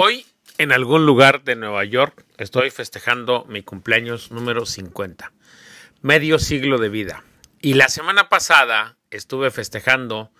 Hoy, 0.00 0.26
en 0.58 0.70
algún 0.70 1.06
lugar 1.06 1.42
de 1.42 1.56
Nueva 1.56 1.84
York, 1.84 2.24
estoy 2.36 2.70
festejando 2.70 3.44
mi 3.48 3.64
cumpleaños 3.64 4.30
número 4.30 4.64
50, 4.64 5.32
medio 6.02 6.38
siglo 6.38 6.78
de 6.78 6.88
vida. 6.88 7.24
Y 7.60 7.74
la 7.74 7.88
semana 7.88 8.28
pasada 8.28 8.96
estuve 9.10 9.50
festejando 9.50 10.30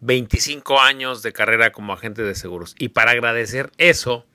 25 0.00 0.82
años 0.82 1.22
de 1.22 1.32
carrera 1.32 1.72
como 1.72 1.94
agente 1.94 2.22
de 2.22 2.34
seguros. 2.34 2.74
Y 2.78 2.90
para 2.90 3.12
agradecer 3.12 3.70
eso, 3.78 4.26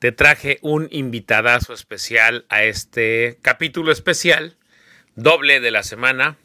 te 0.00 0.12
traje 0.12 0.58
un 0.60 0.88
invitadazo 0.90 1.72
especial 1.72 2.44
a 2.50 2.62
este 2.64 3.38
capítulo 3.40 3.90
especial, 3.90 4.58
doble 5.14 5.60
de 5.60 5.70
la 5.70 5.82
semana. 5.82 6.36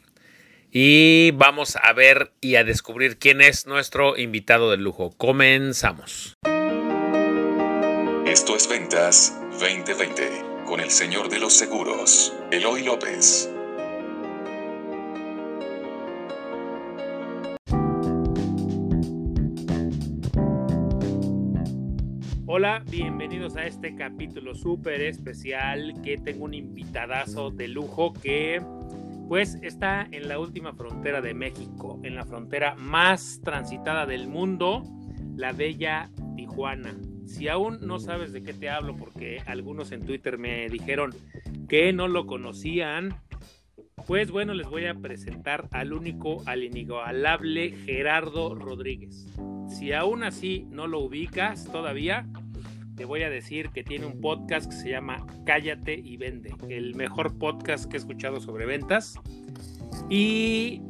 Y 0.72 1.32
vamos 1.32 1.76
a 1.76 1.92
ver 1.92 2.32
y 2.40 2.56
a 2.56 2.64
descubrir 2.64 3.18
quién 3.18 3.42
es 3.42 3.68
nuestro 3.68 4.18
invitado 4.18 4.72
de 4.72 4.78
lujo. 4.78 5.12
Comenzamos. 5.18 6.38
Esto 8.26 8.56
es 8.56 8.68
Ventas 8.68 9.40
2020 9.60 10.64
con 10.66 10.80
el 10.80 10.90
señor 10.90 11.30
de 11.30 11.38
los 11.38 11.54
seguros, 11.54 12.34
Eloy 12.50 12.84
López. 12.84 13.54
Hola, 22.48 22.84
bienvenidos 22.90 23.56
a 23.58 23.68
este 23.68 23.94
capítulo 23.96 24.56
súper 24.56 25.02
especial 25.02 25.94
que 26.04 26.18
tengo 26.18 26.46
un 26.46 26.56
invitadazo 26.56 27.52
de 27.52 27.68
lujo 27.68 28.12
que 28.14 28.60
pues 29.28 29.60
está 29.62 30.08
en 30.12 30.28
la 30.28 30.40
última 30.40 30.74
frontera 30.74 31.22
de 31.22 31.36
México, 31.36 32.00
en 32.02 32.16
la 32.16 32.26
frontera 32.26 32.74
más 32.74 33.40
transitada 33.44 34.08
del 34.08 34.28
mundo, 34.28 34.82
la 35.36 35.52
bella 35.52 36.10
Tijuana. 36.36 36.96
Si 37.26 37.48
aún 37.48 37.80
no 37.82 38.00
sabes 38.00 38.34
de 38.34 38.44
qué 38.44 38.54
te 38.54 38.70
hablo, 38.70 38.96
porque 38.96 39.42
algunos 39.46 39.92
en 39.92 40.06
Twitter 40.06 40.38
me 40.38 40.70
dijeron 40.70 41.14
que 41.68 41.92
no 41.94 42.08
lo 42.08 42.26
conocían, 42.26 43.20
pues 44.08 44.30
bueno, 44.30 44.54
les 44.54 44.68
voy 44.68 44.86
a 44.86 44.94
presentar 44.94 45.68
al 45.72 45.94
único, 45.94 46.44
al 46.46 46.64
inigualable 46.64 47.72
Gerardo 47.86 48.54
Rodríguez. 48.54 49.26
Si 49.68 49.94
aún 49.94 50.24
así 50.24 50.68
no 50.70 50.88
lo 50.88 51.00
ubicas 51.00 51.66
todavía, 51.72 52.28
te 52.96 53.06
voy 53.06 53.24
a 53.24 53.30
decir 53.30 53.70
que 53.70 53.84
tiene 53.84 54.06
un 54.06 54.22
podcast 54.22 54.70
que 54.70 54.78
se 54.78 54.90
llama 54.92 55.26
Cállate 55.46 55.96
y 55.96 56.18
Vende, 56.18 56.54
el 56.70 56.96
mejor 56.96 57.38
podcast 57.38 57.86
que 57.86 57.98
he 57.98 58.00
escuchado 58.00 58.40
sobre 58.40 58.66
ventas. 58.66 59.20
Y 60.10 60.82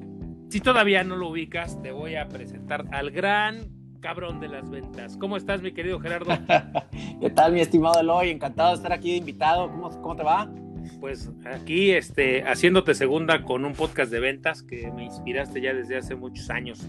si 0.50 0.60
todavía 0.60 1.04
no 1.04 1.16
lo 1.16 1.30
ubicas, 1.30 1.82
te 1.82 1.92
voy 1.92 2.16
a 2.16 2.28
presentar 2.28 2.86
al 2.92 3.12
gran 3.12 3.75
cabrón 4.06 4.40
de 4.40 4.48
las 4.48 4.70
ventas. 4.70 5.18
¿Cómo 5.18 5.36
estás, 5.36 5.64
mi 5.64 5.72
querido 5.72 6.00
Gerardo? 6.00 6.32
¿Qué 7.20 7.30
tal, 7.32 7.54
mi 7.54 7.62
estimado 7.62 8.00
Eloy? 8.00 8.30
Encantado 8.30 8.70
de 8.70 8.76
estar 8.76 8.94
aquí 8.94 9.10
de 9.10 9.18
invitado. 9.18 9.68
¿Cómo, 9.68 9.90
cómo 10.00 10.16
te 10.16 10.22
va? 10.22 10.48
Pues 11.00 11.32
aquí, 11.52 11.90
este, 11.90 12.44
haciéndote 12.44 12.94
segunda 12.94 13.42
con 13.42 13.66
un 13.66 13.74
podcast 13.74 14.12
de 14.12 14.20
ventas 14.20 14.62
que 14.62 14.92
me 14.92 15.06
inspiraste 15.06 15.60
ya 15.60 15.74
desde 15.74 15.98
hace 15.98 16.14
muchos 16.14 16.52
años. 16.52 16.88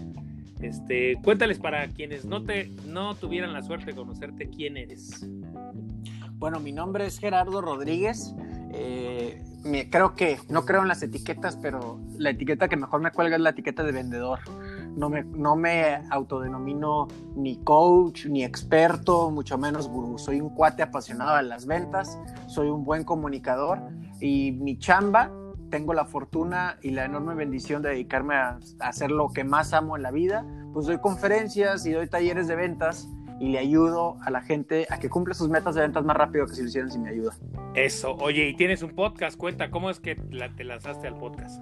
Este, 0.61 1.17
cuéntales 1.23 1.57
para 1.57 1.87
quienes 1.87 2.23
no 2.23 2.43
te, 2.43 2.69
no 2.85 3.15
tuvieran 3.15 3.51
la 3.51 3.63
suerte 3.63 3.87
de 3.87 3.95
conocerte 3.95 4.51
quién 4.51 4.77
eres. 4.77 5.27
Bueno, 6.33 6.59
mi 6.59 6.71
nombre 6.71 7.07
es 7.07 7.17
Gerardo 7.17 7.61
Rodríguez. 7.61 8.35
Eh, 8.75 9.41
creo 9.89 10.13
que 10.13 10.37
no 10.49 10.65
creo 10.65 10.83
en 10.83 10.87
las 10.87 11.01
etiquetas, 11.01 11.57
pero 11.57 11.99
la 12.19 12.29
etiqueta 12.29 12.67
que 12.67 12.77
mejor 12.77 13.01
me 13.01 13.09
cuelga 13.09 13.37
es 13.37 13.41
la 13.41 13.49
etiqueta 13.49 13.81
de 13.81 13.91
vendedor 13.91 14.41
no 14.97 15.09
me, 15.09 15.23
no 15.23 15.55
me 15.55 16.01
autodenomino 16.09 17.07
ni 17.35 17.57
coach, 17.63 18.25
ni 18.25 18.43
experto, 18.43 19.29
mucho 19.29 19.57
menos 19.57 19.87
gurú. 19.87 20.17
Soy 20.17 20.41
un 20.41 20.49
cuate 20.49 20.81
apasionado 20.81 21.37
de 21.37 21.43
las 21.43 21.67
ventas, 21.67 22.19
soy 22.47 22.69
un 22.69 22.83
buen 22.83 23.03
comunicador 23.03 23.79
y 24.19 24.53
mi 24.53 24.77
chamba, 24.79 25.31
tengo 25.69 25.93
la 25.93 26.05
fortuna 26.05 26.77
y 26.81 26.91
la 26.91 27.05
enorme 27.05 27.35
bendición 27.35 27.81
de 27.83 27.89
dedicarme 27.89 28.35
a, 28.35 28.59
hacer 28.79 29.11
lo 29.11 29.29
que 29.29 29.43
más 29.43 29.73
amo 29.73 29.95
en 29.95 30.03
la 30.03 30.11
vida. 30.11 30.45
Pues 30.73 30.87
doy 30.87 30.97
conferencias 30.97 31.85
y 31.85 31.91
doy 31.91 32.07
talleres 32.07 32.47
de 32.47 32.55
ventas 32.55 33.07
y 33.39 33.49
le 33.49 33.59
ayudo 33.59 34.17
a 34.21 34.31
la 34.31 34.41
gente 34.41 34.87
a 34.89 34.97
que 34.97 35.09
cumpla 35.09 35.35
sus 35.35 35.47
metas 35.47 35.75
de 35.75 35.81
ventas 35.81 36.03
más 36.03 36.17
rápido 36.17 36.47
que 36.47 36.55
si 36.55 36.61
lo 36.63 36.69
hicieran 36.69 36.89
sin 36.89 37.03
mi 37.03 37.09
ayuda. 37.09 37.35
Eso, 37.75 38.15
oye, 38.15 38.49
y 38.49 38.55
tienes 38.55 38.81
un 38.81 38.95
podcast, 38.95 39.37
cuenta, 39.37 39.69
¿cómo 39.69 39.91
es 39.91 39.99
que 39.99 40.15
te 40.15 40.63
lanzaste 40.63 41.07
al 41.07 41.17
podcast? 41.17 41.61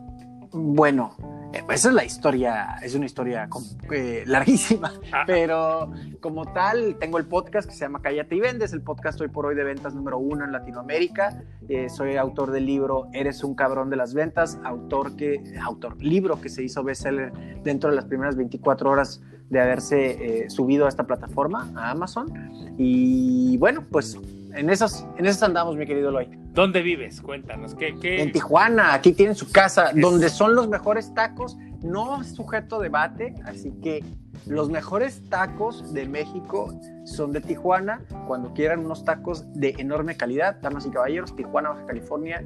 Bueno, 0.57 1.17
eh, 1.51 1.61
esa 1.69 1.89
es 1.89 1.93
la 1.93 2.05
historia, 2.05 2.77
es 2.81 2.95
una 2.95 3.05
historia 3.05 3.49
eh, 3.91 4.23
larguísima, 4.27 4.93
pero 5.27 5.91
como 6.21 6.45
tal, 6.45 6.95
tengo 6.97 7.17
el 7.17 7.25
podcast 7.25 7.67
que 7.67 7.75
se 7.75 7.81
llama 7.81 8.01
Cállate 8.01 8.37
y 8.37 8.39
Vendes, 8.39 8.71
el 8.71 8.81
podcast 8.81 9.19
hoy 9.19 9.27
por 9.27 9.45
hoy 9.45 9.55
de 9.55 9.65
ventas 9.65 9.93
número 9.93 10.17
uno 10.17 10.45
en 10.45 10.53
Latinoamérica. 10.53 11.43
Eh, 11.67 11.89
soy 11.89 12.15
autor 12.15 12.51
del 12.51 12.65
libro 12.65 13.09
Eres 13.11 13.43
un 13.43 13.53
cabrón 13.53 13.89
de 13.89 13.97
las 13.97 14.13
ventas, 14.13 14.57
autor 14.63 15.17
que, 15.17 15.43
autor, 15.61 16.01
libro 16.01 16.39
que 16.39 16.47
se 16.47 16.63
hizo 16.63 16.85
bestseller 16.85 17.33
dentro 17.61 17.89
de 17.89 17.97
las 17.97 18.05
primeras 18.05 18.37
24 18.37 18.89
horas 18.89 19.21
de 19.49 19.59
haberse 19.59 20.49
subido 20.49 20.85
a 20.85 20.89
esta 20.89 21.03
plataforma, 21.03 21.69
a 21.75 21.91
Amazon. 21.91 22.31
Y 22.77 23.57
bueno, 23.57 23.83
pues 23.91 24.17
en 24.55 24.69
esos, 24.69 25.05
en 25.17 25.25
esos 25.25 25.43
andamos, 25.43 25.75
mi 25.75 25.85
querido 25.85 26.11
Loy. 26.11 26.29
¿Dónde 26.53 26.81
vives? 26.81 27.21
Cuéntanos. 27.21 27.75
¿qué, 27.75 28.21
En 28.21 28.31
Tijuana, 28.31 28.93
aquí 28.93 29.13
tienen 29.13 29.35
su 29.35 29.51
casa, 29.51 29.91
donde 29.93 30.29
son 30.29 30.55
los 30.55 30.67
mejores 30.67 31.13
tacos, 31.13 31.57
no 31.83 32.23
sujeto 32.23 32.77
a 32.77 32.83
debate, 32.83 33.35
así 33.45 33.71
que 33.83 34.03
los 34.47 34.69
mejores 34.69 35.21
tacos 35.29 35.93
de 35.93 36.07
México 36.07 36.79
son 37.05 37.31
de 37.31 37.41
Tijuana. 37.41 38.01
Cuando 38.27 38.53
quieran 38.53 38.85
unos 38.85 39.03
tacos 39.03 39.51
de 39.53 39.75
enorme 39.77 40.15
calidad, 40.15 40.57
damas 40.61 40.85
y 40.85 40.91
caballeros, 40.91 41.35
Tijuana, 41.35 41.69
Baja 41.69 41.85
California, 41.87 42.43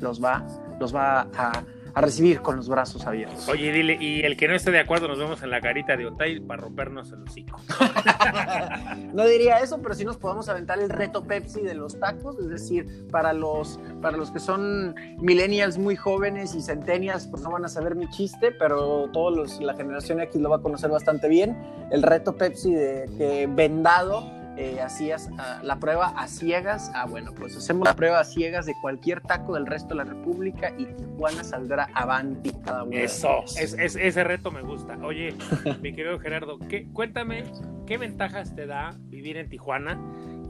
los 0.00 0.22
va, 0.22 0.46
los 0.80 0.94
va 0.94 1.28
a 1.36 1.64
a 1.94 2.00
recibir 2.00 2.40
con 2.40 2.56
los 2.56 2.68
brazos 2.68 3.06
abiertos. 3.06 3.48
Oye, 3.48 3.72
dile, 3.72 3.96
y 4.00 4.22
el 4.22 4.36
que 4.36 4.48
no 4.48 4.54
esté 4.54 4.70
de 4.70 4.80
acuerdo, 4.80 5.08
nos 5.08 5.18
vemos 5.18 5.42
en 5.42 5.50
la 5.50 5.60
carita 5.60 5.96
de 5.96 6.06
Otay 6.06 6.40
para 6.40 6.62
rompernos 6.62 7.12
el 7.12 7.22
hocico. 7.22 7.60
no 9.12 9.26
diría 9.26 9.58
eso, 9.58 9.80
pero 9.82 9.94
sí 9.94 10.04
nos 10.04 10.16
podemos 10.16 10.48
aventar 10.48 10.78
el 10.78 10.88
reto 10.90 11.24
Pepsi 11.24 11.60
de 11.62 11.74
los 11.74 11.98
tacos, 11.98 12.38
es 12.38 12.48
decir, 12.48 13.06
para 13.10 13.32
los, 13.32 13.78
para 14.00 14.16
los 14.16 14.30
que 14.30 14.40
son 14.40 14.94
millennials 15.18 15.78
muy 15.78 15.96
jóvenes 15.96 16.54
y 16.54 16.62
centennials, 16.62 17.26
pues 17.26 17.42
no 17.42 17.50
van 17.50 17.64
a 17.64 17.68
saber 17.68 17.94
mi 17.94 18.08
chiste, 18.10 18.52
pero 18.52 19.10
todos 19.12 19.36
los, 19.36 19.60
la 19.60 19.74
generación 19.74 20.20
X 20.20 20.40
lo 20.40 20.50
va 20.50 20.56
a 20.56 20.62
conocer 20.62 20.90
bastante 20.90 21.28
bien. 21.28 21.56
El 21.90 22.02
reto 22.02 22.36
Pepsi 22.36 22.74
de 22.74 23.10
que 23.18 23.48
vendado 23.50 24.41
eh, 24.56 24.80
hacías 24.80 25.30
ah, 25.38 25.60
la 25.62 25.76
prueba 25.78 26.08
a 26.16 26.26
ciegas. 26.28 26.90
Ah, 26.94 27.06
bueno, 27.06 27.32
pues 27.34 27.56
hacemos 27.56 27.86
la 27.86 27.94
prueba 27.94 28.20
a 28.20 28.24
ciegas 28.24 28.66
de 28.66 28.74
cualquier 28.80 29.20
taco 29.20 29.54
del 29.54 29.66
resto 29.66 29.90
de 29.90 29.96
la 29.96 30.04
República 30.04 30.72
y 30.76 30.86
Tijuana 30.86 31.44
saldrá 31.44 31.88
avanti 31.94 32.52
cada 32.64 32.84
uno. 32.84 32.96
Eso, 32.96 33.44
es, 33.58 33.74
ese 33.74 34.24
reto 34.24 34.50
me 34.50 34.62
gusta. 34.62 34.98
Oye, 35.02 35.34
mi 35.82 35.94
querido 35.94 36.18
Gerardo, 36.18 36.58
¿qué, 36.68 36.88
cuéntame, 36.92 37.44
¿qué 37.86 37.98
ventajas 37.98 38.54
te 38.54 38.66
da 38.66 38.96
vivir 39.08 39.36
en 39.36 39.48
Tijuana? 39.48 39.98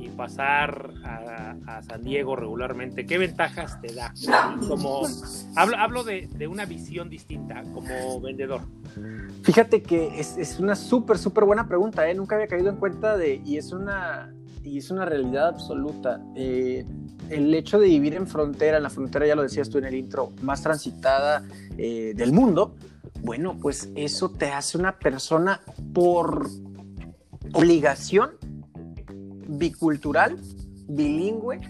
Y 0.02 0.08
pasar 0.08 0.92
a, 1.04 1.80
San 1.82 2.02
Diego 2.02 2.36
regularmente, 2.36 3.06
¿qué 3.06 3.18
ventajas 3.18 3.80
te 3.80 3.94
da? 3.94 4.12
Como, 4.68 5.02
hablo, 5.56 5.76
hablo 5.76 6.04
de, 6.04 6.28
de 6.36 6.46
una 6.48 6.64
visión 6.64 7.08
distinta 7.08 7.62
como 7.72 8.20
vendedor. 8.20 8.62
Fíjate 9.42 9.82
que 9.82 10.20
es, 10.20 10.36
es 10.36 10.58
una 10.58 10.74
súper, 10.74 11.18
súper 11.18 11.44
buena 11.44 11.68
pregunta, 11.68 12.08
¿eh? 12.08 12.14
nunca 12.14 12.34
había 12.34 12.48
caído 12.48 12.68
en 12.70 12.76
cuenta 12.76 13.16
de, 13.16 13.40
y 13.44 13.56
es 13.56 13.72
una, 13.72 14.34
y 14.64 14.78
es 14.78 14.90
una 14.90 15.04
realidad 15.04 15.48
absoluta. 15.48 16.20
Eh, 16.34 16.84
el 17.30 17.54
hecho 17.54 17.78
de 17.78 17.86
vivir 17.86 18.14
en 18.14 18.26
frontera, 18.26 18.78
en 18.78 18.82
la 18.82 18.90
frontera, 18.90 19.26
ya 19.26 19.34
lo 19.34 19.42
decías 19.42 19.70
tú 19.70 19.78
en 19.78 19.84
el 19.84 19.94
intro, 19.94 20.32
más 20.42 20.62
transitada 20.62 21.44
eh, 21.78 22.12
del 22.14 22.32
mundo, 22.32 22.74
bueno, 23.22 23.56
pues 23.60 23.90
eso 23.94 24.30
te 24.30 24.50
hace 24.50 24.78
una 24.78 24.98
persona 24.98 25.60
por 25.92 26.48
obligación 27.52 28.32
bicultural, 29.58 30.38
bilingüe, 30.88 31.60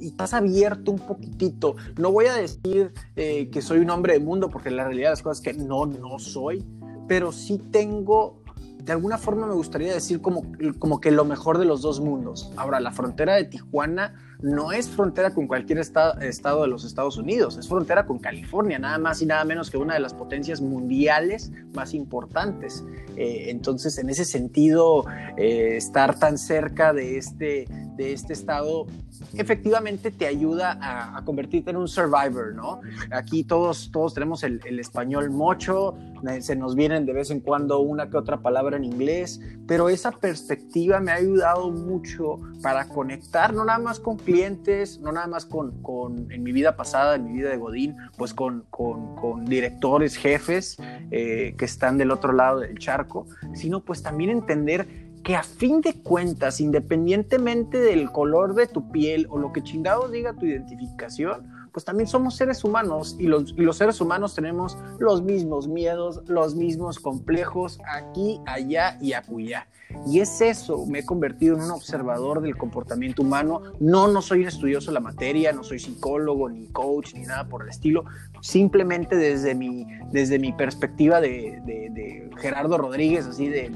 y 0.00 0.08
estás 0.08 0.34
abierto 0.34 0.90
un 0.90 0.98
poquitito. 0.98 1.76
No 1.96 2.12
voy 2.12 2.26
a 2.26 2.34
decir 2.34 2.92
eh, 3.16 3.48
que 3.50 3.62
soy 3.62 3.78
un 3.78 3.90
hombre 3.90 4.14
de 4.14 4.20
mundo, 4.20 4.50
porque 4.50 4.70
la 4.70 4.84
realidad 4.84 5.08
de 5.08 5.12
las 5.12 5.22
cosas 5.22 5.38
es 5.38 5.42
que 5.42 5.62
no, 5.62 5.86
no 5.86 6.18
soy, 6.18 6.64
pero 7.08 7.32
sí 7.32 7.58
tengo, 7.70 8.42
de 8.82 8.92
alguna 8.92 9.18
forma 9.18 9.46
me 9.46 9.54
gustaría 9.54 9.92
decir 9.92 10.20
como, 10.20 10.42
como 10.78 11.00
que 11.00 11.10
lo 11.10 11.24
mejor 11.24 11.58
de 11.58 11.64
los 11.64 11.82
dos 11.82 12.00
mundos. 12.00 12.52
Ahora, 12.56 12.80
la 12.80 12.92
frontera 12.92 13.34
de 13.34 13.44
Tijuana 13.44 14.33
no 14.44 14.72
es 14.72 14.90
frontera 14.90 15.32
con 15.32 15.46
cualquier 15.46 15.78
estado, 15.78 16.20
de 16.20 16.68
los 16.68 16.84
Estados 16.84 17.16
Unidos, 17.16 17.56
es 17.56 17.66
frontera 17.66 18.04
con 18.04 18.18
California, 18.18 18.78
nada 18.78 18.98
más 18.98 19.22
y 19.22 19.26
nada 19.26 19.42
menos 19.46 19.70
que 19.70 19.78
una 19.78 19.94
de 19.94 20.00
las 20.00 20.12
potencias 20.12 20.60
mundiales 20.60 21.50
más 21.72 21.94
importantes. 21.94 22.84
Eh, 23.16 23.46
entonces, 23.48 23.96
en 23.96 24.10
ese 24.10 24.26
sentido, 24.26 25.06
eh, 25.38 25.76
estar 25.76 26.18
tan 26.18 26.36
cerca 26.36 26.92
de 26.92 27.16
este, 27.16 27.66
de 27.96 28.12
este 28.12 28.34
estado 28.34 28.86
efectivamente 29.34 30.10
te 30.10 30.26
ayuda 30.26 30.78
a, 30.80 31.24
convertirte 31.24 31.70
en 31.70 31.76
un 31.76 31.88
survivor, 31.88 32.54
¿no? 32.54 32.80
Aquí 33.10 33.44
todos, 33.44 33.90
todos 33.90 34.14
tenemos 34.14 34.42
el, 34.42 34.60
español 34.78 35.30
mocho, 35.30 35.96
se 36.40 36.56
nos 36.56 36.74
vienen 36.74 37.06
de 37.06 37.12
vez 37.12 37.30
en 37.30 37.40
cuando 37.40 37.80
una 37.80 38.10
que 38.10 38.16
otra 38.16 38.38
palabra 38.38 38.76
en 38.76 38.84
inglés, 38.84 39.40
pero 39.66 39.88
esa 39.88 40.10
perspectiva 40.12 41.00
me 41.00 41.12
ha 41.12 41.16
ayudado 41.16 41.70
mucho 41.70 42.40
para 42.62 42.88
conectar 42.88 43.54
no 43.54 43.64
nada 43.64 43.78
más 43.78 44.00
con 44.00 44.16
clientes, 44.16 45.00
no 45.00 45.12
nada 45.12 45.26
más 45.26 45.46
con, 45.46 45.82
con 45.82 46.30
en 46.30 46.42
mi 46.42 46.52
vida 46.52 46.76
pasada, 46.76 47.16
en 47.16 47.24
mi 47.24 47.32
vida 47.32 47.50
de 47.50 47.56
Godín, 47.56 47.96
pues 48.16 48.34
con, 48.34 48.64
con, 48.70 49.16
con 49.16 49.44
directores, 49.44 50.16
jefes 50.16 50.76
eh, 51.10 51.54
que 51.56 51.64
están 51.64 51.98
del 51.98 52.10
otro 52.10 52.32
lado 52.32 52.60
del 52.60 52.78
charco, 52.78 53.26
sino 53.54 53.80
pues 53.80 54.02
también 54.02 54.30
entender 54.30 55.03
que 55.24 55.34
a 55.34 55.42
fin 55.42 55.80
de 55.80 55.94
cuentas, 55.94 56.60
independientemente 56.60 57.78
del 57.78 58.12
color 58.12 58.54
de 58.54 58.66
tu 58.66 58.92
piel 58.92 59.26
o 59.30 59.38
lo 59.38 59.52
que 59.52 59.62
chingados 59.62 60.12
diga 60.12 60.34
tu 60.34 60.44
identificación, 60.44 61.50
pues 61.72 61.84
también 61.84 62.06
somos 62.06 62.36
seres 62.36 62.62
humanos 62.62 63.16
y 63.18 63.24
los, 63.24 63.52
y 63.56 63.62
los, 63.62 63.78
seres 63.78 64.00
humanos 64.00 64.34
tenemos 64.34 64.78
los 65.00 65.22
mismos 65.22 65.66
miedos, 65.66 66.22
los 66.28 66.54
mismos 66.54 67.00
complejos 67.00 67.80
aquí, 67.90 68.38
allá 68.46 68.96
y 69.00 69.14
acullá. 69.14 69.66
Y 70.06 70.20
es 70.20 70.40
eso, 70.40 70.86
me 70.86 71.00
he 71.00 71.04
convertido 71.04 71.56
en 71.56 71.62
un 71.62 71.70
observador 71.70 72.42
del 72.42 72.56
comportamiento 72.56 73.22
humano. 73.22 73.62
No, 73.80 74.08
no 74.08 74.22
soy 74.22 74.42
un 74.42 74.48
estudioso 74.48 74.90
de 74.90 74.94
la 74.94 75.00
materia, 75.00 75.52
no 75.52 75.64
soy 75.64 75.78
psicólogo, 75.78 76.48
ni 76.48 76.68
coach, 76.68 77.14
ni 77.14 77.22
nada 77.22 77.48
por 77.48 77.62
el 77.62 77.70
estilo. 77.70 78.04
Simplemente 78.40 79.16
desde 79.16 79.54
mi, 79.54 79.86
desde 80.12 80.38
mi 80.38 80.52
perspectiva 80.52 81.20
de, 81.20 82.30
Gerardo 82.36 82.76
Rodríguez, 82.78 83.26
así 83.26 83.48
de 83.48 83.70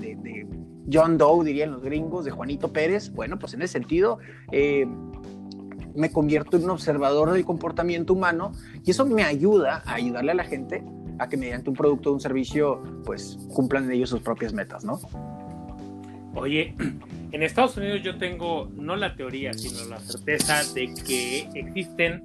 John 0.91 1.19
Doe, 1.19 1.45
dirían 1.45 1.73
los 1.73 1.83
gringos, 1.83 2.25
de 2.25 2.31
Juanito 2.31 2.73
Pérez. 2.73 3.13
Bueno, 3.13 3.39
pues 3.39 3.55
en 3.55 3.63
ese 3.63 3.75
sentido, 3.75 4.19
eh, 4.53 4.87
me 5.95 6.11
convierto 6.11 6.57
en 6.57 6.65
un 6.65 6.71
observador 6.71 7.33
del 7.33 7.45
comportamiento 7.45 8.13
humano 8.13 8.53
y 8.85 8.91
eso 8.91 9.05
me 9.05 9.25
ayuda 9.25 9.83
a 9.85 9.95
ayudarle 9.95 10.33
a 10.33 10.35
la 10.35 10.45
gente 10.45 10.85
a 11.19 11.29
que 11.29 11.37
mediante 11.37 11.69
un 11.69 11.77
producto 11.77 12.11
o 12.11 12.15
un 12.15 12.21
servicio, 12.21 12.83
pues 13.05 13.39
cumplan 13.53 13.91
ellos 13.91 14.11
sus 14.11 14.21
propias 14.21 14.53
metas, 14.53 14.85
¿no? 14.85 15.01
Oye, 16.35 16.75
en 17.33 17.43
Estados 17.43 17.77
Unidos 17.77 18.03
yo 18.03 18.17
tengo 18.19 18.69
no 18.77 18.95
la 18.95 19.17
teoría, 19.17 19.53
sino 19.53 19.85
la 19.89 19.99
certeza 19.99 20.63
de 20.75 20.95
que 20.95 21.49
existen 21.55 22.25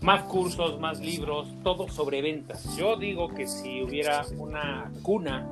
más 0.00 0.22
cursos, 0.24 0.78
más 0.78 1.00
libros, 1.00 1.48
todo 1.64 1.88
sobre 1.88 2.22
ventas. 2.22 2.76
Yo 2.76 2.96
digo 2.96 3.28
que 3.28 3.46
si 3.46 3.82
hubiera 3.82 4.24
una 4.38 4.92
cuna 5.02 5.48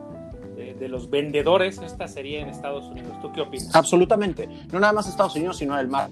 de, 0.54 0.88
los 0.88 1.10
vendedores, 1.10 1.78
esta 1.78 2.08
sería 2.08 2.40
en 2.40 2.48
Estados 2.48 2.86
Unidos. 2.86 3.20
¿Tú 3.20 3.32
qué 3.32 3.40
opinas? 3.40 3.74
Absolutamente. 3.74 4.48
No 4.72 4.80
nada 4.80 4.92
más 4.92 5.08
Estados 5.08 5.36
Unidos, 5.36 5.58
sino 5.58 5.78
el 5.78 5.88
mar. 5.88 6.10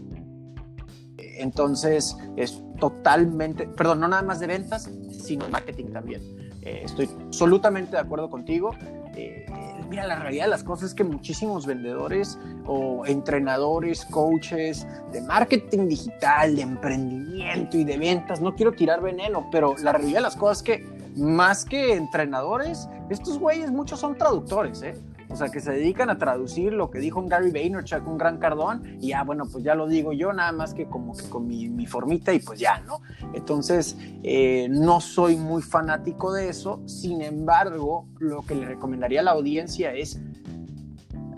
Entonces, 1.16 2.16
es 2.36 2.62
totalmente, 2.78 3.66
perdón, 3.66 4.00
no 4.00 4.08
nada 4.08 4.22
más 4.22 4.40
de 4.40 4.46
ventas, 4.46 4.90
sino 5.10 5.48
marketing 5.48 5.86
también. 5.86 6.22
Eh, 6.62 6.82
estoy 6.84 7.08
absolutamente 7.26 7.92
de 7.92 7.98
acuerdo 7.98 8.28
contigo. 8.28 8.74
Eh, 9.16 9.46
mira, 9.88 10.06
la 10.06 10.16
realidad 10.16 10.44
de 10.44 10.50
las 10.50 10.64
cosas 10.64 10.90
es 10.90 10.94
que 10.94 11.04
muchísimos 11.04 11.66
vendedores 11.66 12.38
o 12.66 13.04
entrenadores, 13.06 14.04
coaches 14.06 14.86
de 15.12 15.20
marketing 15.22 15.88
digital, 15.88 16.56
de 16.56 16.62
emprendimiento 16.62 17.76
y 17.76 17.84
de 17.84 17.98
ventas, 17.98 18.40
no 18.40 18.54
quiero 18.54 18.72
tirar 18.72 19.02
veneno, 19.02 19.48
pero 19.50 19.74
la 19.78 19.92
realidad 19.92 20.18
de 20.18 20.22
las 20.22 20.36
cosas 20.36 20.58
es 20.58 20.62
que 20.62 20.99
más 21.16 21.64
que 21.64 21.94
entrenadores, 21.94 22.88
estos 23.08 23.38
güeyes 23.38 23.70
muchos 23.70 24.00
son 24.00 24.16
traductores, 24.16 24.82
¿eh? 24.82 24.94
O 25.30 25.36
sea, 25.36 25.48
que 25.48 25.60
se 25.60 25.70
dedican 25.70 26.10
a 26.10 26.18
traducir 26.18 26.72
lo 26.72 26.90
que 26.90 26.98
dijo 26.98 27.20
un 27.20 27.28
Gary 27.28 27.52
Vaynerchuk, 27.52 28.06
un 28.06 28.18
gran 28.18 28.38
cardón, 28.38 28.82
y 29.00 29.08
ya, 29.08 29.22
bueno, 29.22 29.44
pues 29.50 29.62
ya 29.62 29.76
lo 29.76 29.86
digo 29.86 30.12
yo, 30.12 30.32
nada 30.32 30.50
más 30.50 30.74
que 30.74 30.86
como 30.86 31.16
que 31.16 31.28
con 31.28 31.46
mi, 31.46 31.68
mi 31.68 31.86
formita 31.86 32.32
y 32.32 32.40
pues 32.40 32.58
ya, 32.58 32.80
¿no? 32.80 33.00
Entonces, 33.32 33.96
eh, 34.24 34.66
no 34.68 35.00
soy 35.00 35.36
muy 35.36 35.62
fanático 35.62 36.32
de 36.32 36.48
eso, 36.48 36.82
sin 36.86 37.22
embargo, 37.22 38.08
lo 38.18 38.42
que 38.42 38.56
le 38.56 38.66
recomendaría 38.66 39.20
a 39.20 39.22
la 39.22 39.30
audiencia 39.30 39.94
es 39.94 40.20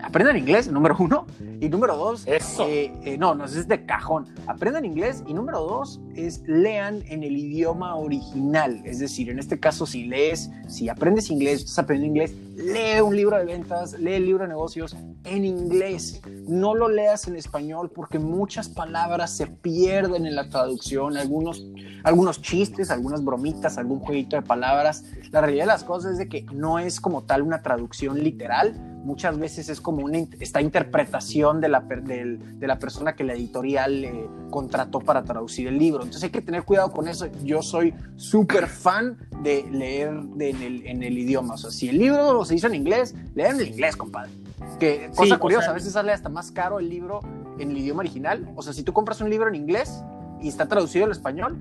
aprendan 0.03 0.37
inglés, 0.37 0.69
número 0.69 0.95
uno. 0.99 1.25
Y 1.59 1.69
número 1.69 1.95
dos, 1.95 2.27
Eso. 2.27 2.67
Eh, 2.67 2.93
eh, 3.03 3.17
no, 3.17 3.33
no, 3.33 3.45
es 3.45 3.67
de 3.67 3.85
cajón. 3.85 4.27
Aprendan 4.47 4.85
inglés. 4.85 5.23
Y 5.25 5.33
número 5.33 5.61
dos 5.61 6.01
es 6.15 6.41
lean 6.45 7.03
en 7.07 7.23
el 7.23 7.37
idioma 7.37 7.95
original. 7.95 8.81
Es 8.85 8.99
decir, 8.99 9.29
en 9.29 9.39
este 9.39 9.59
caso, 9.59 9.85
si 9.85 10.05
lees, 10.05 10.51
si 10.67 10.89
aprendes 10.89 11.29
inglés, 11.29 11.61
estás 11.61 11.79
aprendiendo 11.79 12.21
inglés, 12.21 12.35
lee 12.55 13.01
un 13.01 13.15
libro 13.15 13.37
de 13.37 13.45
ventas, 13.45 13.93
lee 13.93 14.15
el 14.15 14.25
libro 14.25 14.43
de 14.43 14.49
negocios 14.49 14.95
en 15.23 15.45
inglés. 15.45 16.21
No 16.47 16.75
lo 16.75 16.89
leas 16.89 17.27
en 17.27 17.35
español 17.35 17.89
porque 17.89 18.19
muchas 18.19 18.67
palabras 18.67 19.35
se 19.35 19.47
pierden 19.47 20.25
en 20.25 20.35
la 20.35 20.49
traducción. 20.49 21.17
Algunos, 21.17 21.65
algunos 22.03 22.41
chistes, 22.41 22.91
algunas 22.91 23.23
bromitas, 23.23 23.77
algún 23.77 23.99
jueguito 23.99 24.35
de 24.35 24.41
palabras. 24.41 25.05
La 25.31 25.41
realidad 25.41 25.63
de 25.63 25.67
las 25.67 25.83
cosas 25.85 26.13
es 26.13 26.17
de 26.17 26.27
que 26.27 26.45
no 26.53 26.77
es 26.77 26.99
como 26.99 27.23
tal 27.23 27.41
una 27.41 27.61
traducción 27.61 28.21
literal 28.21 28.92
muchas 29.03 29.37
veces 29.37 29.69
es 29.69 29.81
como 29.81 30.03
una, 30.05 30.19
esta 30.39 30.61
interpretación 30.61 31.61
de 31.61 31.69
la, 31.69 31.81
de, 31.81 32.37
de 32.37 32.67
la 32.67 32.79
persona 32.79 33.15
que 33.15 33.23
la 33.23 33.33
editorial 33.33 34.03
eh, 34.03 34.29
contrató 34.49 34.99
para 34.99 35.23
traducir 35.23 35.67
el 35.67 35.77
libro. 35.77 36.03
Entonces 36.03 36.23
hay 36.23 36.29
que 36.29 36.41
tener 36.41 36.63
cuidado 36.63 36.91
con 36.91 37.07
eso. 37.07 37.27
Yo 37.43 37.61
soy 37.61 37.93
súper 38.15 38.67
fan 38.67 39.17
de 39.41 39.67
leer 39.69 40.13
de, 40.13 40.49
en, 40.49 40.61
el, 40.61 40.87
en, 40.87 41.03
el, 41.03 41.17
idioma. 41.17 41.55
O 41.55 41.57
sea, 41.57 41.69
si 41.69 41.89
el 41.89 41.99
libro 41.99 42.43
se 42.45 42.55
hizo 42.55 42.67
en 42.67 42.75
inglés, 42.75 43.13
leer 43.35 43.55
en 43.55 43.67
inglés, 43.67 43.95
compadre. 43.95 44.31
Que 44.79 45.09
cosa 45.13 45.35
sí, 45.35 45.39
curiosa, 45.39 45.59
o 45.59 45.63
sea, 45.63 45.71
a 45.71 45.75
veces 45.75 45.93
sale 45.93 46.11
hasta 46.11 46.29
más 46.29 46.51
caro 46.51 46.79
el 46.79 46.89
libro 46.89 47.19
en 47.59 47.71
el 47.71 47.77
idioma 47.77 47.99
original. 47.99 48.49
O 48.55 48.61
sea, 48.61 48.73
si 48.73 48.83
tú 48.83 48.93
compras 48.93 49.19
un 49.21 49.29
libro 49.29 49.49
en 49.49 49.55
inglés 49.55 50.03
y 50.41 50.47
está 50.47 50.67
traducido 50.67 51.05
al 51.05 51.11
español, 51.11 51.57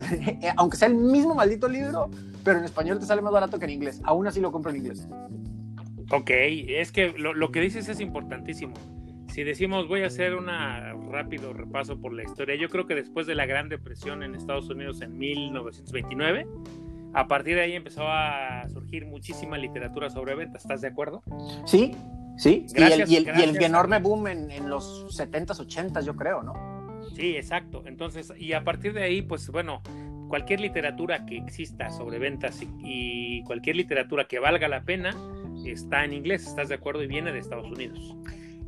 aunque 0.56 0.76
sea 0.76 0.88
el 0.88 0.94
mismo 0.94 1.34
maldito 1.34 1.68
libro, 1.68 2.10
pero 2.44 2.58
en 2.58 2.64
español 2.64 2.98
te 2.98 3.06
sale 3.06 3.22
más 3.22 3.32
barato 3.32 3.58
que 3.58 3.64
en 3.64 3.72
inglés. 3.72 4.00
Aún 4.04 4.26
así 4.26 4.40
lo 4.40 4.52
compro 4.52 4.70
en 4.70 4.76
inglés. 4.76 5.06
Ok, 6.10 6.30
es 6.30 6.92
que 6.92 7.12
lo, 7.12 7.34
lo, 7.34 7.50
que 7.50 7.60
dices 7.60 7.88
es 7.88 8.00
importantísimo. 8.00 8.74
Si 9.28 9.44
decimos 9.44 9.88
voy 9.88 10.02
a 10.02 10.06
hacer 10.06 10.34
un 10.34 10.46
rápido 11.10 11.52
repaso 11.52 12.00
por 12.00 12.12
la 12.12 12.24
historia, 12.24 12.54
yo 12.56 12.68
creo 12.68 12.86
que 12.86 12.94
después 12.94 13.26
de 13.26 13.34
la 13.34 13.46
Gran 13.46 13.68
Depresión 13.68 14.22
en 14.22 14.34
Estados 14.34 14.68
Unidos 14.70 15.02
en 15.02 15.18
1929, 15.18 16.46
a 17.14 17.28
partir 17.28 17.56
de 17.56 17.62
ahí 17.62 17.72
empezó 17.74 18.08
a 18.08 18.66
surgir 18.68 19.06
muchísima 19.06 19.58
literatura 19.58 20.10
sobre 20.10 20.34
ventas. 20.34 20.62
¿Estás 20.62 20.80
de 20.80 20.88
acuerdo? 20.88 21.22
Sí, 21.66 21.94
sí. 22.36 22.66
Gracias, 22.72 23.10
y, 23.10 23.16
el, 23.16 23.24
y, 23.24 23.28
el, 23.28 23.38
y 23.38 23.56
el, 23.56 23.62
enorme 23.62 23.98
boom 23.98 24.28
en, 24.28 24.50
en, 24.50 24.68
los 24.68 25.06
70s, 25.18 25.66
80s, 25.66 26.04
yo 26.04 26.16
creo, 26.16 26.42
¿no? 26.42 26.54
Sí, 27.14 27.36
exacto. 27.36 27.82
Entonces, 27.86 28.32
y 28.38 28.52
a 28.52 28.64
partir 28.64 28.92
de 28.92 29.02
ahí, 29.02 29.22
pues 29.22 29.48
bueno, 29.50 29.82
cualquier 30.28 30.60
literatura 30.60 31.26
que 31.26 31.36
exista 31.36 31.90
sobre 31.90 32.18
ventas 32.18 32.62
y, 32.62 32.68
y 32.82 33.42
cualquier 33.44 33.76
literatura 33.76 34.26
que 34.26 34.38
valga 34.38 34.68
la 34.68 34.82
pena, 34.82 35.14
está 35.66 36.04
en 36.04 36.12
inglés, 36.12 36.46
¿estás 36.46 36.68
de 36.68 36.74
acuerdo? 36.74 37.02
Y 37.02 37.06
viene 37.06 37.32
de 37.32 37.38
Estados 37.38 37.70
Unidos. 37.70 38.16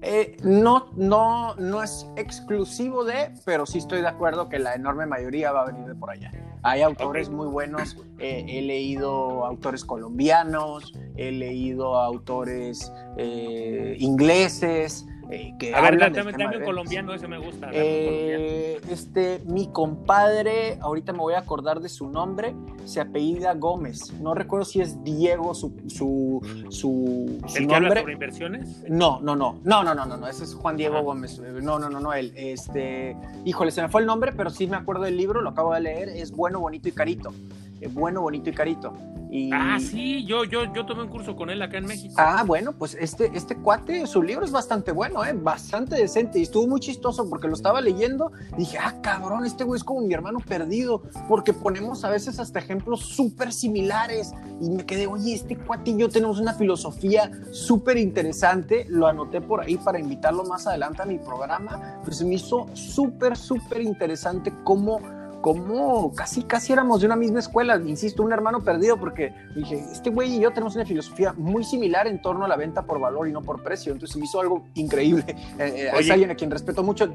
Eh, 0.02 0.38
no, 0.42 0.90
no, 0.96 1.54
no 1.56 1.82
es 1.82 2.06
exclusivo 2.16 3.04
de, 3.04 3.32
pero 3.44 3.66
sí 3.66 3.78
estoy 3.78 4.00
de 4.00 4.08
acuerdo 4.08 4.48
que 4.48 4.58
la 4.58 4.74
enorme 4.74 5.04
mayoría 5.04 5.52
va 5.52 5.62
a 5.62 5.66
venir 5.66 5.86
de 5.86 5.94
por 5.94 6.10
allá. 6.10 6.32
Hay 6.62 6.80
autores 6.82 7.28
okay. 7.28 7.36
muy 7.36 7.48
buenos, 7.48 7.98
eh, 8.18 8.44
he 8.48 8.62
leído 8.62 9.44
autores 9.44 9.84
colombianos, 9.84 10.94
he 11.16 11.32
leído 11.32 11.96
autores 11.96 12.90
eh, 13.18 13.96
ingleses, 13.98 15.06
eh, 15.30 15.54
que 15.58 15.74
a 15.74 15.80
ver, 15.80 15.98
dame, 15.98 16.32
dame 16.32 16.58
un 16.58 16.64
colombiano, 16.64 17.14
ese 17.14 17.28
me 17.28 17.38
gusta. 17.38 17.70
Eh, 17.72 18.80
este, 18.90 19.40
mi 19.46 19.68
compadre, 19.72 20.78
ahorita 20.80 21.12
me 21.12 21.18
voy 21.18 21.34
a 21.34 21.38
acordar 21.38 21.80
de 21.80 21.88
su 21.88 22.08
nombre, 22.08 22.54
se 22.84 23.00
apellida 23.00 23.54
Gómez. 23.54 24.12
No 24.20 24.34
recuerdo 24.34 24.64
si 24.64 24.80
es 24.80 25.02
Diego 25.04 25.54
su, 25.54 25.74
su, 25.88 26.40
su, 26.70 27.40
su 27.46 27.56
¿El 27.56 27.66
nombre. 27.66 27.66
que 27.66 27.74
habla 27.74 28.00
sobre 28.00 28.12
inversiones? 28.14 28.84
No, 28.88 29.20
no, 29.20 29.36
no, 29.36 29.60
no, 29.64 29.84
no, 29.84 29.94
no, 29.94 30.06
no, 30.06 30.16
no, 30.16 30.26
ese 30.26 30.44
es 30.44 30.54
Juan 30.54 30.76
Diego 30.76 30.96
Ajá. 30.96 31.04
Gómez. 31.04 31.38
No, 31.40 31.78
no, 31.78 31.88
no, 31.90 32.00
no, 32.00 32.12
él. 32.12 32.32
Este, 32.36 33.16
híjole, 33.44 33.70
se 33.70 33.82
me 33.82 33.88
fue 33.88 34.00
el 34.00 34.06
nombre, 34.06 34.32
pero 34.32 34.50
sí 34.50 34.66
me 34.66 34.76
acuerdo 34.76 35.04
del 35.04 35.16
libro, 35.16 35.40
lo 35.40 35.50
acabo 35.50 35.74
de 35.74 35.80
leer, 35.80 36.08
es 36.08 36.32
Bueno, 36.32 36.60
Bonito 36.60 36.88
y 36.88 36.92
Carito. 36.92 37.32
Eh, 37.80 37.88
bueno, 37.88 38.20
bonito 38.20 38.50
y 38.50 38.52
carito. 38.52 38.92
Y... 39.30 39.50
Ah, 39.52 39.78
sí, 39.78 40.24
yo, 40.24 40.42
yo, 40.44 40.72
yo 40.74 40.84
tomé 40.84 41.04
un 41.04 41.08
curso 41.08 41.36
con 41.36 41.50
él 41.50 41.62
acá 41.62 41.78
en 41.78 41.86
México. 41.86 42.14
Ah, 42.18 42.42
bueno, 42.44 42.72
pues 42.72 42.96
este, 42.98 43.30
este 43.32 43.56
cuate, 43.56 44.06
su 44.08 44.22
libro 44.24 44.44
es 44.44 44.50
bastante 44.50 44.90
bueno, 44.90 45.24
¿eh? 45.24 45.32
bastante 45.32 45.94
decente 45.94 46.40
y 46.40 46.42
estuvo 46.42 46.66
muy 46.66 46.80
chistoso 46.80 47.28
porque 47.30 47.46
lo 47.46 47.54
estaba 47.54 47.80
leyendo. 47.80 48.32
Dije, 48.58 48.78
ah, 48.78 48.96
cabrón, 49.00 49.46
este 49.46 49.62
güey 49.62 49.78
es 49.78 49.84
como 49.84 50.00
mi 50.00 50.12
hermano 50.12 50.40
perdido, 50.40 51.02
porque 51.28 51.52
ponemos 51.52 52.04
a 52.04 52.10
veces 52.10 52.40
hasta 52.40 52.58
ejemplos 52.58 53.00
súper 53.00 53.52
similares. 53.52 54.32
Y 54.60 54.68
me 54.68 54.84
quedé, 54.84 55.06
oye, 55.06 55.34
este 55.34 55.56
cuate 55.56 55.92
y 55.92 55.96
yo 55.96 56.08
tenemos 56.08 56.40
una 56.40 56.54
filosofía 56.54 57.30
súper 57.52 57.98
interesante. 57.98 58.84
Lo 58.88 59.06
anoté 59.06 59.40
por 59.40 59.60
ahí 59.60 59.76
para 59.76 60.00
invitarlo 60.00 60.42
más 60.42 60.66
adelante 60.66 61.02
a 61.02 61.06
mi 61.06 61.18
programa. 61.18 62.00
Pues 62.02 62.16
se 62.18 62.24
me 62.24 62.34
hizo 62.34 62.66
súper, 62.74 63.36
súper 63.36 63.80
interesante 63.82 64.52
cómo 64.64 65.19
cómo 65.40 66.14
casi, 66.14 66.42
casi 66.42 66.72
éramos 66.72 67.00
de 67.00 67.06
una 67.06 67.16
misma 67.16 67.40
escuela, 67.40 67.76
insisto, 67.76 68.22
un 68.22 68.32
hermano 68.32 68.60
perdido, 68.60 68.98
porque 68.98 69.32
dije, 69.54 69.84
este 69.92 70.10
güey 70.10 70.36
y 70.36 70.40
yo 70.40 70.50
tenemos 70.50 70.74
una 70.76 70.84
filosofía 70.84 71.32
muy 71.32 71.64
similar 71.64 72.06
en 72.06 72.20
torno 72.20 72.44
a 72.44 72.48
la 72.48 72.56
venta 72.56 72.82
por 72.82 73.00
valor 73.00 73.28
y 73.28 73.32
no 73.32 73.42
por 73.42 73.62
precio, 73.62 73.92
entonces 73.92 74.16
me 74.16 74.24
hizo 74.24 74.40
algo 74.40 74.66
increíble. 74.74 75.24
Eh, 75.58 75.88
eh, 75.88 75.90
es 75.98 76.10
alguien 76.10 76.30
a 76.30 76.34
quien 76.34 76.50
respeto 76.50 76.82
mucho, 76.82 77.12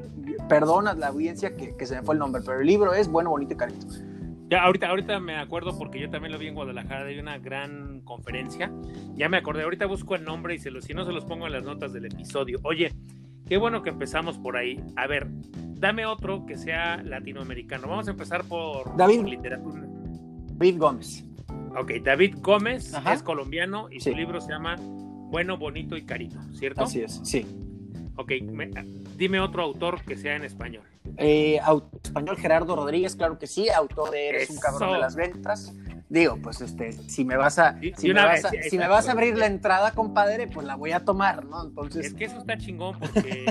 perdona 0.48 0.94
la 0.94 1.08
audiencia 1.08 1.56
que, 1.56 1.74
que, 1.74 1.86
se 1.86 1.96
me 1.96 2.02
fue 2.02 2.14
el 2.14 2.18
nombre, 2.18 2.42
pero 2.44 2.60
el 2.60 2.66
libro 2.66 2.92
es 2.92 3.08
bueno, 3.08 3.30
bonito 3.30 3.54
y 3.54 3.56
carito. 3.56 3.86
Ya, 4.48 4.62
ahorita, 4.62 4.88
ahorita 4.88 5.18
me 5.18 5.36
acuerdo 5.36 5.76
porque 5.76 5.98
yo 5.98 6.08
también 6.08 6.32
lo 6.32 6.38
vi 6.38 6.46
en 6.46 6.54
Guadalajara, 6.54 7.04
de 7.04 7.18
una 7.18 7.38
gran 7.38 8.00
conferencia. 8.02 8.70
Ya 9.16 9.28
me 9.28 9.38
acordé, 9.38 9.64
ahorita 9.64 9.86
busco 9.86 10.14
el 10.14 10.24
nombre 10.24 10.54
y 10.54 10.58
se 10.60 10.70
los, 10.70 10.84
si 10.84 10.94
no 10.94 11.04
se 11.04 11.12
los 11.12 11.24
pongo 11.24 11.46
en 11.46 11.52
las 11.52 11.64
notas 11.64 11.92
del 11.92 12.04
episodio. 12.04 12.60
Oye, 12.62 12.92
qué 13.48 13.56
bueno 13.56 13.82
que 13.82 13.90
empezamos 13.90 14.38
por 14.38 14.56
ahí. 14.56 14.80
A 14.94 15.08
ver, 15.08 15.26
dame 15.76 16.06
otro 16.06 16.46
que 16.46 16.56
sea 16.56 17.02
latinoamericano. 17.02 17.88
Vamos 17.88 18.08
a 18.08 18.10
empezar 18.10 18.44
por, 18.44 18.96
David, 18.96 19.24
literatura. 19.24 19.82
David 19.84 20.78
Gómez. 20.78 21.24
Ok, 21.78 21.92
David 22.02 22.36
Gómez 22.40 22.92
es 23.12 23.22
colombiano 23.22 23.88
y 23.90 24.00
su 24.00 24.10
libro 24.10 24.40
se 24.40 24.50
llama 24.50 24.76
Bueno, 24.78 25.58
Bonito 25.58 25.96
y 25.96 26.02
Carito, 26.02 26.40
¿cierto? 26.54 26.84
Así 26.84 27.02
es, 27.02 27.20
sí. 27.22 27.46
Ok, 28.16 28.32
dime 29.16 29.40
otro 29.40 29.62
autor 29.62 30.00
que 30.02 30.16
sea 30.16 30.36
en 30.36 30.44
español. 30.44 30.84
Eh, 31.18 31.60
español 32.02 32.36
Gerardo 32.36 32.76
Rodríguez, 32.76 33.14
claro 33.14 33.38
que 33.38 33.46
sí, 33.46 33.68
autor 33.68 34.10
de 34.10 34.28
Eres 34.28 34.50
un 34.50 34.58
cabrón 34.58 34.92
de 34.92 34.98
las 34.98 35.16
ventas. 35.16 35.74
Digo, 36.08 36.38
pues 36.40 36.60
este, 36.60 36.92
si 36.92 37.24
me 37.24 37.36
vas 37.36 37.58
a, 37.58 37.78
si, 37.96 38.08
me, 38.08 38.14
vas 38.14 38.44
a, 38.44 38.50
si 38.50 38.78
me 38.78 38.86
vas 38.86 39.08
a 39.08 39.12
abrir 39.12 39.36
la 39.36 39.46
entrada, 39.46 39.90
compadre, 39.90 40.46
pues 40.46 40.66
la 40.66 40.76
voy 40.76 40.92
a 40.92 41.04
tomar, 41.04 41.44
¿no? 41.44 41.66
Entonces. 41.66 42.06
Es 42.06 42.14
que 42.14 42.26
eso 42.26 42.38
está 42.38 42.56
chingón 42.56 42.98
porque 42.98 43.46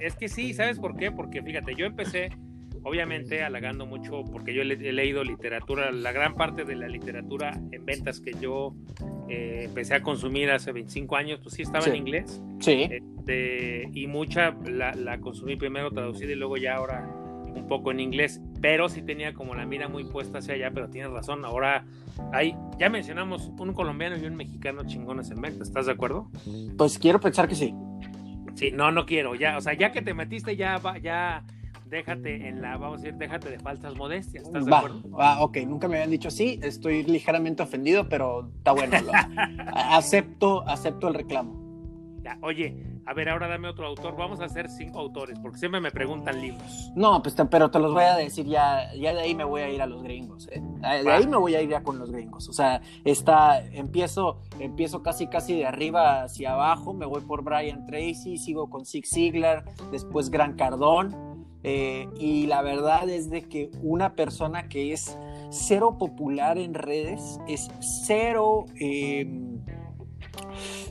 es 0.00 0.16
que 0.16 0.28
sí, 0.28 0.54
¿sabes 0.54 0.78
por 0.78 0.96
qué? 0.96 1.12
Porque 1.12 1.42
fíjate, 1.42 1.74
yo 1.74 1.84
empecé 1.84 2.30
obviamente 2.84 3.42
halagando 3.42 3.86
mucho, 3.86 4.24
porque 4.24 4.54
yo 4.54 4.62
he, 4.62 4.64
leído 4.64 5.22
literatura, 5.22 5.92
la 5.92 6.12
gran 6.12 6.34
parte 6.34 6.64
de 6.64 6.74
la 6.76 6.88
literatura 6.88 7.52
en 7.70 7.84
ventas 7.84 8.20
que 8.20 8.32
yo 8.40 8.74
eh, 9.28 9.62
empecé 9.64 9.94
a 9.94 10.02
consumir 10.02 10.50
hace 10.50 10.72
25 10.72 11.16
años, 11.16 11.40
pues 11.42 11.54
sí 11.54 11.62
estaba 11.62 11.86
en 11.86 11.96
inglés. 11.96 12.42
Sí. 12.60 12.88
Este, 12.90 13.88
y 13.92 14.06
mucha 14.06 14.56
la, 14.64 15.18
consumí 15.20 15.56
primero 15.56 15.90
traducida 15.90 16.32
y 16.32 16.34
luego 16.34 16.56
ya 16.56 16.76
ahora 16.76 17.08
un 17.54 17.66
poco 17.66 17.90
en 17.90 18.00
inglés, 18.00 18.40
pero 18.60 18.88
sí 18.88 19.02
tenía 19.02 19.34
como 19.34 19.54
la 19.54 19.66
mira 19.66 19.88
muy 19.88 20.04
puesta 20.04 20.38
hacia 20.38 20.54
allá, 20.54 20.70
pero 20.72 20.88
tienes 20.88 21.10
razón, 21.10 21.44
ahora 21.44 21.84
hay, 22.32 22.56
ya 22.78 22.88
mencionamos 22.88 23.50
un 23.58 23.72
colombiano 23.72 24.16
y 24.16 24.24
un 24.26 24.36
mexicano 24.36 24.84
chingones 24.86 25.30
en 25.30 25.40
ventas, 25.40 25.68
¿estás 25.68 25.86
de 25.86 25.92
acuerdo? 25.92 26.30
Pues 26.76 26.98
quiero 26.98 27.20
pensar 27.20 27.48
que 27.48 27.54
sí. 27.54 27.74
Sí, 28.54 28.70
no, 28.70 28.90
no 28.92 29.06
quiero, 29.06 29.34
ya, 29.34 29.56
o 29.56 29.60
sea, 29.60 29.74
ya 29.74 29.92
que 29.92 30.02
te 30.02 30.14
metiste 30.14 30.56
ya, 30.56 30.80
ya 31.02 31.44
déjate 31.92 32.48
en 32.48 32.60
la, 32.60 32.76
vamos 32.76 33.00
a 33.00 33.02
decir, 33.02 33.18
déjate 33.18 33.50
de 33.50 33.58
falsas 33.58 33.94
modestias. 33.94 34.44
¿Estás 34.44 34.64
de 34.64 34.74
acuerdo? 34.74 35.10
Va, 35.10 35.40
ok, 35.40 35.58
nunca 35.66 35.86
me 35.88 35.96
habían 35.96 36.10
dicho 36.10 36.28
así, 36.28 36.58
estoy 36.62 37.04
ligeramente 37.04 37.62
ofendido, 37.62 38.08
pero 38.08 38.50
está 38.56 38.72
bueno. 38.72 38.96
acepto, 39.74 40.68
acepto 40.68 41.08
el 41.08 41.14
reclamo. 41.14 41.61
Ya, 42.22 42.38
oye, 42.40 42.76
a 43.04 43.14
ver, 43.14 43.28
ahora 43.28 43.48
dame 43.48 43.68
otro 43.68 43.86
autor. 43.86 44.16
Vamos 44.16 44.40
a 44.40 44.44
hacer 44.44 44.68
cinco 44.68 45.00
autores, 45.00 45.38
porque 45.40 45.58
siempre 45.58 45.80
me 45.80 45.90
preguntan 45.90 46.40
libros. 46.40 46.92
No, 46.94 47.22
pues 47.22 47.34
pero 47.50 47.70
te 47.70 47.78
los 47.78 47.92
voy 47.92 48.04
a 48.04 48.16
decir 48.16 48.46
ya, 48.46 48.92
ya 48.94 49.12
de 49.12 49.20
ahí 49.20 49.34
me 49.34 49.44
voy 49.44 49.62
a 49.62 49.70
ir 49.70 49.82
a 49.82 49.86
los 49.86 50.02
gringos. 50.02 50.48
¿eh? 50.52 50.62
De 51.02 51.10
ahí 51.10 51.26
me 51.26 51.36
voy 51.36 51.54
a 51.54 51.62
ir 51.62 51.70
ya 51.70 51.82
con 51.82 51.98
los 51.98 52.10
gringos. 52.12 52.48
O 52.48 52.52
sea, 52.52 52.80
está, 53.04 53.64
empiezo, 53.72 54.38
empiezo 54.60 55.02
casi 55.02 55.26
casi 55.26 55.56
de 55.56 55.66
arriba 55.66 56.22
hacia 56.22 56.52
abajo, 56.52 56.94
me 56.94 57.06
voy 57.06 57.22
por 57.22 57.42
Brian 57.42 57.84
Tracy, 57.86 58.38
sigo 58.38 58.70
con 58.70 58.86
Zig 58.86 59.06
Ziglar, 59.06 59.64
después 59.90 60.30
Gran 60.30 60.54
Cardón 60.54 61.32
eh, 61.64 62.08
y 62.18 62.46
la 62.46 62.62
verdad 62.62 63.08
es 63.08 63.30
de 63.30 63.42
que 63.42 63.70
una 63.82 64.14
persona 64.14 64.68
que 64.68 64.92
es 64.92 65.16
cero 65.50 65.96
popular 65.98 66.58
en 66.58 66.74
redes, 66.74 67.38
es 67.46 67.70
cero, 68.04 68.64
em, 68.76 69.60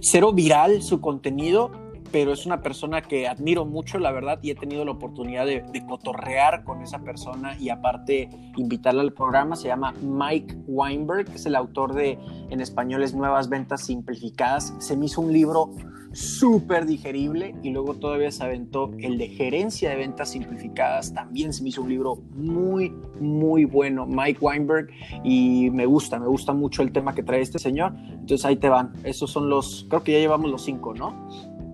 cero 0.01 0.33
viral 0.33 0.81
su 0.81 1.01
contenido, 1.01 1.71
pero 2.11 2.33
es 2.33 2.45
una 2.45 2.61
persona 2.61 3.01
que 3.01 3.27
admiro 3.27 3.65
mucho, 3.65 3.97
la 3.97 4.11
verdad, 4.11 4.39
y 4.41 4.51
he 4.51 4.55
tenido 4.55 4.83
la 4.83 4.91
oportunidad 4.91 5.45
de, 5.45 5.63
cotorrear 5.87 6.63
con 6.63 6.81
esa 6.81 6.99
persona 6.99 7.57
y 7.57 7.69
aparte 7.69 8.29
invitarla 8.57 9.01
al 9.01 9.13
programa. 9.13 9.55
Se 9.55 9.67
llama 9.67 9.93
Mike 10.01 10.55
Weinberg, 10.67 11.25
que 11.25 11.35
es 11.35 11.45
el 11.45 11.55
autor 11.55 11.93
de, 11.93 12.19
en 12.49 12.61
español, 12.61 13.03
es 13.03 13.13
Nuevas 13.13 13.49
Ventas 13.49 13.85
Simplificadas. 13.85 14.73
Se 14.79 14.97
me 14.97 15.05
hizo 15.05 15.21
un 15.21 15.31
libro 15.31 15.69
súper 16.13 16.85
digerible 16.85 17.55
y 17.63 17.69
luego 17.69 17.95
todavía 17.95 18.31
se 18.31 18.43
aventó 18.43 18.91
el 18.99 19.17
de 19.17 19.29
gerencia 19.29 19.89
de 19.91 19.95
ventas 19.95 20.31
simplificadas. 20.31 21.13
También 21.13 21.53
se 21.53 21.63
me 21.63 21.69
hizo 21.69 21.81
un 21.81 21.89
libro 21.89 22.17
muy, 22.31 22.89
muy 23.19 23.65
bueno, 23.65 24.05
Mike 24.05 24.39
Weinberg, 24.41 24.89
y 25.23 25.69
me 25.71 25.85
gusta, 25.85 26.19
me 26.19 26.27
gusta 26.27 26.53
mucho 26.53 26.81
el 26.81 26.91
tema 26.91 27.15
que 27.15 27.23
trae 27.23 27.41
este 27.41 27.59
señor. 27.59 27.93
Entonces 28.11 28.45
ahí 28.45 28.57
te 28.57 28.69
van. 28.69 28.93
Esos 29.03 29.31
son 29.31 29.49
los, 29.49 29.85
creo 29.89 30.03
que 30.03 30.13
ya 30.13 30.19
llevamos 30.19 30.51
los 30.51 30.63
cinco, 30.63 30.93
¿no? 30.93 31.27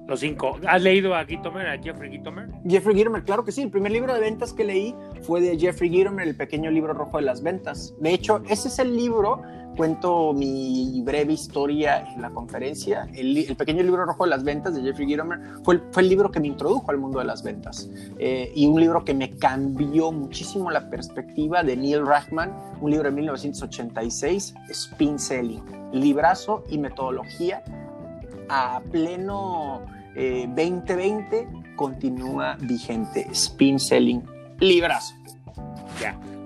Los 0.07 0.21
cinco. 0.21 0.57
¿Has 0.65 0.81
leído 0.81 1.13
a 1.13 1.25
Gitomer, 1.25 1.67
a 1.67 1.77
Jeffrey 1.81 2.09
Gitomer? 2.09 2.49
Jeffrey 2.65 2.95
Gitomer, 2.95 3.23
claro 3.25 3.43
que 3.43 3.51
sí. 3.51 3.63
El 3.63 3.69
primer 3.69 3.91
libro 3.91 4.13
de 4.13 4.21
ventas 4.21 4.53
que 4.53 4.63
leí 4.63 4.95
fue 5.21 5.41
de 5.41 5.59
Jeffrey 5.59 5.89
Gitomer, 5.89 6.25
el 6.25 6.37
pequeño 6.37 6.71
libro 6.71 6.93
rojo 6.93 7.17
de 7.17 7.23
las 7.23 7.43
ventas. 7.43 7.93
De 7.99 8.13
hecho, 8.13 8.41
ese 8.47 8.69
es 8.69 8.79
el 8.79 8.95
libro, 8.95 9.41
cuento 9.77 10.33
mi 10.33 11.01
breve 11.05 11.33
historia 11.33 12.03
en 12.13 12.21
la 12.21 12.31
conferencia. 12.31 13.07
El, 13.13 13.55
pequeño 13.55 13.83
libro 13.83 14.05
rojo 14.05 14.23
de 14.23 14.31
las 14.31 14.43
ventas 14.43 14.75
de 14.75 14.81
Jeffrey 14.81 15.07
Gitomer 15.07 15.39
fue 15.63 15.75
el, 15.75 15.83
fue 15.91 16.03
el 16.03 16.09
libro 16.09 16.31
que 16.31 16.39
me 16.39 16.47
introdujo 16.47 16.89
al 16.91 16.97
mundo 16.97 17.19
de 17.19 17.25
las 17.25 17.43
ventas. 17.43 17.89
Eh, 18.17 18.51
y 18.55 18.65
un 18.65 18.79
libro 18.79 19.05
que 19.05 19.13
me 19.13 19.37
cambió 19.37 20.11
muchísimo 20.11 20.71
la 20.71 20.89
perspectiva 20.89 21.63
de 21.63 21.77
Neil 21.77 22.05
Rachman, 22.05 22.51
un 22.81 22.91
libro 22.91 23.09
de 23.09 23.15
1986, 23.15 24.55
Spin 24.69 25.19
Selling, 25.19 25.63
librazo 25.93 26.63
y 26.69 26.79
metodología 26.79 27.63
a 28.49 28.81
pleno 28.91 29.81
2020 30.15 31.39
eh, 31.39 31.47
continúa 31.75 32.57
vigente. 32.59 33.27
Spin 33.31 33.79
Selling, 33.79 34.23
librazo. 34.59 35.16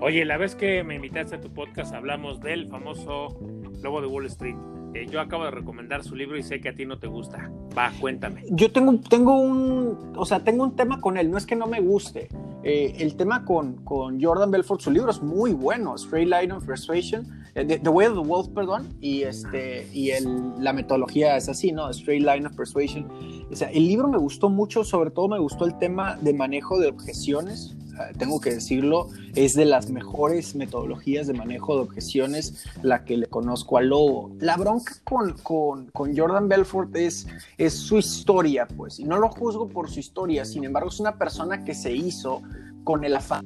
Oye, 0.00 0.24
la 0.24 0.36
vez 0.36 0.54
que 0.54 0.82
me 0.82 0.96
invitaste 0.96 1.36
a 1.36 1.40
tu 1.40 1.48
podcast 1.50 1.94
hablamos 1.94 2.40
del 2.40 2.68
famoso 2.68 3.38
Lobo 3.82 4.00
de 4.00 4.06
Wall 4.06 4.26
Street. 4.26 4.56
Eh, 4.94 5.06
yo 5.10 5.20
acabo 5.20 5.44
de 5.44 5.50
recomendar 5.50 6.04
su 6.04 6.14
libro 6.14 6.36
y 6.36 6.42
sé 6.42 6.60
que 6.60 6.68
a 6.68 6.74
ti 6.74 6.84
no 6.84 6.98
te 6.98 7.06
gusta. 7.06 7.50
Va, 7.76 7.92
cuéntame. 8.00 8.42
Yo 8.50 8.70
tengo, 8.70 8.98
tengo 9.08 9.38
un, 9.38 10.12
o 10.16 10.24
sea, 10.26 10.44
tengo 10.44 10.64
un 10.64 10.76
tema 10.76 11.00
con 11.00 11.16
él. 11.16 11.30
No 11.30 11.38
es 11.38 11.46
que 11.46 11.56
no 11.56 11.66
me 11.66 11.80
guste. 11.80 12.28
Eh, 12.62 12.96
el 12.98 13.16
tema 13.16 13.44
con, 13.44 13.84
con 13.84 14.22
Jordan 14.22 14.50
Belfort, 14.50 14.80
su 14.80 14.90
libro 14.90 15.10
es 15.10 15.22
muy 15.22 15.52
bueno. 15.52 15.94
Straight 15.94 16.28
Line 16.28 16.52
of 16.52 16.66
Persuasion 16.66 17.42
eh, 17.54 17.78
the, 17.82 17.90
Way 17.90 18.06
of 18.06 18.14
the 18.14 18.26
Wolf, 18.26 18.48
perdón, 18.48 18.96
y, 19.00 19.22
este, 19.22 19.86
y 19.92 20.10
el, 20.10 20.52
la 20.58 20.72
metodología 20.72 21.36
es 21.36 21.50
así, 21.50 21.70
¿no? 21.70 21.90
Straight 21.90 22.24
Line 22.24 22.46
of 22.46 22.56
Persuasion. 22.56 23.06
O 23.50 23.54
sea, 23.54 23.70
el 23.70 23.86
libro 23.86 24.08
me 24.08 24.16
gustó 24.16 24.48
mucho, 24.48 24.84
sobre 24.84 25.10
todo 25.10 25.28
me 25.28 25.38
gustó 25.38 25.66
el 25.66 25.76
tema 25.76 26.16
de 26.16 26.32
manejo 26.32 26.78
de 26.78 26.88
objeciones, 26.88 27.76
tengo 28.18 28.40
que 28.40 28.54
decirlo, 28.54 29.08
es 29.34 29.54
de 29.54 29.64
las 29.64 29.90
mejores 29.90 30.54
metodologías 30.54 31.26
de 31.26 31.34
manejo 31.34 31.76
de 31.76 31.82
objeciones 31.82 32.64
la 32.82 33.04
que 33.04 33.16
le 33.16 33.26
conozco 33.26 33.78
al 33.78 33.88
lobo. 33.88 34.30
La 34.38 34.56
bronca 34.56 34.94
con, 35.04 35.32
con, 35.42 35.86
con, 35.86 36.16
Jordan 36.16 36.48
Belfort 36.48 36.94
es, 36.96 37.26
es 37.58 37.74
su 37.74 37.98
historia, 37.98 38.66
pues, 38.66 38.98
y 38.98 39.04
no 39.04 39.18
lo 39.18 39.28
juzgo 39.28 39.68
por 39.68 39.90
su 39.90 40.00
historia, 40.00 40.44
sin 40.44 40.64
embargo 40.64 40.88
es 40.88 41.00
una 41.00 41.16
persona 41.18 41.64
que 41.64 41.74
se 41.74 41.92
hizo 41.92 42.42
con 42.84 43.04
el 43.04 43.16
afán 43.16 43.42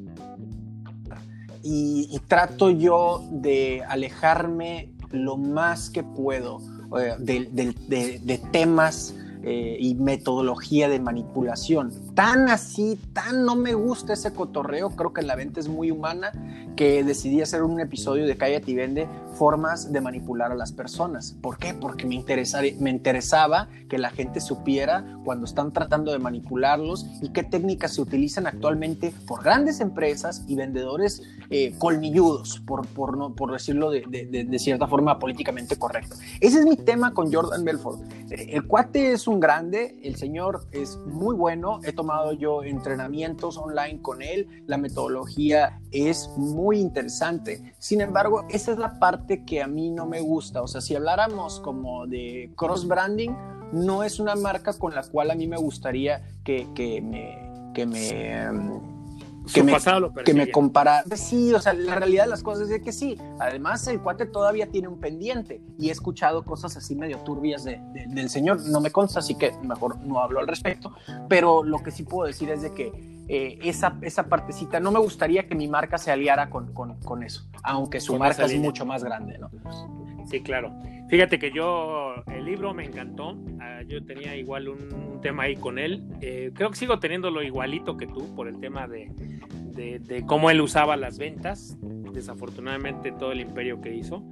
y, 1.69 2.21
trato 2.29 2.71
yo 2.71 3.25
de 3.31 3.83
alejarme 3.89 4.91
lo 5.11 5.37
más 5.37 5.91
que 5.91 6.03
puedo 6.05 6.61
eh, 6.99 7.17
de, 7.19 8.41
temas 8.53 9.15
eh, 9.49 9.77
y 9.79 9.95
metodología 9.95 10.89
de 10.89 10.99
manipulación. 10.99 11.93
Tan 12.17 12.49
así, 12.49 12.99
tan 13.13 13.45
no 13.45 13.55
me 13.55 13.75
gusta 13.75 14.15
ese 14.15 14.33
cotorreo, 14.33 14.91
creo 14.91 15.13
que 15.13 15.23
la 15.23 15.37
venta 15.37 15.61
es 15.61 15.69
muy 15.69 15.93
humana, 15.93 16.33
que 16.75 17.05
decidí 17.05 17.41
hacer 17.41 17.63
un 17.63 17.79
episodio 17.79 18.27
de 18.27 18.37
Cállate 18.37 18.73
y 18.73 18.75
Vende, 18.75 19.09
formas 19.37 19.93
de 19.93 20.01
manipular 20.01 20.53
a 20.53 20.55
las 20.55 20.73
personas. 20.73 21.37
¿Por 21.41 21.59
qué? 21.59 21.75
Porque 21.75 22.07
me, 22.07 22.25
me 22.81 22.91
interesaba 22.91 23.69
que 23.89 23.99
la 23.99 24.11
gente 24.11 24.41
supiera 24.41 25.19
cuando 25.25 25.45
están 25.45 25.73
tratando 25.73 26.13
de 26.13 26.19
manipularlos 26.19 27.07
y 27.23 27.31
qué 27.31 27.43
técnicas 27.43 27.95
se 27.95 28.03
utilizan 28.03 28.47
actualmente 28.47 29.13
por 29.27 29.43
grandes 29.43 29.81
empresas 29.81 30.45
y 30.47 30.57
vendedores 30.57 31.23
eh, 31.51 31.75
colmilludos, 31.79 32.61
por, 32.61 32.87
por, 32.89 33.17
no, 33.17 33.35
por 33.35 33.53
decirlo 33.53 33.91
de, 33.91 34.03
de, 34.07 34.59
cierta 34.59 34.87
forma 34.87 35.19
políticamente 35.19 35.77
correcto. 35.77 36.17
Ese 36.41 36.61
es 36.61 36.67
mi 36.67 36.77
tema 36.77 37.13
con 37.13 37.33
Jordan 37.33 37.65
Belfort. 37.65 38.01
Eh, 38.31 38.51
el 38.53 38.67
cuate 38.67 39.13
es 39.13 39.29
un 39.29 39.39
grande, 39.39 40.01
el 40.03 40.17
señor 40.17 40.67
es 40.73 40.99
muy 41.07 41.35
bueno, 41.35 41.81
he 41.85 41.93
tomado 41.93 42.33
yo 42.33 42.65
entrenamientos 42.65 43.59
online 43.59 44.01
con 44.03 44.23
él, 44.23 44.65
la 44.67 44.77
metodología 44.77 45.81
es 45.93 46.31
muy 46.37 46.79
interesante. 46.79 47.75
Sin 47.79 48.01
embargo, 48.01 48.45
esa 48.49 48.73
es 48.73 48.79
la 48.79 48.99
parte 48.99 49.26
que 49.45 49.63
a 49.63 49.67
mí 49.67 49.91
no 49.91 50.07
me 50.07 50.21
gusta. 50.21 50.63
O 50.63 50.69
sea, 50.69 50.81
si 50.81 50.95
habláramos 50.95 51.61
como 51.61 52.07
de 52.07 52.53
cross 52.57 52.87
branding, 52.87 53.31
no 53.73 54.03
es 54.05 54.21
una 54.21 54.35
marca 54.37 54.73
con 54.79 54.95
la 54.95 55.03
cual 55.03 55.31
a 55.31 55.35
mí 55.35 55.47
me 55.47 55.57
gustaría 55.57 56.23
que, 56.45 56.67
que 56.75 57.01
me... 57.03 57.73
Que 57.75 57.85
me 57.85 57.99
que 59.53 59.61
lo 60.01 60.13
que 60.25 60.35
me 60.35 60.51
compara. 60.51 61.05
pues 61.07 61.21
Sí, 61.21 61.53
o 61.55 61.61
sea, 61.61 61.73
la 61.73 61.95
realidad 61.95 62.25
de 62.25 62.31
las 62.31 62.43
cosas 62.43 62.69
es 62.71 62.83
que 62.83 62.91
sí. 62.93 63.17
Además, 63.39 63.87
el 63.87 64.01
cuate 64.01 64.27
todavía 64.27 64.67
tiene 64.67 64.89
un 64.89 64.99
pendiente 64.99 65.61
y 65.79 65.89
he 65.89 65.93
escuchado 65.93 66.43
cosas 66.45 66.77
así 66.77 66.97
medio 66.97 67.19
turbias 67.19 67.63
de- 67.63 67.81
de- 67.93 68.07
del 68.09 68.29
señor. 68.29 68.61
No 68.67 68.81
me 68.81 68.91
consta, 68.91 69.21
así 69.21 69.37
que 69.37 69.53
mejor 69.63 69.99
no 70.01 70.19
hablo 70.21 70.41
al 70.41 70.49
respecto. 70.49 70.91
Pero 71.29 71.63
lo 71.63 71.79
que 71.83 71.93
sí 71.93 72.03
puedo 72.03 72.27
decir 72.27 72.51
es 72.51 72.63
de 72.63 72.73
que 72.73 72.91
eh, 73.29 73.59
esa, 73.63 73.99
esa 74.03 74.29
partecita, 74.29 74.79
no 74.81 74.91
me 74.93 74.99
gustaría 75.01 75.47
que 75.47 75.55
mi 75.55 75.69
marca 75.69 75.99
se 75.99 76.11
aliara 76.13 76.49
con, 76.51 76.73
con, 76.73 76.99
con 77.01 77.23
eso, 77.23 77.49
aunque 77.63 78.01
su 78.01 78.13
Con 78.13 78.21
marca 78.21 78.45
es 78.45 78.59
mucho 78.59 78.85
más 78.87 79.03
grande, 79.05 79.39
¿no? 79.39 79.51
Sí, 80.27 80.41
claro. 80.43 80.73
Fíjate 81.09 81.39
que 81.39 81.53
yo, 81.53 82.15
el 82.27 82.45
libro 82.45 82.75
me 82.75 82.85
encantó. 82.85 83.39
Ah, 83.61 83.83
yo 83.87 84.05
tenía 84.05 84.35
igual 84.37 84.69
un, 84.69 84.93
un 84.93 85.21
tema 85.21 85.45
ahí 85.45 85.55
con 85.55 85.79
él. 85.79 86.03
Eh, 86.21 86.51
creo 86.53 86.71
que 86.71 86.77
sigo 86.77 86.99
teniéndolo 86.99 87.45
igualito 87.45 87.97
que 87.97 88.09
tú 88.09 88.35
por 88.35 88.49
el 88.49 88.59
tema 88.59 88.89
de, 88.89 89.13
de- 89.73 90.01
de 90.01 90.27
cómo 90.27 90.51
él 90.51 90.61
usaba 90.61 90.97
las 90.97 91.17
ventas. 91.19 91.77
Desafortunadamente 92.13 93.13
todo 93.13 93.31
el 93.31 93.41
imperio 93.41 93.81
que 93.81 93.95
hizo. 93.95 94.25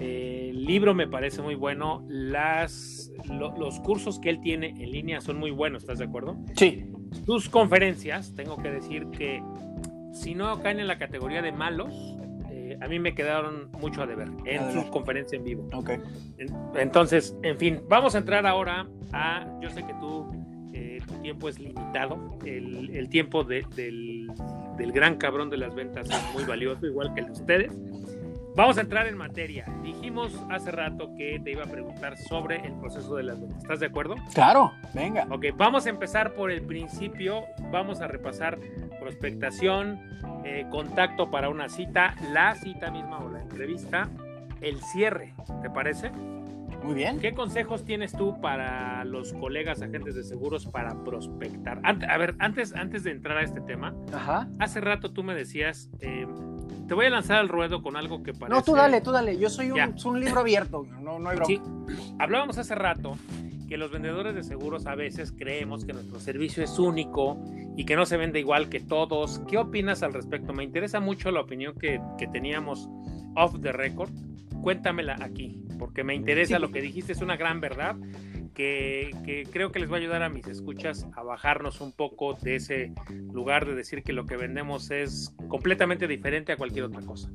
Eh, 0.00 0.48
el 0.50 0.64
libro 0.64 0.94
me 0.94 1.06
parece 1.06 1.42
muy 1.42 1.54
bueno. 1.54 2.04
Las, 2.08 3.12
lo- 3.30 3.56
los 3.56 3.78
cursos 3.80 4.18
que 4.18 4.30
él 4.30 4.40
tiene 4.40 4.70
en 4.70 4.90
línea 4.90 5.20
son 5.20 5.38
muy 5.38 5.52
buenos, 5.52 5.82
¿estás 5.84 5.98
de 6.00 6.06
acuerdo? 6.06 6.36
Sí, 6.56 6.86
Tus 7.24 7.48
conferencias, 7.48 8.34
tengo 8.34 8.56
que 8.56 8.70
decir 8.70 9.06
que 9.10 9.42
si 10.12 10.34
no 10.34 10.60
caen 10.62 10.80
en 10.80 10.86
la 10.86 10.98
categoría 10.98 11.42
de 11.42 11.52
malos, 11.52 11.92
eh, 12.50 12.78
a 12.80 12.88
mí 12.88 12.98
me 12.98 13.14
quedaron 13.14 13.70
mucho 13.80 14.02
a 14.02 14.06
deber 14.06 14.28
en 14.44 14.62
A 14.62 14.70
su 14.70 14.76
deber. 14.78 14.90
conferencia 14.90 15.36
en 15.36 15.44
vivo. 15.44 15.68
ok. 15.72 15.90
En- 16.38 16.48
Entonces, 16.76 17.36
en 17.42 17.56
fin, 17.58 17.80
vamos 17.88 18.14
a 18.14 18.18
entrar 18.18 18.46
ahora 18.46 18.86
a, 19.12 19.46
yo 19.60 19.70
sé 19.70 19.84
que 19.84 19.94
tú, 19.94 20.26
eh, 20.72 21.00
tu 21.06 21.14
tiempo 21.22 21.48
es 21.48 21.58
limitado, 21.58 22.38
el, 22.44 22.90
el 22.96 23.08
tiempo 23.08 23.44
de- 23.44 23.64
del, 23.76 24.28
del 24.78 24.92
gran 24.92 25.16
cabrón 25.16 25.48
de 25.50 25.56
las 25.58 25.74
ventas 25.74 26.08
es 26.08 26.34
muy 26.34 26.44
valioso, 26.44 26.86
igual 26.86 27.12
que 27.14 27.20
el 27.20 27.26
de 27.26 27.32
ustedes. 27.32 27.72
Vamos 28.56 28.78
a 28.78 28.80
entrar 28.80 29.06
en 29.06 29.18
materia. 29.18 29.66
Dijimos 29.82 30.34
hace 30.50 30.70
rato 30.70 31.14
que 31.14 31.38
te 31.44 31.50
iba 31.50 31.64
a 31.64 31.66
preguntar 31.66 32.16
sobre 32.16 32.66
el 32.66 32.72
proceso 32.72 33.14
de 33.16 33.22
las 33.22 33.38
ventas. 33.38 33.58
¿Estás 33.58 33.80
de 33.80 33.86
acuerdo? 33.86 34.14
Claro, 34.32 34.72
venga. 34.94 35.26
Ok, 35.30 35.44
vamos 35.54 35.84
a 35.84 35.90
empezar 35.90 36.32
por 36.32 36.50
el 36.50 36.62
principio. 36.62 37.44
Vamos 37.70 38.00
a 38.00 38.06
repasar 38.08 38.58
prospectación, 38.98 40.00
eh, 40.42 40.64
contacto 40.70 41.30
para 41.30 41.50
una 41.50 41.68
cita, 41.68 42.14
la 42.32 42.54
cita 42.54 42.90
misma 42.90 43.18
o 43.18 43.28
la 43.28 43.42
entrevista, 43.42 44.08
el 44.62 44.80
cierre. 44.80 45.34
¿Te 45.60 45.68
parece? 45.68 46.10
Muy 46.82 46.94
bien. 46.94 47.18
¿Qué 47.18 47.34
consejos 47.34 47.84
tienes 47.84 48.12
tú 48.12 48.40
para 48.40 49.04
los 49.04 49.32
colegas 49.32 49.82
agentes 49.82 50.14
de 50.14 50.22
seguros 50.22 50.66
para 50.66 51.02
prospectar? 51.04 51.80
Ant- 51.82 52.08
a 52.08 52.16
ver, 52.18 52.36
antes, 52.38 52.74
antes 52.74 53.02
de 53.04 53.10
entrar 53.12 53.38
a 53.38 53.42
este 53.42 53.60
tema, 53.60 53.94
Ajá. 54.12 54.48
hace 54.60 54.80
rato 54.80 55.12
tú 55.12 55.22
me 55.24 55.34
decías, 55.34 55.90
eh, 56.00 56.26
te 56.86 56.94
voy 56.94 57.06
a 57.06 57.10
lanzar 57.10 57.38
al 57.38 57.48
ruedo 57.48 57.82
con 57.82 57.96
algo 57.96 58.22
que 58.22 58.32
parece... 58.32 58.56
No, 58.56 58.62
tú 58.62 58.74
dale, 58.74 59.00
tú 59.00 59.10
dale. 59.10 59.36
Yo 59.38 59.50
soy 59.50 59.72
un, 59.72 59.94
un 60.04 60.20
libro 60.20 60.40
abierto. 60.40 60.86
No, 61.00 61.18
no 61.18 61.28
hay 61.30 61.36
broma. 61.36 61.46
Sí, 61.46 61.60
hablábamos 62.18 62.58
hace 62.58 62.74
rato 62.76 63.16
que 63.68 63.76
los 63.76 63.90
vendedores 63.90 64.34
de 64.34 64.42
seguros 64.44 64.86
a 64.86 64.94
veces 64.94 65.32
creemos 65.36 65.84
que 65.84 65.92
nuestro 65.92 66.20
servicio 66.20 66.62
es 66.62 66.78
único 66.78 67.38
y 67.76 67.84
que 67.84 67.96
no 67.96 68.06
se 68.06 68.16
vende 68.16 68.38
igual 68.40 68.68
que 68.68 68.80
todos. 68.80 69.40
¿Qué 69.48 69.58
opinas 69.58 70.02
al 70.02 70.12
respecto? 70.12 70.52
Me 70.52 70.64
interesa 70.64 71.00
mucho 71.00 71.30
la 71.30 71.40
opinión 71.40 71.74
que, 71.78 72.00
que 72.18 72.26
teníamos 72.28 72.88
off 73.34 73.60
the 73.60 73.72
record. 73.72 74.10
Cuéntamela 74.62 75.16
aquí, 75.20 75.62
porque 75.78 76.02
me 76.04 76.14
interesa 76.14 76.56
Sí. 76.56 76.60
lo 76.62 76.70
que 76.70 76.80
dijiste, 76.80 77.12
es 77.12 77.20
una 77.22 77.36
gran 77.36 77.60
verdad 77.60 77.96
que, 78.54 79.10
que 79.24 79.44
creo 79.52 79.70
que 79.70 79.78
les 79.80 79.90
va 79.90 79.96
a 79.96 79.98
ayudar 79.98 80.22
a 80.22 80.28
mis 80.30 80.46
escuchas 80.46 81.06
a 81.14 81.22
bajarnos 81.22 81.80
un 81.80 81.92
poco 81.92 82.34
de 82.34 82.56
ese 82.56 82.92
lugar 83.32 83.66
de 83.66 83.74
decir 83.74 84.02
que 84.02 84.12
lo 84.12 84.24
que 84.26 84.36
vendemos 84.36 84.90
es 84.90 85.34
completamente 85.48 86.08
diferente 86.08 86.52
a 86.52 86.56
cualquier 86.56 86.84
otra 86.84 87.02
cosa. 87.02 87.30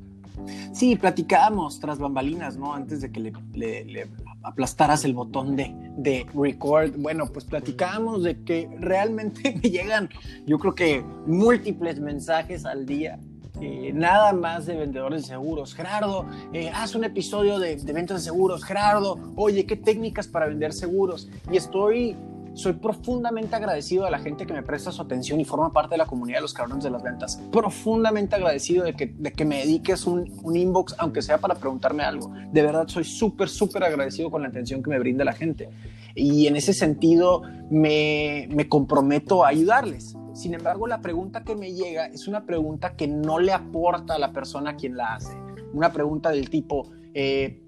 Sí, 0.72 0.96
platicábamos 0.96 1.78
tras 1.78 1.98
bambalinas, 1.98 2.56
¿no? 2.56 2.74
Antes 2.74 3.02
de 3.02 3.12
que 3.12 3.20
le, 3.20 3.32
le- 3.54 3.84
le 3.84 4.06
aplastaras 4.42 5.04
el 5.04 5.14
botón 5.14 5.56
de, 5.56 5.74
de 5.96 6.26
record. 6.34 6.92
Bueno, 6.96 7.26
pues 7.32 7.44
platicábamos 7.44 8.22
de 8.22 8.42
que 8.42 8.68
realmente 8.78 9.58
me 9.62 9.70
llegan, 9.70 10.08
yo 10.46 10.58
creo 10.58 10.74
que 10.74 11.04
múltiples 11.26 12.00
mensajes 12.00 12.64
al 12.64 12.86
día. 12.86 13.18
eh, 13.60 13.92
nada 13.94 14.32
más 14.32 14.66
de 14.66 14.76
vendedores 14.76 15.22
de 15.22 15.28
seguros. 15.28 15.74
Gerardo, 15.74 16.26
eh, 16.52 16.70
haz 16.74 16.94
un 16.94 17.04
episodio 17.04 17.58
de, 17.58 17.76
de 17.76 17.92
ventas 17.92 18.18
de 18.18 18.24
seguros. 18.24 18.64
Gerardo, 18.64 19.18
oye, 19.36 19.66
¿qué 19.66 19.76
técnicas 19.76 20.26
para 20.26 20.46
vender 20.46 20.72
seguros? 20.72 21.28
Y 21.50 21.56
estoy 21.56 22.16
soy 22.54 22.74
profundamente 22.74 23.56
agradecido 23.56 24.04
a 24.06 24.10
la 24.10 24.18
gente 24.18 24.46
que 24.46 24.52
me 24.52 24.62
presta 24.62 24.92
su 24.92 25.00
atención 25.00 25.40
y 25.40 25.44
forma 25.44 25.72
parte 25.72 25.94
de 25.94 25.98
la 25.98 26.06
comunidad 26.06 26.38
de 26.38 26.42
los 26.42 26.52
cabrones 26.52 26.84
de 26.84 26.90
las 26.90 27.02
ventas. 27.02 27.40
Profundamente 27.50 28.36
agradecido 28.36 28.84
de 28.84 28.94
que, 28.94 29.06
de 29.06 29.32
que 29.32 29.44
me 29.44 29.58
dediques 29.58 30.06
un, 30.06 30.30
un 30.42 30.56
inbox, 30.56 30.94
aunque 30.98 31.22
sea 31.22 31.38
para 31.38 31.54
preguntarme 31.54 32.02
algo. 32.02 32.30
De 32.52 32.62
verdad, 32.62 32.86
soy 32.88 33.04
súper, 33.04 33.48
súper 33.48 33.84
agradecido 33.84 34.30
con 34.30 34.42
la 34.42 34.48
atención 34.48 34.82
que 34.82 34.90
me 34.90 34.98
brinda 34.98 35.24
la 35.24 35.32
gente. 35.32 35.70
Y 36.14 36.46
en 36.46 36.56
ese 36.56 36.74
sentido, 36.74 37.42
me, 37.70 38.48
me 38.50 38.68
comprometo 38.68 39.44
a 39.44 39.48
ayudarles. 39.48 40.16
Sin 40.34 40.54
embargo, 40.54 40.86
la 40.86 41.00
pregunta 41.00 41.44
que 41.44 41.56
me 41.56 41.72
llega 41.72 42.06
es 42.06 42.28
una 42.28 42.44
pregunta 42.44 42.96
que 42.96 43.06
no 43.06 43.38
le 43.38 43.52
aporta 43.52 44.14
a 44.14 44.18
la 44.18 44.32
persona 44.32 44.70
a 44.70 44.76
quien 44.76 44.96
la 44.96 45.14
hace. 45.14 45.34
Una 45.72 45.92
pregunta 45.92 46.30
del 46.30 46.50
tipo, 46.50 46.90
eh, 47.14 47.62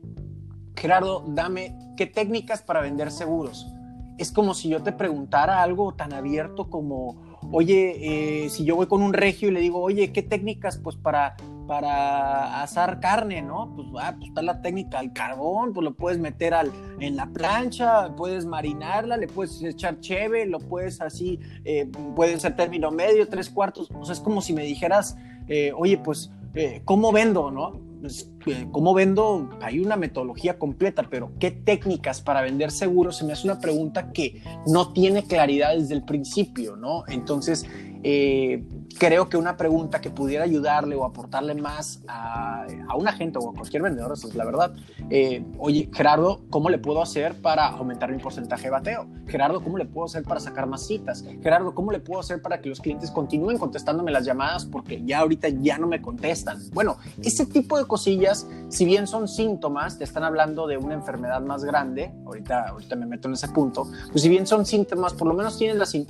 Gerardo, 0.77 1.25
dame 1.27 1.75
qué 1.97 2.07
técnicas 2.07 2.63
para 2.63 2.81
vender 2.81 3.11
seguros 3.11 3.74
es 4.19 4.31
como 4.31 4.55
si 4.55 4.69
yo 4.69 4.83
te 4.83 4.93
preguntara 4.93 5.63
algo 5.63 5.95
tan 5.95 6.13
abierto 6.13 6.71
como, 6.71 7.39
oye, 7.53 8.45
eh, 8.45 8.49
si 8.49 8.65
yo 8.65 8.77
voy 8.77 8.87
con 8.87 9.03
un 9.03 9.13
regio 9.13 9.49
y 9.49 9.53
le 9.53 9.61
digo, 9.61 9.81
oye, 9.81 10.13
¿qué 10.13 10.23
técnicas 10.23 10.79
pues 10.79 10.97
para, 10.97 11.37
para 11.67 12.63
asar 12.63 13.01
carne, 13.01 13.43
no? 13.43 13.73
Pues, 13.75 13.89
ah, 14.01 14.15
pues 14.17 14.29
está 14.29 14.43
la 14.43 14.61
técnica 14.61 14.99
al 14.99 15.13
carbón, 15.13 15.73
pues 15.73 15.85
lo 15.85 15.95
puedes 15.95 16.19
meter 16.19 16.55
al, 16.55 16.71
en 17.01 17.17
la 17.17 17.27
plancha, 17.27 18.15
puedes 18.17 18.47
marinarla, 18.47 19.17
le 19.17 19.27
puedes 19.27 19.63
echar 19.63 20.01
cheve, 20.01 20.47
lo 20.47 20.59
puedes 20.59 21.01
así, 21.01 21.41
eh, 21.65 21.91
puede 22.15 22.39
ser 22.39 22.57
término 22.57 22.91
medio, 22.91 23.29
tres 23.29 23.51
cuartos, 23.51 23.91
o 23.93 24.05
sea, 24.05 24.13
es 24.13 24.21
como 24.21 24.41
si 24.41 24.53
me 24.53 24.65
dijeras, 24.65 25.17
eh, 25.49 25.73
oye, 25.77 25.99
pues, 25.99 26.31
eh, 26.55 26.83
¿cómo 26.85 27.13
vendo, 27.13 27.51
no? 27.51 27.94
Pues, 28.05 28.31
eh, 28.45 28.67
¿Cómo 28.71 28.93
vendo? 28.93 29.49
Hay 29.63 29.79
una 29.79 29.97
metodología 29.97 30.59
completa, 30.59 31.09
pero 31.09 31.33
¿qué 31.41 31.51
técnicas 31.51 32.21
para 32.21 32.43
vender 32.43 32.71
seguros? 32.71 33.17
Se 33.17 33.25
me 33.25 33.33
hace 33.33 33.47
una 33.47 33.59
pregunta 33.59 34.13
que 34.13 34.43
no 34.67 34.93
tiene 34.93 35.25
claridad 35.25 35.75
desde 35.75 35.95
el 35.95 36.05
principio, 36.05 36.77
¿no? 36.77 37.05
Entonces, 37.09 37.65
eh, 38.03 38.63
creo 38.99 39.29
que 39.29 39.37
una 39.37 39.57
pregunta 39.57 40.01
que 40.01 40.11
pudiera 40.11 40.45
ayudarle 40.45 40.95
o 40.97 41.05
aportarle 41.05 41.55
más 41.55 42.01
a, 42.09 42.67
a 42.89 42.97
un 42.97 43.09
agente 43.09 43.39
o 43.39 43.51
a 43.51 43.55
cualquier 43.55 43.83
vendedor, 43.83 44.13
esa 44.13 44.29
es 44.29 44.35
la 44.35 44.45
verdad. 44.45 44.73
Eh, 45.11 45.45
oye, 45.59 45.91
Gerardo, 45.93 46.41
¿cómo 46.51 46.71
le 46.71 46.79
puedo 46.79 47.03
hacer 47.03 47.35
para 47.41 47.69
aumentar 47.69 48.11
mi 48.11 48.19
porcentaje 48.19 48.65
de 48.65 48.71
bateo? 48.71 49.07
Gerardo, 49.27 49.63
¿cómo 49.63 49.79
le 49.79 49.85
puedo 49.85 50.07
hacer 50.07 50.23
para 50.23 50.41
sacar 50.41 50.67
más 50.67 50.87
citas? 50.87 51.25
Gerardo, 51.43 51.75
¿cómo 51.75 51.93
le 51.93 52.01
puedo 52.01 52.21
hacer 52.21 52.41
para 52.43 52.61
que 52.61 52.69
los 52.69 52.81
clientes 52.81 53.11
continúen 53.11 53.59
contestándome 53.59 54.11
las 54.11 54.25
llamadas 54.25 54.65
porque 54.65 55.03
ya 55.05 55.21
ahorita 55.21 55.49
ya 55.49 55.79
no 55.79 55.87
me 55.87 56.01
contestan? 56.01 56.59
Bueno, 56.73 56.97
ese 57.23 57.47
tipo 57.47 57.79
de 57.79 57.87
cosillas, 57.87 58.47
si 58.69 58.85
bien 58.85 59.07
son 59.07 59.29
síntomas, 59.29 59.99
te 59.99 60.05
están 60.05 60.25
hablando 60.25 60.67
de 60.67 60.77
una 60.77 60.95
enfermedad 60.95 61.41
más 61.41 61.65
grande, 61.65 62.13
ahorita, 62.27 62.69
ahorita 62.69 62.97
me 62.97 63.07
meto 63.07 63.29
en 63.29 63.35
ese 63.35 63.49
punto, 63.49 63.89
pues 64.11 64.23
si 64.23 64.29
bien 64.29 64.47
son 64.47 64.67
síntomas, 64.67 65.15
por 65.15 65.29
lo 65.29 65.35
menos 65.35 65.59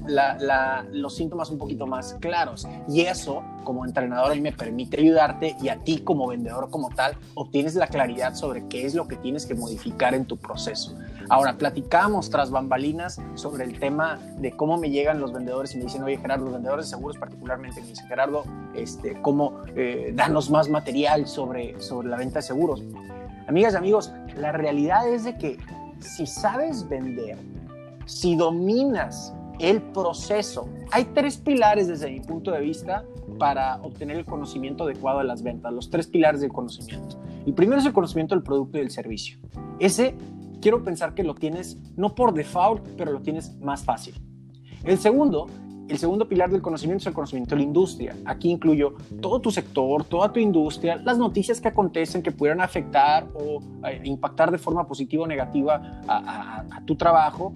la, 0.07 0.37
la, 0.38 0.87
los 0.92 1.14
síntomas 1.14 1.51
un 1.51 1.59
poquito 1.59 1.87
más 1.87 2.14
claros. 2.20 2.66
Y 2.88 3.02
eso, 3.02 3.42
como 3.64 3.84
entrenador, 3.84 4.32
a 4.32 4.34
mí 4.34 4.40
me 4.40 4.52
permite 4.52 5.00
ayudarte 5.00 5.56
y 5.60 5.68
a 5.68 5.78
ti 5.78 5.98
como 5.98 6.28
vendedor 6.28 6.70
como 6.70 6.90
tal, 6.90 7.16
obtienes 7.34 7.74
la 7.74 7.87
claridad 7.87 8.34
sobre 8.34 8.66
qué 8.68 8.84
es 8.84 8.94
lo 8.94 9.08
que 9.08 9.16
tienes 9.16 9.46
que 9.46 9.54
modificar 9.54 10.14
en 10.14 10.26
tu 10.26 10.37
proceso. 10.37 10.96
Ahora, 11.30 11.56
platicamos 11.56 12.28
tras 12.30 12.50
bambalinas 12.50 13.20
sobre 13.34 13.64
el 13.64 13.78
tema 13.78 14.18
de 14.38 14.52
cómo 14.52 14.76
me 14.76 14.90
llegan 14.90 15.20
los 15.20 15.32
vendedores 15.32 15.74
y 15.74 15.78
me 15.78 15.84
dicen, 15.84 16.02
oye 16.02 16.18
Gerardo, 16.18 16.44
los 16.44 16.54
vendedores 16.54 16.87
de 16.87 16.90
seguros 16.90 17.16
particularmente 17.16 17.80
me 17.80 17.88
dicen, 17.88 18.06
Gerardo, 18.06 18.44
este, 18.74 19.20
¿cómo 19.22 19.62
eh, 19.74 20.12
danos 20.14 20.50
más 20.50 20.68
material 20.68 21.26
sobre, 21.26 21.80
sobre 21.80 22.08
la 22.08 22.16
venta 22.16 22.40
de 22.40 22.42
seguros? 22.42 22.82
Amigas 23.48 23.74
y 23.74 23.76
amigos, 23.76 24.12
la 24.37 24.52
realidad 24.52 25.08
es 25.08 25.24
de 25.24 25.37
que 25.37 25.58
si 26.00 26.26
sabes 26.26 26.88
vender, 26.88 27.38
si 28.06 28.37
dominas 28.37 29.34
el 29.59 29.83
proceso, 29.83 30.69
hay 30.90 31.05
tres 31.07 31.37
pilares 31.37 31.88
desde 31.88 32.11
mi 32.11 32.21
punto 32.21 32.51
de 32.51 32.61
vista 32.61 33.05
para 33.38 33.77
obtener 33.83 34.17
el 34.17 34.25
conocimiento 34.25 34.85
adecuado 34.85 35.19
de 35.19 35.25
las 35.25 35.43
ventas, 35.43 35.73
los 35.73 35.90
tres 35.90 36.07
pilares 36.07 36.40
del 36.40 36.53
conocimiento. 36.53 37.21
El 37.47 37.55
primero 37.55 37.81
es 37.81 37.87
el 37.87 37.93
conocimiento 37.93 38.35
del 38.35 38.43
producto 38.43 38.79
y 38.79 38.81
del 38.81 38.90
servicio. 38.90 39.38
Ese 39.79 40.14
quiero 40.61 40.83
pensar 40.83 41.14
que 41.14 41.23
lo 41.23 41.35
tienes 41.35 41.79
no 41.97 42.14
por 42.14 42.33
default, 42.33 42.83
pero 42.97 43.12
lo 43.12 43.21
tienes 43.21 43.57
más 43.59 43.85
fácil. 43.85 44.14
El 44.85 44.99
segundo, 44.99 45.47
el 45.88 45.99
segundo 45.99 46.27
pilar 46.27 46.51
del 46.51 46.62
conocimiento 46.62 47.03
es 47.03 47.07
el 47.09 47.12
conocimiento 47.12 47.55
de 47.55 47.61
la 47.61 47.64
industria. 47.64 48.17
Aquí 48.25 48.51
incluyo 48.51 48.95
todo 49.21 49.40
tu 49.40 49.51
sector, 49.51 50.05
toda 50.05 50.33
tu 50.33 50.40
industria, 50.40 50.97
las 50.97 51.19
noticias 51.19 51.61
que 51.61 51.69
acontecen 51.69 52.23
que 52.23 52.33
pudieran 52.33 52.62
afectar 52.62 53.27
o 53.35 53.61
eh, 53.87 54.01
impactar 54.05 54.51
de 54.51 54.57
forma 54.57 54.87
positiva 54.87 55.25
o 55.25 55.27
negativa 55.27 56.01
a, 56.09 56.81
tu 56.87 56.97
trabajo. 56.97 57.53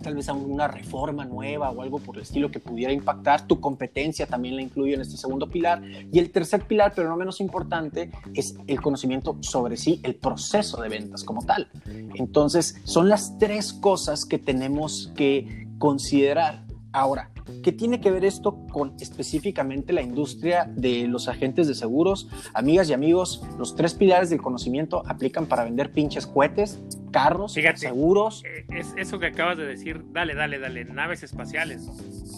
Tal 0.00 0.14
vez 0.14 0.28
a 0.28 0.32
una 0.32 0.68
reforma 0.68 1.24
nueva 1.24 1.70
o 1.70 1.82
algo 1.82 1.98
por 1.98 2.16
el 2.16 2.22
estilo 2.22 2.50
que 2.50 2.60
pudiera 2.60 2.92
impactar. 2.92 3.46
Tu 3.46 3.60
competencia 3.60 4.26
también 4.26 4.56
la 4.56 4.62
incluyo 4.62 4.94
en 4.94 5.00
este 5.00 5.16
segundo 5.16 5.48
pilar. 5.48 5.82
Y 6.12 6.18
el 6.18 6.30
tercer 6.30 6.66
pilar, 6.66 6.92
pero 6.94 7.08
no 7.08 7.16
menos 7.16 7.40
importante, 7.40 8.10
es 8.34 8.56
el 8.66 8.80
conocimiento 8.80 9.36
sobre 9.40 9.76
sí, 9.76 10.00
el 10.02 10.14
proceso 10.14 10.80
de 10.80 10.88
ventas 10.88 11.24
como 11.24 11.44
tal. 11.44 11.68
Entonces, 12.14 12.80
son 12.84 13.08
las 13.08 13.38
tres 13.38 13.72
cosas 13.72 14.24
que 14.24 14.38
tenemos 14.38 15.12
que 15.14 15.66
considerar. 15.78 16.64
Ahora, 16.92 17.30
¿Qué 17.62 17.72
tiene 17.72 18.00
que 18.00 18.10
ver 18.10 18.24
esto 18.24 18.56
con 18.72 18.94
específicamente 19.00 19.92
la 19.92 20.02
industria 20.02 20.70
de 20.74 21.06
los 21.06 21.28
agentes 21.28 21.68
de 21.68 21.74
seguros? 21.74 22.28
Amigas 22.54 22.88
y 22.88 22.94
amigos, 22.94 23.42
los 23.58 23.74
tres 23.74 23.94
pilares 23.94 24.30
del 24.30 24.40
conocimiento 24.40 25.02
aplican 25.06 25.46
para 25.46 25.64
vender 25.64 25.92
pinches 25.92 26.26
cohetes, 26.26 26.80
carros, 27.10 27.56
seguros. 27.76 28.42
Eh, 28.44 28.64
es 28.70 28.94
eso 28.96 29.18
que 29.18 29.26
acabas 29.26 29.58
de 29.58 29.66
decir, 29.66 30.04
dale, 30.12 30.34
dale, 30.34 30.58
dale, 30.58 30.84
naves 30.84 31.22
espaciales. 31.22 31.88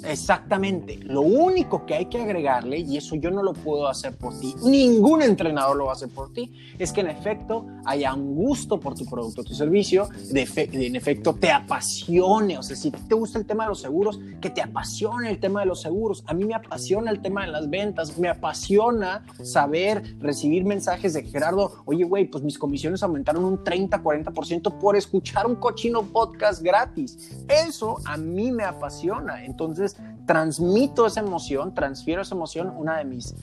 Exactamente. 0.04 0.98
Lo 0.98 1.20
único 1.20 1.86
que 1.86 1.94
hay 1.94 2.06
que 2.06 2.20
agregarle, 2.20 2.78
y 2.78 2.96
eso 2.96 3.14
yo 3.16 3.30
no 3.30 3.42
lo 3.42 3.52
puedo 3.52 3.88
hacer 3.88 4.16
por 4.16 4.38
ti, 4.38 4.54
ningún 4.64 5.22
entrenador 5.22 5.76
lo 5.76 5.84
va 5.86 5.92
a 5.92 5.94
hacer 5.94 6.08
por 6.08 6.32
ti, 6.32 6.74
es 6.78 6.92
que 6.92 7.02
en 7.02 7.08
efecto 7.08 7.66
haya 7.84 8.12
un 8.14 8.34
gusto 8.34 8.80
por 8.80 8.94
tu 8.94 9.04
producto 9.06 9.44
tu 9.44 9.54
servicio, 9.54 10.08
de 10.30 10.48
en 10.72 10.96
efecto 10.96 11.34
te 11.34 11.50
apasione. 11.50 12.58
O 12.58 12.62
sea, 12.62 12.76
si 12.76 12.90
te 12.90 13.14
gusta 13.14 13.38
el 13.38 13.46
tema 13.46 13.64
de 13.64 13.70
los 13.70 13.80
seguros, 13.80 14.20
que 14.40 14.50
te 14.50 14.60
apasione 14.60 15.30
el 15.30 15.38
tema 15.38 15.60
de 15.60 15.66
los 15.66 15.80
seguros. 15.80 16.24
A 16.26 16.34
mí 16.34 16.44
me 16.44 16.54
apasiona 16.54 17.10
el 17.10 17.20
tema 17.20 17.44
de 17.44 17.52
las 17.52 17.70
ventas, 17.70 18.18
me 18.18 18.28
apasiona 18.28 19.24
saber 19.42 20.16
recibir 20.18 20.64
mensajes 20.64 21.14
de 21.14 21.22
Gerardo, 21.22 21.82
oye, 21.84 22.04
güey, 22.04 22.26
pues 22.26 22.42
mis 22.42 22.58
comisiones 22.58 23.02
aumentaron 23.02 23.44
un 23.44 23.62
30, 23.62 24.02
40% 24.02 24.61
por 24.70 24.96
escuchar 24.96 25.46
un 25.46 25.56
cochino 25.56 26.02
podcast 26.02 26.62
gratis. 26.62 27.44
Eso 27.48 27.98
a 28.04 28.16
mí 28.16 28.52
me 28.52 28.64
apasiona. 28.64 29.44
Entonces, 29.44 29.96
transmito 30.26 31.06
esa 31.06 31.20
emoción, 31.20 31.74
transfiero 31.74 32.22
esa 32.22 32.34
emoción. 32.34 32.72
Una 32.76 32.98
de 32.98 33.04
mis 33.04 33.34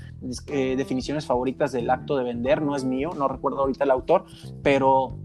eh, 0.47 0.75
definiciones 0.77 1.25
favoritas 1.25 1.71
del 1.71 1.89
acto 1.89 2.17
de 2.17 2.23
vender, 2.23 2.62
no 2.62 2.75
es 2.75 2.84
mío, 2.84 3.12
no 3.15 3.27
recuerdo 3.27 3.60
ahorita 3.62 3.84
el 3.84 3.91
autor, 3.91 4.25
pero 4.63 5.17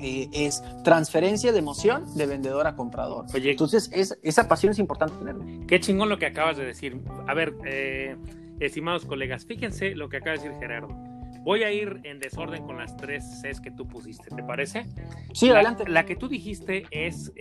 eh, 0.00 0.28
es 0.32 0.62
transferencia 0.82 1.52
de 1.52 1.58
emoción 1.58 2.04
de 2.16 2.26
vendedor 2.26 2.66
a 2.66 2.76
comprador. 2.76 3.26
Oye, 3.34 3.50
Entonces, 3.50 3.90
esa 4.22 4.48
pasión 4.48 4.72
es 4.72 4.78
importante 4.78 5.14
tener. 5.16 5.66
Qué 5.66 5.80
chingón 5.80 6.08
lo 6.08 6.18
que 6.18 6.26
acabas 6.26 6.56
de 6.56 6.64
decir. 6.64 7.00
A 7.26 7.34
ver, 7.34 7.54
eh, 7.64 8.16
estimados 8.60 9.04
colegas, 9.04 9.44
fíjense 9.46 9.94
lo 9.94 10.08
que 10.08 10.18
acaba 10.18 10.36
de 10.36 10.42
decir 10.42 10.58
Gerardo. 10.60 11.13
Voy 11.44 11.62
a 11.62 11.70
ir 11.70 12.00
en 12.04 12.18
desorden 12.18 12.64
con 12.64 12.78
las 12.78 12.96
tres 12.96 13.42
Cs 13.42 13.60
que 13.60 13.70
tú 13.70 13.86
pusiste, 13.86 14.34
¿te 14.34 14.42
parece? 14.42 14.86
Sí, 15.34 15.50
adelante. 15.50 15.84
La 15.86 16.06
que 16.06 16.16
tú 16.16 16.26
dijiste 16.26 16.86
es 16.90 17.32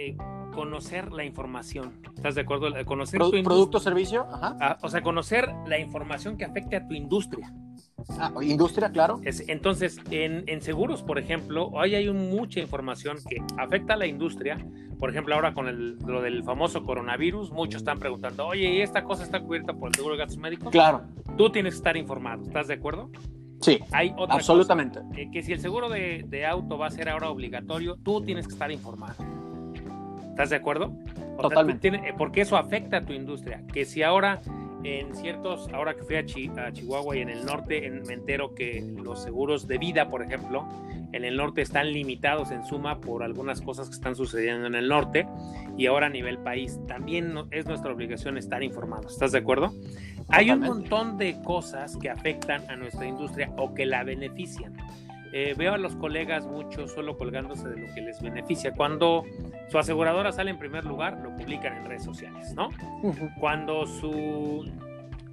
conocer 0.53 1.13
la 1.13 1.23
información. 1.23 2.01
¿Estás 2.15 2.35
de 2.35 2.41
acuerdo? 2.41 2.67
Conocer 2.85 3.21
tu 3.21 3.43
producto, 3.43 3.79
servicio. 3.79 4.27
Ajá. 4.29 4.57
Ah, 4.59 4.77
o 4.81 4.89
sea, 4.89 5.01
conocer 5.01 5.49
la 5.67 5.79
información 5.79 6.37
que 6.37 6.43
afecte 6.43 6.75
a 6.75 6.85
tu 6.85 6.93
industria. 6.93 7.53
Ah, 8.19 8.31
industria, 8.41 8.91
claro. 8.91 9.21
entonces, 9.23 9.97
en, 10.11 10.61
seguros, 10.61 11.01
por 11.03 11.17
ejemplo, 11.17 11.67
hoy 11.67 11.95
hay 11.95 12.11
mucha 12.11 12.59
información 12.59 13.17
que 13.29 13.37
afecta 13.57 13.93
a 13.93 13.97
la 13.97 14.05
industria. 14.05 14.57
Por 14.99 15.09
ejemplo, 15.09 15.35
ahora 15.35 15.53
con 15.53 15.67
el, 15.67 15.97
lo 15.99 16.21
del 16.21 16.43
famoso 16.43 16.83
coronavirus, 16.83 17.51
muchos 17.51 17.81
están 17.81 17.99
preguntando, 17.99 18.47
oye, 18.47 18.73
¿y 18.73 18.81
esta 18.81 19.03
cosa 19.03 19.23
está 19.23 19.39
cubierta 19.39 19.73
por 19.73 19.89
el 19.89 19.95
seguro 19.95 20.15
de 20.15 20.19
gastos 20.19 20.37
médicos? 20.37 20.71
Claro. 20.71 21.03
Tú 21.37 21.49
tienes 21.49 21.73
que 21.73 21.77
estar 21.77 21.97
informado, 21.97 22.43
¿estás 22.43 22.67
de 22.67 22.73
acuerdo? 22.73 23.09
Sí, 23.63 23.79
hay 23.91 24.13
otra 24.17 24.35
absolutamente. 24.35 24.99
Eh, 25.15 25.29
que 25.31 25.41
si 25.41 25.53
el 25.53 25.59
seguro 25.59 25.89
de, 25.89 26.25
de 26.27 26.45
auto 26.45 26.77
va 26.77 26.87
a 26.87 26.91
ser 26.91 27.09
ahora 27.09 27.29
obligatorio, 27.29 27.97
tú 28.03 28.21
tienes 28.21 28.47
que 28.47 28.53
estar 28.53 28.71
informado. 28.71 29.15
¿Estás 30.29 30.49
de 30.49 30.55
acuerdo? 30.55 30.91
Totalmente. 31.39 31.87
Eh, 31.87 32.13
porque 32.17 32.41
eso 32.41 32.57
afecta 32.57 32.97
a 32.97 33.01
tu 33.01 33.13
industria. 33.13 33.63
Que 33.71 33.85
si 33.85 34.03
ahora 34.03 34.41
en 34.83 35.15
ciertos, 35.15 35.69
ahora 35.73 35.93
que 35.93 36.03
fui 36.03 36.15
a, 36.15 36.25
Chihuahua 36.25 37.15
y 37.15 37.21
en 37.21 37.29
el 37.29 37.45
norte, 37.45 37.89
me 38.05 38.13
entero 38.13 38.53
que 38.53 38.81
los 38.81 39.23
seguros 39.23 39.67
de 39.67 39.77
vida, 39.77 40.09
por 40.09 40.21
ejemplo, 40.21 40.67
en 41.13 41.23
el 41.23 41.37
norte 41.37 41.61
están 41.61 41.93
limitados 41.93 42.51
en 42.51 42.65
suma 42.65 42.99
por 42.99 43.23
algunas 43.23 43.61
cosas 43.61 43.87
que 43.87 43.95
están 43.95 44.15
sucediendo 44.15 44.67
en 44.67 44.75
el 44.75 44.89
norte 44.89 45.27
y 45.77 45.85
ahora 45.85 46.07
a 46.07 46.09
nivel 46.09 46.39
país 46.39 46.79
también 46.87 47.35
es 47.51 47.65
nuestra 47.65 47.93
obligación 47.93 48.37
estar 48.37 48.63
informados. 48.63 49.13
¿Estás 49.13 49.31
de 49.31 49.37
acuerdo? 49.37 49.71
Hay 50.29 50.49
un 50.49 50.61
montón 50.61 51.17
de 51.17 51.39
cosas 51.43 51.95
que 51.97 52.09
afectan 52.09 52.69
a 52.69 52.75
nuestra 52.75 53.05
industria 53.05 53.51
o 53.57 53.73
que 53.73 53.85
la 53.85 54.03
benefician. 54.03 54.75
Eh, 55.35 55.55
veo 55.57 55.73
a 55.73 55.77
los 55.77 55.95
colegas 55.95 56.45
mucho 56.45 56.87
solo 56.87 57.17
colgándose 57.17 57.67
de 57.67 57.87
lo 57.87 57.93
que 57.93 58.01
les 58.01 58.21
beneficia. 58.21 58.73
Cuando 58.73 59.23
su 59.69 59.79
aseguradora 59.79 60.31
sale 60.31 60.51
en 60.51 60.59
primer 60.59 60.85
lugar, 60.85 61.19
lo 61.23 61.35
publican 61.35 61.75
en 61.77 61.85
redes 61.85 62.03
sociales, 62.03 62.53
¿no? 62.53 62.69
Cuando 63.39 63.87
su 63.87 64.71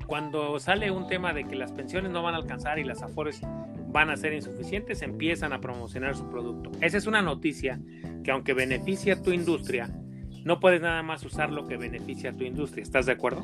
cuando 0.06 0.58
sale 0.58 0.90
un 0.90 1.06
tema 1.06 1.32
de 1.32 1.44
que 1.44 1.54
las 1.54 1.70
pensiones 1.70 2.10
no 2.10 2.22
van 2.22 2.34
a 2.34 2.38
alcanzar 2.38 2.80
y 2.80 2.84
las 2.84 3.00
afores 3.00 3.42
van 3.90 4.10
a 4.10 4.16
ser 4.16 4.32
insuficientes, 4.32 5.02
empiezan 5.02 5.52
a 5.52 5.60
promocionar 5.60 6.16
su 6.16 6.28
producto. 6.28 6.70
Esa 6.80 6.98
es 6.98 7.06
una 7.06 7.22
noticia 7.22 7.80
que 8.24 8.30
aunque 8.30 8.54
beneficia 8.54 9.14
a 9.14 9.22
tu 9.22 9.32
industria, 9.32 9.90
no 10.44 10.60
puedes 10.60 10.80
nada 10.80 11.02
más 11.02 11.24
usar 11.24 11.50
lo 11.50 11.66
que 11.66 11.76
beneficia 11.76 12.30
a 12.30 12.36
tu 12.36 12.44
industria. 12.44 12.82
¿Estás 12.82 13.06
de 13.06 13.12
acuerdo? 13.12 13.42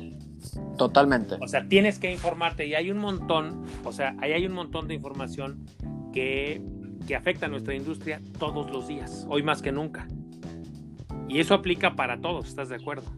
Totalmente. 0.77 1.35
O 1.41 1.47
sea, 1.47 1.67
tienes 1.67 1.99
que 1.99 2.11
informarte 2.11 2.65
y 2.65 2.75
hay 2.75 2.91
un 2.91 2.97
montón, 2.97 3.65
o 3.83 3.91
sea, 3.91 4.15
ahí 4.19 4.31
hay 4.31 4.45
un 4.45 4.53
montón 4.53 4.87
de 4.87 4.95
información 4.95 5.65
que, 6.13 6.61
que 7.07 7.15
afecta 7.15 7.45
a 7.45 7.49
nuestra 7.49 7.75
industria 7.75 8.21
todos 8.39 8.71
los 8.71 8.87
días, 8.87 9.25
hoy 9.29 9.43
más 9.43 9.61
que 9.61 9.71
nunca. 9.71 10.07
Y 11.27 11.39
eso 11.39 11.53
aplica 11.53 11.95
para 11.95 12.19
todos, 12.19 12.47
¿estás 12.47 12.69
de 12.69 12.75
acuerdo? 12.75 13.11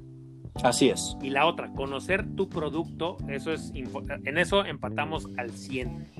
Así 0.64 0.90
es. 0.90 1.16
Y 1.22 1.30
la 1.30 1.46
otra, 1.46 1.72
conocer 1.72 2.26
tu 2.36 2.50
producto, 2.50 3.18
eso 3.28 3.54
es 3.54 3.72
en 3.74 4.38
eso 4.38 4.66
empatamos 4.66 5.28
al 5.38 5.52
100. 5.52 6.19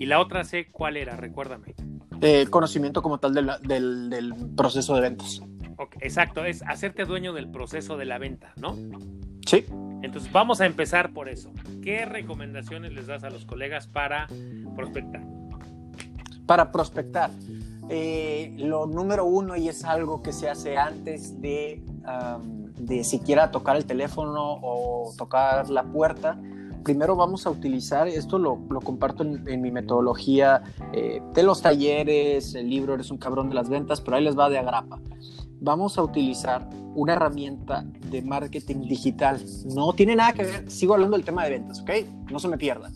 Y 0.00 0.06
la 0.06 0.18
otra 0.18 0.44
sé 0.44 0.68
cuál 0.72 0.96
era, 0.96 1.14
recuérdame. 1.14 1.74
Eh, 2.22 2.46
conocimiento 2.48 3.02
como 3.02 3.18
tal 3.18 3.34
del, 3.34 4.08
del, 4.08 4.34
proceso 4.56 4.94
de 4.94 5.02
ventas. 5.02 5.42
exacto, 6.00 6.46
es 6.46 6.62
hacerte 6.62 7.04
dueño 7.04 7.34
del 7.34 7.50
proceso 7.50 7.98
de 7.98 8.06
la 8.06 8.16
venta, 8.16 8.54
¿no? 8.56 8.76
Sí. 9.44 9.66
Entonces 10.02 10.32
vamos 10.32 10.62
a 10.62 10.66
empezar 10.66 11.12
por 11.12 11.28
eso. 11.28 11.52
¿Qué 11.82 12.06
recomendaciones 12.06 12.92
les 12.92 13.08
das 13.08 13.24
a 13.24 13.30
los 13.30 13.44
colegas 13.44 13.86
para 13.86 14.26
prospectar? 14.74 15.22
para 16.46 16.72
prospectar. 16.72 17.30
Eh, 17.90 18.54
lo 18.56 18.86
número 18.86 19.24
uno, 19.24 19.54
y 19.54 19.68
es 19.68 19.84
algo 19.84 20.20
que 20.20 20.32
se 20.32 20.48
hace 20.48 20.76
antes 20.78 21.40
de, 21.40 21.80
de 22.76 23.04
siquiera 23.04 23.52
tocar 23.52 23.76
el 23.76 23.84
teléfono 23.84 24.58
o 24.60 25.12
tocar 25.16 25.70
la 25.70 25.84
puerta, 25.84 26.40
primero 26.82 27.16
vamos 27.16 27.46
a 27.46 27.50
utilizar, 27.50 28.08
esto 28.08 28.38
lo, 28.38 28.58
lo 28.70 28.80
comparto 28.80 29.22
en, 29.22 29.60
mi 29.60 29.70
metodología 29.70 30.62
eh, 30.92 31.22
de 31.34 31.42
los 31.42 31.62
talleres, 31.62 32.54
el 32.54 32.68
libro 32.68 32.94
Eres 32.94 33.10
un 33.10 33.18
cabrón 33.18 33.48
de 33.48 33.54
las 33.54 33.68
ventas, 33.68 34.00
pero 34.00 34.16
ahí 34.16 34.24
les 34.24 34.38
va 34.38 34.48
de 34.48 34.58
agrapa. 34.58 34.98
Vamos 35.60 35.98
a 35.98 36.02
utilizar 36.02 36.68
una 36.94 37.12
herramienta 37.12 37.84
de 38.10 38.22
marketing 38.22 38.88
digital. 38.88 39.44
No 39.74 39.92
tiene 39.92 40.16
nada 40.16 40.32
que 40.32 40.44
ver, 40.44 40.70
sigo 40.70 40.94
hablando 40.94 41.16
del 41.16 41.24
tema 41.24 41.44
de 41.44 41.50
ventas, 41.50 41.80
¿ok? 41.80 41.90
No 42.30 42.38
se 42.38 42.48
me 42.48 42.56
pierdan 42.56 42.92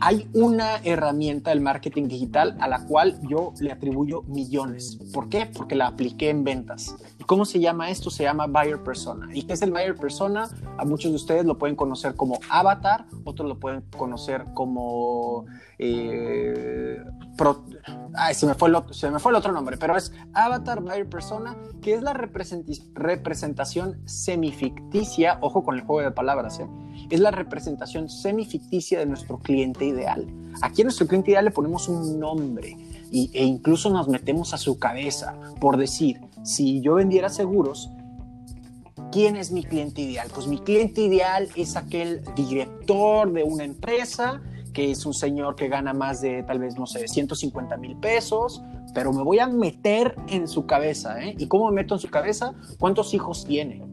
hay 0.00 0.28
una 0.32 0.76
herramienta 0.84 1.50
del 1.50 1.60
marketing 1.60 2.08
digital 2.08 2.56
a 2.60 2.68
la 2.68 2.84
cual 2.86 3.18
yo 3.28 3.52
le 3.60 3.72
atribuyo 3.72 4.22
millones. 4.22 4.98
¿Por 5.12 5.28
qué? 5.28 5.46
Porque 5.46 5.74
la 5.74 5.88
apliqué 5.88 6.30
en 6.30 6.44
ventas. 6.44 6.96
¿Y 7.18 7.24
cómo 7.24 7.44
se 7.44 7.60
llama 7.60 7.90
esto? 7.90 8.10
Se 8.10 8.24
llama 8.24 8.46
Buyer 8.46 8.82
Persona. 8.82 9.28
¿Y 9.32 9.42
qué 9.42 9.54
es 9.54 9.62
el 9.62 9.70
Buyer 9.70 9.96
Persona? 9.96 10.48
A 10.78 10.84
muchos 10.84 11.10
de 11.10 11.16
ustedes 11.16 11.44
lo 11.44 11.58
pueden 11.58 11.76
conocer 11.76 12.14
como 12.14 12.38
Avatar, 12.48 13.06
otros 13.24 13.48
lo 13.48 13.58
pueden 13.58 13.82
conocer 13.96 14.44
como... 14.54 15.46
Eh, 15.78 17.02
se 18.32 18.46
me, 18.46 18.54
fue 18.54 18.68
el 18.68 18.74
otro, 18.74 19.52
nombre, 19.52 19.76
pero 19.76 19.96
es 19.96 20.12
Avatar 20.34 20.80
Buyer 20.80 21.08
Persona, 21.08 21.56
que 21.80 21.94
es 21.94 22.02
la 22.02 22.12
representación 22.12 24.00
semificticia, 24.06 25.38
ojo 25.40 25.62
con 25.62 25.76
el 25.76 25.82
juego 25.82 26.02
de 26.02 26.10
palabras, 26.10 26.58
¿eh? 26.58 26.66
es 27.10 27.20
la 27.20 27.30
representación 27.30 28.08
semificticia 28.08 28.98
de 28.98 29.06
nuestro 29.06 29.38
cliente 29.38 29.84
ideal. 29.84 30.26
Aquí 30.62 30.82
a 30.82 30.84
nuestro 30.84 31.06
cliente 31.06 31.30
ideal 31.30 31.44
le 31.44 31.50
ponemos 31.52 31.88
un 31.88 32.18
nombre 32.18 32.76
e 33.12 33.44
incluso 33.44 33.88
nos 33.88 34.08
metemos 34.08 34.52
a 34.52 34.58
su 34.58 34.78
cabeza 34.78 35.34
por 35.60 35.76
decir, 35.76 36.20
si 36.42 36.80
yo 36.80 36.94
vendiera 36.94 37.28
seguros, 37.28 37.90
¿quién 39.12 39.36
es 39.36 39.52
mi 39.52 39.62
cliente 39.62 40.02
ideal? 40.02 40.28
Pues 40.34 40.48
mi 40.48 40.58
cliente 40.58 41.02
ideal 41.02 41.48
es 41.54 41.76
aquel 41.76 42.22
director 42.34 43.32
de 43.32 43.44
una 43.44 43.64
empresa 43.64 44.42
que 44.78 44.92
es 44.92 45.04
un 45.04 45.12
señor 45.12 45.56
que 45.56 45.66
gana 45.66 45.92
más 45.92 46.20
de 46.20 46.44
tal 46.44 46.60
vez, 46.60 46.78
no 46.78 46.86
sé, 46.86 47.08
150 47.08 47.76
mil 47.78 47.96
pesos, 47.96 48.62
pero 48.94 49.12
me 49.12 49.24
voy 49.24 49.40
a 49.40 49.48
meter 49.48 50.14
en 50.28 50.46
su 50.46 50.66
cabeza, 50.66 51.20
¿eh? 51.20 51.34
¿Y 51.36 51.48
cómo 51.48 51.68
me 51.70 51.82
meto 51.82 51.94
en 51.94 52.00
su 52.00 52.08
cabeza? 52.08 52.54
¿Cuántos 52.78 53.12
hijos 53.12 53.44
tiene? 53.44 53.84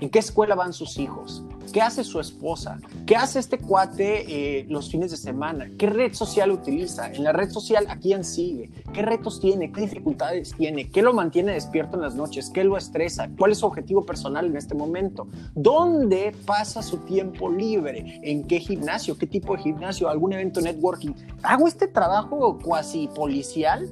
¿En 0.00 0.08
qué 0.08 0.20
escuela 0.20 0.54
van 0.54 0.72
sus 0.72 1.00
hijos? 1.00 1.42
¿Qué 1.72 1.80
hace 1.80 2.02
su 2.02 2.18
esposa? 2.18 2.80
¿Qué 3.06 3.14
hace 3.14 3.38
este 3.38 3.58
cuate 3.58 4.24
eh, 4.28 4.66
los 4.68 4.90
fines 4.90 5.12
de 5.12 5.16
semana? 5.16 5.70
¿Qué 5.78 5.86
red 5.86 6.12
social 6.14 6.50
utiliza? 6.50 7.12
En 7.12 7.22
la 7.22 7.32
red 7.32 7.50
social, 7.50 7.86
¿a 7.88 7.96
quién 7.96 8.24
sigue? 8.24 8.70
¿Qué 8.92 9.02
retos 9.02 9.40
tiene? 9.40 9.70
¿Qué 9.70 9.82
dificultades 9.82 10.52
tiene? 10.56 10.90
¿Qué 10.90 11.02
lo 11.02 11.12
mantiene 11.12 11.52
despierto 11.52 11.96
en 11.96 12.02
las 12.02 12.16
noches? 12.16 12.50
¿Qué 12.50 12.64
lo 12.64 12.76
estresa? 12.76 13.30
¿Cuál 13.38 13.52
es 13.52 13.58
su 13.58 13.66
objetivo 13.66 14.04
personal 14.04 14.46
en 14.46 14.56
este 14.56 14.74
momento? 14.74 15.28
¿Dónde 15.54 16.34
pasa 16.44 16.82
su 16.82 16.98
tiempo 16.98 17.48
libre? 17.48 18.20
¿En 18.24 18.44
qué 18.48 18.58
gimnasio? 18.58 19.16
¿Qué 19.16 19.26
tipo 19.26 19.56
de 19.56 19.62
gimnasio? 19.62 20.08
¿Algún 20.08 20.32
evento 20.32 20.60
networking? 20.60 21.12
Hago 21.42 21.68
este 21.68 21.86
trabajo 21.86 22.58
cuasi 22.58 23.08
policial 23.08 23.90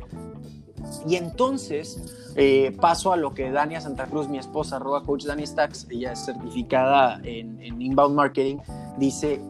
y 1.06 1.16
entonces 1.16 2.27
eh, 2.40 2.70
paso 2.80 3.12
a 3.12 3.16
lo 3.16 3.34
que 3.34 3.50
Dania 3.50 3.80
Santa 3.80 4.06
Cruz, 4.06 4.28
mi 4.28 4.38
esposa, 4.38 4.76
arroba 4.76 5.02
coach 5.02 5.24
Dani 5.24 5.44
Stacks, 5.44 5.88
ella 5.90 6.12
es 6.12 6.24
certificada 6.24 7.20
en, 7.24 7.60
inbound 7.82 8.14
marketing, 8.14 8.58
dice 8.96 9.40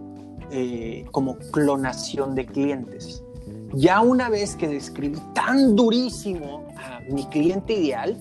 eh, 0.50 1.04
como 1.10 1.36
clonación 1.52 2.34
de 2.34 2.46
clientes. 2.46 3.22
Ya 3.74 4.00
una 4.00 4.30
vez 4.30 4.56
que 4.56 4.68
describí 4.68 5.18
tan 5.34 5.76
durísimo 5.76 6.66
a 6.78 7.00
mi 7.10 7.26
cliente 7.26 7.74
ideal, 7.74 8.16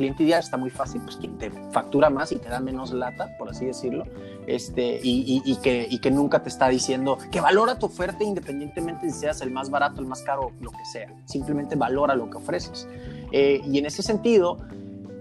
cliente 0.00 0.22
ideal 0.22 0.40
está 0.40 0.56
muy 0.56 0.70
fácil, 0.70 1.02
pues 1.02 1.16
quien 1.16 1.36
te 1.36 1.50
factura 1.70 2.08
más 2.08 2.32
y 2.32 2.36
te 2.36 2.48
da 2.48 2.58
menos 2.58 2.90
lata, 2.90 3.36
por 3.36 3.50
así 3.50 3.66
decirlo, 3.66 4.04
este, 4.46 4.98
y, 5.02 5.56
que, 5.56 6.10
nunca 6.10 6.42
te 6.42 6.48
está 6.48 6.70
diciendo 6.70 7.18
que 7.30 7.42
valora 7.42 7.78
tu 7.78 7.84
oferta 7.84 8.24
independientemente 8.24 9.10
si 9.10 9.18
seas 9.20 9.42
el 9.42 9.50
más 9.50 9.68
barato, 9.68 10.00
el 10.00 10.06
más 10.06 10.22
caro, 10.22 10.52
lo 10.62 10.70
que 10.70 10.84
sea. 10.90 11.12
Simplemente 11.26 11.76
valora 11.76 12.14
lo 12.14 12.30
que 12.30 12.38
ofreces. 12.38 12.88
Eh, 13.32 13.62
y 13.66 13.78
en 13.78 13.86
ese 13.86 14.02
sentido, 14.02 14.58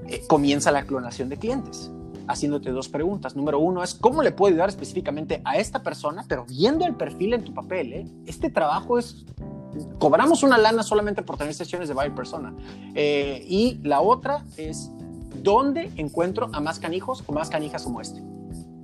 eh, 0.08 0.22
comienza 0.28 0.72
la 0.72 0.84
clonación 0.84 1.30
de 1.30 1.38
clientes 1.38 1.92
haciéndote 2.28 2.70
dos 2.70 2.90
preguntas. 2.90 3.36
Número 3.36 3.58
uno 3.60 3.84
es, 3.84 3.96
¿cómo 3.96 4.22
le 4.22 4.32
puedo 4.32 4.54
ayudar 4.54 4.70
específicamente 4.70 5.42
a 5.46 5.58
esta 5.58 5.82
persona? 5.82 6.24
Pero 6.28 6.46
viendo 6.46 6.86
el 6.86 6.94
perfil 6.94 7.34
en 7.34 7.44
tu 7.44 7.56
papel, 7.56 7.94
¿eh? 7.94 8.08
este 8.28 8.52
trabajo 8.52 9.00
es 9.00 9.26
cobramos 9.98 10.44
una 10.44 10.58
lana 10.58 10.84
solamente 10.84 11.24
por 11.24 11.38
tener 11.38 11.54
sesiones 11.54 11.88
de 11.88 11.96
buyer 11.96 12.14
persona. 12.14 12.54
Y 12.96 13.80
la 13.82 14.02
otra 14.02 14.44
es, 14.58 14.92
¿dónde 15.42 15.92
encuentro 15.96 16.50
a 16.54 16.60
más 16.60 16.80
canijos 16.80 17.24
o 17.26 17.32
más 17.32 17.50
canijas 17.50 17.84
como 17.84 18.00
este? 18.00 18.22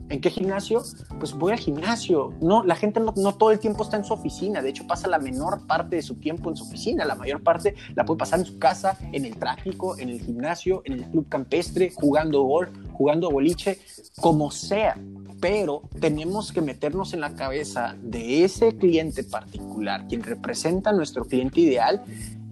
¿En 0.09 0.21
qué 0.21 0.29
gimnasio? 0.29 0.83
Pues 1.19 1.33
voy 1.33 1.51
al 1.51 1.59
gimnasio. 1.59 2.33
No, 2.41 2.63
la 2.63 2.75
gente 2.75 2.99
no, 2.99 3.13
no, 3.17 3.33
todo 3.33 3.51
el 3.51 3.59
tiempo 3.59 3.83
está 3.83 3.97
en 3.97 4.03
su 4.03 4.13
oficina. 4.13 4.61
De 4.61 4.69
hecho, 4.69 4.85
pasa 4.85 5.07
la 5.07 5.19
menor 5.19 5.65
parte 5.65 5.95
de 5.95 6.01
su 6.01 6.15
tiempo 6.15 6.49
en 6.49 6.55
su 6.55 6.63
oficina. 6.65 7.05
La 7.05 7.15
mayor 7.15 7.41
parte 7.41 7.75
la 7.95 8.05
puede 8.05 8.19
pasar 8.19 8.39
en 8.39 8.45
su 8.45 8.59
casa, 8.59 8.97
en 9.11 9.25
el 9.25 9.37
tráfico, 9.37 9.97
en 9.97 10.09
el 10.09 10.21
gimnasio, 10.21 10.81
en 10.85 10.93
el 10.93 11.05
club 11.05 11.27
campestre, 11.27 11.91
jugando 11.95 12.43
golf, 12.43 12.69
jugando 12.93 13.31
boliche, 13.31 13.79
como 14.21 14.51
sea 14.51 14.95
pero 15.39 15.83
tenemos 15.99 16.51
que 16.51 16.61
meternos 16.61 17.13
en 17.13 17.21
la 17.21 17.35
cabeza 17.35 17.95
de 18.01 18.43
ese 18.43 18.75
cliente 18.77 19.23
particular, 19.23 20.07
quien 20.07 20.23
representa 20.23 20.89
a 20.89 20.93
nuestro 20.93 21.25
cliente 21.25 21.61
ideal, 21.61 22.03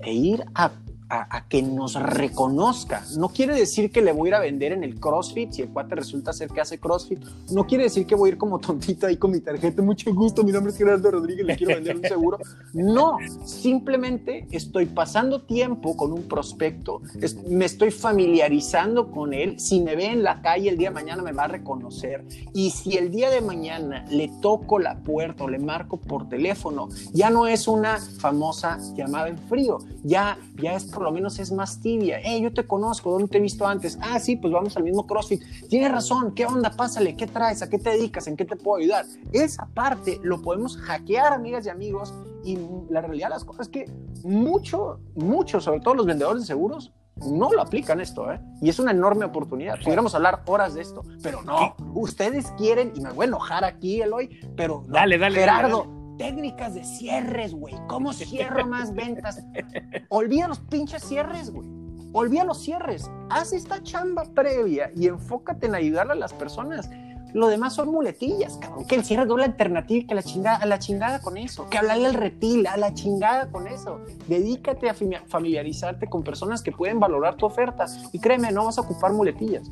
e 0.03 0.13
ir 0.13 0.43
a 0.53 0.71
a, 1.13 1.47
que 1.47 1.61
nos 1.61 1.95
reconozca. 1.95 3.03
No 3.17 3.29
quiere 3.29 3.55
decir 3.55 3.91
que 3.91 4.01
le 4.01 4.11
voy 4.11 4.27
a 4.27 4.29
ir 4.29 4.35
a 4.35 4.39
vender 4.39 4.71
en 4.71 4.83
el 4.83 4.99
CrossFit 4.99 5.51
si 5.51 5.61
el 5.61 5.69
cuate 5.69 5.95
resulta 5.95 6.33
ser 6.33 6.49
que 6.49 6.61
hace 6.61 6.79
CrossFit. 6.79 7.19
No 7.51 7.65
quiere 7.67 7.85
decir 7.85 8.05
que 8.05 8.15
voy 8.15 8.29
a 8.29 8.33
ir 8.33 8.37
como 8.37 8.59
tontito 8.59 9.07
ahí 9.07 9.17
con 9.17 9.31
mi 9.31 9.39
tarjeta. 9.39 9.81
Mucho 9.81 10.13
gusto, 10.13 10.43
mi 10.43 10.51
nombre 10.51 10.71
es 10.71 10.77
Gerardo 10.77 11.11
Rodríguez, 11.11 11.45
le 11.45 11.55
quiero 11.55 11.75
vender 11.75 11.97
un 11.97 12.03
seguro. 12.03 12.39
No, 12.73 13.17
simplemente 13.45 14.47
estoy 14.51 14.87
pasando 14.87 15.43
tiempo 15.43 15.95
con 15.95 16.11
un 16.13 16.23
prospecto, 16.23 17.01
me 17.47 17.65
estoy 17.65 17.91
familiarizando 17.91 19.11
con 19.11 19.33
él. 19.33 19.59
Si 19.59 19.81
me 19.81 19.95
ve 19.95 20.07
en 20.07 20.23
la 20.23 20.41
calle 20.41 20.69
el 20.69 20.77
día 20.77 20.89
de 20.89 20.95
mañana 20.95 21.21
me 21.21 21.31
va 21.31 21.43
a 21.43 21.47
reconocer. 21.47 22.25
Y 22.53 22.71
si 22.71 22.97
el 22.97 23.11
día 23.11 23.29
de 23.29 23.41
mañana 23.41 24.05
le 24.09 24.29
toco 24.41 24.79
la 24.79 24.97
puerta 24.99 25.43
o 25.43 25.49
le 25.49 25.59
marco 25.59 25.97
por 25.97 26.29
teléfono, 26.29 26.89
ya 27.13 27.29
no 27.29 27.47
es 27.47 27.67
una 27.67 27.97
famosa 27.97 28.79
llamada 28.95 29.27
en 29.27 29.37
frío, 29.37 29.79
ya, 30.03 30.37
ya 30.55 30.75
es 30.75 30.85
por 30.85 31.02
lo 31.03 31.11
menos 31.11 31.39
es 31.39 31.51
más 31.51 31.79
tibia. 31.79 32.19
Eh, 32.19 32.41
yo 32.41 32.53
te 32.53 32.65
conozco, 32.65 33.11
¿dónde 33.11 33.27
te 33.27 33.37
he 33.37 33.41
visto 33.41 33.65
antes? 33.67 33.97
Ah, 34.01 34.19
sí, 34.19 34.35
pues 34.35 34.53
vamos 34.53 34.75
al 34.77 34.83
mismo 34.83 35.05
CrossFit. 35.05 35.41
Tienes 35.69 35.91
razón, 35.91 36.33
¿qué 36.33 36.45
onda? 36.45 36.71
Pásale, 36.71 37.15
¿qué 37.15 37.27
traes? 37.27 37.61
¿A 37.61 37.69
qué 37.69 37.79
te 37.79 37.91
dedicas? 37.91 38.27
¿En 38.27 38.35
qué 38.35 38.45
te 38.45 38.55
puedo 38.55 38.81
ayudar? 38.81 39.05
Esa 39.31 39.67
parte 39.73 40.19
lo 40.23 40.41
podemos 40.41 40.77
hackear, 40.77 41.33
amigas 41.33 41.65
y 41.65 41.69
amigos, 41.69 42.13
y 42.43 42.57
la 42.89 43.01
realidad 43.01 43.27
de 43.27 43.35
las 43.35 43.45
cosas 43.45 43.67
es 43.67 43.71
que 43.71 43.91
mucho, 44.23 44.99
mucho, 45.15 45.61
sobre 45.61 45.79
todo 45.79 45.93
los 45.95 46.05
vendedores 46.05 46.43
de 46.43 46.47
seguros, 46.47 46.91
no 47.15 47.51
lo 47.51 47.61
aplican 47.61 48.01
esto, 48.01 48.31
¿eh? 48.31 48.39
Y 48.61 48.69
es 48.69 48.79
una 48.79 48.91
enorme 48.91 49.25
oportunidad. 49.25 49.79
Pudiéramos 49.79 50.15
hablar 50.15 50.41
horas 50.45 50.73
de 50.73 50.81
esto, 50.81 51.03
pero 51.21 51.41
no. 51.43 51.75
Ustedes 51.93 52.51
quieren, 52.57 52.91
y 52.95 53.01
me 53.01 53.11
voy 53.11 53.25
a 53.25 53.27
enojar 53.27 53.63
aquí, 53.63 54.01
Eloy, 54.01 54.29
pero 54.55 54.83
dale, 54.87 55.17
dale, 55.17 55.39
Gerardo, 55.39 55.85
técnicas 56.17 56.73
de 56.73 56.83
cierres, 56.83 57.53
güey. 57.53 57.75
¿Cómo 57.87 58.13
cierro 58.13 58.65
más 58.67 58.93
ventas? 58.93 59.43
Olvida 60.09 60.47
los 60.47 60.59
pinches 60.59 61.03
cierres, 61.03 61.51
güey. 61.51 61.67
Olvida 62.13 62.43
los 62.43 62.61
cierres. 62.61 63.09
Haz 63.29 63.53
esta 63.53 63.81
chamba 63.81 64.23
previa 64.35 64.91
y 64.95 65.07
enfócate 65.07 65.65
en 65.65 65.75
ayudarle 65.75 66.13
a 66.13 66.15
las 66.15 66.33
personas. 66.33 66.89
Lo 67.33 67.47
demás 67.47 67.73
son 67.73 67.89
muletillas, 67.89 68.57
cabrón. 68.57 68.85
Que 68.85 68.93
el 68.95 69.03
cierre 69.03 69.25
doble 69.25 69.45
alternativa, 69.45 70.07
que 70.07 70.13
la 70.13 70.21
chingada, 70.21 70.57
a 70.57 70.67
la 70.67 70.77
chingada 70.77 71.19
con 71.19 71.37
eso. 71.37 71.67
Que 71.67 71.79
hablarle 71.79 72.05
al 72.05 72.13
retil, 72.13 72.67
a 72.67 72.77
la 72.77 72.93
chingada 72.93 73.49
con 73.49 73.67
eso. 73.67 74.01
Dedícate 74.27 74.89
a 74.89 74.93
familiarizarte 74.93 76.07
con 76.07 76.23
personas 76.23 76.61
que 76.61 76.71
pueden 76.71 76.99
valorar 76.99 77.35
tu 77.35 77.47
oferta. 77.47 77.87
Y 78.11 78.19
créeme, 78.19 78.51
no 78.51 78.65
vas 78.65 78.77
a 78.77 78.81
ocupar 78.81 79.11
muletillas. 79.13 79.71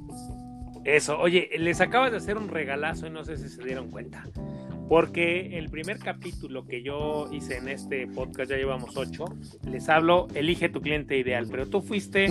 Eso, 0.84 1.20
oye, 1.20 1.50
les 1.60 1.80
acabas 1.80 2.10
de 2.10 2.18
hacer 2.18 2.38
un 2.38 2.48
regalazo 2.48 3.06
y 3.06 3.12
no 3.12 3.24
sé 3.24 3.38
si 3.38 3.48
se 3.50 3.64
dieron 3.64 3.92
cuenta. 3.92 4.26
Porque 4.92 5.58
el 5.58 5.70
primer 5.70 6.00
capítulo 6.00 6.66
que 6.66 6.84
yo 6.84 7.30
hice 7.32 7.56
en 7.56 7.70
este 7.70 8.08
podcast, 8.08 8.52
ya 8.52 8.58
llevamos 8.58 8.98
ocho, 8.98 9.24
les 9.66 9.88
hablo, 9.88 10.28
elige 10.34 10.68
tu 10.68 10.82
cliente 10.82 11.18
ideal, 11.18 11.48
pero 11.50 11.70
tú 11.70 11.82
fuiste 11.82 12.28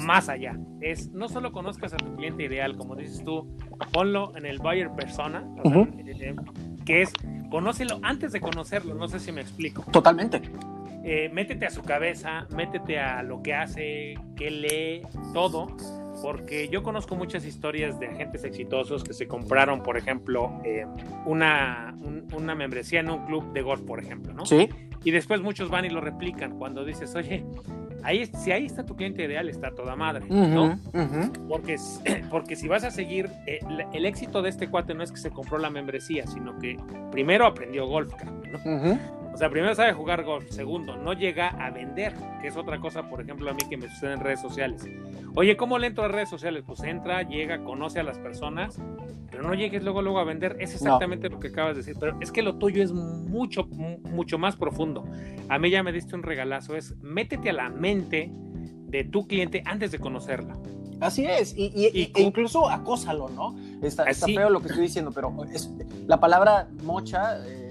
más 0.00 0.28
allá. 0.28 0.58
Es 0.82 1.08
no 1.12 1.30
solo 1.30 1.52
conozcas 1.52 1.94
a 1.94 1.96
tu 1.96 2.14
cliente 2.16 2.44
ideal, 2.44 2.76
como 2.76 2.96
dices 2.96 3.24
tú, 3.24 3.48
ponlo 3.94 4.36
en 4.36 4.44
el 4.44 4.58
buyer 4.58 4.90
persona, 4.90 5.48
eh, 5.64 6.36
que 6.84 7.00
es 7.00 7.14
conócelo 7.48 7.98
antes 8.02 8.30
de 8.32 8.42
conocerlo, 8.42 8.94
no 8.94 9.08
sé 9.08 9.18
si 9.18 9.32
me 9.32 9.40
explico. 9.40 9.82
Totalmente. 9.90 10.42
Eh, 11.08 11.30
métete 11.32 11.66
a 11.66 11.70
su 11.70 11.82
cabeza, 11.82 12.48
métete 12.50 12.98
a 12.98 13.22
lo 13.22 13.40
que 13.40 13.54
hace, 13.54 14.14
qué 14.34 14.50
lee, 14.50 15.02
todo 15.32 15.68
porque 16.20 16.68
yo 16.68 16.82
conozco 16.82 17.14
muchas 17.14 17.44
historias 17.44 18.00
de 18.00 18.08
agentes 18.08 18.42
exitosos 18.42 19.04
que 19.04 19.12
se 19.12 19.28
compraron, 19.28 19.82
por 19.82 19.96
ejemplo, 19.96 20.60
eh, 20.64 20.86
una, 21.24 21.96
una 22.32 22.54
membresía 22.54 23.00
en 23.00 23.10
un 23.10 23.26
club 23.26 23.52
de 23.52 23.62
golf, 23.62 23.82
por 23.82 24.00
ejemplo, 24.00 24.32
¿no? 24.32 24.46
Sí. 24.46 24.68
Y 25.04 25.10
después 25.12 25.40
muchos 25.40 25.70
van 25.70 25.84
y 25.84 25.90
lo 25.90 26.00
replican 26.00 26.58
cuando 26.58 26.84
dices, 26.84 27.14
oye, 27.14 27.44
ahí, 28.02 28.26
si 28.26 28.50
ahí 28.50 28.66
está 28.66 28.84
tu 28.84 28.96
cliente 28.96 29.24
ideal, 29.24 29.48
está 29.48 29.70
toda 29.72 29.94
madre, 29.94 30.26
¿no? 30.28 30.80
porque, 31.48 31.76
porque 32.30 32.56
si 32.56 32.66
vas 32.66 32.82
a 32.82 32.90
seguir, 32.90 33.30
eh, 33.46 33.60
el, 33.92 34.06
éxito 34.06 34.42
de 34.42 34.50
este 34.50 34.68
cuate 34.68 34.94
no 34.94 35.02
es 35.02 35.12
que 35.12 35.18
se 35.18 35.30
compró 35.30 35.58
la 35.58 35.70
membresía, 35.70 36.26
sino 36.26 36.58
que 36.58 36.76
primero 37.12 37.46
aprendió 37.46 37.86
golf, 37.86 38.12
¿no? 38.24 38.98
O 39.36 39.38
sea, 39.38 39.50
primero 39.50 39.74
sabe 39.74 39.92
jugar 39.92 40.24
golf, 40.24 40.48
segundo, 40.48 40.96
no 40.96 41.12
llega 41.12 41.48
a 41.48 41.68
vender, 41.68 42.14
que 42.40 42.48
es 42.48 42.56
otra 42.56 42.80
cosa, 42.80 43.10
por 43.10 43.20
ejemplo, 43.20 43.50
a 43.50 43.52
mí 43.52 43.60
que 43.68 43.76
me 43.76 43.86
sucede 43.86 44.14
en 44.14 44.20
redes 44.20 44.40
sociales. 44.40 44.88
Oye, 45.34 45.58
¿cómo 45.58 45.76
le 45.76 45.88
entro 45.88 46.04
a 46.04 46.08
redes 46.08 46.30
sociales? 46.30 46.64
Pues 46.66 46.82
entra, 46.84 47.22
llega, 47.22 47.62
conoce 47.62 48.00
a 48.00 48.02
las 48.02 48.18
personas, 48.18 48.80
pero 49.30 49.42
no 49.42 49.52
llegues 49.52 49.84
luego, 49.84 50.00
luego 50.00 50.20
a 50.20 50.24
vender. 50.24 50.56
Es 50.58 50.72
exactamente 50.72 51.28
lo 51.28 51.38
que 51.38 51.48
acabas 51.48 51.74
de 51.74 51.82
decir, 51.82 51.98
pero 52.00 52.16
es 52.18 52.32
que 52.32 52.40
lo 52.40 52.56
tuyo 52.56 52.82
es 52.82 52.94
mucho, 52.94 53.66
mucho 53.66 54.38
más 54.38 54.56
profundo. 54.56 55.04
A 55.50 55.58
mí 55.58 55.68
ya 55.68 55.82
me 55.82 55.92
diste 55.92 56.14
un 56.14 56.22
regalazo, 56.22 56.74
es 56.74 56.96
métete 57.02 57.50
a 57.50 57.52
la 57.52 57.68
mente 57.68 58.32
de 58.32 59.04
tu 59.04 59.26
cliente 59.26 59.62
antes 59.66 59.92
de 59.92 59.98
conocerla. 59.98 60.56
Así 60.98 61.26
es, 61.26 61.54
y, 61.54 61.72
e 61.74 62.22
incluso 62.22 62.70
acósalo, 62.70 63.28
¿no? 63.28 63.54
Está, 63.82 64.04
está, 64.04 64.24
feo 64.28 64.48
lo 64.48 64.60
que 64.60 64.68
estoy 64.68 64.84
diciendo, 64.84 65.12
pero 65.14 65.44
es, 65.52 65.70
la 66.06 66.18
palabra 66.18 66.70
mocha... 66.82 67.46
Eh, 67.46 67.65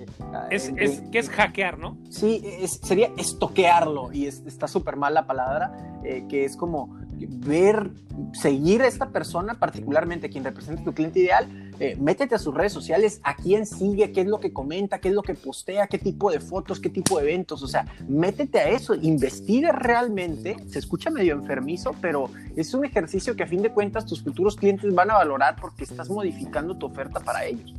es, 0.50 0.72
es, 0.78 1.02
que 1.12 1.20
es 1.20 1.30
hackear, 1.30 1.78
¿no? 1.78 1.98
Sí, 2.10 2.44
sería 2.84 3.12
estoquearlo 3.18 4.12
y 4.12 4.28
está 4.28 4.68
súper 4.68 4.96
mal 4.96 5.14
la 5.14 5.26
palabra, 5.26 6.00
eh, 6.04 6.26
que 6.30 6.46
es 6.46 6.56
como 6.56 6.98
ver, 7.18 7.92
seguir 8.34 8.82
a 8.82 8.88
esta 8.88 9.10
persona, 9.10 9.56
particularmente 9.56 10.30
quien 10.30 10.44
representa 10.44 10.84
tu 10.84 10.94
cliente 10.94 11.20
ideal, 11.20 11.72
eh, 11.80 11.96
métete 12.00 12.36
a 12.36 12.40
sus 12.40 12.54
redes 12.54 12.74
sociales, 12.74 13.20
a 13.24 13.36
quién 13.36 13.66
sigue, 13.66 14.12
qué 14.12 14.22
es 14.22 14.28
lo 14.28 14.40
que 14.40 14.54
comenta, 14.54 15.00
qué 15.00 15.10
es 15.10 15.14
lo 15.14 15.22
que 15.22 15.34
postea, 15.34 15.88
qué 15.88 15.98
tipo 15.98 16.32
de 16.32 16.40
fotos, 16.40 16.80
qué 16.80 16.90
tipo 16.90 17.18
de 17.18 17.26
eventos, 17.26 17.64
o 17.64 17.68
sea, 17.68 17.86
métete 18.08 18.60
a 18.60 18.70
eso, 18.70 18.96
investiga 18.96 19.72
realmente, 19.72 20.58
se 20.68 20.80
escucha 20.80 21.10
medio 21.10 21.34
enfermizo, 21.36 21.96
pero 22.02 22.30
es 22.56 22.74
un 22.74 22.86
ejercicio 22.86 23.36
que 23.36 23.44
a 23.44 23.48
fin 23.48 23.62
de 23.62 23.72
cuentas 23.72 24.06
tus 24.06 24.24
futuros 24.24 24.56
clientes 24.56 24.94
van 24.94 25.12
a 25.12 25.16
valorar 25.16 25.56
porque 25.60 25.84
estás 25.84 26.10
modificando 26.10 26.78
tu 26.78 26.86
oferta 26.86 27.20
para 27.20 27.46
ellos 27.46 27.74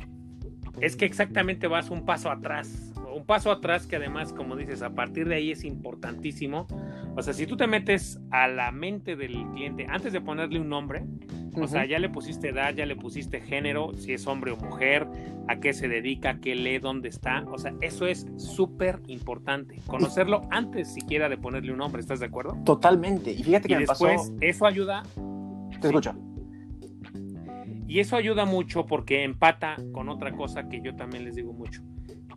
es 0.81 0.95
que 0.95 1.05
exactamente 1.05 1.67
vas 1.67 1.89
un 1.89 2.05
paso 2.05 2.29
atrás, 2.29 2.93
un 3.13 3.25
paso 3.25 3.51
atrás 3.51 3.87
que 3.87 3.95
además, 3.95 4.33
como 4.33 4.55
dices, 4.55 4.81
a 4.81 4.91
partir 4.91 5.27
de 5.27 5.35
ahí 5.35 5.51
es 5.51 5.63
importantísimo, 5.63 6.67
O 7.15 7.21
sea, 7.23 7.33
si 7.33 7.47
tú 7.47 7.57
te 7.57 7.65
metes 7.65 8.19
a 8.29 8.47
la 8.47 8.71
mente 8.71 9.15
del 9.15 9.43
cliente 9.53 9.87
antes 9.89 10.13
de 10.13 10.21
ponerle 10.21 10.59
un 10.59 10.69
nombre, 10.69 11.03
o 11.59 11.67
sea, 11.67 11.85
ya 11.85 11.97
le 11.97 12.09
pusiste 12.09 12.49
edad, 12.49 12.75
ya 12.75 12.85
le 12.85 12.95
pusiste 12.95 13.41
género, 13.41 13.91
si 13.95 14.13
es 14.13 14.27
hombre 14.27 14.51
o 14.51 14.57
mujer, 14.57 15.07
a 15.47 15.59
qué 15.59 15.73
se 15.73 15.87
dedica, 15.87 16.39
qué 16.39 16.53
lee, 16.53 16.77
dónde 16.77 17.09
está. 17.09 17.43
O 17.51 17.57
sea, 17.57 17.73
eso 17.81 18.05
es 18.05 18.27
súper 18.37 19.01
importante. 19.07 19.81
Conocerlo 19.87 20.47
antes 20.51 20.93
siquiera 20.93 21.29
de 21.29 21.37
ponerle 21.37 21.71
un 21.71 21.79
nombre, 21.79 22.01
¿estás 22.01 22.19
de 22.19 22.27
acuerdo? 22.27 22.55
Totalmente. 22.63 23.31
Y 23.31 23.41
fíjate 23.43 23.67
que 23.67 23.73
y 23.73 23.77
me 23.77 23.85
después, 23.87 24.17
pasó. 24.17 24.35
eso 24.41 24.65
ayuda. 24.67 25.03
Te 25.81 25.87
escucho. 25.87 26.15
Y 27.87 27.99
eso 27.99 28.15
ayuda 28.15 28.45
mucho 28.45 28.85
porque 28.85 29.23
empata 29.23 29.77
con 29.93 30.09
otra 30.09 30.31
cosa 30.33 30.67
que 30.67 30.81
yo 30.81 30.95
también 30.95 31.23
les 31.25 31.35
digo 31.35 31.53
mucho. 31.53 31.81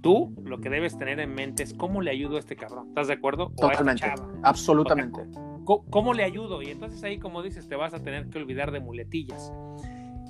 Tú 0.00 0.34
lo 0.44 0.60
que 0.60 0.70
debes 0.70 0.96
tener 0.96 1.20
en 1.20 1.34
mente 1.34 1.62
es 1.62 1.74
cómo 1.74 2.00
le 2.00 2.10
ayudo 2.10 2.36
a 2.36 2.38
este 2.38 2.56
cabrón. 2.56 2.88
¿Estás 2.88 3.08
de 3.08 3.14
acuerdo? 3.14 3.52
Totalmente. 3.56 4.00
chava. 4.00 4.30
Absolutamente. 4.42 5.20
¿Cómo, 5.64 5.84
cómo 5.90 6.14
le 6.14 6.24
ayudo? 6.24 6.62
Y 6.62 6.70
entonces 6.70 7.02
ahí, 7.04 7.18
como 7.18 7.42
dices, 7.42 7.68
te 7.68 7.76
vas 7.76 7.92
a 7.92 8.02
tener 8.02 8.28
que 8.28 8.38
olvidar 8.38 8.70
de 8.70 8.80
muletillas. 8.80 9.52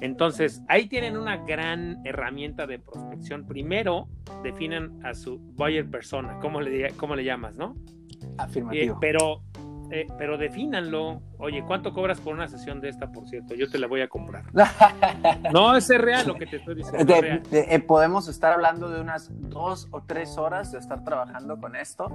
Entonces, 0.01 0.63
ahí 0.69 0.87
tienen 0.87 1.17
una 1.17 1.37
gran 1.37 2.01
herramienta 2.07 2.67
de 2.67 2.79
prospección. 2.79 3.47
Primero, 3.47 4.09
definen 4.43 5.05
a 5.05 5.15
su 5.15 5.39
buyer 5.39 5.89
persona, 5.89 6.39
¿cómo 6.41 6.63
le, 6.63 6.91
cómo 6.95 7.15
le 7.15 7.23
llamas, 7.25 7.57
no? 7.57 7.77
Eh, 8.23 8.27
Afirmativo. 8.39 8.99
pero, 9.01 9.43
eh, 9.91 10.07
pero 10.19 10.39
defínanlo. 10.39 11.23
Oye, 11.41 11.65
¿cuánto 11.67 11.93
cobras 11.93 12.21
por 12.21 12.35
una 12.35 12.47
sesión 12.49 12.81
de 12.81 12.89
esta, 12.91 13.11
por 13.11 13.27
cierto? 13.29 13.55
Yo 13.55 13.69
te 13.71 13.79
la 13.79 13.87
voy 13.87 14.03
a 14.03 14.09
comprar. 14.09 14.45
No, 15.53 15.77
es 15.77 15.89
real 15.89 16.27
lo 16.27 16.35
que 16.35 16.47
te 16.47 16.57
estoy 16.57 16.75
diciendo. 16.77 16.99
es 17.01 17.07
De- 17.07 17.21
real. 17.21 17.43
de- 17.51 17.75
eh, 17.75 17.81
podemos 17.81 18.29
estar 18.29 18.53
hablando 18.53 18.89
de 18.89 19.01
unas 19.01 19.31
dos 19.51 19.89
o 19.91 20.03
tres 20.03 20.37
horas 20.39 20.73
de 20.73 20.79
estar 20.79 21.03
trabajando 21.05 21.59
con 21.59 21.77
esto. 21.77 22.07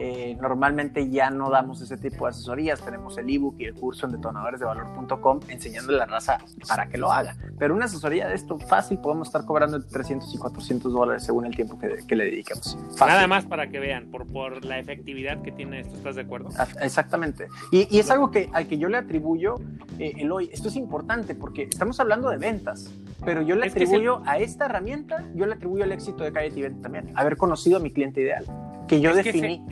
Eh, 0.00 0.36
normalmente 0.40 1.08
ya 1.10 1.30
no 1.30 1.48
damos 1.50 1.80
ese 1.80 1.96
tipo 1.96 2.24
de 2.26 2.30
asesorías. 2.30 2.80
Tenemos 2.82 3.16
el 3.18 3.30
ebook 3.30 3.56
y 3.60 3.64
el 3.66 3.74
curso 3.74 4.06
en 4.06 4.12
detonadoresdevalor.com 4.12 5.40
enseñando 5.48 5.92
a 5.94 5.96
la 5.98 6.06
raza 6.06 6.38
para 6.68 6.88
que 6.88 6.98
lo 6.98 7.12
haga. 7.12 7.36
Pero 7.58 7.74
una 7.74 7.84
asesoría 7.86 8.28
de 8.28 8.34
esto 8.34 8.58
fácil 8.58 8.98
podemos 8.98 9.28
estar 9.28 9.44
cobrando 9.44 9.76
entre 9.76 9.90
300 9.90 10.34
y 10.34 10.38
400 10.38 10.92
dólares 10.92 11.24
según 11.24 11.46
el 11.46 11.54
tiempo 11.54 11.78
que, 11.78 11.98
que 12.06 12.16
le 12.16 12.24
dediquemos. 12.24 12.76
Fácil. 12.96 13.06
Nada 13.06 13.26
más 13.26 13.44
para 13.46 13.68
que 13.68 13.78
vean, 13.78 14.10
por, 14.10 14.26
por 14.26 14.64
la 14.64 14.78
efectividad 14.78 15.40
que 15.42 15.52
tiene 15.52 15.80
esto. 15.80 15.96
¿Estás 15.96 16.16
de 16.16 16.22
acuerdo? 16.22 16.50
Ah, 16.58 16.66
Exactamente. 16.82 17.48
Y, 17.70 17.86
y 17.94 18.00
es 18.00 18.10
algo 18.10 18.30
que, 18.30 18.50
al 18.52 18.66
que 18.66 18.71
yo 18.78 18.88
le 18.88 18.98
atribuyo, 18.98 19.56
eh, 19.98 20.12
Eloy, 20.18 20.50
esto 20.52 20.68
es 20.68 20.76
importante 20.76 21.34
porque 21.34 21.64
estamos 21.64 21.98
hablando 22.00 22.30
de 22.30 22.38
ventas, 22.38 22.92
pero 23.24 23.42
yo 23.42 23.54
le 23.56 23.66
Es 23.66 23.74
que 23.74 23.84
atribuyo 23.84 24.22
a 24.26 24.38
esta 24.38 24.66
herramienta, 24.66 25.24
yo 25.34 25.46
le 25.46 25.54
atribuyo 25.54 25.84
el 25.84 25.92
éxito 25.92 26.24
de 26.24 26.32
Calle 26.32 26.58
Event 26.58 26.82
también, 26.82 27.12
haber 27.14 27.36
conocido 27.36 27.78
a 27.78 27.80
mi 27.80 27.90
cliente 27.90 28.20
ideal, 28.20 28.44
que 28.88 29.00
yo 29.00 29.10
Es 29.10 29.22
que 29.22 29.32
definí. 29.32 29.64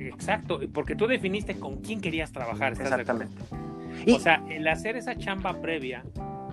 Exacto, 0.00 0.60
porque 0.72 0.94
tú 0.94 1.06
definiste 1.06 1.58
con 1.58 1.76
quién 1.76 2.00
querías 2.00 2.32
trabajar. 2.32 2.72
Exactamente. 2.72 3.34
Y, 4.06 4.12
O 4.12 4.20
sea, 4.20 4.44
el 4.48 4.66
hacer 4.68 4.96
esa 4.96 5.16
chamba 5.16 5.60
previa 5.60 6.04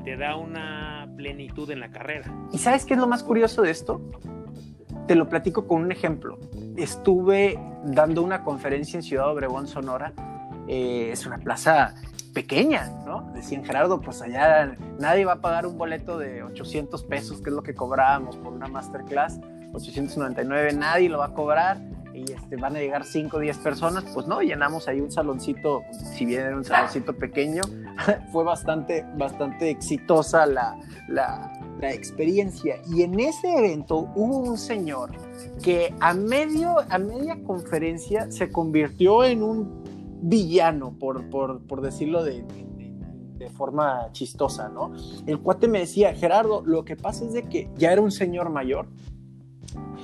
te 0.03 0.17
da 0.17 0.35
una 0.35 1.07
plenitud 1.15 1.69
en 1.71 1.79
la 1.79 1.89
carrera. 1.89 2.31
¿Y 2.51 2.57
sabes 2.57 2.85
qué 2.85 2.93
es 2.93 2.99
lo 2.99 3.07
más 3.07 3.23
curioso 3.23 3.61
de 3.61 3.71
esto? 3.71 4.01
Te 5.07 5.15
lo 5.15 5.29
platico 5.29 5.67
con 5.67 5.81
un 5.81 5.91
ejemplo. 5.91 6.39
Estuve 6.75 7.59
dando 7.85 8.23
una 8.23 8.43
conferencia 8.43 8.97
en 8.97 9.03
Ciudad 9.03 9.31
Obregón, 9.31 9.67
Sonora. 9.67 10.13
Eh, 10.67 11.09
es 11.11 11.25
una 11.25 11.37
plaza 11.37 11.95
pequeña, 12.33 12.89
¿no? 13.05 13.31
Decían 13.33 13.63
Gerardo, 13.63 14.01
pues 14.01 14.21
allá 14.21 14.75
nadie 14.99 15.25
va 15.25 15.33
a 15.33 15.41
pagar 15.41 15.65
un 15.65 15.77
boleto 15.77 16.17
de 16.17 16.43
800 16.43 17.03
pesos, 17.05 17.41
que 17.41 17.49
es 17.49 17.55
lo 17.55 17.63
que 17.63 17.73
cobrábamos 17.73 18.37
por 18.37 18.53
una 18.53 18.67
masterclass. 18.67 19.39
899, 19.73 20.73
nadie 20.73 21.09
lo 21.09 21.19
va 21.19 21.27
a 21.27 21.33
cobrar 21.33 21.81
y 22.13 22.31
este, 22.31 22.55
van 22.55 22.75
a 22.75 22.79
llegar 22.79 23.03
5 23.03 23.37
o 23.37 23.39
10 23.39 23.57
personas. 23.59 24.05
Pues 24.13 24.27
no, 24.27 24.41
llenamos 24.41 24.87
ahí 24.87 25.01
un 25.01 25.11
saloncito, 25.11 25.83
si 25.91 26.25
bien 26.25 26.41
era 26.41 26.55
un 26.55 26.63
saloncito 26.63 27.13
pequeño, 27.13 27.61
fue 28.31 28.43
bastante, 28.43 29.05
bastante 29.17 29.69
exitosa 29.69 30.45
la, 30.45 30.77
la, 31.07 31.51
la 31.79 31.91
experiencia. 31.91 32.77
Y 32.87 33.03
en 33.03 33.19
ese 33.19 33.53
evento 33.53 34.09
hubo 34.15 34.39
un 34.39 34.57
señor 34.57 35.11
que 35.61 35.93
a, 35.99 36.13
medio, 36.13 36.77
a 36.89 36.97
media 36.97 37.37
conferencia 37.43 38.31
se 38.31 38.51
convirtió 38.51 39.23
en 39.23 39.43
un 39.43 39.84
villano, 40.21 40.97
por, 40.97 41.29
por, 41.29 41.61
por 41.65 41.81
decirlo 41.81 42.23
de, 42.23 42.43
de, 43.37 43.49
forma 43.49 44.11
chistosa, 44.11 44.69
¿no? 44.69 44.93
El 45.27 45.39
cuate 45.39 45.67
me 45.67 45.79
decía, 45.79 46.13
Gerardo, 46.15 46.63
lo 46.65 46.83
que 46.83 46.95
pasa 46.95 47.25
es 47.25 47.33
de 47.33 47.43
que 47.43 47.69
ya 47.77 47.91
era 47.91 48.01
un 48.01 48.11
señor 48.11 48.49
mayor. 48.49 48.87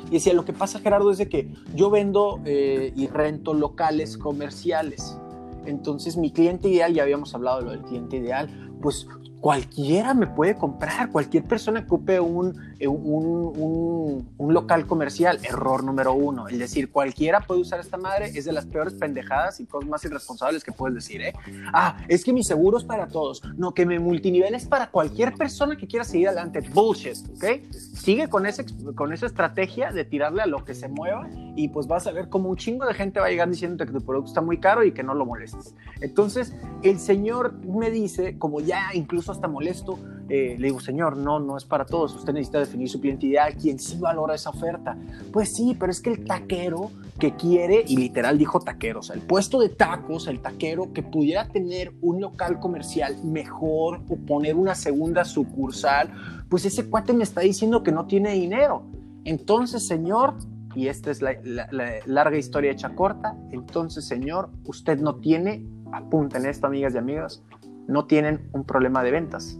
Y 0.08 0.16
decía, 0.16 0.34
lo 0.34 0.46
que 0.46 0.54
pasa, 0.54 0.80
Gerardo, 0.80 1.12
es 1.12 1.18
de 1.18 1.30
que 1.30 1.54
yo 1.74 1.90
vendo 1.90 2.40
eh, 2.46 2.94
y 2.96 3.08
rento 3.08 3.54
locales 3.54 4.18
comerciales. 4.18 5.18
Entonces, 5.66 6.18
mi 6.18 6.32
cliente 6.32 6.70
ideal, 6.70 6.94
ya 6.94 7.04
habíamos 7.04 7.34
hablado 7.34 7.60
de 7.60 7.66
lo 7.66 7.72
del 7.72 7.82
cliente 7.82 8.18
ideal, 8.18 8.50
pues 8.82 9.08
cualquiera 9.40 10.14
me 10.14 10.28
puede 10.28 10.56
comprar, 10.56 11.12
cualquier 11.12 11.46
persona 11.46 11.82
que 11.82 11.88
ocupe 11.88 12.20
un, 12.20 12.71
un, 12.88 13.54
un, 13.58 14.34
un, 14.38 14.54
local 14.54 14.86
comercial. 14.88 15.40
Error 15.44 15.84
número 15.84 16.14
uno, 16.14 16.48
el 16.48 16.60
decir 16.60 16.92
cualquiera 16.92 17.42
puede 17.42 17.62
usar 17.62 17.80
esta 17.80 17.98
madre 17.98 18.32
es 18.34 18.46
de 18.46 18.52
las 18.52 18.66
peores 18.66 18.94
pendejadas 18.94 19.60
y 19.60 19.66
cosas 19.66 19.90
más 19.90 20.04
irresponsables 20.06 20.64
que 20.64 20.72
puedes 20.72 20.96
decir. 20.96 21.22
¿eh? 21.22 21.34
Ah, 21.74 21.98
es 22.08 22.24
que 22.24 22.34
mi 22.34 22.44
seguro 22.44 22.78
es 22.78 22.84
para 22.84 23.08
todos. 23.08 23.42
No, 23.58 23.74
que 23.74 23.86
mi 23.86 24.00
multinivel 24.00 24.56
es 24.56 24.66
para 24.66 24.90
cualquier 24.90 25.34
persona 25.34 25.76
que 25.76 25.88
quiera 25.88 26.04
seguir 26.04 26.28
adelante. 26.28 26.62
Bullshit, 26.62 27.18
¿ok? 27.36 27.72
Sigue 27.72 28.30
con, 28.30 28.46
ese, 28.46 28.66
con 28.96 29.14
esa 29.14 29.26
estrategia 29.26 29.92
de 29.92 30.06
tirarle 30.06 30.42
a 30.42 30.48
lo 30.48 30.64
que 30.66 30.74
se 30.74 30.88
mueva 30.88 31.30
y 31.56 31.68
pues 31.68 31.88
vas 31.88 32.08
a 32.08 32.12
ver 32.12 32.30
como 32.30 32.50
un 32.50 32.58
chingo 32.58 32.86
de 32.86 32.94
gente 32.94 33.20
va 33.20 33.28
a 33.28 33.30
llegar 33.30 33.50
diciéndote 33.50 33.86
que 33.86 34.00
tu 34.00 34.06
producto 34.06 34.30
está 34.30 34.42
muy 34.42 34.60
caro 34.60 34.84
y 34.84 34.92
que 34.92 35.04
no 35.04 35.14
lo 35.14 35.26
molestes. 35.26 35.76
Entonces, 36.00 36.54
el 36.84 37.00
señor 37.00 37.54
me 37.66 37.92
dice, 37.92 38.38
como 38.38 38.60
ya 38.62 38.90
incluso 38.94 39.32
hasta 39.32 39.48
molesto, 39.48 40.00
eh, 40.34 40.56
le 40.58 40.68
digo, 40.68 40.80
señor, 40.80 41.18
no, 41.18 41.42
no 41.42 41.58
es 41.58 41.66
para 41.66 41.86
todos, 41.86 42.16
usted 42.16 42.32
necesita 42.32 42.60
definir 42.60 42.88
su 42.88 43.02
cliente 43.02 43.26
ideal, 43.26 43.54
quien 43.58 43.78
sí 43.78 43.98
valora 44.00 44.34
esa 44.34 44.52
oferta. 44.52 44.98
Pues 45.34 45.54
sí, 45.54 45.76
pero 45.78 45.92
es 45.92 46.00
que 46.00 46.10
el 46.10 46.24
taquero 46.24 46.90
que 47.20 47.36
quiere, 47.36 47.84
y 47.86 47.98
literal 47.98 48.38
dijo 48.38 48.62
taquero, 48.62 49.02
o 49.02 49.04
sea, 49.04 49.18
el 49.18 49.24
puesto 49.24 49.60
de 49.60 49.68
tacos, 49.68 50.28
el 50.28 50.40
taquero 50.40 50.94
que 50.94 51.04
pudiera 51.04 51.50
tener 51.50 51.92
un 52.00 52.22
local 52.22 52.62
comercial 52.62 53.22
mejor 53.26 54.00
o 54.08 54.16
poner 54.16 54.56
una 54.56 54.74
segunda 54.74 55.26
sucursal, 55.26 56.10
pues 56.48 56.64
ese 56.64 56.90
cuate 56.90 57.12
me 57.12 57.26
está 57.26 57.42
diciendo 57.42 57.84
que 57.84 57.92
no 57.92 58.06
tiene 58.06 58.32
dinero. 58.32 58.84
Entonces, 59.26 59.86
señor, 59.86 60.36
y 60.76 60.88
esta 60.88 61.12
es 61.12 61.22
la, 61.22 61.34
la, 61.44 61.68
la 61.74 61.96
larga 62.06 62.38
historia 62.38 62.72
hecha 62.72 62.96
corta, 62.96 63.36
entonces, 63.52 64.06
señor, 64.06 64.50
usted 64.64 64.98
no 64.98 65.16
tiene, 65.16 65.68
apunten 65.92 66.46
esto, 66.46 66.68
amigas 66.68 66.96
y 66.96 67.00
amigos, 67.00 67.44
no 67.90 68.06
tienen 68.06 68.48
un 68.54 68.64
problema 68.64 69.04
de 69.04 69.12
ventas. 69.12 69.60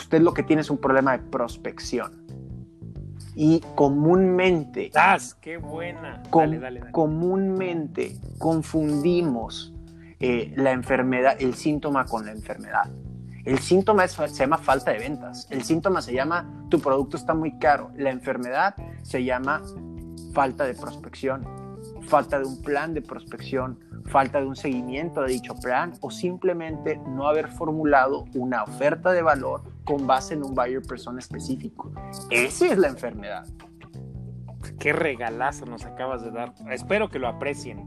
Usted 0.00 0.22
lo 0.22 0.32
que 0.32 0.42
tiene 0.42 0.62
es 0.62 0.70
un 0.70 0.78
problema 0.78 1.12
de 1.12 1.18
prospección. 1.18 2.24
Y 3.34 3.60
comúnmente. 3.74 4.90
¡Das! 4.92 5.34
¡Qué 5.34 5.58
buena! 5.58 6.22
Com 6.30 6.40
dale, 6.40 6.58
dale, 6.58 6.80
dale. 6.80 6.92
Comúnmente 6.92 8.16
confundimos 8.38 9.74
eh, 10.18 10.54
la 10.56 10.72
enfermedad, 10.72 11.36
el 11.38 11.54
síntoma 11.54 12.06
con 12.06 12.24
la 12.24 12.32
enfermedad. 12.32 12.90
El 13.44 13.58
síntoma 13.58 14.04
es, 14.04 14.12
se 14.12 14.28
llama 14.28 14.56
falta 14.56 14.90
de 14.90 15.00
ventas. 15.00 15.46
El 15.50 15.64
síntoma 15.64 16.00
se 16.00 16.14
llama 16.14 16.66
tu 16.70 16.80
producto 16.80 17.18
está 17.18 17.34
muy 17.34 17.58
caro. 17.58 17.90
La 17.94 18.10
enfermedad 18.10 18.74
se 19.02 19.22
llama 19.22 19.60
falta 20.32 20.64
de 20.64 20.74
prospección, 20.74 21.44
falta 22.02 22.38
de 22.38 22.44
un 22.44 22.60
plan 22.62 22.94
de 22.94 23.02
prospección, 23.02 23.78
falta 24.06 24.40
de 24.40 24.46
un 24.46 24.56
seguimiento 24.56 25.22
de 25.22 25.32
dicho 25.32 25.54
plan 25.54 25.92
o 26.00 26.10
simplemente 26.10 27.00
no 27.08 27.28
haber 27.28 27.48
formulado 27.48 28.24
una 28.34 28.62
oferta 28.62 29.12
de 29.12 29.22
valor 29.22 29.62
con 29.84 30.06
base 30.06 30.34
en 30.34 30.42
un 30.42 30.54
buyer 30.54 30.82
persona 30.82 31.18
específico. 31.18 31.92
Esa 32.30 32.66
es 32.66 32.78
la 32.78 32.88
enfermedad. 32.88 33.46
Qué 34.78 34.92
regalazo 34.92 35.66
nos 35.66 35.84
acabas 35.84 36.22
de 36.22 36.30
dar. 36.30 36.54
Espero 36.70 37.08
que 37.08 37.18
lo 37.18 37.28
aprecien. 37.28 37.86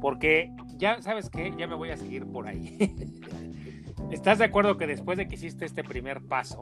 Porque 0.00 0.52
ya 0.76 1.02
sabes 1.02 1.28
que 1.28 1.52
ya 1.58 1.66
me 1.66 1.74
voy 1.74 1.90
a 1.90 1.96
seguir 1.96 2.26
por 2.26 2.46
ahí. 2.46 2.76
¿Estás 4.10 4.38
de 4.38 4.44
acuerdo 4.44 4.76
que 4.76 4.86
después 4.86 5.18
de 5.18 5.28
que 5.28 5.34
hiciste 5.34 5.64
este 5.64 5.84
primer 5.84 6.22
paso, 6.22 6.60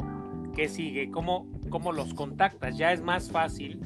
¿qué 0.54 0.68
sigue? 0.68 1.10
¿Cómo, 1.10 1.46
¿Cómo 1.68 1.92
los 1.92 2.14
contactas? 2.14 2.76
Ya 2.76 2.92
es 2.92 3.02
más 3.02 3.30
fácil 3.30 3.80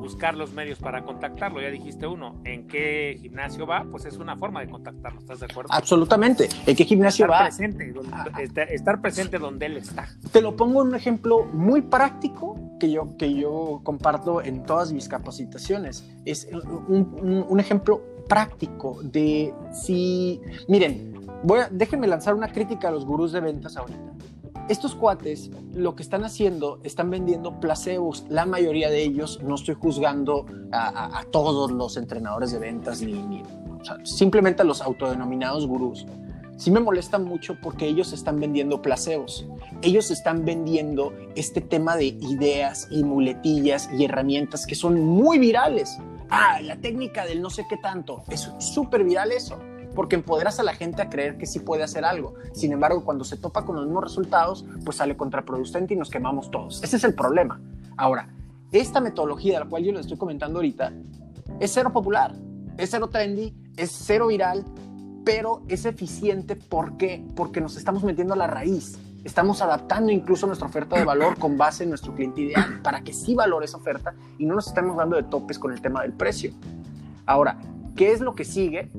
buscar 0.00 0.34
los 0.34 0.52
medios 0.52 0.78
para 0.78 1.04
contactarlo. 1.04 1.60
Ya 1.60 1.70
dijiste 1.70 2.06
uno, 2.06 2.40
¿en 2.44 2.66
qué 2.66 3.18
gimnasio 3.20 3.66
va? 3.66 3.86
Pues 3.90 4.06
es 4.06 4.16
una 4.16 4.36
forma 4.36 4.60
de 4.60 4.68
contactarlo, 4.68 5.20
¿estás 5.20 5.40
de 5.40 5.46
acuerdo? 5.46 5.72
Absolutamente. 5.72 6.48
¿En 6.66 6.74
qué 6.74 6.84
gimnasio 6.84 7.26
estar 7.26 7.42
va? 7.42 7.44
Presente, 7.46 7.92
donde, 7.92 8.42
estar, 8.42 8.72
estar, 8.72 9.00
presente 9.00 9.38
donde 9.38 9.66
él 9.66 9.76
está. 9.76 10.08
Te 10.32 10.40
lo 10.40 10.56
pongo 10.56 10.82
en 10.82 10.88
un 10.88 10.94
ejemplo 10.94 11.44
muy 11.52 11.82
práctico 11.82 12.58
que 12.80 12.90
yo, 12.90 13.16
que 13.16 13.34
yo 13.34 13.80
comparto 13.84 14.42
en 14.42 14.64
todas 14.64 14.92
mis 14.92 15.08
capacitaciones. 15.08 16.04
Es 16.24 16.48
un, 16.50 17.14
un, 17.22 17.46
un 17.48 17.60
ejemplo 17.60 18.02
práctico 18.28 18.98
de 19.02 19.54
si... 19.72 20.40
Miren, 20.68 21.28
voy 21.42 21.60
a, 21.60 21.68
déjenme 21.70 22.06
lanzar 22.06 22.34
una 22.34 22.48
crítica 22.48 22.88
a 22.88 22.90
los 22.90 23.04
gurús 23.04 23.32
de 23.32 23.40
ventas 23.40 23.76
ahorita 23.76 24.10
estos 24.70 24.94
cuates 24.94 25.50
lo 25.74 25.96
que 25.96 26.02
están 26.02 26.24
haciendo, 26.24 26.78
están 26.84 27.10
vendiendo 27.10 27.58
placebos. 27.58 28.24
La 28.28 28.46
mayoría 28.46 28.88
de 28.88 29.02
ellos, 29.02 29.40
no 29.42 29.56
estoy 29.56 29.74
juzgando 29.74 30.46
a, 30.70 31.24
todos 31.32 31.72
los 31.72 31.96
entrenadores 31.96 32.52
de 32.52 32.60
ventas 32.60 33.02
ni, 33.02 33.14
ni, 33.14 33.42
simplemente 34.04 34.62
a 34.62 34.64
los 34.64 34.80
autodenominados 34.80 35.66
gurús, 35.66 36.06
sí 36.56 36.70
me 36.70 36.78
molesta 36.78 37.18
mucho 37.18 37.56
porque 37.60 37.86
ellos 37.86 38.12
están 38.12 38.38
vendiendo 38.38 38.80
placebos. 38.80 39.44
Ellos 39.82 40.12
están 40.12 40.44
vendiendo 40.44 41.12
este 41.34 41.60
tema 41.60 41.96
de 41.96 42.06
ideas 42.06 42.86
y 42.92 43.02
muletillas 43.02 43.90
y 43.98 44.04
herramientas 44.04 44.66
que 44.66 44.76
son 44.76 45.00
muy 45.00 45.40
virales. 45.40 45.98
Ah, 46.28 46.60
la 46.62 46.76
técnica 46.76 47.26
del 47.26 47.42
no 47.42 47.50
sé 47.50 47.66
qué 47.68 47.76
tanto. 47.76 48.22
Es 48.28 48.52
súper 48.58 49.02
viral 49.02 49.32
eso 49.32 49.58
porque 49.94 50.16
empoderas 50.16 50.60
a 50.60 50.62
la 50.62 50.74
gente 50.74 51.02
a 51.02 51.08
creer 51.08 51.36
que 51.38 51.46
sí 51.46 51.60
puede 51.60 51.82
hacer 51.82 52.04
algo. 52.04 52.34
Sin 52.52 52.72
embargo, 52.72 53.04
cuando 53.04 53.24
se 53.24 53.36
topa 53.36 53.64
con 53.64 53.76
los 53.76 53.84
mismos 53.86 54.04
resultados, 54.04 54.64
pues 54.84 54.96
sale 54.96 55.16
contraproducente 55.16 55.94
y 55.94 55.96
nos 55.96 56.10
quemamos 56.10 56.50
todos. 56.50 56.82
Ese 56.82 56.96
es 56.96 57.04
el 57.04 57.14
problema. 57.14 57.60
Ahora, 57.96 58.28
esta 58.72 59.00
metodología 59.00 59.54
de 59.54 59.64
la 59.64 59.70
cual 59.70 59.84
yo 59.84 59.92
les 59.92 60.02
estoy 60.02 60.16
comentando 60.16 60.58
ahorita 60.58 60.92
es 61.58 61.72
cero 61.72 61.92
popular, 61.92 62.34
es 62.78 62.90
cero 62.90 63.08
trendy, 63.08 63.54
es 63.76 63.90
cero 63.90 64.28
viral, 64.28 64.64
pero 65.24 65.62
es 65.68 65.84
eficiente. 65.84 66.56
¿Por 66.56 66.96
qué? 66.96 67.24
Porque 67.34 67.60
nos 67.60 67.76
estamos 67.76 68.04
metiendo 68.04 68.34
a 68.34 68.36
la 68.36 68.46
raíz. 68.46 68.98
Estamos 69.24 69.60
adaptando 69.60 70.10
incluso 70.10 70.46
nuestra 70.46 70.66
oferta 70.66 70.96
de 70.96 71.04
valor 71.04 71.38
con 71.38 71.58
base 71.58 71.84
en 71.84 71.90
nuestro 71.90 72.14
cliente 72.14 72.40
ideal 72.40 72.80
para 72.82 73.02
que 73.02 73.12
sí 73.12 73.34
valore 73.34 73.66
esa 73.66 73.76
oferta 73.76 74.14
y 74.38 74.46
no 74.46 74.54
nos 74.54 74.68
estemos 74.68 74.96
dando 74.96 75.16
de 75.16 75.24
topes 75.24 75.58
con 75.58 75.72
el 75.72 75.82
tema 75.82 76.02
del 76.02 76.12
precio. 76.12 76.52
Ahora, 77.26 77.58
¿qué 77.96 78.12
es 78.12 78.20
lo 78.20 78.34
que 78.34 78.46
sigue? 78.46 78.90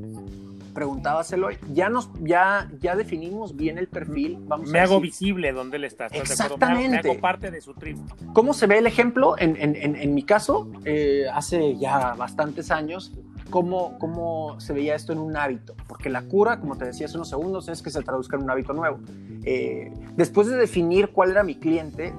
Preguntaba 0.74 1.24
Eloy, 1.32 1.58
ya 1.74 1.90
nos, 1.90 2.10
ya, 2.22 2.70
ya 2.80 2.96
definimos 2.96 3.56
bien 3.56 3.78
el 3.78 3.88
perfil. 3.88 4.38
Vamos 4.48 4.70
me 4.70 4.80
hago 4.80 5.00
visible 5.00 5.52
donde 5.52 5.78
él 5.78 5.84
está. 5.84 6.08
Exactamente. 6.08 7.04
Me 7.04 7.10
hago, 7.12 7.22
parte 7.22 7.52
de 7.52 7.62
su 7.62 7.74
trip. 7.74 7.98
¿Cómo 8.34 8.54
se 8.54 8.68
ve 8.68 8.78
el 8.78 8.88
ejemplo? 8.88 9.36
En, 9.38 9.56
en, 9.58 9.76
en, 9.76 10.14
mi 10.14 10.24
caso, 10.24 10.70
eh, 10.86 11.26
hace 11.34 11.78
ya 11.78 12.14
bastantes 12.16 12.72
años, 12.72 13.12
cómo, 13.50 14.00
cómo 14.00 14.60
se 14.60 14.74
veía 14.74 14.96
esto 14.96 15.14
en 15.14 15.20
un 15.20 15.38
hábito, 15.38 15.76
porque 15.88 16.10
la 16.10 16.24
cura, 16.24 16.60
como 16.60 16.78
te 16.78 16.86
decía 16.86 17.06
hace 17.06 17.18
unos 17.18 17.30
segundos, 17.30 17.68
es 17.68 17.82
que 17.82 17.92
se 17.92 18.02
traduzca 18.02 18.38
en 18.38 18.44
un 18.44 18.50
hábito 18.50 18.74
nuevo. 18.74 19.00
Eh, 19.44 19.94
después 20.16 20.48
de 20.48 20.58
definir 20.58 21.10
cuál 21.10 21.32
era 21.32 21.44
mi 21.44 21.56
cliente, 21.56 22.14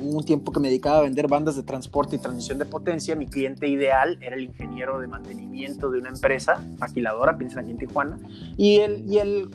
un 0.00 0.24
tiempo 0.24 0.52
que 0.52 0.60
me 0.60 0.68
dedicaba 0.68 0.98
a 0.98 1.02
vender 1.02 1.28
bandas 1.28 1.56
de 1.56 1.62
transporte 1.62 2.16
y 2.16 2.18
transmisión 2.18 2.58
de 2.58 2.64
potencia, 2.64 3.16
mi 3.16 3.26
cliente 3.26 3.68
ideal 3.68 4.18
era 4.20 4.36
el 4.36 4.44
ingeniero 4.44 5.00
de 5.00 5.06
mantenimiento 5.06 5.90
de 5.90 5.98
una 5.98 6.10
empresa 6.10 6.62
maquiladora, 6.78 7.36
piensa 7.36 7.60
aquí 7.60 7.70
en 7.70 7.78
Tijuana, 7.78 8.18
y 8.56 8.78
el, 8.78 9.04
y 9.10 9.18
el 9.18 9.50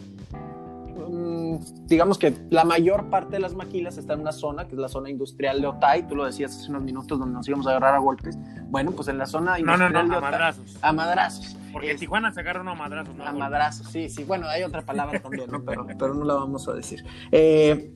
Mm, 0.96 1.58
digamos 1.88 2.18
que 2.18 2.34
la 2.50 2.64
mayor 2.64 3.10
parte 3.10 3.34
de 3.34 3.40
las 3.40 3.56
maquilas 3.56 3.98
está 3.98 4.14
en 4.14 4.22
una 4.22 4.32
zona, 4.32 4.68
que 4.68 4.76
es 4.76 4.80
la 4.80 4.88
zona 4.88 5.10
industrial 5.10 5.62
de 5.62 5.68
Otay, 5.68 6.08
tú 6.08 6.16
lo 6.16 6.26
decías 6.26 6.56
hace 6.56 6.70
unos 6.70 6.84
minutos 6.84 7.20
donde 7.20 7.34
nos 7.34 7.48
íbamos 7.48 7.68
a 7.68 7.72
agarrar 7.72 7.96
a 7.96 8.00
golpes. 8.00 8.38
Bueno, 8.70 8.92
pues 8.92 9.08
en 9.08 9.18
la 9.18 9.26
zona 9.26 9.60
industrial 9.60 9.94
no, 9.94 10.04
no, 10.04 10.10
no, 10.10 10.18
a 10.18 10.22
madrazos. 10.22 10.78
A 10.82 10.94
madrazos. 10.94 11.58
Porque 11.72 11.92
en 11.92 11.98
Tijuana 11.98 12.32
se 12.32 12.40
agarran 12.40 12.68
a 12.68 12.76
madrazos, 12.76 13.16
¿no? 13.16 13.26
A 13.26 13.32
madrazos, 13.32 13.88
sí, 13.88 14.10
sí. 14.10 14.24
Bueno, 14.24 14.48
hay 14.48 14.64
otra 14.64 14.84
palabra 14.84 15.20
también, 15.20 15.50
¿no? 15.50 15.64
Pero, 15.64 15.88
pero 15.88 16.14
no 16.14 16.24
la 16.24 16.36
vamos 16.36 16.68
a 16.68 16.74
decir. 16.74 17.04
Eh, 17.32 17.94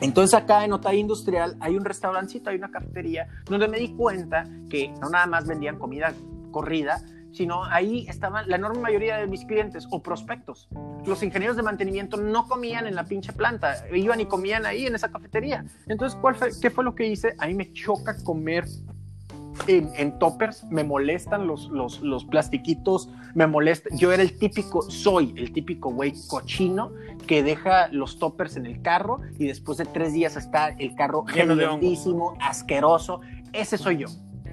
entonces 0.00 0.34
acá 0.34 0.64
en 0.64 0.72
Otay 0.72 0.98
Industrial 0.98 1.56
hay 1.60 1.76
un 1.76 1.84
restaurancito, 1.84 2.50
hay 2.50 2.56
una 2.56 2.70
cafetería, 2.70 3.28
donde 3.44 3.68
me 3.68 3.78
di 3.78 3.94
cuenta 3.94 4.48
que 4.68 4.92
no 5.00 5.08
nada 5.10 5.26
más 5.26 5.46
vendían 5.46 5.78
comida 5.78 6.12
corrida, 6.50 7.02
sino 7.32 7.64
ahí 7.64 8.06
estaban 8.08 8.48
la 8.48 8.56
enorme 8.56 8.80
mayoría 8.80 9.18
de 9.18 9.26
mis 9.26 9.44
clientes 9.44 9.86
o 9.90 10.02
prospectos. 10.02 10.68
Los 11.06 11.22
ingenieros 11.22 11.56
de 11.56 11.62
mantenimiento 11.62 12.16
no 12.16 12.48
comían 12.48 12.86
en 12.86 12.94
la 12.94 13.04
pinche 13.04 13.32
planta, 13.32 13.86
iban 13.94 14.20
y 14.20 14.26
comían 14.26 14.66
ahí 14.66 14.86
en 14.86 14.94
esa 14.94 15.10
cafetería. 15.10 15.64
Entonces, 15.86 16.18
¿cuál 16.20 16.34
fue, 16.34 16.50
¿qué 16.60 16.70
fue 16.70 16.84
lo 16.84 16.94
que 16.94 17.06
hice? 17.06 17.34
A 17.38 17.46
mí 17.46 17.54
me 17.54 17.72
choca 17.72 18.16
comer 18.24 18.64
en, 19.66 20.18
toppers, 20.18 20.64
me 20.64 20.84
molestan 20.84 21.46
los, 21.46 21.68
los, 21.68 22.00
los, 22.00 22.24
plastiquitos, 22.24 23.08
me 23.34 23.46
molesta. 23.46 23.88
Yo 23.94 24.12
era 24.12 24.22
el 24.22 24.38
típico, 24.38 24.82
soy 24.82 25.34
el 25.36 25.52
típico 25.52 25.90
güey 25.90 26.14
cochino 26.28 26.92
que 27.26 27.42
deja 27.42 27.88
los 27.88 28.18
toppers 28.18 28.56
en 28.56 28.66
el 28.66 28.82
carro 28.82 29.20
y 29.38 29.46
después 29.46 29.78
de 29.78 29.86
tres 29.86 30.12
días 30.12 30.36
está 30.36 30.68
el 30.70 30.94
carro 30.94 31.24
grandísimo, 31.24 32.36
asqueroso. 32.40 33.20
Ese 33.52 33.78
soy 33.78 33.98
yo. 33.98 34.08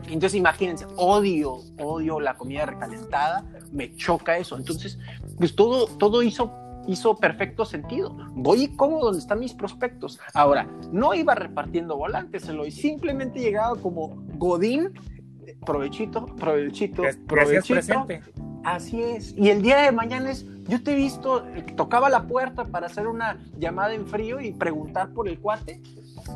Entonces 0.07 0.35
imagínense, 0.35 0.85
odio, 0.95 1.59
odio 1.79 2.19
la 2.19 2.37
comida 2.37 2.65
recalentada, 2.65 3.43
me 3.71 3.93
choca 3.95 4.37
eso. 4.37 4.57
Entonces, 4.57 4.97
pues 5.37 5.55
todo, 5.55 5.87
todo 5.87 6.23
hizo, 6.23 6.51
hizo 6.87 7.15
perfecto 7.15 7.65
sentido. 7.65 8.15
Voy 8.31 8.63
y 8.63 8.67
como 8.75 8.99
donde 8.99 9.19
están 9.19 9.39
mis 9.39 9.53
prospectos. 9.53 10.19
Ahora, 10.33 10.67
no 10.91 11.13
iba 11.13 11.35
repartiendo 11.35 11.97
volantes, 11.97 12.47
Eloy, 12.47 12.71
simplemente 12.71 13.39
llegaba 13.39 13.75
como 13.75 14.15
Godín, 14.37 14.93
provechito, 15.65 16.25
provechito, 16.35 17.03
provechito. 17.27 18.05
Así 18.63 19.01
es. 19.01 19.37
Y 19.37 19.49
el 19.49 19.61
día 19.61 19.77
de 19.77 19.91
mañana 19.91 20.31
es, 20.31 20.45
yo 20.67 20.81
te 20.83 20.91
he 20.91 20.95
visto, 20.95 21.45
tocaba 21.75 22.09
la 22.09 22.27
puerta 22.27 22.65
para 22.65 22.87
hacer 22.87 23.07
una 23.07 23.37
llamada 23.57 23.93
en 23.93 24.05
frío 24.07 24.41
y 24.41 24.51
preguntar 24.51 25.13
por 25.13 25.27
el 25.27 25.39
cuate 25.39 25.81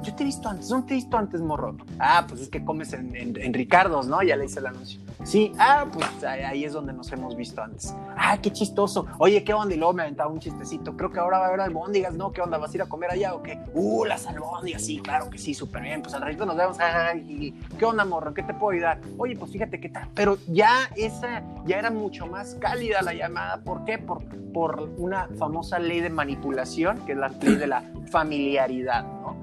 yo 0.03 0.15
te 0.15 0.23
he 0.23 0.25
visto 0.25 0.49
antes, 0.49 0.69
¿dónde 0.69 0.87
te 0.87 0.93
he 0.93 0.97
visto 0.97 1.17
antes, 1.17 1.41
morro? 1.41 1.75
Ah, 1.99 2.25
pues 2.27 2.41
es 2.41 2.49
que 2.49 2.63
comes 2.63 2.93
en, 2.93 3.15
en, 3.15 3.53
Ricardo's, 3.53 4.07
¿no? 4.07 4.21
Ya 4.23 4.35
le 4.35 4.45
hice 4.45 4.59
el 4.59 4.67
anuncio. 4.67 4.99
Sí, 5.23 5.51
ah, 5.59 5.85
pues 5.91 6.23
ahí 6.23 6.65
es 6.65 6.73
donde 6.73 6.93
nos 6.93 7.11
hemos 7.11 7.35
visto 7.35 7.61
antes. 7.61 7.93
Ah, 8.17 8.37
qué 8.41 8.51
chistoso. 8.51 9.05
Oye, 9.19 9.43
¿qué 9.43 9.53
onda? 9.53 9.75
Y 9.75 9.77
luego 9.77 9.93
me 9.93 10.03
aventaba 10.03 10.31
un 10.31 10.39
chistecito. 10.39 10.97
Creo 10.97 11.11
que 11.11 11.19
ahora 11.19 11.37
va 11.39 11.45
a 11.45 11.47
haber 11.49 11.61
albóndigas, 11.61 12.13
¿no? 12.13 12.31
¿Qué 12.31 12.41
onda? 12.41 12.57
¿Vas 12.57 12.71
a 12.73 12.75
ir 12.75 12.81
a 12.81 12.85
comer 12.87 13.11
allá 13.11 13.35
o 13.35 13.43
qué? 13.43 13.59
Uh, 13.73 14.05
las 14.05 14.25
albóndigas, 14.25 14.83
sí, 14.83 14.99
claro 14.99 15.29
que 15.29 15.37
sí, 15.37 15.53
súper 15.53 15.83
bien. 15.83 16.01
Pues 16.01 16.13
al 16.15 16.21
ratito 16.21 16.45
nos 16.45 16.57
vemos. 16.57 16.77
¿Qué 16.77 17.85
onda, 17.85 18.05
morro? 18.05 18.33
¿Qué 18.33 18.43
te 18.43 18.53
puedo 18.53 18.71
ayudar? 18.71 18.99
Oye, 19.17 19.35
pues 19.35 19.51
fíjate 19.51 19.79
qué 19.79 19.89
tal. 19.89 20.07
Pero 20.15 20.37
ya 20.47 20.89
esa, 20.95 21.43
ya 21.65 21.77
era 21.77 21.91
mucho 21.91 22.25
más 22.25 22.55
cálida 22.55 23.01
la 23.01 23.13
llamada. 23.13 23.57
¿Por 23.63 23.85
qué? 23.85 23.97
Por, 23.97 24.23
por 24.51 24.89
una 24.97 25.27
famosa 25.37 25.79
ley 25.79 26.01
de 26.01 26.09
manipulación, 26.09 27.05
que 27.05 27.11
es 27.13 27.17
la 27.17 27.29
ley 27.29 27.55
de 27.55 27.67
la 27.67 27.83
familiaridad, 28.09 29.03
¿no? 29.03 29.40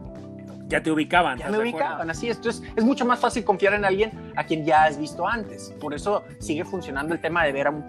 Ya 0.68 0.82
te 0.82 0.90
ubicaban. 0.90 1.38
Ya 1.38 1.48
me 1.48 1.58
ubicaban, 1.58 2.10
así 2.10 2.28
es. 2.28 2.36
Entonces 2.36 2.62
es 2.76 2.84
mucho 2.84 3.06
más 3.06 3.18
fácil 3.18 3.42
confiar 3.42 3.72
en 3.72 3.84
alguien 3.84 4.12
a 4.36 4.44
quien 4.44 4.64
ya 4.66 4.84
has 4.84 4.98
visto 4.98 5.26
antes. 5.26 5.74
Por 5.80 5.94
eso 5.94 6.24
sigue 6.38 6.64
funcionando 6.64 7.14
el 7.14 7.20
tema 7.20 7.44
de 7.44 7.52
ver 7.52 7.66
a 7.66 7.70
un, 7.70 7.84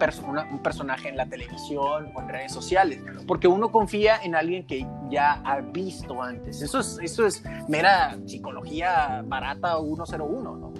un 0.50 0.62
personaje 0.62 1.10
en 1.10 1.16
la 1.16 1.26
televisión 1.26 2.10
o 2.14 2.20
en 2.20 2.28
redes 2.28 2.52
sociales. 2.52 3.02
Porque 3.26 3.48
uno 3.48 3.70
confía 3.70 4.16
en 4.22 4.34
alguien 4.34 4.66
que 4.66 4.86
ya 5.10 5.42
ha 5.44 5.60
visto 5.60 6.22
antes. 6.22 6.62
Eso 6.62 6.80
es, 6.80 6.98
eso 7.02 7.26
es 7.26 7.44
mera 7.68 8.16
psicología 8.26 9.22
barata 9.26 9.76
101, 9.78 10.56
¿no? 10.56 10.72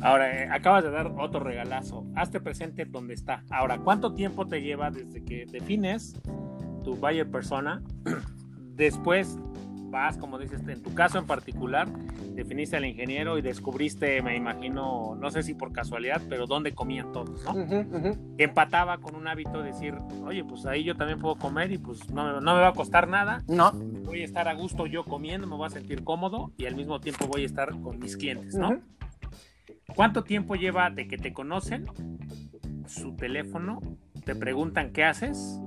Ahora, 0.00 0.42
eh, 0.42 0.48
acabas 0.50 0.84
de 0.84 0.90
dar 0.90 1.12
otro 1.18 1.40
regalazo. 1.40 2.04
Hazte 2.14 2.40
presente 2.40 2.84
donde 2.84 3.14
está. 3.14 3.44
Ahora, 3.50 3.78
¿cuánto 3.78 4.12
tiempo 4.12 4.46
te 4.46 4.60
lleva 4.60 4.90
desde 4.90 5.24
que 5.24 5.46
defines 5.46 6.20
tu 6.84 6.96
buyer 6.96 7.30
persona? 7.30 7.82
Después 8.74 9.38
vas, 9.96 10.18
como 10.18 10.38
dices, 10.38 10.60
en 10.68 10.82
tu 10.82 10.92
caso 10.92 11.18
en 11.18 11.26
particular, 11.26 11.88
definiste 12.34 12.76
al 12.76 12.84
ingeniero 12.84 13.38
y 13.38 13.42
descubriste, 13.42 14.20
me 14.20 14.36
imagino, 14.36 15.16
no 15.18 15.30
sé 15.30 15.42
si 15.42 15.54
por 15.54 15.72
casualidad, 15.72 16.20
pero 16.28 16.46
dónde 16.46 16.74
comían 16.74 17.12
todos, 17.12 17.42
¿no? 17.44 17.54
Empataba 18.36 18.98
con 18.98 19.14
un 19.14 19.26
hábito 19.26 19.62
de 19.62 19.72
decir, 19.72 19.94
oye, 20.22 20.44
pues 20.44 20.66
ahí 20.66 20.84
yo 20.84 20.96
también 20.96 21.18
puedo 21.18 21.36
comer 21.36 21.72
y 21.72 21.78
pues 21.78 22.10
no, 22.10 22.42
no 22.42 22.54
me 22.54 22.60
va 22.60 22.68
a 22.68 22.72
costar 22.74 23.08
nada. 23.08 23.42
No. 23.48 23.72
Voy 23.72 24.20
a 24.20 24.24
estar 24.26 24.48
a 24.48 24.54
gusto 24.54 24.86
yo 24.86 25.02
comiendo, 25.04 25.46
me 25.46 25.56
voy 25.56 25.66
a 25.66 25.70
sentir 25.70 26.04
cómodo 26.04 26.52
y 26.58 26.66
al 26.66 26.76
mismo 26.76 27.00
tiempo 27.00 27.26
voy 27.26 27.44
a 27.44 27.46
estar 27.46 27.70
con 27.80 27.98
mis 27.98 28.18
clientes, 28.18 28.54
¿no? 28.54 28.78
¿Cuánto 29.94 30.24
tiempo 30.24 30.56
lleva 30.56 30.90
de 30.90 31.08
que 31.08 31.16
te 31.16 31.32
conocen? 31.32 31.86
Su 32.86 33.16
teléfono, 33.16 33.80
te 34.26 34.34
preguntan 34.34 34.92
qué 34.92 35.04
haces 35.04 35.58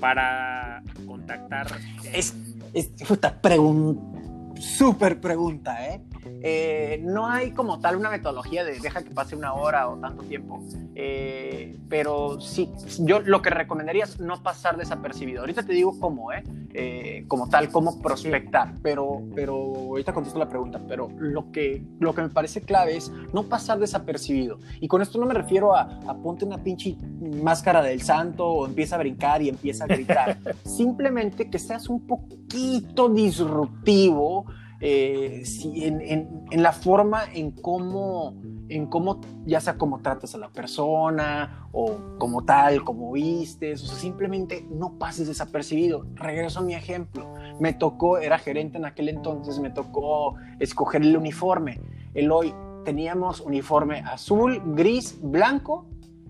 para 0.00 0.82
contactar. 1.06 1.66
Es 2.14 2.34
es, 2.74 2.90
puta, 3.06 3.40
pregunta, 3.40 4.17
súper 4.60 5.20
pregunta, 5.20 5.86
¿eh? 5.88 6.02
¿eh? 6.42 7.00
No 7.04 7.26
hay 7.28 7.52
como 7.52 7.80
tal 7.80 7.96
una 7.96 8.10
metodología 8.10 8.64
de 8.64 8.78
deja 8.78 9.02
que 9.02 9.10
pase 9.10 9.36
una 9.36 9.54
hora 9.54 9.88
o 9.88 9.96
tanto 9.96 10.22
tiempo, 10.22 10.60
eh, 10.94 11.76
pero 11.88 12.40
sí, 12.40 12.70
yo 13.00 13.20
lo 13.20 13.42
que 13.42 13.50
recomendaría 13.50 14.04
es 14.04 14.20
no 14.20 14.42
pasar 14.42 14.76
desapercibido. 14.76 15.40
Ahorita 15.40 15.62
te 15.62 15.72
digo 15.72 15.98
cómo, 15.98 16.32
¿eh? 16.32 16.44
eh 16.74 17.24
como 17.28 17.48
tal, 17.48 17.70
cómo 17.70 18.00
prospectar, 18.00 18.74
pero, 18.82 19.22
pero 19.34 19.54
ahorita 19.54 20.12
contesto 20.12 20.38
la 20.38 20.48
pregunta, 20.48 20.80
pero 20.88 21.08
lo 21.18 21.50
que, 21.50 21.84
lo 21.98 22.14
que 22.14 22.22
me 22.22 22.28
parece 22.28 22.62
clave 22.62 22.96
es 22.96 23.10
no 23.32 23.44
pasar 23.44 23.78
desapercibido. 23.78 24.58
Y 24.80 24.88
con 24.88 25.02
esto 25.02 25.18
no 25.18 25.26
me 25.26 25.34
refiero 25.34 25.74
a, 25.74 26.00
a 26.06 26.14
ponte 26.16 26.44
una 26.44 26.58
pinche 26.58 26.96
máscara 27.42 27.82
del 27.82 28.02
santo 28.02 28.46
o 28.46 28.66
empieza 28.66 28.96
a 28.96 28.98
brincar 28.98 29.42
y 29.42 29.48
empieza 29.48 29.84
a 29.84 29.86
gritar. 29.86 30.38
Simplemente 30.64 31.50
que 31.50 31.58
seas 31.58 31.88
un 31.88 32.06
poquito 32.06 33.08
disruptivo 33.08 34.46
eh, 34.80 35.42
en, 35.64 36.62
la 36.62 36.72
forma 36.72 37.24
en 37.32 37.50
cómo, 37.50 38.40
en 38.68 38.86
cómo, 38.86 39.20
ya 39.44 39.60
sea 39.60 39.76
cómo 39.76 40.00
tratas 40.00 40.34
a 40.36 40.38
la 40.38 40.50
persona 40.50 41.68
o 41.72 41.98
como 42.18 42.44
tal, 42.44 42.84
como 42.84 43.12
vistes, 43.12 43.82
o 43.82 43.86
simplemente 43.86 44.66
no 44.70 44.98
pases 44.98 45.26
desapercibido. 45.26 46.06
Regreso 46.14 46.60
a 46.60 46.62
mi 46.62 46.74
ejemplo. 46.74 47.34
Me 47.58 47.72
tocó, 47.72 48.18
era 48.18 48.38
gerente 48.38 48.78
en 48.78 48.84
aquel 48.84 49.08
entonces, 49.08 49.58
me 49.58 49.70
tocó 49.70 50.36
escoger 50.60 51.02
el 51.02 51.16
uniforme. 51.16 51.80
El 52.14 52.30
hoy 52.30 52.54
teníamos 52.84 53.40
uniforme 53.40 54.00
azul, 54.00 54.62
gris, 54.74 55.18
blanco 55.20 55.86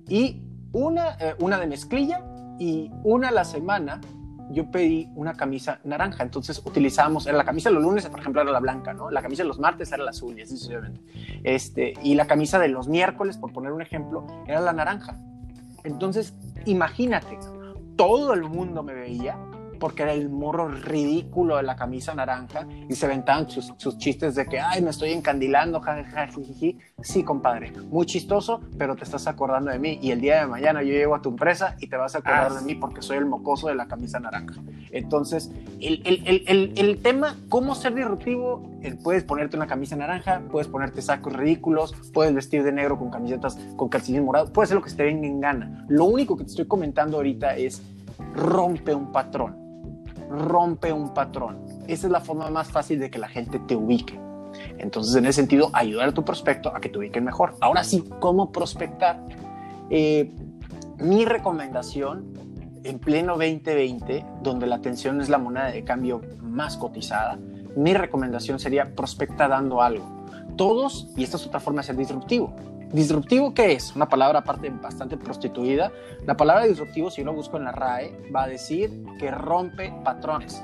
y 0.08 0.42
una, 0.72 1.16
eh, 1.20 1.34
una 1.40 1.58
de 1.58 1.66
mezclilla 1.66 2.24
y 2.58 2.90
una 3.04 3.28
a 3.28 3.32
la 3.32 3.44
semana 3.44 4.00
yo 4.50 4.70
pedí 4.70 5.10
una 5.14 5.34
camisa 5.34 5.80
naranja. 5.84 6.22
Entonces 6.22 6.62
utilizábamos, 6.64 7.26
era 7.26 7.36
la 7.36 7.44
camisa 7.44 7.68
de 7.68 7.74
los 7.74 7.84
lunes, 7.84 8.06
por 8.06 8.20
ejemplo, 8.20 8.42
era 8.42 8.50
la 8.50 8.60
blanca, 8.60 8.94
¿no? 8.94 9.10
La 9.10 9.22
camisa 9.22 9.42
de 9.42 9.48
los 9.48 9.58
martes 9.58 9.92
era 9.92 10.02
la 10.02 10.10
azul 10.10 10.38
y 10.38 10.42
así 10.42 10.56
sucesivamente. 10.56 11.00
Este, 11.44 11.94
y 12.02 12.14
la 12.14 12.26
camisa 12.26 12.58
de 12.58 12.68
los 12.68 12.88
miércoles, 12.88 13.36
por 13.36 13.52
poner 13.52 13.72
un 13.72 13.82
ejemplo, 13.82 14.26
era 14.46 14.60
la 14.60 14.72
naranja. 14.72 15.16
Entonces, 15.84 16.34
imagínate, 16.64 17.38
todo 17.96 18.34
el 18.34 18.42
mundo 18.42 18.82
me 18.82 18.94
veía 18.94 19.38
porque 19.78 20.02
era 20.02 20.12
el 20.12 20.28
morro 20.28 20.68
ridículo 20.68 21.56
de 21.56 21.62
la 21.62 21.76
camisa 21.76 22.14
naranja 22.14 22.66
y 22.88 22.94
se 22.94 23.06
ventaban 23.06 23.48
sus, 23.48 23.98
chistes 23.98 24.34
de 24.34 24.46
que, 24.46 24.60
ay, 24.60 24.82
me 24.82 24.90
estoy 24.90 25.12
encandilando, 25.12 25.80
jajajajiji. 25.80 26.78
Sí, 27.02 27.24
compadre, 27.24 27.72
muy 27.90 28.06
chistoso, 28.06 28.60
pero 28.76 28.96
te 28.96 29.04
estás 29.04 29.26
acordando 29.26 29.70
de 29.70 29.78
mí 29.78 29.98
y 30.02 30.10
el 30.10 30.20
día 30.20 30.40
de 30.40 30.46
mañana 30.46 30.82
yo 30.82 30.92
llego 30.92 31.14
a 31.14 31.22
tu 31.22 31.30
empresa 31.30 31.76
y 31.80 31.88
te 31.88 31.96
vas 31.96 32.14
a 32.14 32.18
acordar 32.18 32.52
de 32.52 32.62
mí 32.62 32.74
porque 32.74 33.02
soy 33.02 33.18
el 33.18 33.26
mocoso 33.26 33.68
de 33.68 33.74
la 33.74 33.86
camisa 33.86 34.20
naranja. 34.20 34.60
Entonces, 34.90 35.50
el, 35.80 36.02
el, 36.04 36.44
el, 36.46 36.72
el 36.76 36.98
tema, 37.02 37.36
cómo 37.48 37.74
ser 37.74 37.94
disruptivo, 37.94 38.78
puedes 39.02 39.24
ponerte 39.24 39.56
una 39.56 39.66
camisa 39.66 39.96
naranja, 39.96 40.42
puedes 40.50 40.68
ponerte 40.68 41.02
sacos 41.02 41.32
ridículos, 41.32 41.94
puedes 42.12 42.34
vestir 42.34 42.62
de 42.62 42.72
negro 42.72 42.98
con 42.98 43.10
camisetas 43.10 43.58
con 43.76 43.88
calcetines 43.88 44.22
morados, 44.22 44.50
puedes 44.50 44.68
hacer 44.68 44.76
lo 44.76 44.82
que 44.82 44.92
te 44.92 45.04
venga 45.04 45.26
en 45.26 45.40
gana. 45.40 45.84
Lo 45.88 46.04
único 46.04 46.36
que 46.36 46.44
te 46.44 46.50
estoy 46.50 46.66
comentando 46.66 47.16
ahorita 47.18 47.56
es 47.56 47.82
rompe 48.34 48.94
un 48.94 49.12
patrón 49.12 49.67
rompe 50.28 50.92
un 50.92 51.14
patrón. 51.14 51.58
Esa 51.86 52.06
es 52.06 52.12
la 52.12 52.20
forma 52.20 52.50
más 52.50 52.70
fácil 52.70 52.98
de 52.98 53.10
que 53.10 53.18
la 53.18 53.28
gente 53.28 53.58
te 53.58 53.74
ubique. 53.74 54.18
Entonces, 54.78 55.14
en 55.16 55.26
ese 55.26 55.34
sentido, 55.34 55.70
ayudar 55.72 56.08
a 56.08 56.12
tu 56.12 56.24
prospecto 56.24 56.74
a 56.74 56.80
que 56.80 56.88
te 56.88 56.98
ubiquen 56.98 57.24
mejor. 57.24 57.54
Ahora 57.60 57.84
sí, 57.84 58.04
¿cómo 58.20 58.52
prospectar? 58.52 59.24
Eh, 59.90 60.34
mi 60.98 61.24
recomendación 61.24 62.32
en 62.84 62.98
pleno 62.98 63.32
2020, 63.32 64.24
donde 64.42 64.66
la 64.66 64.76
atención 64.76 65.20
es 65.20 65.28
la 65.28 65.38
moneda 65.38 65.70
de 65.70 65.84
cambio 65.84 66.20
más 66.40 66.76
cotizada, 66.76 67.38
mi 67.76 67.94
recomendación 67.94 68.58
sería 68.58 68.94
prospecta 68.94 69.48
dando 69.48 69.82
algo. 69.82 70.04
Todos, 70.56 71.08
y 71.16 71.22
esta 71.22 71.36
es 71.36 71.46
otra 71.46 71.60
forma 71.60 71.82
de 71.82 71.86
ser 71.86 71.96
disruptivo, 71.96 72.54
¿Disruptivo 72.92 73.52
qué 73.52 73.72
es? 73.72 73.94
Una 73.94 74.08
palabra 74.08 74.40
aparte 74.40 74.70
bastante 74.70 75.16
prostituida. 75.16 75.92
La 76.26 76.36
palabra 76.36 76.64
disruptivo, 76.64 77.10
si 77.10 77.20
yo 77.20 77.26
lo 77.26 77.34
busco 77.34 77.56
en 77.58 77.64
la 77.64 77.72
RAE, 77.72 78.30
va 78.34 78.44
a 78.44 78.48
decir 78.48 79.04
que 79.18 79.30
rompe 79.30 79.92
patrones. 80.04 80.62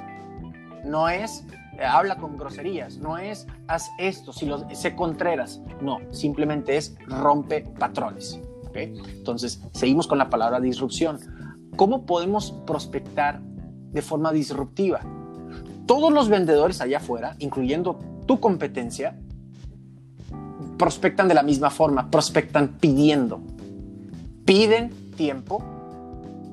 No 0.84 1.08
es 1.08 1.44
eh, 1.78 1.84
habla 1.84 2.16
con 2.16 2.36
groserías, 2.36 2.98
no 2.98 3.18
es 3.18 3.46
haz 3.66 3.90
esto, 3.98 4.32
si 4.32 4.46
lo 4.46 4.68
sé 4.74 4.94
contreras. 4.94 5.60
No, 5.80 5.98
simplemente 6.10 6.76
es 6.76 6.96
rompe 7.06 7.62
patrones. 7.78 8.40
Entonces, 8.74 9.62
seguimos 9.72 10.06
con 10.06 10.18
la 10.18 10.30
palabra 10.30 10.60
disrupción. 10.60 11.18
¿Cómo 11.76 12.06
podemos 12.06 12.52
prospectar 12.66 13.40
de 13.40 14.02
forma 14.02 14.32
disruptiva? 14.32 15.00
Todos 15.86 16.12
los 16.12 16.28
vendedores 16.28 16.80
allá 16.80 16.98
afuera, 16.98 17.36
incluyendo 17.38 17.98
tu 18.26 18.40
competencia, 18.40 19.18
prospectan 20.84 21.28
de 21.28 21.32
la 21.32 21.42
misma 21.42 21.70
forma, 21.70 22.10
prospectan 22.10 22.76
pidiendo. 22.78 23.40
Piden 24.44 24.90
tiempo, 25.16 25.64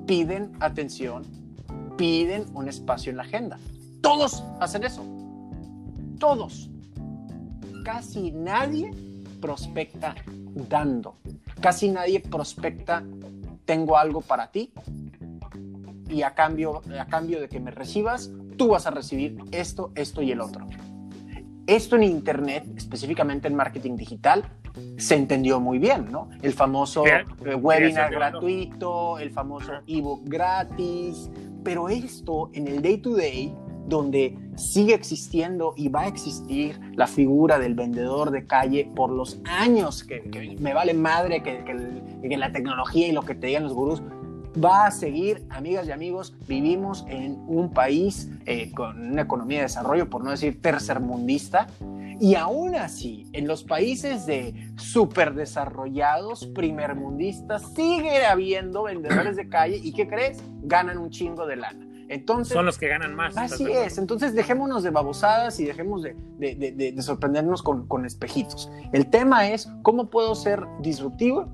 piden 0.08 0.54
atención, 0.62 1.24
piden 1.98 2.46
un 2.54 2.70
espacio 2.70 3.10
en 3.10 3.18
la 3.18 3.24
agenda. 3.24 3.60
Todos 4.00 4.42
hacen 4.62 4.86
eso. 4.86 5.04
Todos. 6.18 6.70
Casi 7.84 8.32
nadie 8.32 8.92
prospecta 9.42 10.16
dando. 10.70 11.18
Casi 11.60 11.90
nadie 11.90 12.22
prospecta 12.22 13.04
tengo 13.66 13.98
algo 13.98 14.22
para 14.22 14.50
ti 14.50 14.72
y 16.08 16.22
a 16.22 16.34
cambio, 16.36 16.84
a 16.98 17.06
cambio 17.08 17.42
de 17.42 17.50
que 17.50 17.60
me 17.60 17.72
recibas, 17.72 18.32
tú 18.56 18.70
vas 18.70 18.88
a 18.88 18.92
recibir 18.92 19.44
esto, 19.52 19.92
esto 19.96 20.22
y 20.22 20.32
el 20.32 20.40
otro. 20.40 20.68
Esto 21.68 21.96
en 21.96 22.04
Internet, 22.04 22.66
específicamente 22.76 23.48
en 23.48 23.56
marketing 23.56 23.96
digital, 23.96 24.44
se 24.98 25.16
entendió 25.16 25.60
muy 25.60 25.80
bien, 25.80 26.12
¿no? 26.12 26.30
El 26.42 26.54
famoso 26.54 27.06
eh, 27.06 27.24
webinar 27.56 28.12
gratuito, 28.12 29.20
el 29.20 29.32
famoso 29.32 29.74
ebook 29.88 30.22
gratis, 30.26 31.30
pero 31.64 31.90
esto 31.90 32.50
en 32.54 32.68
el 32.68 32.82
day 32.82 32.98
to 32.98 33.16
day, 33.16 33.54
donde 33.88 34.38
sigue 34.56 34.94
existiendo 34.94 35.74
y 35.76 35.90
va 35.90 36.02
a 36.02 36.08
existir 36.08 36.80
la 36.96 37.08
figura 37.08 37.60
del 37.60 37.74
vendedor 37.74 38.32
de 38.32 38.46
calle 38.46 38.90
por 38.96 39.10
los 39.12 39.40
años 39.46 40.04
que, 40.04 40.56
me 40.60 40.74
vale 40.74 40.94
madre 40.94 41.44
que, 41.44 41.64
que, 41.64 42.38
la 42.38 42.52
tecnología 42.52 43.08
y 43.08 43.12
lo 43.12 43.24
que 43.24 43.36
te 43.36 43.48
digan 43.48 43.64
los 43.64 43.74
gurús, 43.74 44.02
va 44.62 44.88
a 44.88 44.92
seguir, 44.92 45.46
amigas 45.50 45.88
y 45.88 45.92
amigos, 45.92 46.36
vivimos 46.48 47.06
en 47.08 47.44
un 47.48 47.74
país 47.74 48.30
eh, 48.46 48.72
con 48.72 49.12
una 49.12 49.24
economía 49.24 49.60
de 49.60 49.64
desarrollo, 49.64 50.10
por 50.10 50.24
no 50.24 50.32
decir 50.32 50.62
tercermundista, 50.62 51.68
y 52.20 52.36
aún 52.36 52.76
así, 52.76 53.28
en 53.34 53.48
los 53.48 53.64
países 53.64 54.28
de 54.28 54.72
superdesarrollados, 54.76 56.46
primermundistas, 56.48 57.74
sigue 57.74 58.26
habiendo 58.26 58.84
vendedores 58.84 59.36
de 59.36 59.50
calle 59.50 59.80
y 59.82 59.92
¿qué 59.92 60.08
crees? 60.08 60.38
Ganan 60.62 61.00
un 61.00 61.10
chingo 61.10 61.48
de 61.48 61.56
lana. 61.56 61.88
Entonces, 62.10 62.54
Son 62.54 62.66
los 62.66 62.78
que 62.78 62.90
ganan 62.90 63.16
más. 63.16 63.36
Así 63.38 63.72
es. 63.72 63.98
Entonces 63.98 64.36
dejémonos 64.36 64.84
de 64.84 64.92
babosadas 64.92 65.60
y 65.62 65.66
dejemos 65.66 66.04
de, 66.04 66.14
de 66.38 67.02
sorprendernos 67.02 67.64
con, 67.64 67.88
con 67.88 68.06
espejitos. 68.06 68.70
El 68.92 69.10
tema 69.10 69.48
es 69.48 69.72
cómo 69.82 70.10
puedo 70.10 70.36
ser 70.36 70.64
disruptivo 70.82 71.50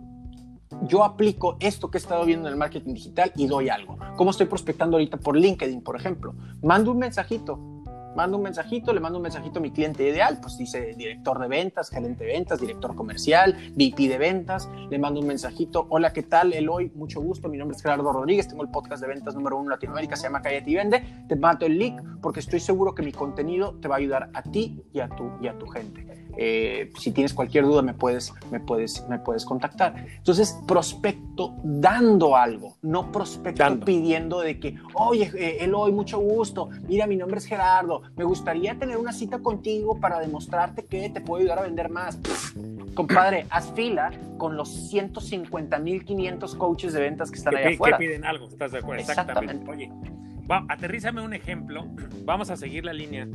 yo 0.84 1.03
aplico 1.03 1.57
esto 1.59 1.89
que 1.89 1.97
he 1.97 2.01
estado 2.01 2.26
viendo 2.26 2.47
en 2.47 2.53
el 2.53 2.59
marketing 2.59 2.93
digital 2.93 3.32
y 3.36 3.47
doy 3.47 3.70
algo. 3.70 3.97
¿Cómo 4.15 4.32
estoy 4.32 4.47
prospectando 4.47 4.97
ahorita 4.97 5.18
por 5.18 5.36
LinkedIn, 5.36 5.82
por 5.82 5.95
ejemplo? 5.95 6.34
Mando 6.61 6.91
un 6.91 6.99
mensajito, 6.99 7.57
mando 8.18 8.38
un 8.38 8.43
mensajito, 8.43 8.93
le 8.93 8.99
mando 8.99 9.20
un 9.20 9.24
mensajito 9.24 9.59
a 9.59 9.61
mi 9.61 9.70
cliente 9.72 10.07
ideal, 10.07 10.39
pues 10.41 10.57
dice 10.57 10.95
director 10.97 11.39
de 11.39 11.47
ventas, 11.47 11.91
gerente 11.91 12.26
de 12.26 12.34
ventas, 12.34 12.59
director 12.59 12.95
comercial, 12.95 13.55
VP 13.76 14.07
de 14.07 14.18
ventas, 14.18 14.68
le 14.89 14.97
mando 14.97 15.20
un 15.20 15.28
mensajito, 15.28 15.86
hola, 15.89 16.11
¿qué 16.13 16.24
tal? 16.24 16.51
Eloy, 16.51 16.91
mucho 16.95 17.22
gusto, 17.22 17.47
mi 17.47 17.59
nombre 17.59 17.78
es 17.78 17.84
Gerardo 17.84 18.11
Rodríguez, 18.11 18.47
tengo 18.47 18.63
el 18.63 18.70
podcast 18.70 19.03
de 19.03 19.07
ventas 19.07 19.36
número 19.36 19.57
uno 19.57 19.65
en 19.65 19.70
Latinoamérica, 19.70 20.15
se 20.15 20.24
llama 20.24 20.41
Cállate 20.41 20.72
y 20.72 20.76
Vende, 20.76 21.03
te 21.28 21.36
mando 21.36 21.68
el 21.68 21.78
link 21.78 22.01
porque 22.20 22.39
estoy 22.39 22.59
seguro 22.59 22.95
que 22.95 23.03
mi 23.03 23.11
contenido 23.11 23.76
te 23.80 23.88
va 23.88 23.95
a 23.95 23.97
ayudar 23.99 24.32
a 24.34 24.41
ti 24.41 24.82
y 24.93 24.99
a 24.99 25.09
tu, 25.09 25.32
y 25.39 25.47
a 25.47 25.57
tu 25.59 25.68
gente. 25.68 26.16
Eh, 26.39 26.91
si 26.99 27.11
tienes 27.11 27.33
cualquier 27.33 27.65
duda 27.65 27.81
me 27.81 27.93
puedes, 27.93 28.31
me, 28.51 28.59
puedes, 28.59 29.07
me 29.09 29.17
puedes 29.17 29.43
contactar. 29.43 29.95
Entonces, 30.17 30.55
prospecto 30.67 31.55
dando 31.63 32.35
algo, 32.35 32.77
no 32.83 33.11
prospecto 33.11 33.79
pidiendo 33.79 34.41
de 34.41 34.59
que, 34.59 34.75
oye, 34.93 35.31
eh, 35.35 35.57
Eloy, 35.61 35.91
mucho 35.91 36.19
gusto, 36.19 36.69
mira, 36.88 37.07
mi 37.07 37.15
nombre 37.15 37.39
es 37.39 37.45
Gerardo, 37.45 38.03
me 38.15 38.23
gustaría 38.23 38.77
tener 38.77 38.97
una 38.97 39.13
cita 39.13 39.39
contigo 39.39 39.99
para 39.99 40.19
demostrarte 40.19 40.85
que 40.85 41.09
te 41.09 41.21
puedo 41.21 41.41
ayudar 41.41 41.59
a 41.59 41.63
vender 41.63 41.89
más. 41.89 42.19
compadre, 42.93 43.47
haz 43.49 43.71
fila 43.73 44.11
con 44.38 44.55
los 44.57 44.93
150.500 44.93 46.57
coaches 46.57 46.93
de 46.93 46.99
ventas 46.99 47.31
que 47.31 47.38
están 47.38 47.55
allá 47.55 47.69
afuera. 47.69 47.97
Que 47.97 48.05
piden 48.05 48.25
algo, 48.25 48.47
¿estás 48.47 48.71
de 48.71 48.77
acuerdo? 48.79 49.01
Exactamente. 49.01 49.69
Oye, 49.69 49.91
aterrízame 50.69 51.21
un 51.21 51.33
ejemplo, 51.33 51.88
vamos 52.25 52.49
a 52.51 52.57
seguir 52.57 52.85
la 52.85 52.93
línea. 52.93 53.27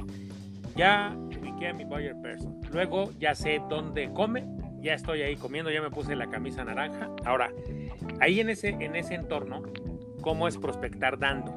Ya 0.76 1.14
ubiqué 1.16 1.68
a 1.68 1.74
mi 1.74 1.84
buyer 1.84 2.14
person. 2.22 2.61
Luego 2.72 3.10
ya 3.18 3.34
sé 3.34 3.60
dónde 3.68 4.12
come, 4.12 4.46
ya 4.80 4.94
estoy 4.94 5.22
ahí 5.22 5.36
comiendo, 5.36 5.70
ya 5.70 5.82
me 5.82 5.90
puse 5.90 6.16
la 6.16 6.28
camisa 6.28 6.64
naranja. 6.64 7.10
Ahora, 7.24 7.50
ahí 8.20 8.40
en 8.40 8.50
ese, 8.50 8.70
en 8.70 8.96
ese 8.96 9.14
entorno, 9.14 9.62
¿cómo 10.22 10.48
es 10.48 10.56
prospectar 10.56 11.18
dando? 11.18 11.52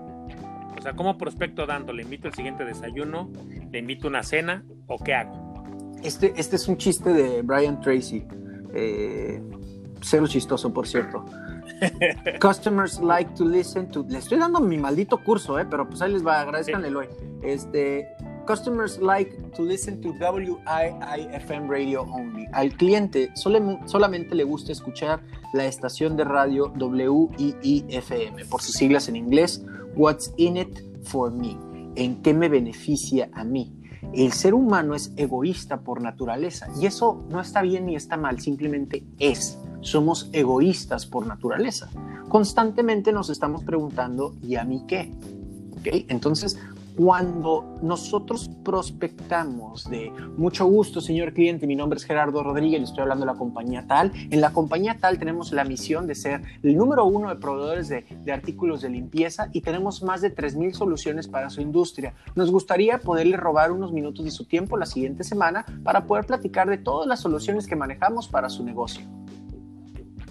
O 0.78 0.82
sea, 0.82 0.94
¿cómo 0.94 1.18
prospecto 1.18 1.66
dando? 1.66 1.94
¿Le 1.94 2.04
invito 2.04 2.28
el 2.28 2.34
siguiente 2.34 2.66
desayuno? 2.66 3.32
¿Le 3.72 3.80
invito 3.80 4.08
una 4.08 4.24
cena? 4.24 4.64
¿O 4.88 5.04
qué 5.04 5.16
hago? 5.16 5.56
Este, 6.04 6.34
este 6.36 6.58
es 6.58 6.68
un 6.68 6.78
chiste 6.78 7.12
de 7.12 7.42
Brian 7.42 7.80
Tracy. 7.80 8.26
Eh, 8.74 9.42
cero 10.02 10.28
chistoso, 10.28 10.72
por 10.72 10.88
cierto. 10.88 11.26
Customers 12.42 13.00
like 13.00 13.34
to 13.36 13.46
listen 13.46 13.90
to. 13.90 14.06
Le 14.08 14.20
estoy 14.20 14.38
dando 14.38 14.60
mi 14.60 14.78
maldito 14.78 15.18
curso, 15.18 15.58
¿eh? 15.60 15.66
pero 15.70 15.88
pues 15.88 16.02
ahí 16.02 16.12
les 16.12 16.26
va, 16.26 16.42
agradezcanle 16.42 16.96
hoy. 16.96 17.08
Este, 17.42 18.08
Customers 18.46 19.00
like 19.00 19.36
to 19.56 19.64
listen 19.64 20.00
to 20.02 20.14
WIIFM 20.14 21.68
radio 21.68 22.02
only. 22.04 22.48
Al 22.54 22.72
cliente 22.78 23.32
solamente 23.36 24.36
le 24.36 24.44
gusta 24.44 24.72
escuchar 24.72 25.22
la 25.54 25.66
estación 25.66 26.16
de 26.16 26.26
radio 26.26 26.72
WIIFM, 26.78 28.46
por 28.50 28.62
sus 28.62 28.76
siglas 28.76 29.10
en 29.10 29.16
inglés, 29.16 29.64
What's 29.96 30.34
in 30.38 30.58
it 30.58 30.80
for 31.04 31.32
me? 31.32 31.58
¿En 31.96 32.22
qué 32.22 32.34
me 32.34 32.50
beneficia 32.50 33.30
a 33.34 33.44
mí? 33.44 33.72
El 34.14 34.34
ser 34.34 34.54
humano 34.54 34.94
es 34.94 35.12
egoísta 35.16 35.80
por 35.80 36.02
naturaleza 36.02 36.68
y 36.80 36.86
eso 36.86 37.24
no 37.30 37.42
está 37.42 37.62
bien 37.62 37.86
ni 37.86 37.96
está 37.96 38.18
mal, 38.18 38.40
simplemente 38.40 39.04
es. 39.20 39.58
Somos 39.82 40.30
egoístas 40.34 41.06
por 41.06 41.26
naturaleza. 41.26 41.90
Constantemente 42.30 43.12
nos 43.12 43.30
estamos 43.30 43.64
preguntando, 43.64 44.36
¿y 44.44 44.56
a 44.56 44.64
mí 44.64 44.84
qué? 44.88 45.12
¿Okay? 45.80 46.06
Entonces, 46.10 46.60
cuando 46.96 47.78
nosotros 47.82 48.50
prospectamos 48.64 49.90
de 49.90 50.12
mucho 50.38 50.66
gusto, 50.66 51.02
señor 51.02 51.34
cliente, 51.34 51.68
mi 51.68 51.76
nombre 51.76 51.98
es 51.98 52.06
Gerardo 52.06 52.42
Rodríguez, 52.42 52.80
le 52.80 52.86
estoy 52.86 53.02
hablando 53.02 53.26
de 53.26 53.32
la 53.32 53.38
compañía 53.38 53.86
tal. 53.88 54.12
En 54.30 54.40
la 54.42 54.52
compañía 54.52 54.98
tal 55.00 55.20
tenemos 55.20 55.52
la 55.52 55.66
misión 55.66 56.08
de 56.08 56.16
ser 56.16 56.42
el 56.64 56.76
número 56.76 57.06
uno 57.06 57.30
de 57.30 57.36
proveedores 57.36 57.90
de, 57.90 58.06
artículos 58.32 58.82
de 58.82 58.90
limpieza 58.90 59.50
y 59.52 59.62
tenemos 59.62 60.04
más 60.04 60.22
de 60.22 60.34
3.000 60.34 60.74
soluciones 60.74 61.28
para 61.28 61.50
su 61.50 61.62
industria. 61.62 62.14
Nos 62.36 62.52
gustaría 62.52 62.98
poderle 63.00 63.38
robar 63.38 63.72
unos 63.72 63.92
minutos 63.92 64.26
de 64.26 64.32
su 64.32 64.46
tiempo 64.46 64.78
la 64.78 64.86
siguiente 64.86 65.24
semana 65.24 65.66
para 65.84 66.06
poder 66.06 66.26
platicar 66.26 66.70
de 66.70 66.78
todas 66.78 67.08
las 67.08 67.20
soluciones 67.20 67.68
que 67.68 67.76
manejamos 67.76 68.28
para 68.28 68.50
su 68.50 68.64
negocio. 68.64 69.06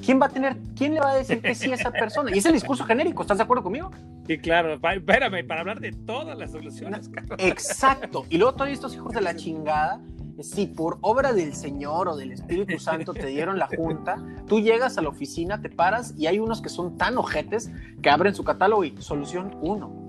¿quién 0.05 0.21
va 0.21 0.27
a 0.27 0.29
tener, 0.29 0.57
quién 0.77 0.95
le 0.95 1.01
va 1.01 1.13
a 1.13 1.15
decir 1.15 1.41
que 1.41 1.55
sí 1.55 1.71
a 1.71 1.75
esa 1.75 1.91
persona? 1.91 2.31
Y 2.35 2.39
es 2.39 2.47
el 2.47 2.53
discurso 2.53 2.85
genérico, 2.85 3.23
¿estás 3.23 3.39
de 3.39 3.45
acuerdo 3.45 3.63
conmigo? 3.63 3.91
Sí, 4.27 4.39
claro, 4.39 4.75
espérame, 4.75 5.47
para 5.47 5.61
hablar 5.61 5.81
de 5.81 5.93
todas 5.93 6.37
las 6.39 6.53
soluciones. 6.53 7.11
Exacto. 7.39 8.25
Y 8.31 8.39
luego 8.39 8.55
todos 8.55 8.71
estos 8.71 8.95
hijos 8.95 9.13
de 9.13 9.21
la 9.21 9.37
chingada, 9.37 10.01
si 10.41 10.67
por 10.67 10.99
obra 11.03 11.35
del 11.35 11.55
Señor 11.55 12.09
o 12.09 12.17
del 12.17 12.33
Espíritu 12.33 12.79
Santo 12.79 13.13
te 13.13 13.27
dieron 13.27 13.59
la 13.59 13.69
junta, 13.69 14.17
tú 14.49 14.61
llegas 14.61 14.97
a 14.97 15.03
la 15.03 15.11
oficina, 15.11 15.61
te 15.61 15.69
paras 15.69 16.15
y 16.17 16.27
hay 16.27 16.39
unos 16.39 16.63
que 16.63 16.71
son 16.71 16.97
tan 16.97 17.19
ojetes 17.19 17.71
que 18.01 18.09
abren 18.09 18.35
su 18.35 18.45
catálogo 18.45 18.85
y 18.85 18.95
solución 18.99 19.59
1. 19.61 20.05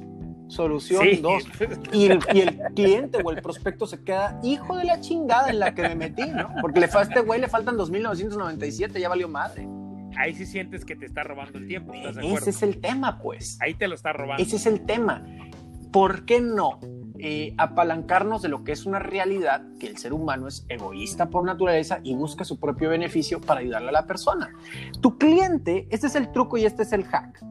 Solución 0.48 1.08
2. 1.22 1.44
Y, 1.92 2.06
el, 2.06 2.20
cliente 2.20 3.22
o 3.22 3.32
el 3.32 3.42
prospecto 3.42 3.86
se 3.86 4.02
queda, 4.02 4.40
hijo 4.44 4.78
de 4.78 4.86
la 4.86 5.02
chingada 5.02 5.50
en 5.50 5.60
la 5.60 5.74
que 5.74 5.82
me 5.82 5.96
metí, 5.96 6.30
¿no? 6.30 6.50
Porque 6.62 6.80
le, 6.80 6.86
a 6.86 7.02
este 7.02 7.20
güey 7.20 7.42
le 7.42 7.50
faltan 7.50 7.76
2.997, 7.76 9.00
ya 9.00 9.10
valió 9.10 9.28
madre 9.28 9.68
ahí 10.18 10.34
sí 10.34 10.46
sientes 10.46 10.86
que 10.86 10.96
te 10.96 11.06
está 11.06 11.24
robando 11.24 11.58
el 11.58 11.68
tiempo. 11.68 11.94
Ese 11.94 12.50
es 12.50 12.64
el 12.64 12.80
tema, 12.80 13.20
pues. 13.20 13.58
Ahí 13.62 13.74
te 13.74 13.88
lo 13.88 13.96
está 13.96 14.14
robando. 14.14 14.42
Ese 14.42 14.56
es 14.58 14.66
el 14.66 14.86
tema. 14.86 15.24
¿Por 15.92 16.26
qué 16.26 16.42
no 16.42 16.80
eh, 17.20 17.54
apalancarnos 17.58 18.42
de 18.42 18.50
lo 18.50 18.64
que 18.64 18.74
es 18.74 18.86
una 18.86 19.00
realidad, 19.00 19.64
que 19.80 19.88
el 19.88 19.98
ser 19.98 20.14
humano 20.14 20.48
es 20.48 20.66
egoísta 20.68 21.30
por 21.30 21.46
naturaleza 21.46 22.00
y 22.04 22.16
busca 22.16 22.44
su 22.44 22.60
propio 22.60 22.90
beneficio 22.90 23.40
para 23.40 23.62
ayudarle 23.62 23.90
a 23.90 23.94
la 23.94 24.08
persona? 24.08 24.52
Tu 25.02 25.18
cliente, 25.18 25.88
este 25.90 26.08
es 26.08 26.16
el 26.16 26.32
truco 26.32 26.58
y 26.58 26.66
este 26.66 26.84
es 26.84 26.92
el 26.92 27.06
hack. 27.06 27.42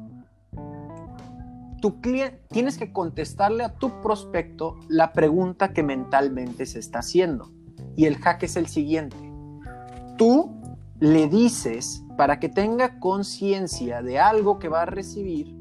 Tu 1.81 2.01
cliente, 2.01 2.41
tienes 2.51 2.79
que 2.79 2.93
contestarle 2.93 3.65
a 3.65 3.75
tu 3.75 4.01
prospecto 4.01 4.79
la 4.89 5.13
pregunta 5.13 5.73
que 5.73 5.83
mentalmente 5.83 6.67
se 6.67 6.79
está 6.79 7.01
haciendo. 7.01 7.51
Y 7.97 8.07
el 8.07 8.17
hack 8.17 8.43
es 8.43 8.57
el 8.57 8.67
siguiente. 8.67 9.17
Tú 10.19 10.64
le 11.05 11.29
dices 11.29 12.03
para 12.17 12.41
que 12.41 12.49
tenga 12.49 12.99
conciencia 12.99 14.01
de 14.01 14.19
algo 14.19 14.59
que 14.59 14.71
va 14.71 14.83
a 14.83 14.87
recibir 14.87 15.55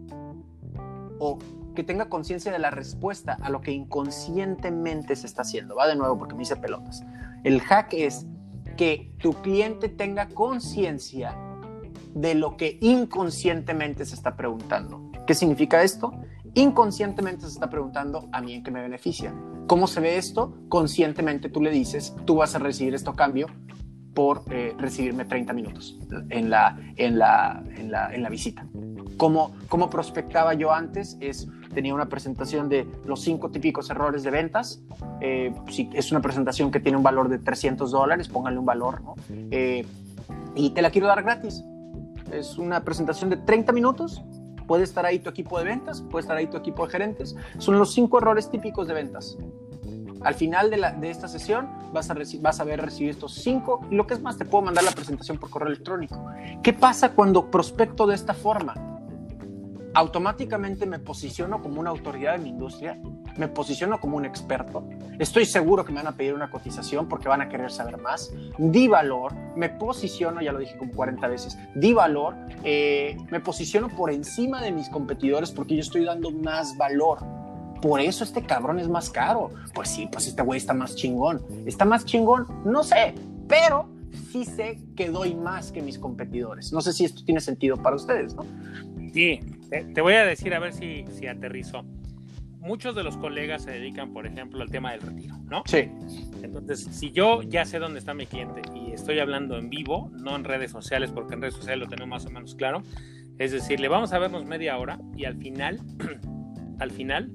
o 1.19 1.37
que 1.75 1.83
tenga 1.83 2.05
conciencia 2.07 2.49
de 2.49 2.59
la 2.59 2.71
respuesta 2.71 3.37
a 3.41 3.49
lo 3.49 3.59
que 3.59 3.73
inconscientemente 3.73 5.17
se 5.17 5.27
está 5.27 5.41
haciendo. 5.41 5.75
Va 5.75 5.87
de 5.87 5.97
nuevo 5.97 6.17
porque 6.17 6.33
me 6.33 6.43
hice 6.43 6.55
pelotas. 6.55 7.03
El 7.43 7.59
hack 7.59 7.91
es 7.91 8.25
que 8.77 9.13
tu 9.19 9.33
cliente 9.33 9.89
tenga 9.89 10.29
conciencia 10.29 11.35
de 12.13 12.35
lo 12.35 12.55
que 12.55 12.77
inconscientemente 12.79 14.05
se 14.05 14.15
está 14.15 14.37
preguntando. 14.37 15.11
¿Qué 15.27 15.33
significa 15.33 15.83
esto? 15.83 16.13
Inconscientemente 16.53 17.47
se 17.47 17.51
está 17.51 17.69
preguntando 17.69 18.29
a 18.31 18.39
mí 18.39 18.53
en 18.53 18.63
qué 18.63 18.71
me 18.71 18.81
beneficia. 18.81 19.33
¿Cómo 19.67 19.87
se 19.87 19.99
ve 19.99 20.17
esto? 20.17 20.55
Conscientemente 20.69 21.49
tú 21.49 21.59
le 21.59 21.71
dices, 21.71 22.15
tú 22.23 22.37
vas 22.37 22.55
a 22.55 22.59
recibir 22.59 22.95
esto 22.95 23.13
cambio 23.13 23.47
por 24.14 24.43
eh, 24.51 24.74
recibirme 24.78 25.26
30 25.26 25.53
minutos 25.53 25.97
en 26.30 26.49
la, 26.49 26.78
en 26.97 27.18
la, 27.18 27.64
en 27.76 27.91
la, 27.91 28.14
en 28.14 28.24
la 28.24 28.30
visita. 28.30 28.66
Como, 29.18 29.55
como 29.70 29.89
prospectaba 29.89 30.53
yo 30.53 30.72
antes, 30.74 31.18
es, 31.20 31.47
tenía 31.74 31.93
una 31.93 32.07
presentación 32.09 32.70
de 32.70 32.88
los 33.05 33.22
cinco 33.22 33.49
típicos 33.49 33.89
errores 33.89 34.24
de 34.24 34.32
ventas. 34.32 34.82
Eh, 35.22 35.53
si 35.70 35.89
es 35.93 36.11
una 36.11 36.22
presentación 36.22 36.72
que 36.72 36.80
tiene 36.80 36.97
un 36.97 37.03
valor 37.03 37.30
de 37.30 37.39
300 37.39 37.91
dólares, 37.91 38.28
póngale 38.28 38.57
un 38.57 38.66
valor, 38.66 39.01
¿no? 39.01 39.16
Eh, 39.51 39.86
y 40.55 40.70
te 40.72 40.82
la 40.82 40.91
quiero 40.91 41.07
dar 41.07 41.24
gratis. 41.24 41.64
Es 42.32 42.57
una 42.57 42.84
presentación 42.84 43.30
de 43.30 43.38
30 43.38 43.72
minutos. 43.72 44.24
Puede 44.68 44.84
estar 44.84 45.05
ahí 45.05 45.20
tu 45.20 45.30
equipo 45.30 45.59
de 45.59 45.66
ventas, 45.66 46.01
puede 46.01 46.22
estar 46.22 46.38
ahí 46.38 46.47
tu 46.47 46.57
equipo 46.57 46.86
de 46.86 46.91
gerentes. 46.91 47.36
Son 47.57 47.78
los 47.78 47.93
cinco 47.93 48.20
errores 48.20 48.49
típicos 48.49 48.88
de 48.88 48.93
ventas. 48.93 49.38
Al 50.24 50.36
final 50.36 50.69
de, 50.69 51.09
esta 51.09 51.28
sesión 51.28 51.69
vas 51.91 52.09
a, 52.09 52.15
vas 52.39 52.59
a 52.59 52.63
ver 52.63 52.82
recibir 52.82 53.11
estos 53.11 53.34
cinco 53.34 53.82
y 53.91 53.95
lo 53.95 54.07
que 54.07 54.13
es 54.13 54.21
más, 54.21 54.38
te 54.38 54.45
puedo 54.45 54.63
mandar 54.63 54.84
la 54.84 54.91
presentación 54.91 55.38
por 55.38 55.49
correo 55.49 55.67
electrónico. 55.67 56.26
¿Qué 56.61 56.74
pasa 56.74 57.13
cuando 57.13 57.51
prospecto 57.51 58.07
de 58.07 58.15
esta 58.15 58.34
forma? 58.34 58.74
Automáticamente 59.93 60.86
me 60.86 60.97
posiciono 60.99 61.61
como 61.61 61.80
una 61.80 61.91
autoridad 61.91 62.36
en 62.36 62.43
mi 62.43 62.49
industria, 62.49 62.97
me 63.38 63.47
posiciono 63.47 63.99
como 63.99 64.17
un 64.17 64.26
experto, 64.26 64.88
estoy 65.19 65.45
seguro 65.45 65.86
que 65.86 65.91
me 65.91 65.97
van 65.97 66.07
a 66.07 66.15
pedir 66.15 66.34
una 66.34 66.49
cotización 66.49 67.07
porque 67.07 67.30
van 67.30 67.41
a 67.41 67.49
querer 67.49 67.71
saber 67.71 67.99
más, 67.99 68.32
di 68.57 68.88
valor, 68.88 69.34
me 69.55 69.69
posiciono, 69.69 70.41
ya 70.41 70.51
lo 70.51 70.59
dije 70.59 70.78
como 70.78 70.93
40 70.93 71.28
veces, 71.28 71.57
di 71.76 71.93
valor, 71.93 72.36
eh, 72.63 73.17
me 73.30 73.39
posiciono 73.39 73.89
por 73.89 74.11
encima 74.11 74.61
de 74.61 74.71
mis 74.71 74.89
competidores 74.89 75.51
porque 75.51 75.76
yo 75.76 75.82
estoy 75.82 76.05
dando 76.05 76.32
más 76.32 76.76
valor 76.78 77.19
por 77.84 77.99
eso 77.99 78.23
este 78.23 78.41
cabrón 78.41 78.79
es 78.79 78.88
más 78.88 79.09
caro. 79.09 79.51
Pues 79.73 79.89
sí, 79.89 80.07
pues 80.09 80.25
este 80.25 80.41
güey 80.41 80.57
está 80.57 80.73
más 80.73 80.95
chingón. 80.95 81.45
¿Está 81.65 81.84
más 81.84 82.05
chingón? 82.05 82.47
No 82.63 82.81
sé, 82.81 83.13
pero 83.49 83.89
sí 84.31 84.45
sé 84.45 84.79
que 84.95 85.09
doy 85.09 85.36
más 85.36 85.73
que 85.73 85.81
mis 85.81 85.99
competidores. 85.99 86.71
No 86.71 86.79
sé 86.79 86.93
si 86.93 87.03
esto 87.03 87.25
tiene 87.25 87.41
sentido 87.41 87.75
para 87.75 87.97
ustedes, 87.97 88.36
¿no? 88.36 88.45
Sí, 89.13 89.41
te, 89.69 89.99
voy 89.99 90.13
a 90.13 90.23
decir 90.23 90.53
a 90.53 90.59
ver 90.59 90.71
si, 90.71 91.03
si 91.11 91.27
aterrizo. 91.27 91.84
Muchos 92.61 92.95
de 92.95 93.03
los 93.03 93.17
colegas 93.17 93.63
se 93.63 93.71
dedican, 93.71 94.13
por 94.13 94.25
ejemplo, 94.25 94.61
al 94.61 94.71
tema 94.71 94.93
del 94.93 95.01
retiro, 95.01 95.36
¿no? 95.49 95.63
Sí. 95.65 95.89
Entonces, 96.41 96.88
si 96.89 97.11
yo 97.11 97.41
ya 97.41 97.65
sé 97.65 97.79
dónde 97.79 97.99
está 97.99 98.13
mi 98.13 98.25
cliente 98.27 98.61
y 98.73 98.93
estoy 98.93 99.19
hablando 99.19 99.57
en 99.57 99.69
vivo, 99.69 100.09
no 100.13 100.38
en 100.38 100.45
redes 100.45 100.71
sociales, 100.71 101.11
porque 101.11 101.34
en 101.34 101.41
redes 101.41 101.55
sociales 101.55 101.81
lo 101.81 101.89
tenemos 101.89 102.07
más 102.07 102.25
o 102.27 102.29
menos 102.29 102.55
claro, 102.55 102.81
es 103.39 103.51
decir, 103.51 103.81
le 103.81 103.89
vamos 103.89 104.13
a 104.13 104.19
vernos 104.19 104.45
media 104.45 104.77
hora 104.77 105.01
y 105.17 105.25
al 105.25 105.36
final, 105.36 105.81
al 106.79 106.91
final, 106.91 107.29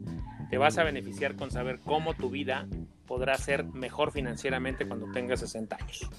te 0.50 0.58
vas 0.58 0.78
a 0.78 0.84
beneficiar 0.84 1.36
con 1.36 1.50
saber 1.50 1.80
cómo 1.84 2.14
tu 2.14 2.30
vida 2.30 2.66
podrá 3.08 3.36
ser 3.38 3.64
mejor 3.64 4.12
financieramente 4.12 4.86
cuando 4.86 5.10
tengas 5.10 5.40
60 5.40 5.76
años. 5.76 6.10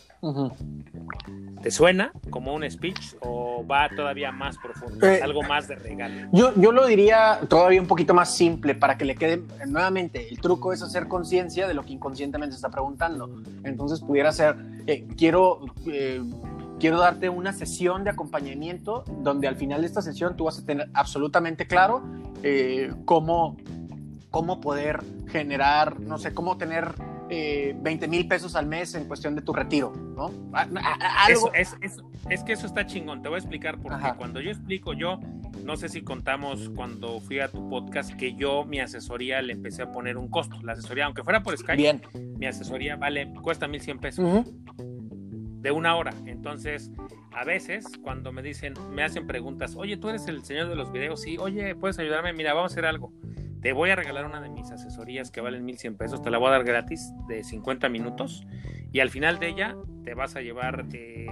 ¿Te 1.62 1.72
suena 1.72 2.12
como 2.30 2.54
un 2.54 2.70
speech 2.70 3.16
o 3.22 3.66
va 3.66 3.90
todavía 3.96 4.32
más 4.32 4.58
profundo? 4.58 5.06
Eh, 5.06 5.22
algo 5.22 5.44
más 5.44 5.68
de 5.68 5.76
regalo. 5.76 6.28
Yo, 6.34 6.52
yo 6.56 6.72
lo 6.72 6.88
diría 6.88 7.40
todavía 7.48 7.80
un 7.80 7.88
poquito 7.88 8.14
más 8.14 8.36
simple 8.36 8.76
para 8.76 8.98
que 8.98 9.06
le 9.06 9.16
quede 9.16 9.44
nuevamente. 9.68 10.28
El 10.30 10.40
truco 10.40 10.74
es 10.74 10.82
hacer 10.82 11.08
conciencia 11.08 11.68
de 11.68 11.76
lo 11.76 11.84
que 11.84 11.94
inconscientemente 11.94 12.54
se 12.54 12.58
está 12.58 12.70
preguntando. 12.70 13.30
Entonces 13.64 14.02
pudiera 14.02 14.32
ser, 14.32 14.56
eh, 14.88 15.08
quiero... 15.16 15.62
Eh, 15.88 16.22
quiero 16.80 16.98
darte 16.98 17.28
una 17.28 17.52
sesión 17.52 18.06
de 18.06 18.12
acompañamiento 18.12 19.04
donde 19.22 19.50
al 19.50 19.58
final 19.58 19.82
de 19.82 19.88
esta 19.88 20.02
sesión 20.02 20.38
tú 20.38 20.46
vas 20.46 20.60
a 20.60 20.66
tener 20.66 20.90
absolutamente 20.94 21.68
claro 21.68 22.02
cómo, 23.04 23.58
cómo 24.32 24.62
poder 24.62 25.02
generar, 25.28 26.00
no 26.00 26.18
sé, 26.18 26.34
cómo 26.34 26.58
tener 26.58 26.94
eh, 27.30 27.76
20 27.78 28.08
mil 28.08 28.28
pesos 28.28 28.56
al 28.56 28.66
mes 28.66 28.96
en 28.96 29.06
cuestión 29.06 29.36
de 29.36 29.42
tu 29.42 29.54
retiro, 29.54 29.92
¿no? 29.92 30.32
Algo... 30.54 31.54
es, 31.54 31.76
es, 32.30 32.44
que 32.44 32.54
eso 32.54 32.66
está 32.66 32.86
chingón, 32.86 33.22
te 33.22 33.30
voy 33.30 33.36
a 33.36 33.40
explicar 33.40 33.80
porque 33.80 34.14
cuando 34.18 34.42
yo 34.42 34.52
explico, 34.52 34.94
yo 34.94 35.20
no 35.64 35.78
sé 35.78 35.90
si 35.90 36.02
contamos 36.02 36.70
cuando 36.76 37.20
fui 37.20 37.40
a 37.40 37.48
tu 37.48 37.70
podcast 37.70 38.14
que 38.14 38.36
yo 38.36 38.66
mi 38.66 38.80
asesoría 38.80 39.42
le 39.42 39.54
empecé 39.54 39.84
a 39.84 39.92
poner 39.92 40.18
un 40.18 40.30
costo. 40.30 40.58
La 40.64 40.74
asesoría, 40.74 41.06
aunque 41.06 41.24
fuera 41.24 41.44
por 41.44 41.58
Skype, 41.58 41.76
Bien. 41.76 42.02
mi 42.38 42.46
asesoría 42.46 42.96
vale, 42.96 43.32
cuesta 43.42 43.68
1100 43.68 44.00
pesos. 44.00 44.46
De 45.62 45.72
una 45.72 45.96
hora. 45.96 46.14
Entonces, 46.26 46.90
a 47.32 47.44
veces, 47.44 47.86
cuando 48.02 48.32
me 48.32 48.42
dicen, 48.42 48.74
me 48.92 49.04
hacen 49.04 49.28
preguntas, 49.28 49.76
oye, 49.76 49.98
tú 49.98 50.10
eres 50.10 50.28
el 50.28 50.44
señor 50.44 50.70
de 50.70 50.76
los 50.76 50.92
videos, 50.92 51.22
sí, 51.22 51.38
oye, 51.38 51.76
puedes 51.76 52.00
ayudarme, 52.00 52.32
mira, 52.34 52.54
vamos 52.54 52.72
a 52.72 52.74
hacer 52.74 52.86
algo 52.86 53.12
te 53.62 53.74
voy 53.74 53.90
a 53.90 53.96
regalar 53.96 54.26
una 54.26 54.42
de 54.42 54.50
mis 54.50 54.72
asesorías 54.72 55.32
que 55.32 55.42
valen 55.42 55.66
1100 55.66 55.98
pesos, 55.98 56.22
te 56.22 56.30
la 56.30 56.38
voy 56.38 56.48
a 56.48 56.52
dar 56.52 56.64
gratis 56.64 57.14
de 57.28 57.44
50 57.44 57.90
minutos 57.90 58.46
y 58.92 59.00
al 59.00 59.10
final 59.10 59.40
de 59.40 59.50
ella 59.50 59.76
te 60.04 60.14
vas 60.14 60.36
a 60.36 60.42
llevar 60.42 60.86
eh, 60.94 61.28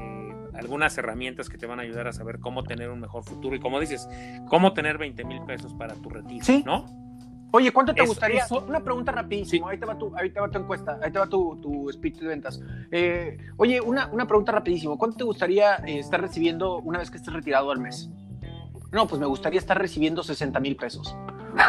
algunas 0.53 0.97
herramientas 0.97 1.49
que 1.49 1.57
te 1.57 1.65
van 1.65 1.79
a 1.79 1.83
ayudar 1.83 2.07
a 2.07 2.11
saber 2.11 2.39
cómo 2.39 2.63
tener 2.63 2.89
un 2.89 2.99
mejor 2.99 3.23
futuro 3.23 3.55
y 3.55 3.59
como 3.59 3.79
dices, 3.79 4.09
cómo 4.49 4.73
tener 4.73 4.97
20 4.97 5.23
mil 5.23 5.41
pesos 5.43 5.73
para 5.73 5.95
tu 5.95 6.09
retiro, 6.09 6.43
¿Sí? 6.43 6.63
¿no? 6.65 6.85
Oye, 7.51 7.71
¿cuánto 7.71 7.93
te 7.93 8.05
gustaría? 8.05 8.45
Una 8.67 8.81
pregunta 8.81 9.13
rapidísimo, 9.13 9.69
ahí, 9.69 9.77
te 9.77 9.85
va 9.85 9.97
tu, 9.97 10.13
ahí 10.17 10.29
te 10.29 10.39
va 10.39 10.51
tu 10.51 10.59
encuesta, 10.59 10.99
ahí 11.01 11.11
te 11.11 11.19
va 11.19 11.27
tu, 11.27 11.55
tu 11.61 11.89
speech 11.91 12.19
de 12.19 12.27
ventas. 12.27 12.61
Eh, 12.91 13.37
oye, 13.55 13.79
una, 13.79 14.07
una 14.07 14.27
pregunta 14.27 14.51
rapidísimo, 14.51 14.97
¿cuánto 14.97 15.17
te 15.17 15.23
gustaría 15.23 15.77
eh, 15.77 15.99
estar 15.99 16.19
recibiendo 16.19 16.79
una 16.79 16.99
vez 16.99 17.09
que 17.09 17.17
estés 17.17 17.33
retirado 17.33 17.71
al 17.71 17.79
mes? 17.79 18.09
No, 18.91 19.07
pues 19.07 19.19
me 19.19 19.27
gustaría 19.27 19.59
estar 19.59 19.77
recibiendo 19.77 20.23
60 20.23 20.59
mil 20.59 20.75
pesos. 20.75 21.15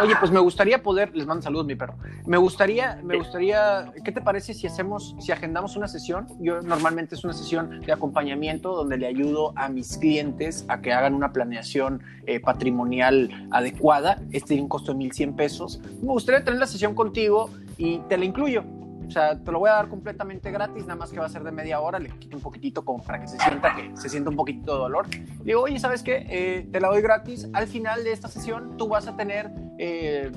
Oye, 0.03 0.14
pues 0.18 0.30
me 0.30 0.41
gustaría 0.41 0.82
poder, 0.82 1.14
les 1.14 1.26
mando 1.26 1.43
saludos 1.43 1.66
mi 1.66 1.74
perro, 1.74 1.97
me 2.26 2.36
gustaría, 2.36 3.01
me 3.03 3.16
gustaría, 3.16 3.93
¿qué 4.05 4.12
te 4.12 4.20
parece 4.20 4.55
si 4.55 4.66
hacemos, 4.66 5.14
si 5.18 5.32
agendamos 5.32 5.76
una 5.76 5.89
sesión? 5.89 6.26
Yo 6.41 6.61
normalmente 6.62 7.14
es 7.14 7.24
una 7.24 7.32
sesión 7.32 7.80
de 7.80 7.93
acompañamiento 7.93 8.74
donde 8.74 8.97
le 8.97 9.07
ayudo 9.07 9.53
a 9.57 9.68
mis 9.68 9.97
clientes 9.99 10.64
a 10.68 10.80
que 10.80 10.93
hagan 10.93 11.14
una 11.14 11.32
planeación 11.32 12.03
eh, 12.26 12.41
patrimonial 12.41 13.49
adecuada, 13.51 14.20
este 14.32 14.49
tiene 14.49 14.62
un 14.62 14.68
costo 14.68 14.95
de 14.95 14.99
1.100 14.99 15.36
pesos, 15.36 15.80
me 16.01 16.09
gustaría 16.09 16.45
tener 16.45 16.61
la 16.61 16.66
sesión 16.66 16.95
contigo 16.95 17.51
y 17.76 17.99
te 18.09 18.16
la 18.16 18.24
incluyo. 18.24 18.64
O 19.07 19.11
sea, 19.11 19.39
te 19.43 19.51
lo 19.51 19.59
voy 19.59 19.70
a 19.70 19.74
dar 19.74 19.89
completamente 19.89 20.51
gratis, 20.51 20.82
nada 20.82 20.97
más 20.97 21.11
que 21.11 21.18
va 21.18 21.24
a 21.24 21.30
ser 21.30 21.43
de 21.43 21.51
media 21.51 21.80
hora, 21.80 21.99
le 21.99 22.11
quito 22.11 22.36
un 22.36 22.43
poquitito 22.43 22.84
como 22.84 23.03
para 23.03 23.18
que 23.18 23.26
se 23.26 23.39
sienta 23.39 23.74
que 23.74 23.97
se 23.97 24.09
sienta 24.11 24.28
un 24.28 24.36
poquito 24.36 24.74
de 24.74 24.78
dolor. 24.78 25.07
digo, 25.45 25.62
oye, 25.62 25.78
¿sabes 25.78 26.03
qué? 26.03 26.26
Eh, 26.28 26.68
te 26.70 26.78
la 26.78 26.89
doy 26.89 27.01
gratis. 27.01 27.49
Al 27.55 27.66
final 27.68 28.05
de 28.05 28.12
esta 28.12 28.28
sesión 28.28 28.76
tú 28.76 28.89
vas 28.89 29.09
a 29.09 29.16
tener 29.16 29.51
eh, 29.79 30.31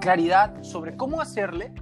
claridad 0.00 0.62
sobre 0.62 0.96
cómo 0.96 1.20
hacerle 1.20 1.72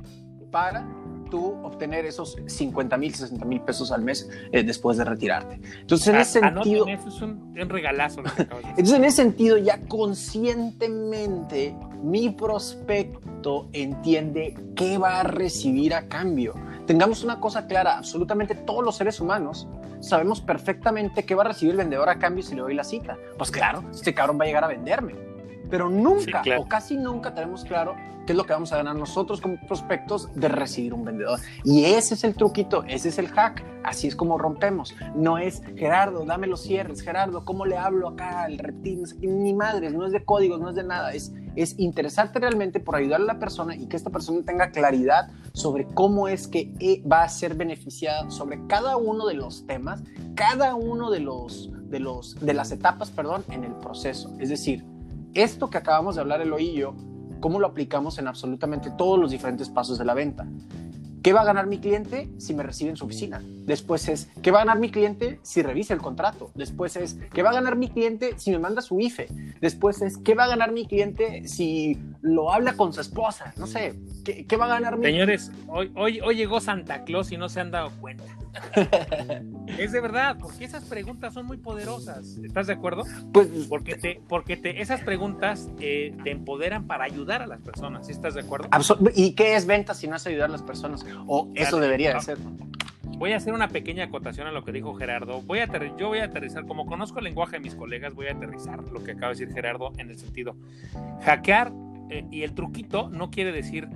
para 0.51 0.87
tú 1.31 1.59
obtener 1.65 2.07
esos 2.07 2.37
50 2.47 2.97
mil, 2.97 3.15
60 3.15 3.45
mil 3.45 3.61
pesos 3.61 3.91
al 3.91 4.03
mes 4.03 4.29
eh, 4.53 4.63
después 4.63 4.97
de 4.97 5.05
retirarte. 5.05 5.61
Entonces, 5.81 6.09
en 6.09 6.17
ese 6.17 6.41
sentido... 6.41 6.87
Eso 6.87 7.09
es 7.09 7.21
un, 7.21 7.55
regalazo. 7.69 8.23
entonces, 8.39 8.95
en 8.95 9.05
ese 9.05 9.17
sentido, 9.17 9.59
ya 9.59 9.81
conscientemente 9.89 11.77
mi 12.03 12.31
prospecto 12.31 13.69
entiende 13.73 14.57
qué 14.77 14.99
va 14.99 15.21
a 15.21 15.23
recibir 15.25 15.95
a 15.95 16.09
cambio. 16.09 16.55
Tengamos 16.87 17.25
una 17.25 17.41
cosa 17.41 17.67
clara, 17.67 17.99
absolutamente 17.99 18.55
todos 18.55 18.85
los 18.85 18.97
seres 18.97 19.21
humanos 19.21 19.67
sabemos 20.01 20.41
perfectamente 20.41 21.25
qué 21.25 21.35
va 21.35 21.43
a 21.43 21.49
recibir 21.49 21.73
el 21.73 21.79
vendedor 21.79 22.09
a 22.09 22.19
cambio 22.19 22.43
si 22.43 22.55
le 22.55 22.63
doy 22.63 22.75
la 22.75 22.85
cita. 22.85 23.17
Pues 23.37 23.51
claro, 23.51 23.83
este 23.91 24.15
cabrón 24.15 24.39
va 24.39 24.45
a 24.45 24.47
llegar 24.47 24.65
a 24.65 24.69
venderme. 24.69 25.15
Pero 25.71 25.89
nunca 25.89 26.43
o 26.59 26.67
casi 26.67 26.97
nunca 26.97 27.35
tenemos 27.35 27.65
claro 27.65 27.95
qué 28.27 28.33
es 28.33 28.37
lo 28.37 28.45
que 28.45 28.53
vamos 28.53 28.73
a 28.73 28.77
ganar 28.77 28.97
nosotros 28.97 29.41
como 29.41 29.57
prospectos 29.67 30.29
de 30.35 30.49
recibir 30.49 30.93
un 30.93 31.05
vendedor. 31.05 31.39
Y 31.65 31.85
ese 31.85 32.15
es 32.15 32.25
el 32.25 32.35
truquito, 32.35 32.83
ese 32.85 33.09
es 33.09 33.19
el 33.19 33.29
hack. 33.29 33.65
Así 33.85 34.09
es 34.09 34.17
como 34.17 34.37
rompemos. 34.37 34.95
No 35.15 35.39
es 35.39 35.63
Gerardo, 35.77 36.25
dame 36.25 36.49
los 36.49 36.63
cierres, 36.63 37.03
Gerardo, 37.03 37.45
¿cómo 37.45 37.65
le 37.67 37.79
hablo 37.79 38.09
acá 38.09 38.43
al 38.43 38.59
reptil? 38.59 39.05
ni 39.21 39.55
madres, 39.55 39.95
no 39.95 40.07
es 40.07 40.13
de 40.13 40.25
códigos, 40.25 40.61
no 40.61 40.71
es 40.71 40.75
de 40.75 40.83
nada. 40.83 41.13
Es, 41.13 41.33
es 41.55 41.79
interesarte 41.79 42.41
realmente 42.41 42.81
por 42.81 42.97
ayudar 42.97 43.21
a 43.21 43.25
la 43.25 43.39
persona 43.39 43.77
y 43.77 43.87
que 43.87 43.97
esta 43.97 44.11
persona 44.11 44.45
tenga 44.45 44.73
claridad 44.73 45.31
sobre 45.53 45.87
cómo 45.87 46.27
es 46.27 46.49
que 46.49 46.73
e, 46.81 47.03
va 47.07 47.23
a 47.23 47.29
ser 47.29 47.55
beneficiada 47.55 48.29
sobre 48.31 48.67
cada 48.67 48.97
uno 48.97 49.27
de 49.27 49.35
los 49.35 49.67
temas, 49.67 50.03
cada 50.35 50.75
uno 50.75 51.11
de 51.11 51.21
los 51.21 51.71
de 51.89 52.01
los 52.01 52.35
de 52.41 52.53
las 52.53 52.73
etapas, 52.73 53.11
perdón, 53.11 53.45
en 53.51 53.63
el 53.63 53.73
proceso. 53.75 54.35
Es 54.41 54.49
decir, 54.49 54.85
esto 55.43 55.71
que 55.71 55.79
acabamos 55.79 56.17
de 56.17 56.23
hablar 56.23 56.41
el 56.41 56.53
oillo 56.53 56.95
cómo 57.41 57.61
lo 57.61 57.67
aplicamos 57.67 58.19
en 58.19 58.29
absolutamente 58.29 58.91
todos 58.91 59.19
los 59.19 59.31
diferentes 59.31 59.69
pasos 59.69 59.99
de 59.99 60.05
la 60.05 60.15
venta. 60.15 60.47
¿Qué 61.23 61.33
va 61.33 61.41
a 61.41 61.45
ganar 61.45 61.67
mi 61.67 61.79
cliente 61.79 62.31
si 62.39 62.55
me 62.55 62.63
recibe 62.63 62.91
en 62.91 62.97
su 62.97 63.05
oficina? 63.05 63.43
Después 63.45 64.09
es, 64.09 64.29
¿qué 64.43 64.53
va 64.53 64.59
a 64.59 64.65
ganar 64.65 64.79
mi 64.79 64.93
cliente 64.93 65.41
si 65.43 65.61
revisa 65.61 65.93
el 65.93 66.01
contrato? 66.01 66.53
Después 66.55 66.95
es, 66.95 67.19
¿qué 67.35 67.43
va 67.43 67.51
a 67.51 67.55
ganar 67.55 67.75
mi 67.75 67.89
cliente 67.89 68.35
si 68.37 68.53
me 68.53 68.61
manda 68.61 68.81
su 68.81 69.01
IFE? 69.01 69.27
Después 69.61 70.03
es, 70.03 70.19
¿qué 70.19 70.37
va 70.37 70.45
a 70.45 70.49
ganar 70.49 70.71
mi 70.71 70.87
cliente 70.87 71.49
si 71.49 71.99
lo 72.21 72.53
habla 72.53 72.75
con 72.75 72.93
su 72.93 73.01
esposa? 73.01 73.53
No 73.57 73.67
sé, 73.67 73.95
¿qué, 74.25 74.57
va 74.57 74.67
a 74.67 74.69
ganar 74.69 74.99
mi 74.99 75.07
Señores, 75.07 75.51
hoy, 75.67 75.91
hoy, 75.97 76.21
hoy 76.21 76.37
llegó 76.37 76.61
Santa 76.61 77.03
Claus 77.03 77.33
y 77.33 77.37
no 77.37 77.49
se 77.49 77.59
han 77.59 77.73
dado 77.73 77.91
cuenta. 78.01 78.25
es 79.79 79.93
de 79.93 80.01
verdad, 80.01 80.37
porque 80.41 80.65
esas 80.65 80.85
preguntas 80.85 81.35
son 81.35 81.47
muy 81.47 81.57
poderosas. 81.57 82.39
¿Estás 82.43 82.67
de 82.67 82.75
acuerdo? 82.75 83.05
Pues, 83.33 83.49
porque 83.69 83.97
te, 83.97 84.21
porque 84.29 84.57
te, 84.57 84.81
esas 84.81 85.01
preguntas 85.03 85.69
eh, 85.81 86.15
te 86.25 86.31
empoderan 86.31 86.87
para 86.87 87.05
ayudar 87.05 87.43
a 87.43 87.47
las 87.47 87.61
personas. 87.61 88.09
¿Estás 88.09 88.35
de 88.35 88.41
acuerdo? 88.41 88.69
¿Y 89.15 89.33
qué 89.33 89.57
es 89.57 89.67
venta 89.67 89.95
si 89.95 90.09
no 90.09 90.17
es 90.17 90.27
ayudar 90.27 90.49
a 90.49 90.53
las 90.53 90.63
personas? 90.63 91.05
O 91.27 91.51
eso 91.55 91.81
debería 91.81 92.15
de 92.15 92.21
ser. 92.21 92.39
Voy 93.19 93.33
a 93.33 93.39
hacer 93.39 93.55
una 93.55 93.69
pequeña 93.69 94.05
acotación 94.05 94.47
a 94.47 94.53
lo 94.53 94.63
que 94.63 94.73
dijo 94.73 94.95
Gerardo. 94.95 95.41
Voy 95.41 95.61
a 95.61 95.67
yo 95.97 96.09
voy 96.09 96.19
a 96.19 96.25
aterrizar, 96.25 96.67
como 96.67 96.85
conozco 96.85 97.19
el 97.19 97.25
lenguaje 97.25 97.53
de 97.53 97.61
mis 97.61 97.75
colegas, 97.75 98.15
voy 98.15 98.27
a 98.27 98.33
aterrizar 98.33 98.83
lo 98.93 99.03
que 99.03 99.13
acaba 99.13 99.33
de 99.33 99.39
decir 99.39 99.55
Gerardo 99.55 99.93
en 99.97 100.11
el 100.11 100.19
sentido. 100.19 100.55
Hackear 101.23 101.73
eh, 102.11 102.27
y 102.31 102.43
el 102.43 102.55
truquito 102.55 103.09
no 103.09 103.31
quiere 103.31 103.53
decir 103.53 103.89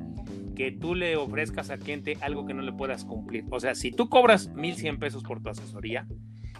que 0.60 0.72
tú 0.72 0.94
le 0.94 1.16
ofrezcas 1.16 1.70
al 1.70 1.78
cliente 1.78 2.18
algo 2.20 2.44
que 2.44 2.52
no 2.52 2.60
le 2.60 2.70
puedas 2.70 3.06
cumplir. 3.06 3.46
O 3.48 3.58
sea, 3.58 3.74
si 3.74 3.92
tú 3.92 4.10
cobras 4.10 4.52
1.100 4.52 4.98
pesos 4.98 5.22
por 5.22 5.42
tu 5.42 5.48
asesoría 5.48 6.06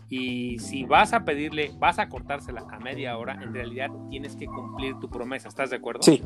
y 0.08 0.58
si 0.58 0.84
vas 0.84 1.12
a 1.12 1.26
pedirle, 1.26 1.70
vas 1.78 1.98
a 1.98 2.08
cortársela 2.08 2.64
a 2.70 2.78
media 2.78 3.18
hora, 3.18 3.38
en 3.42 3.52
realidad 3.52 3.90
tienes 4.08 4.36
que 4.36 4.46
cumplir 4.46 4.94
tu 5.00 5.10
promesa. 5.10 5.48
¿Estás 5.48 5.68
de 5.68 5.76
acuerdo? 5.76 6.00
Sí. 6.00 6.22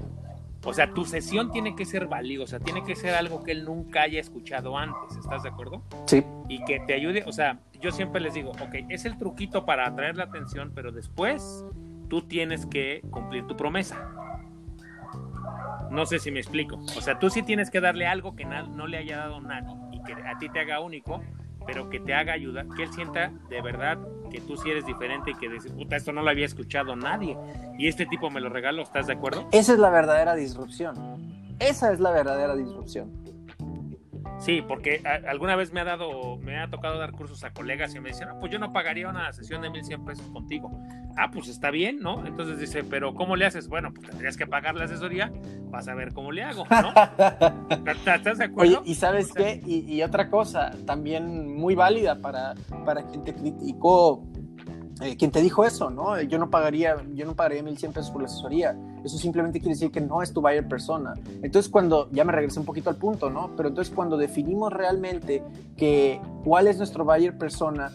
O 0.62 0.72
sea, 0.72 0.94
tu 0.94 1.04
sesión 1.04 1.50
tiene 1.50 1.74
que 1.74 1.84
ser 1.84 2.06
valiosa, 2.06 2.60
tiene 2.60 2.84
que 2.84 2.94
ser 2.94 3.12
algo 3.16 3.42
que 3.42 3.50
él 3.50 3.64
nunca 3.64 4.02
haya 4.02 4.20
escuchado 4.20 4.78
antes, 4.78 5.16
¿estás 5.18 5.42
de 5.42 5.48
acuerdo? 5.48 5.82
Sí. 6.06 6.22
Y 6.48 6.64
que 6.66 6.78
te 6.78 6.94
ayude, 6.94 7.24
o 7.26 7.32
sea, 7.32 7.58
yo 7.80 7.90
siempre 7.90 8.20
les 8.20 8.34
digo, 8.34 8.50
ok, 8.50 8.86
es 8.88 9.04
el 9.04 9.18
truquito 9.18 9.66
para 9.66 9.84
atraer 9.88 10.16
la 10.16 10.24
atención, 10.24 10.70
pero 10.76 10.92
después 10.92 11.64
tú 12.08 12.22
tienes 12.22 12.66
que 12.66 13.02
cumplir 13.10 13.48
tu 13.48 13.56
promesa. 13.56 14.23
No 15.90 16.06
sé 16.06 16.18
si 16.18 16.30
me 16.30 16.40
explico. 16.40 16.76
O 16.76 17.00
sea, 17.00 17.18
tú 17.18 17.30
sí 17.30 17.42
tienes 17.42 17.70
que 17.70 17.80
darle 17.80 18.06
algo 18.06 18.34
que 18.34 18.44
no 18.44 18.86
le 18.86 18.98
haya 18.98 19.18
dado 19.18 19.40
nadie 19.40 19.74
y 19.92 20.02
que 20.02 20.12
a 20.12 20.38
ti 20.38 20.48
te 20.48 20.60
haga 20.60 20.80
único, 20.80 21.22
pero 21.66 21.88
que 21.88 22.00
te 22.00 22.14
haga 22.14 22.32
ayuda, 22.32 22.64
que 22.76 22.82
él 22.82 22.92
sienta 22.92 23.32
de 23.48 23.62
verdad 23.62 23.98
que 24.30 24.40
tú 24.40 24.56
sí 24.56 24.70
eres 24.70 24.84
diferente 24.84 25.30
y 25.30 25.34
que 25.34 25.48
dice, 25.48 25.70
puta, 25.70 25.96
esto 25.96 26.12
no 26.12 26.22
lo 26.22 26.30
había 26.30 26.46
escuchado 26.46 26.96
nadie 26.96 27.36
y 27.78 27.88
este 27.88 28.06
tipo 28.06 28.30
me 28.30 28.40
lo 28.40 28.48
regaló, 28.48 28.82
¿estás 28.82 29.06
de 29.06 29.14
acuerdo? 29.14 29.48
Esa 29.52 29.72
es 29.72 29.78
la 29.78 29.90
verdadera 29.90 30.34
disrupción. 30.34 30.94
Esa 31.60 31.92
es 31.92 32.00
la 32.00 32.10
verdadera 32.10 32.54
disrupción. 32.56 33.23
Sí, 34.44 34.60
porque 34.60 35.00
alguna 35.26 35.56
vez 35.56 35.72
me 35.72 35.80
ha 35.80 35.84
dado, 35.84 36.36
me 36.36 36.60
ha 36.60 36.68
tocado 36.68 36.98
dar 36.98 37.12
cursos 37.12 37.42
a 37.44 37.54
colegas 37.54 37.94
y 37.94 38.00
me 38.00 38.10
dicen, 38.10 38.28
pues 38.40 38.52
yo 38.52 38.58
no 38.58 38.74
pagaría 38.74 39.08
una 39.08 39.32
sesión 39.32 39.62
de 39.62 39.70
1100 39.70 40.04
pesos 40.04 40.26
contigo. 40.26 40.70
Ah, 41.16 41.30
pues 41.32 41.48
está 41.48 41.70
bien, 41.70 42.00
¿no? 42.00 42.26
Entonces 42.26 42.58
dice, 42.58 42.84
pero 42.84 43.14
¿cómo 43.14 43.36
le 43.36 43.46
haces? 43.46 43.68
Bueno, 43.68 43.94
pues 43.94 44.06
tendrías 44.10 44.36
que 44.36 44.46
pagar 44.46 44.74
la 44.74 44.84
asesoría, 44.84 45.32
vas 45.70 45.88
a 45.88 45.94
ver 45.94 46.12
cómo 46.12 46.30
le 46.30 46.42
hago, 46.42 46.66
¿no? 46.68 46.92
¿Estás 47.90 48.36
de 48.36 48.44
acuerdo? 48.44 48.80
Oye, 48.80 48.90
y 48.90 48.94
sabes 48.96 49.32
qué, 49.32 49.62
y, 49.64 50.02
otra 50.02 50.28
cosa, 50.28 50.72
también 50.84 51.56
muy 51.56 51.74
válida 51.74 52.20
para, 52.20 52.52
para 52.84 53.02
quien 53.06 53.24
te 53.24 53.32
criticó 53.32 54.26
eh, 55.00 55.16
quien 55.16 55.30
te 55.32 55.42
dijo 55.42 55.64
eso, 55.64 55.90
¿no? 55.90 56.20
Yo 56.22 56.38
no 56.38 56.50
pagaría, 56.50 56.96
yo 57.14 57.26
no 57.26 57.34
pagaría 57.34 57.62
1100 57.62 57.92
pesos 57.92 58.10
por 58.10 58.22
la 58.22 58.28
asesoría. 58.28 58.76
Eso 59.04 59.18
simplemente 59.18 59.58
quiere 59.58 59.74
decir 59.74 59.90
que 59.90 60.00
no 60.00 60.22
es 60.22 60.32
tu 60.32 60.40
buyer 60.40 60.66
persona. 60.68 61.14
Entonces, 61.42 61.70
cuando, 61.70 62.08
ya 62.12 62.24
me 62.24 62.32
regresé 62.32 62.60
un 62.60 62.66
poquito 62.66 62.90
al 62.90 62.96
punto, 62.96 63.28
¿no? 63.28 63.50
Pero 63.56 63.70
entonces, 63.70 63.92
cuando 63.92 64.16
definimos 64.16 64.72
realmente 64.72 65.42
que 65.76 66.20
cuál 66.44 66.68
es 66.68 66.78
nuestro 66.78 67.04
buyer 67.04 67.36
persona, 67.36 67.90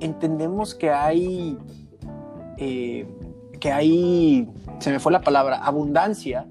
entendemos 0.00 0.74
que 0.74 0.90
hay, 0.90 1.56
eh, 2.58 3.06
que 3.58 3.72
hay, 3.72 4.48
se 4.80 4.90
me 4.90 5.00
fue 5.00 5.12
la 5.12 5.22
palabra, 5.22 5.64
abundancia, 5.64 6.46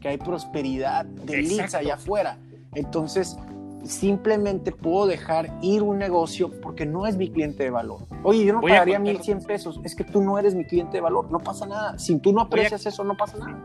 que 0.00 0.08
hay 0.08 0.18
prosperidad 0.18 1.04
de 1.04 1.42
leads 1.42 1.74
allá 1.74 1.94
afuera. 1.94 2.38
Entonces, 2.74 3.36
simplemente 3.84 4.72
puedo 4.72 5.06
dejar 5.06 5.50
ir 5.62 5.82
un 5.82 5.98
negocio 5.98 6.50
porque 6.60 6.86
no 6.86 7.06
es 7.06 7.16
mi 7.16 7.30
cliente 7.30 7.64
de 7.64 7.70
valor. 7.70 8.00
Oye, 8.22 8.44
yo 8.44 8.52
no 8.52 8.60
pagaría 8.60 8.98
1100 8.98 9.44
pesos, 9.44 9.80
es 9.84 9.94
que 9.94 10.04
tú 10.04 10.22
no 10.22 10.38
eres 10.38 10.54
mi 10.54 10.64
cliente 10.64 10.98
de 10.98 11.00
valor, 11.00 11.30
no 11.30 11.38
pasa 11.38 11.66
nada. 11.66 11.98
Si 11.98 12.18
tú 12.18 12.32
no 12.32 12.42
aprecias 12.42 12.84
eso, 12.86 13.04
no 13.04 13.16
pasa 13.16 13.38
nada. 13.38 13.58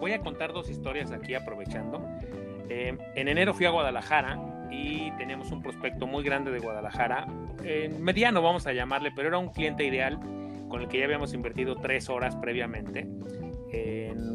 Voy 0.00 0.12
a 0.12 0.20
contar 0.20 0.52
dos 0.52 0.68
historias 0.68 1.10
aquí 1.12 1.34
aprovechando. 1.34 2.02
Eh, 2.68 2.96
en 3.14 3.28
enero 3.28 3.54
fui 3.54 3.66
a 3.66 3.70
Guadalajara 3.70 4.68
y 4.70 5.10
teníamos 5.12 5.50
un 5.50 5.62
prospecto 5.62 6.06
muy 6.06 6.24
grande 6.24 6.50
de 6.50 6.58
Guadalajara, 6.58 7.26
mediano 8.00 8.42
vamos 8.42 8.66
a 8.66 8.72
llamarle, 8.72 9.12
pero 9.14 9.28
era 9.28 9.38
un 9.38 9.50
cliente 9.50 9.84
ideal 9.84 10.18
con 10.68 10.82
el 10.82 10.88
que 10.88 10.98
ya 10.98 11.04
habíamos 11.04 11.32
invertido 11.34 11.76
tres 11.76 12.08
horas 12.08 12.34
previamente 12.36 13.06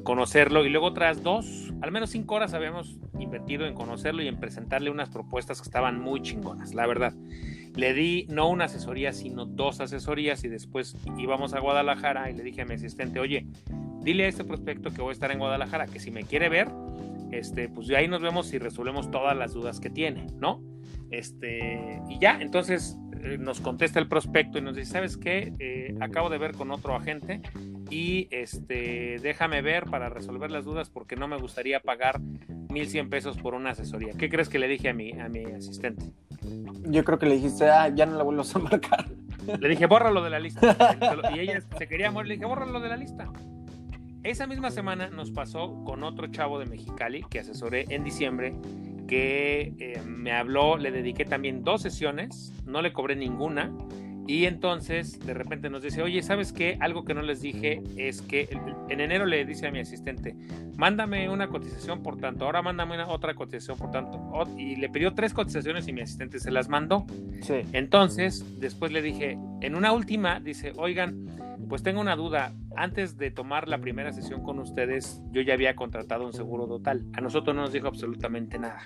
conocerlo 0.04 0.66
y 0.66 0.70
luego 0.70 0.88
otras 0.88 1.24
dos, 1.24 1.72
al 1.82 1.92
menos 1.92 2.10
cinco 2.10 2.36
horas 2.36 2.54
habíamos 2.54 2.98
invertido 3.20 3.66
en 3.66 3.74
conocerlo 3.74 4.24
y 4.24 4.28
en 4.28 4.40
presentarle 4.40 4.90
unas 4.90 5.10
propuestas 5.10 5.62
que 5.62 5.66
estaban 5.68 6.00
muy 6.00 6.22
chingonas, 6.22 6.74
la 6.74 6.88
verdad. 6.88 7.14
Le 7.76 7.94
di 7.94 8.26
no 8.30 8.50
una 8.50 8.66
asesoría, 8.66 9.14
sino 9.14 9.46
dos 9.46 9.80
asesorías 9.80 10.44
y 10.44 10.48
después 10.48 10.96
íbamos 11.18 11.54
a 11.54 11.60
Guadalajara 11.60 12.30
y 12.30 12.36
le 12.36 12.44
dije 12.44 12.62
a 12.62 12.66
mi 12.66 12.74
asistente, 12.74 13.20
oye, 13.20 13.46
dile 14.02 14.26
a 14.26 14.28
este 14.28 14.44
prospecto 14.44 14.92
que 14.92 15.02
voy 15.02 15.10
a 15.10 15.14
estar 15.14 15.32
en 15.32 15.40
Guadalajara, 15.40 15.86
que 15.86 16.00
si 16.00 16.12
me 16.12 16.24
quiere 16.24 16.50
ver, 16.50 16.70
este, 17.32 17.70
pues 17.70 17.88
de 17.88 17.98
ahí 17.98 18.08
nos 18.08 18.22
vemos 18.22 18.52
y 18.54 18.58
resolvemos 18.58 19.12
todas 19.12 19.38
las 19.38 19.54
dudas 19.54 19.80
que 19.80 19.90
tiene, 19.90 20.26
¿no? 20.38 20.64
Este, 21.12 22.02
y 22.10 22.20
ya, 22.20 22.40
entonces 22.42 22.98
eh, 23.24 23.38
nos 23.38 23.62
contesta 23.62 24.00
el 24.00 24.08
prospecto 24.08 24.58
y 24.58 24.62
nos 24.62 24.76
dice, 24.76 24.92
¿sabes 24.92 25.18
qué? 25.18 25.54
Eh, 25.60 25.96
acabo 26.00 26.30
de 26.30 26.38
ver 26.38 26.54
con 26.54 26.72
otro 26.72 26.96
agente 26.96 27.42
y 27.90 28.28
este, 28.32 29.18
déjame 29.22 29.62
ver 29.62 29.86
para 29.86 30.10
resolver 30.10 30.52
las 30.52 30.66
dudas 30.66 30.90
porque 30.90 31.16
no 31.16 31.28
me 31.28 31.38
gustaría 31.38 31.80
pagar 31.80 32.20
1.100 32.20 33.10
pesos 33.10 33.38
por 33.38 33.54
una 33.54 33.72
asesoría. 33.72 34.14
¿Qué 34.18 34.30
crees 34.30 34.50
que 34.50 34.60
le 34.60 34.68
dije 34.68 34.90
a 34.90 34.94
mi, 34.94 35.12
a 35.14 35.28
mi 35.28 35.44
asistente? 35.46 36.06
Yo 36.84 37.04
creo 37.04 37.18
que 37.18 37.26
le 37.26 37.36
dijiste, 37.36 37.70
ah, 37.70 37.90
ya 37.90 38.06
no 38.06 38.18
la 38.18 38.24
vuelvo 38.24 38.44
a 38.44 38.60
marcar. 38.60 39.08
Le 39.60 39.70
dije, 39.70 39.86
bórralo 39.88 40.24
de 40.24 40.30
la 40.30 40.40
lista. 40.40 40.76
Y 41.36 41.40
ella 41.40 41.62
se 41.78 41.88
quería 41.88 42.12
morir, 42.12 42.28
le 42.28 42.34
dije, 42.36 42.46
bórralo 42.46 42.80
de 42.80 42.90
la 42.90 42.98
lista. 42.98 43.32
esa 44.24 44.46
misma 44.48 44.70
semana 44.70 45.10
nos 45.10 45.32
pasó 45.32 45.84
con 45.84 46.04
otro 46.04 46.28
chavo 46.28 46.60
de 46.60 46.66
Mexicali 46.66 47.24
que 47.24 47.40
asesoré 47.40 47.86
en 47.90 48.04
diciembre, 48.04 48.54
que 49.08 49.74
eh, 49.80 50.02
me 50.06 50.32
habló, 50.32 50.78
le 50.78 50.92
dediqué 50.92 51.26
también 51.26 51.64
dos 51.64 51.82
sesiones, 51.82 52.54
no 52.66 52.82
le 52.82 52.94
cobré 52.94 53.16
ninguna. 53.16 53.72
Y 54.30 54.46
entonces 54.46 55.20
de 55.26 55.34
repente 55.34 55.72
nos 55.72 55.82
dice, 55.82 56.04
oye, 56.04 56.22
¿sabes 56.22 56.54
qué? 56.54 56.78
Algo 56.82 57.04
que 57.04 57.16
no 57.16 57.24
les 57.24 57.42
dije 57.42 57.82
es 57.98 58.22
que 58.22 58.48
en 58.88 59.02
enero 59.02 59.26
le 59.26 59.44
dice 59.44 59.66
a 59.66 59.72
mi 59.72 59.80
asistente, 59.80 60.36
mándame 60.78 61.28
una 61.30 61.48
cotización 61.48 62.04
por 62.04 62.18
tanto, 62.18 62.46
ahora 62.46 62.62
mándame 62.62 62.94
una, 62.94 63.08
otra 63.08 63.34
cotización 63.34 63.80
por 63.80 63.90
tanto. 63.90 64.22
Y 64.56 64.76
le 64.76 64.88
pidió 64.90 65.16
tres 65.16 65.34
cotizaciones 65.34 65.88
y 65.88 65.94
mi 65.94 66.02
asistente 66.02 66.40
se 66.40 66.52
las 66.52 66.70
mandó. 66.70 67.08
Sí. 67.42 67.62
Entonces, 67.74 68.46
después 68.60 68.92
le 68.92 69.02
dije, 69.02 69.36
en 69.62 69.74
una 69.74 69.94
última, 69.94 70.40
dice, 70.40 70.74
oigan, 70.78 71.26
pues 71.68 71.82
tengo 71.82 72.00
una 72.00 72.16
duda. 72.16 72.54
Antes 72.76 73.18
de 73.18 73.32
tomar 73.32 73.68
la 73.68 73.80
primera 73.80 74.14
sesión 74.14 74.44
con 74.44 74.60
ustedes, 74.60 75.24
yo 75.32 75.42
ya 75.42 75.56
había 75.56 75.76
contratado 75.76 76.28
un 76.28 76.34
seguro 76.34 76.68
total. 76.68 77.04
A 77.14 77.22
nosotros 77.22 77.56
no 77.56 77.64
nos 77.64 77.74
dijo 77.74 77.88
absolutamente 77.88 78.60
nada. 78.60 78.84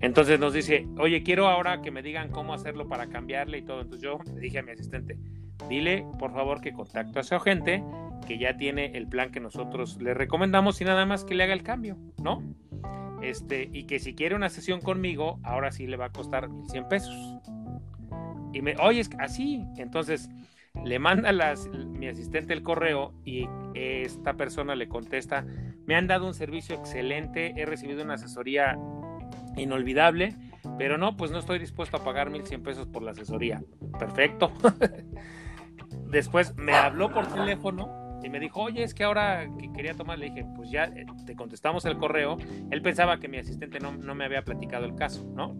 Entonces 0.00 0.38
nos 0.40 0.52
dice, 0.52 0.86
oye, 0.98 1.22
quiero 1.22 1.48
ahora 1.48 1.82
que 1.82 1.90
me 1.90 2.02
digan 2.02 2.30
cómo 2.30 2.54
hacerlo 2.54 2.88
para 2.88 3.08
cambiarle 3.08 3.58
y 3.58 3.62
todo. 3.62 3.80
Entonces 3.80 4.02
yo 4.02 4.18
le 4.34 4.40
dije 4.40 4.58
a 4.58 4.62
mi 4.62 4.72
asistente, 4.72 5.18
dile 5.68 6.04
por 6.18 6.32
favor 6.32 6.60
que 6.60 6.72
contacte 6.72 7.18
a 7.18 7.22
su 7.22 7.34
agente, 7.34 7.82
que 8.26 8.38
ya 8.38 8.56
tiene 8.56 8.86
el 8.96 9.06
plan 9.08 9.30
que 9.30 9.40
nosotros 9.40 10.00
le 10.00 10.14
recomendamos 10.14 10.80
y 10.80 10.84
nada 10.84 11.06
más 11.06 11.24
que 11.24 11.34
le 11.34 11.44
haga 11.44 11.52
el 11.52 11.62
cambio, 11.62 11.96
¿no? 12.22 12.42
Este, 13.22 13.68
y 13.72 13.84
que 13.84 13.98
si 13.98 14.14
quiere 14.14 14.34
una 14.34 14.48
sesión 14.48 14.80
conmigo, 14.80 15.38
ahora 15.42 15.72
sí 15.72 15.86
le 15.86 15.96
va 15.96 16.06
a 16.06 16.12
costar 16.12 16.48
100 16.70 16.88
pesos. 16.88 17.14
Y 18.52 18.62
me, 18.62 18.76
oye, 18.78 19.00
es 19.00 19.10
así. 19.18 19.64
Entonces, 19.76 20.30
le 20.84 20.98
manda 20.98 21.32
mi 21.72 22.08
asistente 22.08 22.52
el 22.52 22.62
correo 22.62 23.12
y 23.24 23.46
esta 23.74 24.34
persona 24.34 24.74
le 24.74 24.88
contesta, 24.88 25.44
me 25.86 25.94
han 25.94 26.06
dado 26.06 26.26
un 26.26 26.34
servicio 26.34 26.76
excelente, 26.76 27.52
he 27.56 27.66
recibido 27.66 28.02
una 28.02 28.14
asesoría 28.14 28.78
inolvidable, 29.56 30.36
pero 30.78 30.98
no, 30.98 31.16
pues 31.16 31.30
no 31.30 31.38
estoy 31.38 31.58
dispuesto 31.58 31.96
a 31.96 32.04
pagar 32.04 32.30
1100 32.30 32.62
pesos 32.62 32.86
por 32.86 33.02
la 33.02 33.12
asesoría. 33.12 33.62
Perfecto. 33.98 34.52
Después 36.10 36.56
me 36.56 36.72
habló 36.72 37.12
por 37.12 37.26
teléfono 37.26 38.20
y 38.22 38.28
me 38.28 38.40
dijo, 38.40 38.60
oye, 38.60 38.82
es 38.82 38.94
que 38.94 39.04
ahora 39.04 39.48
que 39.58 39.72
quería 39.72 39.94
tomar, 39.94 40.18
le 40.18 40.26
dije, 40.26 40.46
pues 40.56 40.70
ya 40.70 40.84
eh, 40.84 41.06
te 41.24 41.34
contestamos 41.34 41.84
el 41.84 41.96
correo. 41.96 42.36
Él 42.70 42.82
pensaba 42.82 43.18
que 43.18 43.28
mi 43.28 43.38
asistente 43.38 43.80
no, 43.80 43.92
no 43.92 44.14
me 44.14 44.24
había 44.24 44.42
platicado 44.42 44.84
el 44.84 44.94
caso, 44.94 45.24
¿no? 45.34 45.56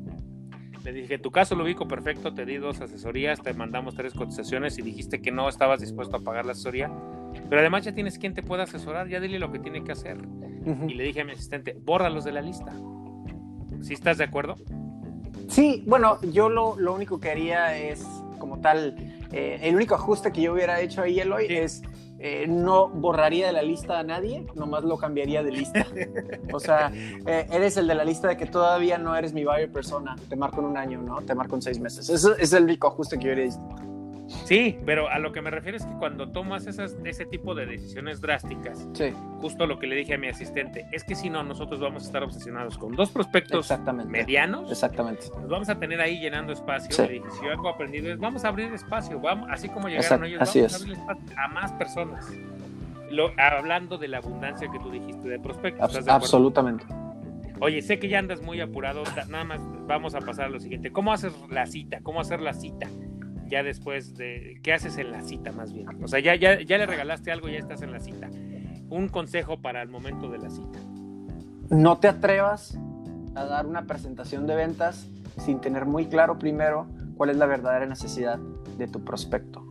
Le 0.85 0.93
dije, 0.93 1.19
tu 1.19 1.31
caso 1.31 1.55
lo 1.55 1.65
ubico 1.65 1.87
perfecto, 1.87 2.33
te 2.33 2.47
di 2.47 2.57
dos 2.57 2.81
asesorías, 2.81 3.43
te 3.43 3.53
mandamos 3.53 3.95
tres 3.95 4.15
cotizaciones 4.15 4.79
y 4.79 4.83
dijiste 4.83 5.21
que 5.21 5.31
no 5.31 5.49
estabas 5.49 5.81
dispuesto 5.81 6.17
a 6.17 6.21
pagar 6.21 6.47
la 6.47 6.53
asesoría. 6.53 6.91
Pero 7.49 7.61
además 7.61 7.85
ya 7.85 7.95
tienes 7.95 8.19
quien 8.19 8.35
te 8.35 8.43
pueda 8.43 8.63
asesorar, 8.63 9.09
ya 9.09 9.21
dile 9.21 9.39
lo 9.39 9.53
que 9.53 9.59
tiene 9.59 9.85
que 9.85 9.93
hacer. 9.93 10.19
Y 10.89 10.95
le 10.95 11.05
dije 11.05 11.21
a 11.21 11.25
mi 11.25 11.33
asistente, 11.33 11.77
bórralos 11.79 12.25
de 12.25 12.33
la 12.33 12.41
lista. 12.41 12.73
¿Sí 13.83 13.95
estás 13.95 14.19
de 14.19 14.25
acuerdo? 14.25 14.57
Sí, 15.49 15.83
bueno, 15.87 16.21
yo 16.23 16.49
lo, 16.49 16.77
lo 16.79 16.95
único 16.95 17.19
que 17.19 17.31
haría 17.31 17.77
es, 17.77 18.07
como 18.39 18.61
tal, 18.61 18.97
eh, 19.33 19.59
el 19.63 19.75
único 19.75 19.95
ajuste 19.95 20.33
que 20.33 20.43
yo 20.43 20.53
hubiera 20.53 20.81
hecho 20.81 21.03
ahí, 21.03 21.19
Eloy, 21.19 21.47
es 21.49 21.83
eh, 22.23 22.47
no 22.47 22.89
borraría 22.89 23.47
de 23.47 23.55
la 23.55 23.63
lista 23.63 23.99
a 23.99 24.03
nadie, 24.03 24.47
nomás 24.55 24.85
lo 24.85 24.99
cambiaría 24.99 25.43
de 25.43 25.53
lista. 25.53 25.87
O 26.53 26.61
sea, 26.61 26.93
eh, 26.95 27.47
eres 27.51 27.79
el 27.79 27.87
de 27.87 27.95
la 27.95 28.05
lista 28.05 28.29
de 28.29 28.37
que 28.37 28.45
todavía 28.45 28.99
no 28.99 29.17
eres 29.17 29.33
mi 29.33 29.45
buyer 29.45 29.73
persona. 29.73 30.17
Te 30.29 30.37
marco 30.37 30.61
en 30.61 30.67
un 30.67 30.77
año, 30.77 31.01
¿no? 31.01 31.23
Te 31.23 31.35
marco 31.35 31.55
en 31.55 31.63
seis 31.63 31.81
meses. 31.81 32.11
Ese 32.11 32.29
es 32.39 32.53
el 32.53 32.65
único 32.65 32.89
ajuste 32.89 33.19
que 33.19 33.25
yo 33.25 33.33
haría. 33.33 33.51
Sí, 34.45 34.79
pero 34.87 35.09
a 35.09 35.19
lo 35.19 35.33
que 35.33 35.43
me 35.43 35.51
refiero 35.51 35.77
es 35.77 35.85
que 35.85 35.93
cuando 35.99 36.31
tomas 36.31 36.67
esas, 36.67 36.97
ese 37.05 37.27
tipo 37.27 37.55
de 37.55 37.67
decisiones 37.67 38.21
drásticas, 38.21 38.89
justo 39.41 39.67
lo 39.67 39.79
que 39.79 39.87
le 39.87 39.97
dije 39.97 40.15
a 40.15 40.19
mi 40.19 40.29
asistente, 40.29 40.87
es 40.93 41.05
que 41.05 41.15
si 41.15 41.29
no, 41.31 41.43
nosotros 41.43 41.81
vamos 41.81 42.05
a 42.05 42.07
estar 42.07 42.23
obsesionados 42.23 42.79
con 42.79 42.95
dos 42.95 43.11
prospectos 43.11 43.71
medianos. 44.07 44.71
Exactamente. 44.71 45.27
Nos 45.41 45.49
vamos 45.49 45.69
a 45.69 45.79
tener 45.79 46.01
ahí 46.01 46.21
llenando 46.21 46.53
espacio. 46.53 47.07
Le 47.07 47.15
dije, 47.15 47.31
si 47.31 47.45
yo 47.45 47.51
algo 47.51 47.69
aprendido 47.69 48.13
es, 48.13 48.19
vamos 48.19 48.45
a 48.45 48.49
abrir 48.49 48.73
espacio, 48.73 49.21
vamos, 49.21 49.49
así 49.51 49.69
como 49.69 49.89
llegaron 49.89 50.25
ellos, 50.25 50.41
vamos 50.41 50.73
a 50.73 50.77
abrir 50.77 50.93
espacio 50.93 51.35
a 51.37 51.49
más 51.49 51.73
personas. 51.73 52.31
Lo, 53.11 53.33
hablando 53.37 53.99
de 53.99 54.07
la 54.07 54.19
abundancia 54.19 54.71
que 54.71 54.79
tú 54.79 54.91
dijiste 54.91 55.29
de 55.29 55.41
prospectos. 55.41 56.07
absolutamente. 56.07 56.87
Oye, 57.63 57.83
sé 57.83 57.99
que 57.99 58.09
ya 58.09 58.19
andas 58.19 58.41
muy 58.41 58.61
apurado, 58.61 59.03
nada 59.29 59.45
más 59.45 59.61
vamos 59.87 60.15
a 60.15 60.21
pasar 60.21 60.47
a 60.47 60.49
lo 60.49 60.61
siguiente. 60.61 60.93
¿Cómo 60.93 61.13
haces 61.13 61.35
la 61.51 61.67
cita? 61.67 62.01
¿Cómo 62.03 62.21
hacer 62.21 62.41
la 62.41 62.55
cita? 62.55 62.89
Ya 63.51 63.63
después 63.63 64.17
de 64.17 64.61
qué 64.63 64.73
haces 64.73 64.97
en 64.99 65.11
la 65.11 65.23
cita 65.23 65.53
más 65.53 65.73
bien. 65.73 65.87
O 66.03 66.09
sea, 66.09 66.21
ya, 66.21 66.35
ya, 66.37 66.61
ya 66.61 66.79
le 66.79 66.87
regalaste 66.87 67.33
algo 67.33 67.49
ya 67.49 67.59
estás 67.59 67.83
en 67.83 67.93
la 67.93 68.01
cita. 68.01 68.29
Un 68.89 69.09
consejo 69.09 69.61
para 69.61 69.83
el 69.83 69.89
momento 69.89 70.31
de 70.31 70.39
la 70.39 70.51
cita. 70.51 70.79
No 71.69 71.99
te 71.99 72.09
atrevas 72.09 72.79
a 73.35 73.45
dar 73.45 73.67
una 73.67 73.87
presentación 73.87 74.47
de 74.47 74.57
ventas 74.57 75.09
sin 75.39 75.61
tener 75.61 75.87
muy 75.87 76.07
claro 76.07 76.39
primero 76.39 76.87
cuál 77.17 77.31
es 77.31 77.37
la 77.37 77.47
verdadera 77.47 77.87
necesidad 77.87 78.39
de 78.79 78.89
tu 78.89 79.05
prospecto. 79.05 79.65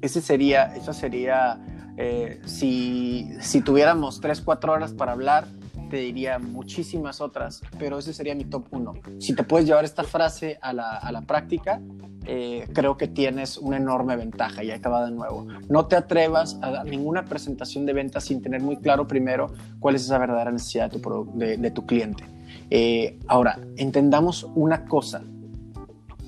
Ese 0.00 0.20
sería, 0.20 0.74
eso 0.74 0.92
sería, 0.92 1.58
eh, 1.96 2.40
si, 2.44 3.30
si 3.40 3.60
tuviéramos 3.60 4.20
3, 4.20 4.40
4 4.40 4.72
horas 4.72 4.92
para 4.92 5.12
hablar, 5.12 5.46
te 5.84 5.98
diría 5.98 6.38
muchísimas 6.38 7.20
otras, 7.20 7.62
pero 7.78 7.98
ese 7.98 8.12
sería 8.12 8.34
mi 8.34 8.44
top 8.44 8.66
1. 8.70 8.94
Si 9.18 9.34
te 9.34 9.44
puedes 9.44 9.66
llevar 9.66 9.84
esta 9.84 10.04
frase 10.04 10.58
a 10.60 10.72
la, 10.72 10.96
a 10.96 11.12
la 11.12 11.22
práctica, 11.22 11.80
eh, 12.26 12.66
creo 12.72 12.96
que 12.96 13.06
tienes 13.06 13.58
una 13.58 13.76
enorme 13.76 14.16
ventaja 14.16 14.64
y 14.64 14.70
acaba 14.70 15.04
de 15.04 15.10
nuevo. 15.10 15.46
No 15.68 15.86
te 15.86 15.96
atrevas 15.96 16.58
a 16.62 16.70
dar 16.70 16.86
ninguna 16.86 17.24
presentación 17.26 17.84
de 17.84 17.92
ventas 17.92 18.24
sin 18.24 18.40
tener 18.40 18.62
muy 18.62 18.76
claro 18.76 19.06
primero 19.06 19.52
cuál 19.78 19.94
es 19.94 20.04
esa 20.04 20.16
verdadera 20.18 20.50
necesidad 20.50 20.90
de 20.90 20.98
tu, 20.98 21.30
de, 21.34 21.70
tu 21.70 21.84
cliente. 21.84 22.24
Eh, 22.70 23.18
ahora, 23.26 23.58
entendamos 23.76 24.44
una 24.54 24.86
cosa. 24.86 25.22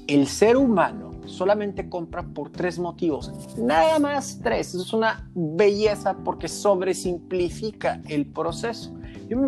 El 0.07 0.27
ser 0.27 0.59
humano 0.59 1.06
solamente 1.27 1.89
compra 1.89 2.23
por 2.23 2.51
tres 2.51 2.79
motivos, 2.79 3.33
nada 3.59 3.99
más 3.99 4.41
tres. 4.43 4.75
Es 4.75 4.93
una 4.93 5.29
belleza 5.35 6.17
porque 6.25 6.49
sobresimplifica 6.49 8.01
el 8.09 8.27
proceso. 8.27 8.95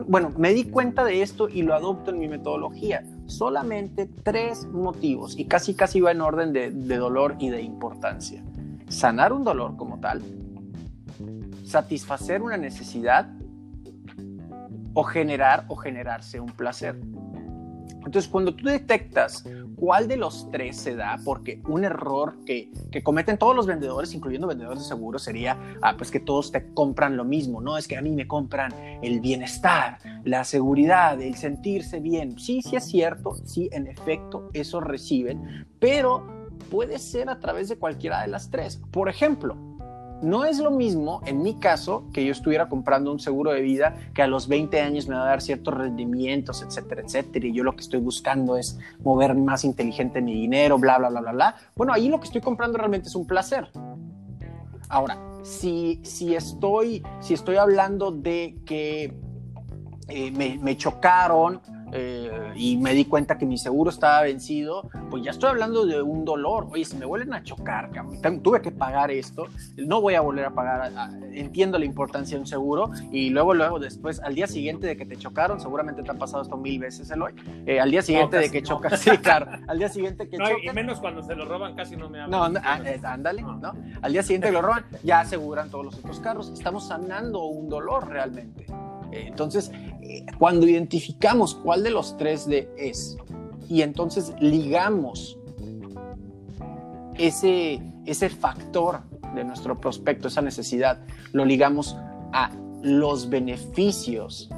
bueno, 0.07 0.33
me 0.37 0.53
di 0.53 0.64
cuenta 0.64 1.05
de 1.05 1.22
esto 1.22 1.49
y 1.49 1.62
lo 1.62 1.74
adopto 1.74 2.11
en 2.11 2.18
mi 2.18 2.29
metodología 2.29 3.05
solamente 3.29 4.07
tres 4.07 4.66
motivos 4.66 5.39
y 5.39 5.45
casi 5.45 5.74
casi 5.74 6.01
va 6.01 6.12
en 6.12 6.22
orden 6.22 6.53
de, 6.53 6.70
dolor 6.97 7.37
y 7.39 7.51
de 7.51 7.62
importancia. 7.62 8.43
Sanar 8.89 9.33
un 9.33 9.45
dolor 9.45 9.76
como 9.76 10.01
tal, 10.01 10.22
satisfacer 11.64 12.43
una 12.43 12.57
necesidad 12.57 13.29
o 14.95 15.05
generar 15.05 15.66
o 15.68 15.76
generarse 15.76 16.41
un 16.41 16.51
placer. 16.51 16.99
Entonces, 18.05 18.29
cuando 18.29 18.55
tú 18.55 18.64
detectas 18.64 19.45
cuál 19.79 20.09
de 20.09 20.16
los 20.16 20.51
tres 20.51 20.76
se 20.76 20.97
da, 20.97 21.18
porque 21.24 21.61
un 21.68 21.85
error 21.85 22.37
que, 22.45 22.70
que, 22.91 23.03
cometen 23.03 23.39
todos 23.39 23.55
los 23.55 23.66
vendedores, 23.66 24.12
incluyendo 24.14 24.47
vendedores 24.47 24.83
de 24.83 24.89
seguros, 24.89 25.22
sería 25.22 25.57
ah, 25.83 25.95
pues 25.97 26.11
que 26.11 26.20
todos 26.20 26.53
te 26.53 26.72
compran 26.74 27.16
lo 27.16 27.24
mismo, 27.24 27.61
¿no? 27.61 27.76
Es 27.76 27.87
que 27.87 27.97
a 27.97 28.03
mí 28.03 28.11
me 28.11 28.26
compran 28.26 28.72
el 29.03 29.20
bienestar, 29.20 29.99
la 30.24 30.45
seguridad, 30.45 31.20
el 31.20 31.37
sentirse 31.37 32.01
bien. 32.01 32.39
Sí, 32.39 32.62
sí 32.62 32.76
es 32.76 32.85
cierto, 32.85 33.37
sí, 33.45 33.68
en 33.72 33.87
efecto, 33.87 34.51
eso 34.53 34.81
reciben, 34.81 35.66
pero 35.79 36.49
puede 36.70 36.99
ser 36.99 37.31
a 37.31 37.39
través 37.39 37.68
de 37.68 37.76
cualquiera 37.76 38.22
de 38.22 38.29
las 38.29 38.51
tres. 38.51 38.81
Por 38.91 39.09
ejemplo, 39.09 39.57
no 40.22 40.44
es 40.44 40.58
lo 40.58 40.70
mismo, 40.70 41.20
en 41.26 41.42
mi 41.42 41.54
caso, 41.54 42.04
que 42.12 42.24
yo 42.24 42.32
estuviera 42.32 42.68
comprando 42.68 43.12
un 43.12 43.20
seguro 43.20 43.52
de 43.52 43.60
vida 43.60 43.96
que 44.14 44.22
a 44.22 44.26
los 44.26 44.48
20 44.48 44.80
años 44.80 45.08
me 45.08 45.14
va 45.14 45.22
a 45.22 45.26
dar 45.26 45.40
ciertos 45.40 45.74
rendimientos, 45.74 46.62
etcétera, 46.62 47.02
etcétera, 47.02 47.46
y 47.46 47.52
yo 47.52 47.64
lo 47.64 47.74
que 47.74 47.82
estoy 47.82 48.00
buscando 48.00 48.56
es 48.56 48.78
mover 49.00 49.34
más 49.34 49.64
inteligente 49.64 50.20
mi 50.20 50.34
dinero, 50.34 50.78
bla, 50.78 50.98
bla, 50.98 51.08
bla, 51.08 51.20
bla, 51.20 51.32
bla. 51.32 51.56
Bueno, 51.76 51.92
ahí 51.92 52.08
lo 52.08 52.18
que 52.18 52.26
estoy 52.26 52.40
comprando 52.40 52.78
realmente 52.78 53.08
es 53.08 53.14
un 53.14 53.26
placer. 53.26 53.68
Ahora, 54.88 55.18
si, 55.42 56.00
si, 56.02 56.34
estoy, 56.34 57.02
si 57.20 57.34
estoy 57.34 57.56
hablando 57.56 58.10
de 58.10 58.56
que 58.64 59.14
eh, 60.08 60.30
me, 60.32 60.58
me 60.58 60.76
chocaron, 60.76 61.60
eh, 61.93 62.53
y 62.57 62.76
me 62.76 62.95
di 62.95 63.05
cuenta 63.05 63.39
que 63.39 63.47
mi 63.47 63.59
seguro 63.59 63.91
estaba 63.91 64.22
vencido, 64.22 64.89
pues 65.11 65.22
ya 65.22 65.30
estoy 65.30 65.51
hablando 65.51 65.86
de 65.86 66.03
un 66.03 66.24
dolor. 66.24 66.68
Oye, 66.70 66.84
si 66.84 66.97
me 66.97 67.07
vuelven 67.07 67.34
a 67.34 67.43
chocar, 67.43 67.91
tuve 68.43 68.61
que 68.61 68.70
pagar 68.70 69.11
esto, 69.11 69.47
no 69.76 70.01
voy 70.01 70.14
a 70.14 70.20
volver 70.20 70.45
a 70.45 70.51
pagar. 70.51 70.93
entiendo 71.32 71.78
la 71.78 71.84
importancia 71.84 72.36
de 72.36 72.41
un 72.41 72.47
seguro 72.47 72.91
y 73.11 73.30
luego, 73.30 73.55
luego, 73.55 73.78
después, 73.78 74.20
al 74.20 74.34
día 74.34 74.47
siguiente 74.47 74.86
de 74.86 74.97
que 74.97 75.07
te 75.07 75.16
chocaron, 75.16 75.61
seguramente 75.61 76.03
te 76.03 76.11
ha 76.11 76.14
pasado 76.14 76.43
esto 76.43 76.57
mil 76.57 76.78
veces, 76.78 77.11
Eloy. 77.11 77.34
Eh, 77.66 77.80
al 77.80 77.91
día 77.91 78.03
siguiente 78.03 78.39
de 78.39 78.51
que 78.51 78.62
chocas, 78.62 79.01
sí, 79.01 79.11
claro, 79.18 79.47
al 79.68 79.78
día 79.78 79.89
siguiente 79.89 80.28
que 80.28 80.36
no, 80.36 80.47
Y 80.62 80.70
menos 80.74 81.01
cuando 81.01 81.22
se 81.22 81.34
lo 81.34 81.45
roban, 81.45 81.74
casi 81.74 81.97
no 81.97 82.09
me 82.09 82.20
hablan. 82.20 82.53
No, 82.53 82.61
ah, 82.62 82.80
ándale, 83.05 83.43
no. 83.43 83.72
Al 84.03 84.12
día 84.12 84.22
siguiente 84.22 84.49
que 84.49 84.53
lo 84.53 84.62
roban, 84.62 84.84
ya 85.03 85.20
aseguran 85.20 85.70
todos 85.70 85.84
los 85.84 85.99
otros 85.99 86.20
carros. 86.20 86.51
Estamos 86.51 86.89
sanando 86.89 87.45
un 87.45 87.68
dolor 87.68 88.09
realmente. 88.09 88.66
Entonces, 89.26 89.70
eh, 90.02 90.24
cuando 90.38 90.66
identificamos 90.66 91.54
cuál 91.54 91.82
de 91.82 91.90
los 91.90 92.16
tres 92.16 92.46
de 92.46 92.70
es 92.76 93.16
y 93.68 93.82
entonces 93.82 94.32
ligamos 94.40 95.38
ese, 97.16 97.82
ese 98.06 98.30
factor 98.30 99.00
de 99.34 99.44
nuestro 99.44 99.78
prospecto, 99.78 100.28
esa 100.28 100.42
necesidad, 100.42 101.00
lo 101.32 101.44
ligamos 101.44 101.96
a 102.32 102.50
los 102.82 103.28
beneficios 103.28 104.48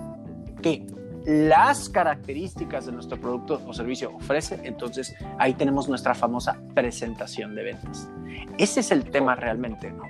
que 0.62 0.86
las 1.30 1.88
características 1.88 2.86
de 2.86 2.92
nuestro 2.92 3.20
producto 3.20 3.62
o 3.64 3.72
servicio 3.72 4.16
ofrece, 4.16 4.60
entonces 4.64 5.14
ahí 5.38 5.54
tenemos 5.54 5.88
nuestra 5.88 6.12
famosa 6.12 6.60
presentación 6.74 7.54
de 7.54 7.62
ventas. 7.62 8.10
Ese 8.58 8.80
es 8.80 8.90
el 8.90 9.04
tema 9.04 9.36
realmente, 9.36 9.92
¿no? 9.92 10.02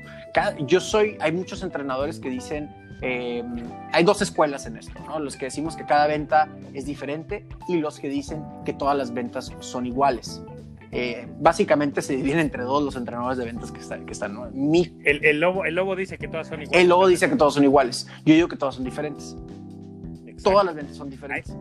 yo 0.67 0.81
soy, 0.81 1.19
hay 1.21 1.33
muchos 1.33 1.63
entrenadores 1.63 2.21
que 2.21 2.31
dicen, 2.31 2.71
eh, 3.03 3.45
hay 3.93 4.03
dos 4.03 4.23
escuelas 4.23 4.65
en 4.65 4.79
esto, 4.79 4.99
¿no? 5.07 5.19
Los 5.19 5.37
que 5.37 5.47
decimos 5.47 5.77
que 5.77 5.85
cada 5.85 6.07
venta 6.07 6.49
es 6.73 6.87
diferente 6.87 7.45
y 7.69 7.77
los 7.77 7.99
que 7.99 8.09
dicen 8.09 8.43
que 8.65 8.73
todas 8.73 8.97
las 8.97 9.13
ventas 9.13 9.53
son 9.59 9.85
iguales. 9.85 10.43
Eh, 10.93 11.29
básicamente 11.39 12.03
se 12.03 12.17
dividen 12.17 12.41
entre 12.41 12.65
dos 12.65 12.83
los 12.83 12.97
entrenadores 12.97 13.39
de 13.39 13.45
ventas 13.45 13.71
que, 13.71 13.81
están. 13.81 14.07
Que 14.07 14.13
están 14.13 14.37
el, 15.05 15.41
lobo, 15.41 15.65
el 15.65 15.75
lobo 15.75 15.95
dice 15.95 16.19
que 16.19 16.29
todas 16.29 16.49
son 16.49 16.63
iguales. 16.63 16.81
El 16.81 16.89
lobo 16.89 17.07
dice 17.07 17.29
que 17.29 17.37
todos 17.37 17.55
son 17.55 17.65
iguales. 17.65 18.09
Yo 18.25 18.35
digo 18.35 18.49
que 18.49 18.57
todas 18.57 18.75
son 18.75 18.85
diferentes. 18.85 19.37
Todas 20.43 20.65
las 20.65 20.75
ventas 20.75 20.97
son 20.97 21.11
diferentes. 21.11 21.55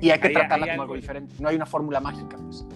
y 0.00 0.10
hay 0.10 0.20
que 0.20 0.30
tratarlas 0.30 0.70
como 0.70 0.82
algo 0.82 0.94
diferente. 0.94 1.34
No 1.38 1.48
hay 1.48 1.56
una 1.56 1.66
fórmula 1.66 2.00
mágica. 2.00 2.36
Pues. 2.36 2.66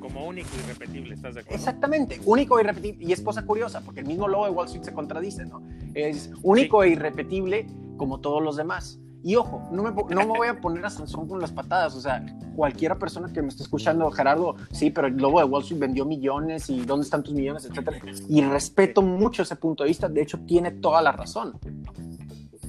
Como 0.00 0.26
único 0.26 0.48
y 0.56 0.68
repetible, 0.68 1.14
¿estás 1.14 1.34
de 1.34 1.40
acuerdo? 1.40 1.56
Exactamente, 1.56 2.20
único 2.24 2.58
e 2.58 2.62
irrepetible. 2.62 3.04
Y 3.04 3.12
es 3.12 3.20
cosa 3.20 3.44
curiosa, 3.44 3.80
porque 3.80 4.00
el 4.00 4.06
mismo 4.06 4.28
logo 4.28 4.44
de 4.44 4.50
Wall 4.52 4.66
Street 4.66 4.84
se 4.84 4.92
contradice, 4.92 5.44
¿no? 5.44 5.62
Es 5.94 6.30
único 6.42 6.82
e 6.82 6.90
irrepetible 6.90 7.66
como 7.96 8.20
todos 8.20 8.42
los 8.42 8.56
demás. 8.56 9.00
Y 9.24 9.34
ojo, 9.34 9.68
no 9.72 9.82
me, 9.82 9.90
no 9.90 10.20
me 10.20 10.26
voy 10.26 10.48
a 10.48 10.60
poner 10.60 10.84
a 10.86 10.90
Sansón 10.90 11.26
con 11.26 11.40
las 11.40 11.50
patadas. 11.50 11.96
O 11.96 12.00
sea, 12.00 12.24
cualquiera 12.54 12.98
persona 12.98 13.32
que 13.32 13.42
me 13.42 13.48
esté 13.48 13.64
escuchando, 13.64 14.08
Gerardo, 14.10 14.54
sí, 14.70 14.90
pero 14.90 15.08
el 15.08 15.16
lobo 15.16 15.40
de 15.40 15.44
Wall 15.44 15.62
Street 15.62 15.80
vendió 15.80 16.04
millones 16.04 16.70
y 16.70 16.84
dónde 16.84 17.04
están 17.04 17.22
tus 17.22 17.34
millones, 17.34 17.64
etcétera. 17.64 17.98
Y 18.28 18.40
respeto 18.42 19.02
mucho 19.02 19.42
ese 19.42 19.56
punto 19.56 19.82
de 19.82 19.88
vista. 19.88 20.08
De 20.08 20.22
hecho, 20.22 20.38
tiene 20.46 20.70
toda 20.70 21.02
la 21.02 21.12
razón. 21.12 21.58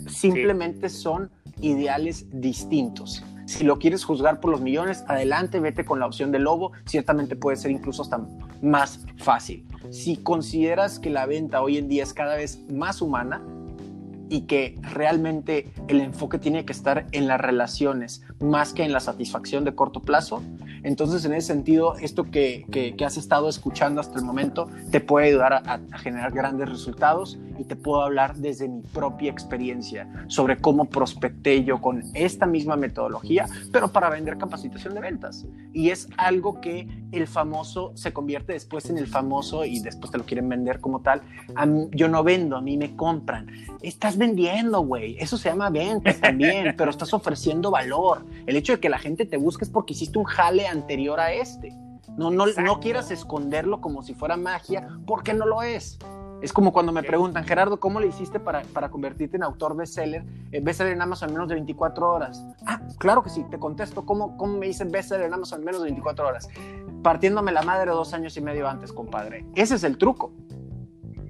Simplemente 0.08 0.90
son 0.90 1.30
ideales 1.62 2.26
distintos. 2.32 3.24
Si 3.46 3.64
lo 3.64 3.80
quieres 3.80 4.04
juzgar 4.04 4.40
por 4.40 4.52
los 4.52 4.62
millones, 4.62 5.04
adelante, 5.08 5.60
vete 5.60 5.84
con 5.84 6.00
la 6.00 6.06
opción 6.06 6.32
de 6.32 6.38
lobo. 6.38 6.72
Ciertamente 6.86 7.36
puede 7.36 7.58
ser 7.58 7.72
incluso 7.72 8.04
hasta 8.04 8.22
más 8.62 9.06
fácil. 9.18 9.66
Si 9.90 10.18
consideras 10.18 11.00
que 11.00 11.10
la 11.10 11.26
venta 11.26 11.62
hoy 11.62 11.78
en 11.78 11.88
día 11.88 12.04
es 12.04 12.14
cada 12.14 12.36
vez 12.36 12.60
más 12.70 13.02
humana, 13.02 13.42
y 14.30 14.42
que 14.42 14.78
realmente 14.82 15.72
el 15.88 16.02
enfoque 16.02 16.38
tiene 16.38 16.66
que 16.66 16.72
estar 16.72 17.08
en 17.12 17.28
las 17.28 17.42
relaciones 17.42 18.22
más 18.40 18.74
que 18.74 18.84
en 18.84 18.94
la 18.94 19.00
satisfacción 19.00 19.66
de 19.66 19.76
corto 19.76 20.02
plazo. 20.02 20.42
Entonces, 20.84 21.26
en 21.26 21.34
ese 21.34 21.48
sentido, 21.48 21.98
esto 21.98 22.26
que, 22.26 22.66
que, 22.72 23.06
has 23.06 23.18
estado 23.18 23.50
escuchando 23.50 24.00
hasta 24.00 24.20
el 24.20 24.26
momento 24.26 24.70
te 24.92 25.02
puede 25.02 25.28
ayudar 25.28 25.54
a, 25.54 25.80
a, 25.92 25.98
generar 25.98 26.32
grandes 26.32 26.70
resultados 26.70 27.38
y 27.58 27.64
te 27.66 27.76
puedo 27.76 28.02
hablar 28.02 28.36
desde 28.36 28.70
mi 28.70 28.82
propia 28.82 29.32
experiencia 29.32 30.08
sobre 30.28 30.58
cómo 30.58 30.86
prospecté 30.86 31.64
yo 31.64 31.82
con 31.82 32.04
esta 32.14 32.46
misma 32.46 32.78
metodología, 32.78 33.48
pero 33.72 33.92
para 33.92 34.10
vender 34.10 34.38
capacitación 34.38 34.94
de 34.94 35.02
ventas. 35.02 35.46
Y 35.74 35.90
es 35.90 36.08
algo 36.18 36.62
que 36.62 36.88
el 37.12 37.28
famoso 37.28 37.92
se 37.96 38.14
convierte 38.14 38.54
después 38.54 38.90
en 38.90 38.98
el 38.98 39.08
famoso 39.08 39.66
y 39.66 39.80
después 39.80 40.12
te 40.12 40.18
lo 40.18 40.26
quieren 40.26 40.48
vender 40.48 40.80
como 40.80 41.02
tal. 41.02 41.22
yo 41.92 42.08
no 42.08 42.24
vendo, 42.24 42.56
a 42.56 42.62
mí 42.62 42.78
me 42.78 42.96
compran. 42.96 43.48
Estás 43.82 44.18
vendiendo, 44.20 44.82
güey. 44.82 45.18
Eso 45.18 45.38
se 45.38 45.50
llama 45.50 45.70
ventas 45.70 46.20
también, 46.20 46.74
pero 46.78 46.92
estás 46.92 47.14
ofreciendo 47.14 47.72
valor. 47.72 48.26
El 48.46 48.56
hecho 48.56 48.74
de 48.74 48.80
que 48.80 48.90
la 48.90 49.00
gente 49.00 49.26
te 49.26 49.38
busque 49.38 49.64
es 49.64 49.72
porque 49.72 49.94
hiciste 49.94 50.20
un 50.20 50.26
jale 50.26 50.68
anterior 50.68 51.20
a 51.20 51.34
este. 51.34 51.74
No, 52.18 52.30
no, 52.30 52.46
no 52.46 52.80
quieras 52.80 53.12
esconderlo 53.12 53.82
como 53.82 54.04
si 54.04 54.14
fuera 54.14 54.36
magia, 54.36 54.90
porque 55.08 55.34
no 55.34 55.46
lo 55.46 55.64
es. 55.64 55.98
Es 56.42 56.54
como 56.54 56.72
cuando 56.72 56.94
me 56.94 57.04
preguntan, 57.04 57.44
Gerardo, 57.44 57.80
¿cómo 57.80 58.00
le 58.00 58.08
hiciste 58.08 58.40
para, 58.40 58.62
para 58.62 58.90
convertirte 58.90 59.36
en 59.36 59.44
autor 59.44 59.76
bestseller, 59.76 60.24
eh, 60.52 60.62
bestseller 60.62 60.94
en 60.94 61.02
Amazon 61.02 61.30
en 61.30 61.36
menos 61.36 61.50
de 61.50 61.56
24 61.56 62.10
horas? 62.10 62.46
Ah, 62.66 62.82
claro 62.98 63.24
que 63.24 63.30
sí, 63.30 63.46
te 63.50 63.60
contesto, 63.60 64.06
¿cómo, 64.06 64.38
cómo 64.38 64.58
me 64.58 64.68
hice 64.68 64.86
bestseller 64.86 65.26
en 65.26 65.34
Amazon 65.34 65.60
en 65.60 65.66
menos 65.66 65.82
de 65.82 65.88
24 65.88 66.28
horas? 66.28 66.48
Partiéndome 67.04 67.52
la 67.52 67.62
madre 67.62 67.92
dos 67.92 68.14
años 68.14 68.38
y 68.38 68.42
medio 68.42 68.70
antes, 68.70 68.94
compadre. 68.94 69.46
Ese 69.56 69.76
es 69.76 69.84
el 69.84 69.98
truco. 69.98 70.32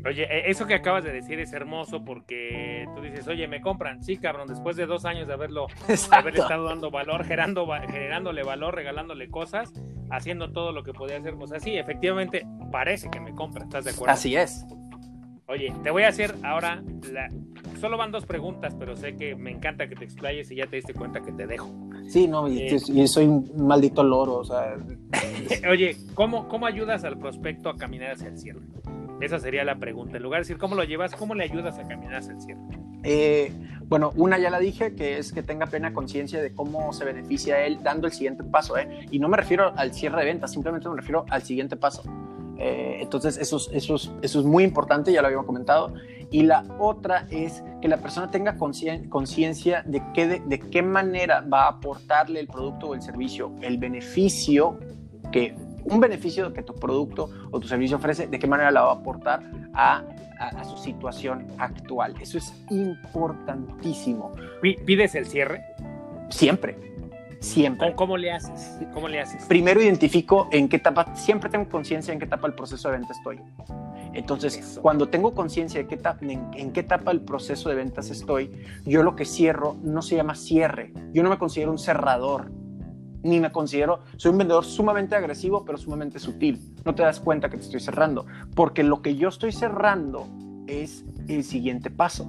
Oye, 0.06 0.24
e, 0.24 0.50
eso 0.50 0.66
que 0.66 0.76
acabas 0.76 1.04
de 1.04 1.12
decir 1.12 1.40
es 1.40 1.52
hermoso 1.54 2.04
porque 2.04 2.88
tú 2.96 3.02
dices, 3.02 3.28
oye, 3.28 3.48
me 3.48 3.62
compran, 3.62 4.04
sí, 4.04 4.18
cabrón, 4.18 4.48
después 4.48 4.76
de 4.78 4.86
dos 4.86 5.06
años 5.06 5.28
de 5.28 5.34
haberlo, 5.34 5.68
haber 6.12 6.36
estado 6.36 6.66
dando 6.66 6.92
valor, 6.92 7.24
generando, 7.24 7.68
generándole 7.88 8.44
valor, 8.44 8.76
regalándole 8.76 9.30
cosas, 9.30 9.74
haciendo 10.10 10.52
todo 10.52 10.72
lo 10.72 10.84
que 10.84 10.94
podía 10.94 11.18
hacer, 11.18 11.36
pues 11.36 11.52
así, 11.52 11.78
efectivamente, 11.78 12.46
parece 12.72 13.10
que 13.10 13.20
me 13.20 13.34
compra, 13.34 13.64
¿estás 13.64 13.86
de 13.86 13.92
acuerdo? 13.92 14.14
Así 14.14 14.36
es. 14.36 14.66
Oye, 15.48 15.74
te 15.82 15.90
voy 15.90 16.04
a 16.04 16.10
hacer 16.10 16.36
ahora, 16.44 16.84
la... 17.12 17.28
solo 17.82 17.98
van 17.98 18.12
dos 18.12 18.24
preguntas, 18.28 18.76
pero 18.78 18.96
sé 18.96 19.16
que 19.16 19.36
me 19.36 19.50
encanta 19.50 19.90
que 19.90 19.96
te 19.96 20.06
explayes 20.06 20.52
y 20.52 20.58
ya 20.58 20.68
te 20.68 20.76
diste 20.76 20.94
cuenta 20.94 21.22
que 21.22 21.32
te 21.32 21.48
dejo. 21.48 21.68
Sí, 22.08 22.28
no, 22.28 22.48
y, 22.48 22.68
eh, 22.68 23.08
soy 23.08 23.26
un 23.26 23.68
maldito 23.68 24.04
loro, 24.04 24.36
o 24.36 24.44
sea. 24.44 24.78
Oye, 25.70 25.98
¿cómo, 26.14 26.48
¿cómo 26.48 26.68
ayudas 26.68 27.04
al 27.04 27.18
prospecto 27.18 27.70
a 27.70 27.78
caminar 27.78 28.12
hacia 28.12 28.28
el 28.28 28.38
cierre? 28.38 28.62
Esa 29.22 29.40
sería 29.40 29.64
la 29.64 29.76
pregunta. 29.76 30.18
En 30.18 30.24
lugar 30.24 30.40
de 30.40 30.42
decir 30.42 30.58
cómo 30.58 30.76
lo 30.76 30.84
llevas, 30.84 31.16
¿cómo 31.16 31.36
le 31.36 31.44
ayudas 31.44 31.78
a 31.78 31.88
caminar 31.88 32.16
hacia 32.16 32.34
el 32.34 32.42
cierre? 32.42 32.62
Eh, 33.04 33.52
bueno, 33.88 34.12
una 34.16 34.38
ya 34.38 34.50
la 34.50 34.60
dije, 34.60 34.96
que 34.96 35.18
es 35.18 35.34
que 35.34 35.44
tenga 35.44 35.66
plena 35.66 35.94
conciencia 35.94 36.42
de 36.42 36.54
cómo 36.54 36.94
se 36.94 37.06
beneficia 37.06 37.66
él 37.66 37.80
dando 37.82 38.08
el 38.08 38.14
siguiente 38.14 38.44
paso. 38.44 38.78
¿eh? 38.78 39.08
Y 39.12 39.20
no 39.20 39.28
me 39.28 39.38
refiero 39.38 39.74
al 39.76 39.94
cierre 39.94 40.20
de 40.20 40.26
ventas, 40.26 40.52
simplemente 40.52 40.88
me 40.90 40.96
refiero 40.96 41.26
al 41.30 41.42
siguiente 41.42 41.76
paso. 41.76 42.04
Eh, 42.58 43.00
entonces, 43.02 43.38
eso, 43.38 43.58
eso, 43.72 43.96
eso 43.96 44.40
es 44.40 44.46
muy 44.46 44.64
importante, 44.64 45.12
ya 45.12 45.22
lo 45.22 45.28
habíamos 45.28 45.48
comentado. 45.48 45.94
Y 46.32 46.44
la 46.44 46.64
otra 46.78 47.26
es 47.32 47.64
que 47.82 47.88
la 47.88 47.98
persona 47.98 48.30
tenga 48.30 48.58
conciencia 48.58 49.84
de, 49.86 50.02
de 50.46 50.60
qué 50.60 50.82
manera 50.84 51.42
va 51.42 51.64
a 51.64 51.70
aportarle 51.70 52.40
el 52.40 52.48
producto 52.48 52.90
o 52.90 52.94
el 52.94 53.02
servicio, 53.02 53.52
el 53.62 53.78
beneficio 53.78 54.78
que 55.32 55.56
un 55.90 56.00
beneficio 56.00 56.52
que 56.54 56.64
tu 56.64 56.74
producto 56.76 57.30
o 57.52 57.60
tu 57.60 57.68
servicio 57.68 57.98
ofrece, 57.98 58.28
de 58.28 58.40
qué 58.40 58.48
manera 58.48 58.72
la 58.72 58.82
va 58.82 58.92
a 58.92 58.96
aportar 58.96 59.42
a, 59.74 60.04
su 60.64 60.78
situación 60.78 61.48
actual. 61.58 62.16
Eso 62.22 62.38
es 62.38 62.54
importantísimo. 62.70 64.32
¿Pides 64.62 65.14
el 65.16 65.26
cierre? 65.26 65.66
Siempre. 66.30 66.78
Siempre. 67.42 67.94
¿Cómo, 67.94 68.16
le 68.16 68.32
haces? 68.32 68.78
¿Cómo 68.94 69.10
le 69.10 69.20
haces? 69.20 69.46
Primero 69.46 69.82
identifico 69.82 70.48
en 70.52 70.70
qué 70.70 70.78
etapa, 70.78 71.14
siempre 71.16 71.50
tengo 71.50 71.68
conciencia 71.70 72.14
en 72.14 72.20
qué 72.20 72.26
etapa 72.26 72.48
del 72.48 72.56
proceso 72.56 72.90
de 72.90 72.98
venta 72.98 73.14
estoy. 73.14 73.42
Entonces, 74.14 74.80
cuando 74.82 75.08
tengo 75.10 75.34
conciencia 75.34 75.84
de 75.84 76.00
en, 76.22 76.50
en, 76.54 76.72
qué 76.72 76.80
etapa 76.80 77.12
del 77.12 77.22
proceso 77.22 77.70
de 77.70 77.76
ventas 77.76 78.10
estoy, 78.10 78.52
yo 78.86 79.04
lo 79.04 79.16
que 79.16 79.26
cierro 79.26 79.78
no 79.84 80.02
se 80.02 80.16
llama 80.16 80.36
cierre. 80.36 80.94
Yo 81.14 81.22
no 81.22 81.30
me 81.30 81.38
considero 81.38 81.72
un 81.72 81.78
cerrador 81.78 82.52
ni 83.24 83.40
me 83.40 83.52
considero, 83.52 84.00
soy 84.18 84.32
un 84.32 84.38
vendedor 84.38 84.66
sumamente 84.66 85.16
agresivo, 85.16 85.66
pero 85.66 85.78
sumamente 85.78 86.20
sutil. 86.20 86.74
No 86.86 86.96
te 86.96 87.04
das 87.04 87.20
cuenta 87.20 87.50
que 87.50 87.58
te 87.58 87.64
estoy 87.64 87.80
cerrando, 87.80 88.26
porque 88.56 88.84
lo 88.84 89.02
que 89.02 89.16
yo 89.16 89.30
estoy 89.30 89.52
cerrando 89.52 90.28
es 90.68 91.04
el 91.28 91.44
siguiente 91.44 91.90
paso. 91.90 92.28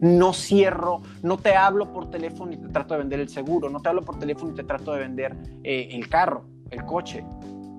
No 0.00 0.32
cierro, 0.32 1.02
no 1.22 1.38
te 1.38 1.56
hablo 1.56 1.92
por 1.92 2.10
teléfono 2.10 2.52
y 2.52 2.56
te 2.56 2.68
trato 2.68 2.94
de 2.94 3.00
vender 3.00 3.20
el 3.20 3.28
seguro, 3.28 3.68
no 3.68 3.80
te 3.80 3.88
hablo 3.88 4.04
por 4.04 4.18
teléfono 4.18 4.52
y 4.52 4.54
te 4.54 4.64
trato 4.64 4.92
de 4.92 5.00
vender 5.00 5.36
eh, 5.64 5.88
el 5.92 6.08
carro, 6.08 6.44
el 6.70 6.84
coche. 6.84 7.24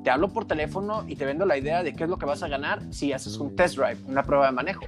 Te 0.03 0.09
hablo 0.09 0.29
por 0.29 0.45
teléfono 0.45 1.03
y 1.07 1.15
te 1.15 1.25
vendo 1.25 1.45
la 1.45 1.57
idea 1.57 1.83
de 1.83 1.93
qué 1.93 2.05
es 2.05 2.09
lo 2.09 2.17
que 2.17 2.25
vas 2.25 2.41
a 2.41 2.47
ganar 2.47 2.81
si 2.91 3.13
haces 3.13 3.37
un 3.37 3.55
test 3.55 3.77
drive, 3.77 3.97
una 4.07 4.23
prueba 4.23 4.47
de 4.47 4.51
manejo. 4.53 4.85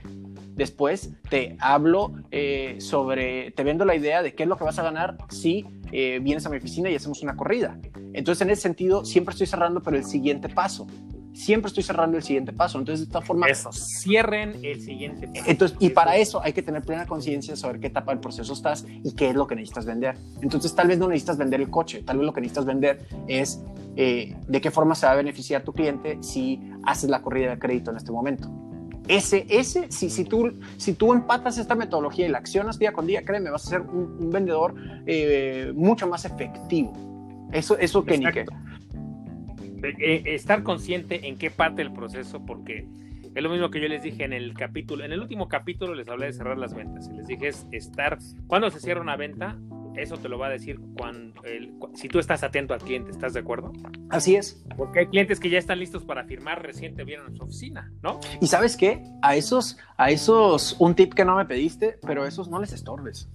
Después 0.56 1.14
te 1.30 1.56
hablo 1.60 2.12
eh, 2.32 2.78
sobre, 2.80 3.52
te 3.52 3.64
vendo 3.64 3.86
la 3.86 3.96
idea 3.96 4.22
de 4.22 4.34
qué 4.36 4.44
es 4.44 4.50
lo 4.50 4.58
que 4.58 4.64
vas 4.64 4.80
a 4.80 4.84
ganar 4.84 5.18
si 5.30 5.66
eh, 5.92 6.20
vienes 6.22 6.46
a 6.46 6.50
mi 6.50 6.58
oficina 6.58 6.90
y 6.90 6.96
hacemos 6.96 7.22
una 7.22 7.36
corrida. 7.36 7.78
Entonces, 8.14 8.42
en 8.42 8.50
ese 8.52 8.62
sentido, 8.64 9.06
siempre 9.06 9.34
estoy 9.34 9.48
cerrando, 9.48 9.82
pero 9.82 9.98
el 9.98 10.04
siguiente 10.04 10.50
paso. 10.50 10.88
Siempre 11.34 11.70
estoy 11.70 11.84
cerrando 11.84 12.18
el 12.18 12.24
siguiente 12.24 12.52
paso. 12.52 12.78
Entonces, 12.78 13.08
de 13.08 13.10
esta 13.10 13.22
forma. 13.22 13.48
Eso, 13.48 13.72
cierren 13.72 14.64
el 14.64 14.82
siguiente 14.82 15.28
paso. 15.28 15.46
Entonces, 15.48 15.78
y 15.80 15.90
para 15.90 16.18
eso 16.18 16.42
hay 16.42 16.54
que 16.54 16.62
tener 16.62 16.82
plena 16.82 17.06
conciencia 17.06 17.56
sobre 17.56 17.80
qué 17.80 17.88
etapa 17.88 18.12
del 18.12 18.20
proceso 18.20 18.54
estás 18.54 18.86
y 19.04 19.14
qué 19.14 19.30
es 19.30 19.36
lo 19.36 19.48
que 19.48 19.56
necesitas 19.56 19.86
vender. 19.86 20.18
Entonces, 20.42 20.76
tal 20.76 20.88
vez 20.88 20.98
no 20.98 21.08
necesitas 21.08 21.38
vender 21.38 21.62
el 21.62 21.70
coche, 21.70 22.04
tal 22.04 22.18
vez 22.18 22.26
lo 22.26 22.34
que 22.34 22.42
necesitas 22.42 22.66
vender 22.66 23.06
es 23.28 23.62
eh, 23.96 24.36
de 24.48 24.62
qué 24.62 24.72
forma 24.72 24.96
se 24.96 25.06
va 25.06 25.14
a 25.14 25.16
beneficiar 25.16 25.64
tu 25.64 25.74
cliente 25.74 26.18
si 26.22 26.60
haces 26.84 27.10
la 27.10 27.22
corrida 27.22 27.52
de 27.52 27.60
crédito 27.60 27.92
en 27.92 27.98
este 27.98 28.12
momento. 28.12 28.50
Ese, 29.12 29.46
ese, 29.50 29.92
si, 29.92 30.10
si, 30.10 30.24
tú, 30.24 30.58
si 30.78 30.94
tú 30.94 31.12
empatas 31.12 31.58
esta 31.58 31.76
metodología 31.76 32.28
y 32.28 32.30
la 32.30 32.38
accionas 32.38 32.80
día 32.80 32.94
con 32.94 33.06
día, 33.06 33.26
créeme, 33.26 33.50
vas 33.50 33.68
a 33.68 33.70
ser 33.72 33.82
un, 33.82 34.30
vendedor 34.30 34.74
eh, 35.06 35.74
mucho 35.76 36.08
más 36.08 36.24
efectivo. 36.24 36.94
Eso, 37.52 37.78
eso 37.78 38.06
que 38.06 38.18
ni 38.18 38.26
qué. 38.32 38.46
Eh, 39.84 39.96
eh, 40.00 40.22
estar 40.28 40.64
consciente 40.64 41.28
en 41.28 41.38
qué 41.38 41.52
parte 41.52 41.84
del 41.84 41.92
proceso, 41.92 42.46
porque 42.46 42.88
es 43.36 43.44
lo 43.44 43.50
mismo 43.50 43.70
que 43.70 43.82
yo 43.82 43.90
les 43.90 44.02
dije 44.02 44.24
en 44.24 44.32
el 44.32 44.54
capítulo, 44.54 45.04
en 45.04 45.12
el 45.12 45.20
último 45.20 45.50
capítulo 45.50 45.94
les 45.94 46.08
hablé 46.08 46.28
de 46.28 46.34
cerrar 46.34 46.58
las 46.58 46.74
ventas 46.74 47.10
y 47.10 47.18
les 47.18 47.28
dije 47.28 47.50
es 47.50 47.68
estar, 47.72 48.18
cuando 48.48 48.70
se 48.70 48.80
cierra 48.80 49.02
una 49.02 49.18
venta, 49.18 49.58
eso 49.96 50.18
te 50.18 50.30
lo 50.30 50.38
va 50.40 50.48
a 50.48 50.50
decir 50.50 50.80
cuando 50.98 51.44
el- 51.44 51.74
si 51.96 52.08
tú 52.08 52.20
estás 52.20 52.44
atento 52.44 52.74
al 52.74 52.80
cliente, 52.82 53.12
¿estás 53.12 53.34
de 53.34 53.40
acuerdo? 53.42 53.72
Así 54.10 54.36
es. 54.36 54.64
Porque 54.78 55.00
hay 55.00 55.08
clientes 55.08 55.40
que 55.40 55.50
ya 55.50 55.58
están 55.60 55.80
listos 55.80 56.04
para 56.04 56.24
firmar, 56.26 56.62
recién 56.64 56.96
te 56.96 57.04
vieron 57.04 57.28
en 57.28 57.36
su 57.36 57.44
oficina, 57.44 57.92
¿no? 58.02 58.20
Y 58.40 58.48
sabes 58.48 58.78
qué? 58.78 59.04
A 59.22 59.36
esos, 59.36 59.78
a 59.98 60.10
esos, 60.12 60.76
un 60.80 60.96
tip 60.96 61.14
que 61.14 61.26
no 61.26 61.36
me 61.36 61.46
pediste, 61.46 61.98
pero 62.06 62.24
a 62.24 62.28
esos 62.28 62.50
no 62.50 62.60
les 62.60 62.72
estorbes. 62.74 63.30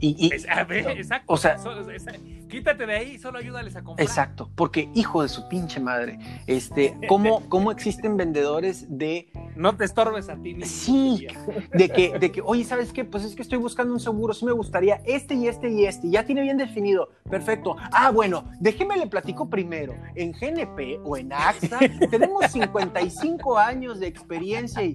Y, 0.00 0.16
y- 0.26 0.34
Es- 0.34 0.48
a 0.48 0.64
ver, 0.64 0.84
exacto. 0.98 1.32
o 1.32 1.36
sea- 1.36 1.58
solo- 1.58 1.88
es- 1.90 2.04
quítate 2.48 2.86
de 2.86 2.92
ahí, 2.96 3.18
solo 3.18 3.38
ayúdales 3.38 3.76
a 3.76 3.84
comprar. 3.84 4.04
exacto, 4.04 4.50
porque 4.56 4.88
hijo 4.94 5.22
de 5.22 5.28
su 5.28 5.46
pinche 5.48 5.78
madre, 5.78 6.18
este, 6.48 6.98
¿cómo, 7.08 7.48
cómo 7.48 7.70
existen 7.70 8.16
vendedores 8.16 8.86
de 8.98 9.30
No 9.56 9.76
te 9.76 9.84
estorbes 9.84 10.28
a 10.28 10.36
ti 10.36 10.54
mismo. 10.54 10.64
Sí, 10.66 11.26
de 11.72 11.88
que, 11.88 12.18
de 12.18 12.32
que, 12.32 12.40
oye, 12.42 12.64
¿sabes 12.64 12.92
qué? 12.92 13.04
Pues 13.04 13.24
es 13.24 13.34
que 13.34 13.42
estoy 13.42 13.58
buscando 13.58 13.92
un 13.92 14.00
seguro, 14.00 14.32
sí 14.32 14.44
me 14.44 14.52
gustaría 14.52 15.00
este 15.04 15.34
y 15.34 15.48
este 15.48 15.70
y 15.70 15.84
este, 15.84 16.10
ya 16.10 16.24
tiene 16.24 16.42
bien 16.42 16.56
definido, 16.56 17.10
perfecto. 17.28 17.76
Ah, 17.92 18.10
bueno, 18.10 18.44
déjeme 18.60 18.96
le 18.96 19.06
platico 19.06 19.48
primero. 19.48 19.94
En 20.14 20.32
GNP 20.32 21.00
o 21.04 21.16
en 21.16 21.32
AXA 21.32 21.78
tenemos 22.10 22.46
55 22.50 23.58
años 23.58 24.00
de 24.00 24.06
experiencia 24.06 24.82
y 24.82 24.94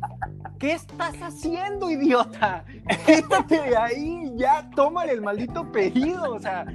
¿qué 0.60 0.74
estás 0.74 1.16
haciendo, 1.22 1.89
idiota? 1.89 2.66
Quítate 3.05 3.62
de 3.62 3.78
ahí, 3.78 4.34
ya, 4.36 4.70
tómale 4.76 5.14
el 5.14 5.22
maldito 5.22 5.72
pedido, 5.72 6.34
o 6.34 6.39
sea, 6.39 6.66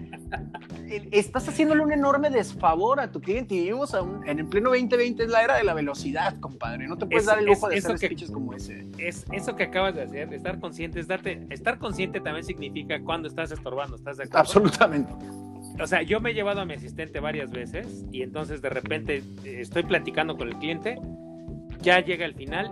estás 1.10 1.48
haciéndole 1.48 1.82
un 1.82 1.92
enorme 1.92 2.30
desfavor 2.30 3.00
a 3.00 3.10
tu 3.10 3.20
cliente 3.20 3.54
y 3.54 3.60
vivimos 3.60 3.94
aún- 3.94 4.26
en 4.26 4.38
el 4.40 4.46
pleno 4.46 4.70
2020 4.70 5.24
es 5.24 5.30
la 5.30 5.42
era 5.42 5.56
de 5.56 5.64
la 5.64 5.74
velocidad, 5.74 6.38
compadre, 6.40 6.86
no 6.88 6.96
te 6.96 7.06
puedes 7.06 7.22
Es- 7.22 7.26
dar 7.26 7.38
el 7.38 7.46
lujo 7.46 7.70
es- 7.70 7.84
de 7.84 7.92
hacer 7.94 8.06
speeches 8.08 8.30
como 8.30 8.54
ese. 8.54 8.86
Es 8.98 9.24
eso 9.32 9.56
que 9.56 9.64
acabas 9.64 9.94
de 9.94 10.02
hacer, 10.02 10.32
estar 10.34 10.58
consciente, 10.60 11.00
es 11.00 11.08
darte, 11.08 11.46
estar 11.50 11.78
consciente 11.78 12.20
también 12.20 12.44
significa 12.44 13.00
cuando 13.02 13.28
estás 13.28 13.52
estorbando, 13.52 13.96
¿estás 13.96 14.16
de 14.16 14.24
acuerdo? 14.24 14.40
Absolutamente. 14.40 15.12
O 15.80 15.86
sea, 15.86 16.02
yo 16.02 16.20
me 16.20 16.30
he 16.30 16.34
llevado 16.34 16.60
a 16.60 16.64
mi 16.66 16.74
asistente 16.74 17.18
varias 17.20 17.50
veces 17.50 18.04
y 18.12 18.22
entonces 18.22 18.60
de 18.60 18.68
repente 18.68 19.22
eh, 19.44 19.60
estoy 19.60 19.84
platicando 19.84 20.36
con 20.36 20.48
el 20.48 20.56
cliente, 20.56 20.98
ya 21.80 22.00
llega 22.00 22.26
el 22.26 22.34
final, 22.34 22.70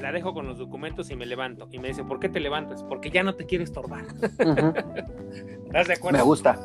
la 0.00 0.10
dejo 0.12 0.32
con 0.34 0.46
los 0.46 0.58
documentos 0.58 1.10
y 1.10 1.16
me 1.16 1.26
levanto. 1.26 1.68
Y 1.70 1.78
me 1.78 1.88
dice, 1.88 2.02
¿por 2.04 2.18
qué 2.18 2.28
te 2.28 2.40
levantas? 2.40 2.82
Porque 2.82 3.10
ya 3.10 3.22
no 3.22 3.34
te 3.34 3.44
quiero 3.46 3.62
estorbar. 3.64 4.02
Ujú. 4.02 4.72
¿Estás 5.66 5.86
de 5.88 5.94
acuerdo? 5.94 6.18
Me 6.18 6.24
gusta. 6.24 6.58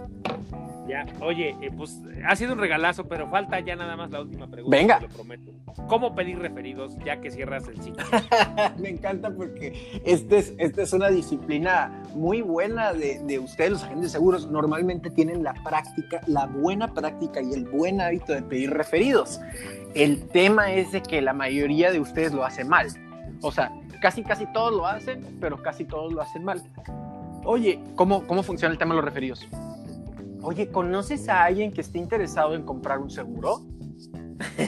Ya, 0.87 1.05
oye, 1.19 1.55
eh, 1.61 1.71
pues 1.75 2.01
ha 2.27 2.35
sido 2.35 2.53
un 2.53 2.59
regalazo, 2.59 3.07
pero 3.07 3.27
falta 3.27 3.59
ya 3.59 3.75
nada 3.75 3.95
más 3.95 4.11
la 4.11 4.21
última 4.21 4.47
pregunta. 4.47 4.77
Venga. 4.77 4.99
Te 4.99 5.07
lo 5.07 5.13
prometo. 5.13 5.51
¿Cómo 5.87 6.15
pedir 6.15 6.37
referidos 6.39 6.95
ya 7.03 7.19
que 7.19 7.31
cierras 7.31 7.67
el 7.67 7.81
ciclo? 7.81 8.05
Me 8.77 8.89
encanta 8.89 9.31
porque 9.31 10.01
esta 10.05 10.37
es, 10.37 10.53
esta 10.57 10.83
es 10.83 10.93
una 10.93 11.09
disciplina 11.09 12.03
muy 12.13 12.41
buena 12.41 12.93
de, 12.93 13.19
de 13.23 13.39
ustedes, 13.39 13.71
los 13.71 13.83
agentes 13.83 14.03
de 14.03 14.09
seguros. 14.09 14.47
Normalmente 14.47 15.09
tienen 15.09 15.43
la 15.43 15.53
práctica, 15.63 16.21
la 16.27 16.45
buena 16.45 16.93
práctica 16.93 17.41
y 17.41 17.53
el 17.53 17.65
buen 17.65 17.99
hábito 17.99 18.33
de 18.33 18.43
pedir 18.43 18.71
referidos. 18.71 19.41
El 19.95 20.27
tema 20.27 20.71
es 20.71 20.91
de 20.91 21.01
que 21.01 21.21
la 21.21 21.33
mayoría 21.33 21.91
de 21.91 21.99
ustedes 21.99 22.31
lo 22.31 22.45
hacen 22.45 22.67
mal. 22.67 22.87
O 23.41 23.51
sea, 23.51 23.71
casi, 24.01 24.23
casi 24.23 24.45
todos 24.53 24.73
lo 24.73 24.85
hacen, 24.85 25.37
pero 25.41 25.61
casi 25.61 25.85
todos 25.85 26.13
lo 26.13 26.21
hacen 26.21 26.43
mal. 26.43 26.61
Oye, 27.43 27.79
¿cómo, 27.95 28.25
cómo 28.27 28.43
funciona 28.43 28.71
el 28.71 28.77
tema 28.77 28.93
de 28.93 28.97
los 28.97 29.05
referidos? 29.05 29.47
Oye, 30.45 30.69
¿conoces 30.69 31.27
a 31.27 31.43
alguien 31.43 31.71
que 31.73 31.81
esté 31.81 31.97
interesado 31.97 32.53
en 32.53 32.61
comprar 32.61 32.99
un 32.99 33.09
seguro? 33.09 33.61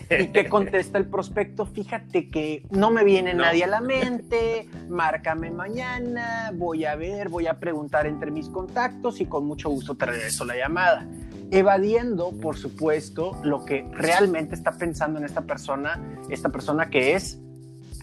¿Y 0.10 0.28
qué 0.30 0.50
contesta 0.50 0.98
el 0.98 1.06
prospecto? 1.06 1.68
Fíjate 1.68 2.32
que 2.32 2.66
no 2.72 2.90
me 2.90 3.04
viene 3.04 3.36
No. 3.36 3.44
nadie 3.44 3.64
a 3.64 3.68
la 3.68 3.80
mente, 3.82 4.68
márcame 4.90 5.52
mañana, 5.52 6.52
voy 6.56 6.86
a 6.86 6.96
ver, 6.96 7.30
voy 7.30 7.46
a 7.46 7.60
preguntar 7.60 8.08
entre 8.08 8.32
mis 8.32 8.50
contactos 8.50 9.22
y 9.22 9.28
con 9.28 9.46
mucho 9.46 9.70
gusto 9.70 9.96
te 9.96 10.08
regreso 10.08 10.46
la 10.46 10.56
llamada. 10.56 11.06
Evadiendo, 11.52 12.32
por 12.42 12.58
supuesto, 12.58 13.38
lo 13.44 13.64
que 13.64 13.88
realmente 13.92 14.56
está 14.56 14.72
pensando 14.72 15.20
en 15.20 15.26
esta 15.26 15.42
persona, 15.42 16.02
esta 16.30 16.50
persona 16.50 16.90
que 16.90 17.14
es, 17.14 17.40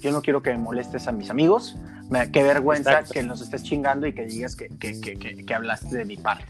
yo 0.04 0.12
no 0.12 0.20
quiero 0.20 0.42
que 0.42 0.50
me 0.50 0.58
molestes 0.58 1.08
a 1.08 1.12
mis 1.12 1.30
amigos, 1.30 1.76
me- 2.10 2.30
qué 2.30 2.42
vergüenza 2.42 2.90
Exacto. 2.92 3.14
que 3.14 3.22
nos 3.22 3.40
estés 3.40 3.62
chingando 3.62 4.06
y 4.06 4.12
que 4.12 4.26
digas 4.26 4.54
que, 4.54 4.68
que- 4.68 5.00
que- 5.00 5.16
que- 5.18 5.46
que 5.46 5.54
hablaste 5.54 5.96
de 5.96 6.04
mi 6.04 6.18
parte. 6.18 6.44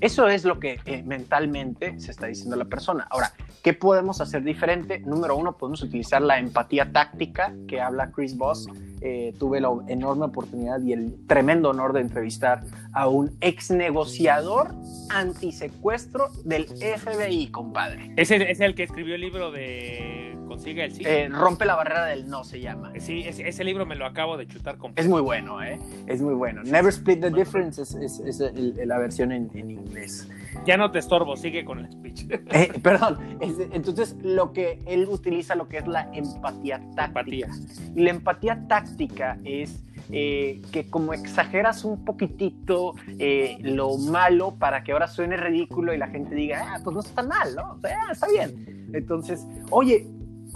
Eso 0.00 0.28
es 0.28 0.44
lo 0.44 0.60
que 0.60 0.78
eh, 0.86 1.02
mentalmente 1.04 1.98
se 1.98 2.12
está 2.12 2.26
diciendo 2.28 2.54
la 2.54 2.66
persona. 2.66 3.08
Ahora, 3.10 3.32
¿qué 3.64 3.72
podemos 3.74 4.20
hacer 4.20 4.44
diferente? 4.44 5.00
Número 5.00 5.36
uno, 5.36 5.56
podemos 5.56 5.82
utilizar 5.82 6.22
la 6.22 6.38
empatía 6.38 6.92
táctica 6.92 7.52
que 7.66 7.80
habla 7.80 8.12
Chris 8.12 8.36
Voss. 8.36 8.68
Eh, 9.02 9.34
tuve 9.38 9.60
la 9.60 9.70
enorme 9.88 10.26
oportunidad 10.26 10.80
y 10.82 10.92
el 10.92 11.26
tremendo 11.26 11.70
honor 11.70 11.92
de 11.94 12.02
entrevistar 12.02 12.62
a 12.92 13.08
un 13.08 13.34
ex 13.40 13.70
negociador 13.70 14.74
antisecuestro 15.08 16.28
del 16.44 16.66
FBI, 16.66 17.48
compadre. 17.50 18.12
Ese 18.16 18.50
es 18.50 18.60
el 18.60 18.74
que 18.74 18.82
escribió 18.84 19.14
el 19.14 19.22
libro 19.22 19.50
de 19.50 20.36
Consigue 20.50 20.84
el 20.84 20.92
sí. 20.92 21.04
Eh, 21.06 21.28
rompe 21.28 21.64
la 21.64 21.76
barrera 21.76 22.06
del 22.06 22.28
no 22.28 22.42
se 22.42 22.60
llama. 22.60 22.92
Sí, 22.98 23.20
ese, 23.24 23.48
ese 23.48 23.62
libro 23.62 23.86
me 23.86 23.94
lo 23.94 24.04
acabo 24.04 24.36
de 24.36 24.48
chutar 24.48 24.78
con 24.78 24.92
Es 24.96 25.06
muy 25.06 25.20
bueno, 25.22 25.62
¿eh? 25.62 25.78
Es 26.08 26.20
muy 26.20 26.34
bueno. 26.34 26.64
Never 26.64 26.88
Split 26.92 27.20
the 27.20 27.30
Difference 27.30 27.80
es, 27.80 27.94
es- 27.94 28.18
es 28.18 28.40
el- 28.40 28.74
la 28.84 28.98
versión 28.98 29.30
en, 29.30 29.48
en 29.54 29.70
inglés. 29.70 30.28
Ya 30.66 30.76
no 30.76 30.90
te 30.90 30.98
estorbo, 30.98 31.36
sigue 31.36 31.64
con 31.64 31.78
el 31.78 31.92
speech. 31.92 32.24
Eh, 32.50 32.72
perdón. 32.82 33.18
Es- 33.40 33.60
entonces, 33.72 34.16
lo 34.24 34.52
que 34.52 34.80
él 34.86 35.06
utiliza 35.08 35.54
lo 35.54 35.68
que 35.68 35.78
es 35.78 35.86
la 35.86 36.10
empatía 36.12 36.80
táctica. 36.96 37.06
Empatía. 37.06 37.48
Y 37.94 38.00
la 38.02 38.10
empatía 38.10 38.66
táctica 38.66 39.38
es 39.44 39.84
eh, 40.10 40.60
que 40.72 40.90
como 40.90 41.14
exageras 41.14 41.84
un 41.84 42.04
poquitito 42.04 42.94
eh, 43.20 43.56
lo 43.60 43.96
malo 43.98 44.56
para 44.58 44.82
que 44.82 44.90
ahora 44.90 45.06
suene 45.06 45.36
ridículo 45.36 45.94
y 45.94 45.98
la 45.98 46.08
gente 46.08 46.34
diga, 46.34 46.74
ah, 46.74 46.80
pues 46.82 46.92
no 46.92 47.00
está 47.02 47.22
mal, 47.22 47.54
¿no? 47.54 47.74
O 47.74 47.78
sea, 47.80 47.96
ah, 48.08 48.12
está 48.12 48.26
bien. 48.26 48.88
Entonces, 48.92 49.46
oye, 49.70 50.08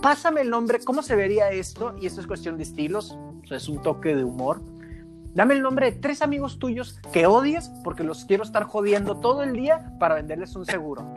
pásame 0.05 0.43
el 0.43 0.51
nombre, 0.51 0.81
¿cómo 0.85 1.03
se 1.03 1.17
vería 1.17 1.49
esto? 1.49 1.97
Y 1.99 2.05
esto 2.05 2.21
es 2.21 2.27
cuestión 2.27 2.59
de 2.59 2.63
estilos, 2.63 3.17
es 3.51 3.71
un 3.71 3.81
toque 3.81 4.15
de 4.15 4.23
humor. 4.23 4.61
Dame 5.33 5.55
el 5.55 5.63
nombre 5.63 5.91
de 5.91 5.99
tres 5.99 6.21
amigos 6.21 6.59
tuyos 6.59 7.01
que 7.11 7.25
odies 7.25 7.71
porque 7.83 8.05
los 8.05 8.27
quiero 8.27 8.43
estar 8.43 8.65
jodiendo 8.65 9.17
todo 9.17 9.43
el 9.43 9.55
día 9.55 9.97
para 9.99 10.17
venderles 10.17 10.55
un 10.57 10.67
seguro. 10.67 11.15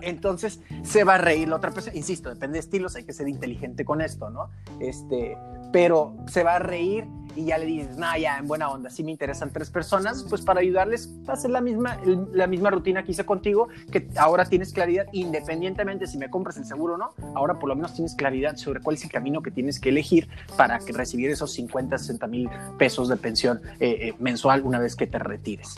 Entonces 0.00 0.60
se 0.84 1.04
va 1.04 1.16
a 1.16 1.18
reír 1.18 1.48
la 1.48 1.56
otra 1.56 1.70
persona. 1.70 1.94
Insisto, 1.94 2.30
depende 2.30 2.54
de 2.54 2.60
estilos, 2.60 2.96
hay 2.96 3.04
que 3.04 3.12
ser 3.12 3.28
inteligente 3.28 3.84
con 3.84 4.00
esto, 4.00 4.30
¿no? 4.30 4.48
Este, 4.80 5.36
pero 5.72 6.14
se 6.26 6.42
va 6.44 6.56
a 6.56 6.58
reír 6.58 7.06
y 7.34 7.46
ya 7.46 7.56
le 7.56 7.64
dices, 7.64 7.96
nah, 7.96 8.14
ya, 8.18 8.36
en 8.36 8.46
buena 8.46 8.68
onda, 8.68 8.90
si 8.90 9.02
me 9.02 9.10
interesan 9.10 9.50
tres 9.50 9.70
personas, 9.70 10.26
pues 10.28 10.42
para 10.42 10.60
ayudarles 10.60 11.14
a 11.26 11.32
hacer 11.32 11.50
la 11.50 11.62
misma, 11.62 11.94
el- 12.04 12.26
la 12.34 12.46
misma 12.46 12.68
rutina 12.70 13.02
que 13.04 13.12
hice 13.12 13.24
contigo, 13.24 13.68
que 13.90 14.06
ahora 14.18 14.44
tienes 14.44 14.70
claridad, 14.74 15.06
independientemente 15.12 16.06
si 16.06 16.18
me 16.18 16.28
compras 16.28 16.58
el 16.58 16.66
seguro 16.66 16.94
o 16.94 16.96
no, 16.98 17.14
ahora 17.34 17.58
por 17.58 17.70
lo 17.70 17.74
menos 17.74 17.94
tienes 17.94 18.14
claridad 18.14 18.56
sobre 18.56 18.80
cuál 18.80 18.96
es 18.96 19.04
el 19.04 19.10
camino 19.10 19.40
que 19.40 19.50
tienes 19.50 19.80
que 19.80 19.88
elegir 19.88 20.28
para 20.58 20.78
que 20.78 20.92
recibir 20.92 21.30
esos 21.30 21.52
50, 21.54 21.96
60 21.96 22.26
mil 22.26 22.50
pesos 22.78 23.08
de 23.08 23.16
pensión 23.16 23.62
eh, 23.80 24.08
eh, 24.08 24.14
mensual 24.18 24.60
una 24.62 24.78
vez 24.78 24.94
que 24.94 25.06
te 25.06 25.18
retires. 25.18 25.76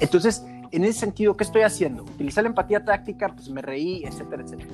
Entonces, 0.00 0.44
en 0.70 0.84
ese 0.84 1.00
sentido, 1.00 1.34
¿qué 1.34 1.44
estoy 1.44 1.62
haciendo? 1.62 2.02
Utilizar 2.02 2.44
la 2.44 2.50
empatía 2.50 2.84
táctica, 2.84 3.28
pues 3.34 3.48
me 3.48 3.62
reí, 3.62 4.04
etcétera, 4.04 4.42
etcétera. 4.42 4.70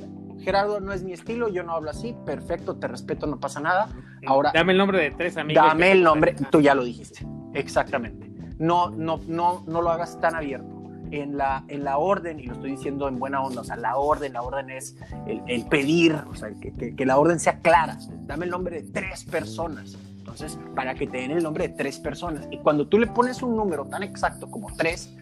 Gerardo, 0.46 0.78
no 0.78 0.92
es 0.92 1.02
mi 1.02 1.12
estilo, 1.12 1.48
yo 1.48 1.64
no 1.64 1.72
hablo 1.72 1.90
así, 1.90 2.14
perfecto, 2.24 2.76
te 2.76 2.86
respeto, 2.86 3.26
no 3.26 3.40
pasa 3.40 3.58
nada. 3.58 3.88
Ahora, 4.28 4.52
Dame 4.54 4.70
el 4.72 4.78
nombre 4.78 5.00
de 5.00 5.10
tres 5.10 5.36
amigos. 5.36 5.64
dame 5.66 5.90
el 5.90 6.04
nombre, 6.04 6.36
tú 6.52 6.60
ya 6.60 6.72
lo 6.76 6.84
dijiste, 6.84 7.26
exactamente. 7.52 8.30
No, 8.60 8.90
no, 8.90 9.20
no, 9.26 9.64
no 9.66 9.82
lo 9.82 9.90
hagas 9.90 10.20
tan 10.20 10.36
abierto. 10.36 10.68
En 11.10 11.36
la, 11.36 11.64
en 11.66 11.82
la 11.82 11.98
orden, 11.98 12.38
y 12.38 12.46
lo 12.46 12.54
estoy 12.54 12.70
diciendo 12.70 13.08
en 13.08 13.18
buena 13.18 13.42
onda, 13.42 13.60
o 13.60 13.64
sea, 13.64 13.74
la 13.76 13.96
orden, 13.96 14.34
la 14.34 14.42
orden 14.42 14.70
es 14.70 14.96
el, 15.26 15.42
el 15.48 15.66
pedir, 15.66 16.14
o 16.30 16.34
sea, 16.36 16.50
que, 16.60 16.72
que- 16.72 16.94
que 16.94 17.06
la 17.06 17.18
orden 17.18 17.38
sea 17.40 17.58
clara. 17.60 17.98
Dame 18.26 18.44
el 18.44 18.50
nombre 18.52 18.82
de 18.82 18.90
tres 18.92 19.24
personas. 19.24 19.96
Entonces, 20.18 20.58
para 20.76 20.94
que 20.94 21.06
te 21.08 21.18
den 21.18 21.32
el 21.32 21.42
nombre 21.42 21.66
de 21.68 21.74
tres 21.74 21.98
personas. 21.98 22.46
Y 22.52 22.58
cuando 22.58 22.86
tú 22.88 22.98
le 22.98 23.06
pones 23.08 23.42
un 23.42 23.56
número 23.56 23.84
tan 23.86 24.02
exacto 24.04 24.48
como 24.50 24.68
tres, 24.76 25.12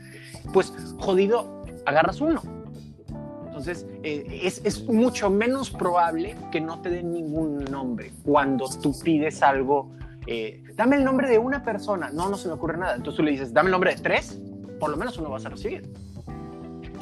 pues 0.52 0.72
jodido, 0.98 1.64
agarras 1.86 2.20
uno. 2.20 2.42
Entonces, 3.54 3.86
eh, 4.02 4.40
es, 4.42 4.60
es 4.64 4.84
mucho 4.88 5.30
menos 5.30 5.70
probable 5.70 6.34
que 6.50 6.60
no 6.60 6.80
te 6.82 6.90
den 6.90 7.12
ningún 7.12 7.64
nombre 7.66 8.10
cuando 8.24 8.68
tú 8.82 8.92
pides 9.00 9.44
algo. 9.44 9.92
eh, 10.26 10.60
dame 10.74 10.96
el 10.96 11.04
nombre 11.04 11.28
de 11.28 11.38
una 11.38 11.62
persona. 11.62 12.10
No, 12.12 12.28
no 12.28 12.36
se 12.36 12.48
me 12.48 12.54
ocurre 12.54 12.78
nada. 12.78 12.96
Entonces 12.96 13.16
tú 13.16 13.22
le 13.22 13.30
dices, 13.30 13.54
dame 13.54 13.68
el 13.68 13.70
nombre 13.70 13.94
de 13.94 14.02
tres, 14.02 14.40
por 14.80 14.90
lo 14.90 14.96
menos 14.96 15.16
uno 15.18 15.30
vas 15.30 15.46
a 15.46 15.50
recibir. 15.50 15.88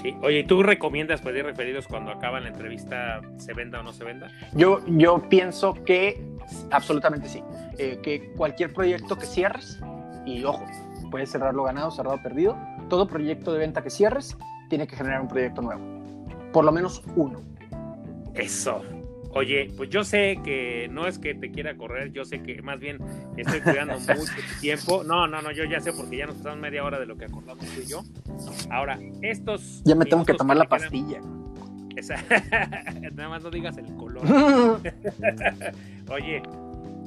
Sí. 0.03 0.15
Oye, 0.21 0.41
¿y 0.41 0.45
¿tú 0.45 0.63
recomiendas 0.63 1.23
pedir 1.23 1.43
referidos 1.47 1.89
cuando 1.89 2.11
acaba 2.11 2.39
la 2.39 2.49
entrevista, 2.49 3.23
se 3.39 3.55
venda 3.55 3.81
o 3.81 3.83
no 3.83 3.95
se 3.95 4.05
venda? 4.05 4.29
Yo, 4.53 4.81
yo 4.87 5.27
pienso 5.31 5.73
que 5.85 6.23
absolutamente 6.71 7.31
sí. 7.31 7.43
Eh, 7.79 7.99
que 8.03 8.35
cualquier 8.35 8.75
proyecto 8.75 9.17
que 9.17 9.25
cierres, 9.25 9.81
y 10.27 10.45
ojo, 10.45 10.67
puedes 11.11 11.33
cerrarlo 11.33 11.63
ganado, 11.63 11.91
cerrado 11.91 12.23
perdido, 12.23 12.59
todo 12.91 13.09
proyecto 13.09 13.55
de 13.55 13.61
venta 13.61 13.83
que 13.83 13.89
cierres 13.89 14.37
tiene 14.69 14.87
que 14.87 14.97
generar 14.97 15.23
un 15.23 15.29
proyecto 15.29 15.63
nuevo. 15.63 16.02
Por 16.53 16.65
lo 16.65 16.73
menos 16.73 17.03
uno. 17.17 17.41
Eso. 18.35 18.83
Oye, 19.35 19.71
pues 19.77 19.89
yo 19.89 20.05
sé 20.05 20.39
que 20.45 20.89
no 20.93 21.07
es 21.07 21.19
que 21.19 21.35
te 21.35 21.51
quiera 21.51 21.75
correr, 21.77 22.13
yo 22.13 22.23
sé 22.27 22.43
que 22.43 22.61
más 22.61 22.79
bien 22.79 22.99
estoy 23.39 23.61
cuidando 23.63 23.95
mucho 23.99 24.15
tu 24.25 24.61
tiempo. 24.61 25.03
No, 25.05 25.27
no, 25.27 25.41
no, 25.41 25.51
yo 25.53 25.65
ya 25.65 25.81
sé 25.81 25.93
porque 25.95 26.19
ya 26.19 26.27
nos 26.27 26.37
pasamos 26.37 26.59
media 26.59 26.85
hora 26.85 26.99
de 27.01 27.07
lo 27.07 27.17
que 27.17 27.25
acordamos 27.25 27.65
tú 27.67 27.81
y 27.83 27.87
yo. 27.87 28.03
Ahora, 28.71 28.99
estos. 29.23 29.83
Ya 29.85 29.95
me 29.95 30.05
tengo 30.05 30.25
que 30.27 30.35
tomar 30.35 30.57
la 30.59 30.67
quedan- 30.67 30.69
pastilla. 30.81 31.21
Esa- 31.97 32.17
Nada 33.15 33.29
más 33.31 33.43
no 33.43 33.51
digas 33.51 33.79
el 33.79 33.87
color. 33.97 34.23
Oye, 36.11 36.43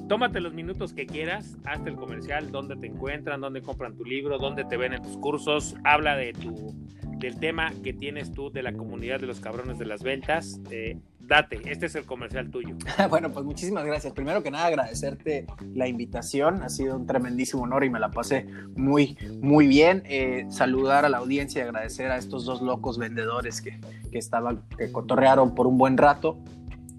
tómate 0.08 0.40
los 0.40 0.54
minutos 0.54 0.94
que 0.94 1.06
quieras, 1.06 1.58
hazte 1.66 1.90
el 1.90 1.96
comercial, 1.96 2.52
dónde 2.52 2.76
te 2.76 2.88
encuentran, 2.88 3.42
dónde 3.42 3.62
compran 3.62 3.96
tu 3.96 4.04
libro, 4.06 4.38
dónde 4.38 4.64
te 4.66 4.78
ven 4.78 4.94
en 4.94 5.02
tus 5.04 5.18
cursos, 5.18 5.76
habla 5.84 6.16
de 6.16 6.34
tu 6.34 6.74
del 7.18 7.40
tema 7.40 7.74
que 7.84 7.94
tienes 7.94 8.32
tú 8.32 8.52
de 8.52 8.64
la 8.64 8.74
comunidad 8.74 9.20
de 9.20 9.28
los 9.28 9.40
cabrones 9.40 9.80
de 9.80 9.86
las 9.86 10.04
ventas. 10.04 10.60
Eh, 10.70 10.98
date, 11.20 11.62
este 11.66 11.88
es 11.88 11.96
el 11.96 12.06
comercial 12.06 12.50
tuyo. 12.50 12.76
Bueno, 13.10 13.32
pues 13.32 13.46
muchísimas 13.46 13.86
gracias. 13.86 14.14
Primero 14.14 14.44
que 14.44 14.52
nada, 14.52 14.68
agradecerte 14.68 15.46
la 15.74 15.88
invitación. 15.88 16.62
Ha 16.64 16.70
sido 16.70 16.96
un 16.96 17.06
tremendísimo 17.06 17.64
honor 17.64 17.84
y 17.84 17.90
me 17.90 18.00
la 18.00 18.12
pasé 18.12 18.46
muy, 18.76 19.18
muy 19.42 19.68
bien. 19.68 20.04
Eh, 20.06 20.46
saludar 20.50 21.06
a 21.06 21.10
la 21.10 21.18
audiencia 21.18 21.60
y 21.60 21.64
agradecer 21.64 22.12
a 22.12 22.18
estos 22.18 22.46
dos 22.46 22.62
locos 22.62 22.98
vendedores 22.98 23.62
que, 23.62 23.80
que 24.12 24.18
estaban, 24.18 24.64
que 24.78 24.92
cotorrearon 24.92 25.56
por 25.56 25.68
un 25.68 25.78
buen 25.78 25.98
rato. 25.98 26.38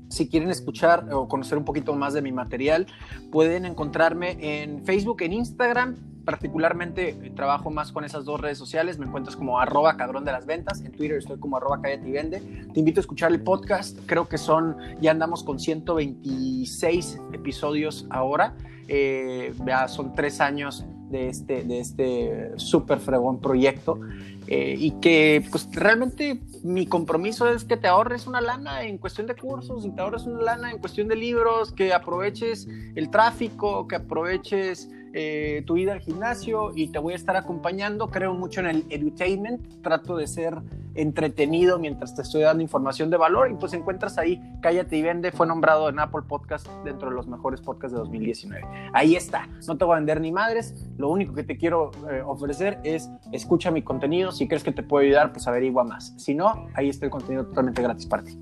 Si 0.09 0.29
quieren 0.29 0.51
escuchar 0.51 1.13
o 1.13 1.29
conocer 1.29 1.59
un 1.59 1.65
poquito 1.65 1.95
más 1.95 2.15
de 2.15 2.23
mi 2.23 2.33
material, 2.33 2.87
pueden 3.33 3.65
encontrarme 3.65 4.63
en 4.63 4.85
Facebook, 4.85 5.23
en 5.23 5.33
Instagram. 5.33 5.97
Particularmente 6.27 7.11
eh, 7.11 7.33
trabajo 7.35 7.71
más 7.71 7.93
con 7.93 8.05
esas 8.05 8.25
dos 8.25 8.41
redes 8.41 8.59
sociales. 8.59 8.99
Me 8.99 9.07
encuentras 9.07 9.37
como 9.37 9.61
arroba 9.61 9.97
cabrón 9.97 10.25
de 10.25 10.33
las 10.33 10.45
ventas. 10.45 10.81
En 10.83 10.93
Twitter 10.93 11.17
estoy 11.17 11.39
como 11.39 11.57
arroba 11.57 11.81
y 11.89 12.11
vende. 12.11 12.41
Te 12.75 12.81
invito 12.81 12.99
a 12.99 13.03
escuchar 13.03 13.31
el 13.31 13.41
podcast. 13.41 13.97
Creo 14.07 14.29
que 14.29 14.37
son, 14.37 14.77
ya 15.01 15.13
andamos 15.13 15.45
con 15.45 15.61
126 15.61 17.21
episodios 17.33 18.07
ahora. 18.11 18.55
Eh, 18.89 19.55
ya 19.65 19.89
son 19.89 20.15
tres 20.15 20.41
años 20.41 20.85
de 21.11 21.29
este, 21.29 21.63
de 21.63 21.79
este 21.79 22.53
súper 22.57 22.99
fregón 22.99 23.41
proyecto. 23.41 24.01
Eh, 24.49 24.77
y 24.79 24.93
que 25.01 25.45
pues 25.51 25.69
realmente 25.73 26.41
mi 26.63 26.87
compromiso 26.87 27.49
es 27.49 27.65
que 27.65 27.77
te 27.77 27.89
ahorres 27.89 28.27
una 28.29 28.41
lana 28.41 28.85
en 28.85 28.99
cuestión 28.99 29.27
de 29.27 29.35
cursos 29.35 29.85
y 29.85 29.91
te 29.91 30.01
ahorres 30.01 30.25
una 30.25 30.43
lana 30.43 30.71
en 30.71 30.79
cuestión 30.79 31.09
de 31.09 31.17
libros, 31.17 31.73
que 31.73 31.93
aproveches 31.93 32.69
el 32.95 33.11
tráfico, 33.11 33.89
que 33.89 33.97
aproveches 33.97 34.89
eh, 35.19 35.63
tu 35.65 35.79
ida 35.79 35.95
al 35.95 36.01
gimnasio 36.01 36.73
y 36.75 36.89
te 36.89 36.99
voy 36.99 37.15
a 37.15 37.17
estar 37.17 37.37
acompañando. 37.37 38.09
Creo 38.09 38.35
mucho 38.35 38.61
en 38.61 38.67
el 38.67 38.85
edutainment, 38.91 39.81
trato 39.81 40.15
de 40.15 40.27
ser 40.27 40.61
entretenido 40.95 41.79
mientras 41.79 42.15
te 42.15 42.21
estoy 42.21 42.43
dando 42.43 42.63
información 42.63 43.09
de 43.09 43.17
valor 43.17 43.51
y 43.51 43.55
pues 43.55 43.73
encuentras 43.73 44.19
ahí 44.19 44.43
Cállate 44.61 44.95
y 44.95 45.03
Vende, 45.03 45.33
fue 45.33 45.47
nombrado 45.47 45.89
en 45.89 45.99
Apple 46.01 46.23
Podcast 46.29 46.69
dentro 46.85 47.09
de 47.09 47.15
los 47.15 47.27
mejores 47.27 47.63
podcasts 47.63 47.93
de 47.95 47.99
2019. 47.99 48.63
Ahí 48.93 49.17
está, 49.17 49.49
no 49.67 49.79
te 49.79 49.87
voy 49.87 49.95
a 49.95 49.97
vender 49.97 50.21
ni 50.21 50.33
madres, 50.33 50.87
lo 50.99 51.09
único 51.09 51.33
que 51.33 51.45
te 51.45 51.57
quiero 51.57 51.93
eh, 52.11 52.21
ofrecer 52.23 52.79
es 52.85 53.09
escucha 53.33 53.71
mi 53.71 53.81
contenido, 53.81 54.33
si 54.33 54.47
crees 54.47 54.65
que 54.65 54.73
te 54.73 54.83
puedo 54.83 55.03
ayudar, 55.03 55.33
pues 55.33 55.49
averigua 55.49 55.83
más. 55.83 56.13
Si 56.19 56.35
no, 56.35 56.69
ahí 56.75 56.91
está 56.91 57.07
el 57.07 57.11
contenido 57.11 57.47
totalmente 57.47 57.81
gratis 57.81 58.05
para 58.05 58.23
ti. 58.23 58.39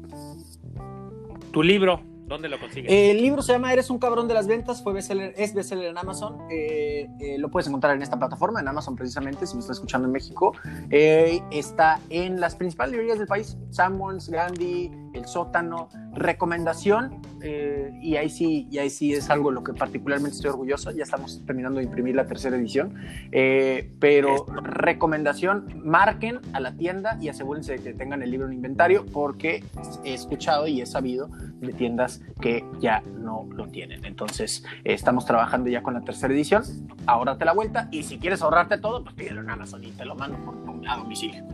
Tu 1.53 1.63
libro, 1.63 2.01
¿dónde 2.27 2.49
lo 2.49 2.59
consigues? 2.59 2.91
El 2.91 3.21
libro 3.21 3.43
se 3.43 3.53
llama 3.53 3.73
Eres 3.73 3.91
un 3.91 3.99
cabrón 3.99 4.29
de 4.29 4.35
las 4.35 4.47
ventas, 4.47 4.83
fue 4.83 4.93
bestseller, 4.93 5.35
es 5.37 5.55
en 5.73 5.99
Amazon. 5.99 6.39
Eh, 6.51 7.09
eh, 7.21 7.39
lo 7.39 7.51
puedes 7.51 7.67
encontrar 7.67 7.95
en 7.97 8.03
esta 8.03 8.19
plataforma, 8.19 8.61
en 8.61 8.69
Amazon 8.69 8.97
precisamente, 8.97 9.47
si 9.47 9.55
me 9.55 9.61
estás 9.61 9.77
escuchando 9.77 10.07
en 10.07 10.13
México. 10.13 10.53
Eh, 10.91 11.41
está 11.51 12.01
en 12.11 12.41
las 12.41 12.57
principales 12.57 12.93
librerías 12.93 13.19
del 13.19 13.29
país, 13.29 13.57
Samuels, 13.71 14.29
Gandhi, 14.29 14.91
El 15.15 15.27
Sótano. 15.27 15.89
Recomendación, 16.15 17.23
eh, 17.43 17.93
y, 18.01 18.17
ahí 18.17 18.31
sí, 18.31 18.67
y 18.71 18.79
ahí 18.79 18.89
sí 18.89 19.13
es 19.13 19.29
algo 19.29 19.51
de 19.51 19.57
lo 19.57 19.65
que 19.65 19.75
particularmente 19.75 20.37
estoy 20.37 20.51
orgulloso. 20.51 20.91
Ya 20.93 21.03
estamos 21.03 21.45
terminando 21.47 21.79
de 21.79 21.85
imprimir 21.85 22.15
la 22.15 22.27
tercera 22.27 22.57
edición. 22.57 22.95
Eh, 23.33 23.91
pero 24.01 24.47
recomendación, 24.63 25.83
marquen 25.85 26.41
a 26.53 26.61
la 26.61 26.77
tienda 26.77 27.19
y 27.21 27.29
asegúrense 27.29 27.73
de 27.73 27.83
que 27.83 27.93
tengan 27.93 28.23
el 28.23 28.31
libro 28.31 28.47
en 28.47 28.55
inventario 28.55 29.05
porque 29.07 29.63
he 30.05 30.15
escuchado 30.15 30.67
y 30.67 30.81
he 30.81 30.87
sabido 30.87 31.29
de 31.61 31.73
tiendas 31.73 32.23
que 32.41 32.65
ya 32.81 33.03
no 33.19 33.47
lo 33.53 33.67
tienen. 33.69 34.05
Entonces, 34.05 34.65
eh, 34.85 34.95
estamos 34.95 35.27
trabajando 35.27 35.69
ya 35.69 35.83
con 35.83 35.95
la 35.95 36.01
tercera 36.01 36.33
edición. 36.33 36.63
Ahórrate 37.07 37.45
la 37.45 37.53
vuelta 37.53 37.89
y 37.91 38.05
si 38.05 38.19
quieres 38.19 38.41
ahorrarte 38.41 38.79
todo, 38.79 39.05
pues 39.05 39.15
pídelo 39.15 39.43
en 39.43 39.51
Amazon 39.51 39.85
y 39.85 39.91
te 39.91 40.05
lo 40.05 40.15
mando 40.15 40.39
por, 40.39 40.55
a 40.89 40.97
domicilio. 40.97 41.45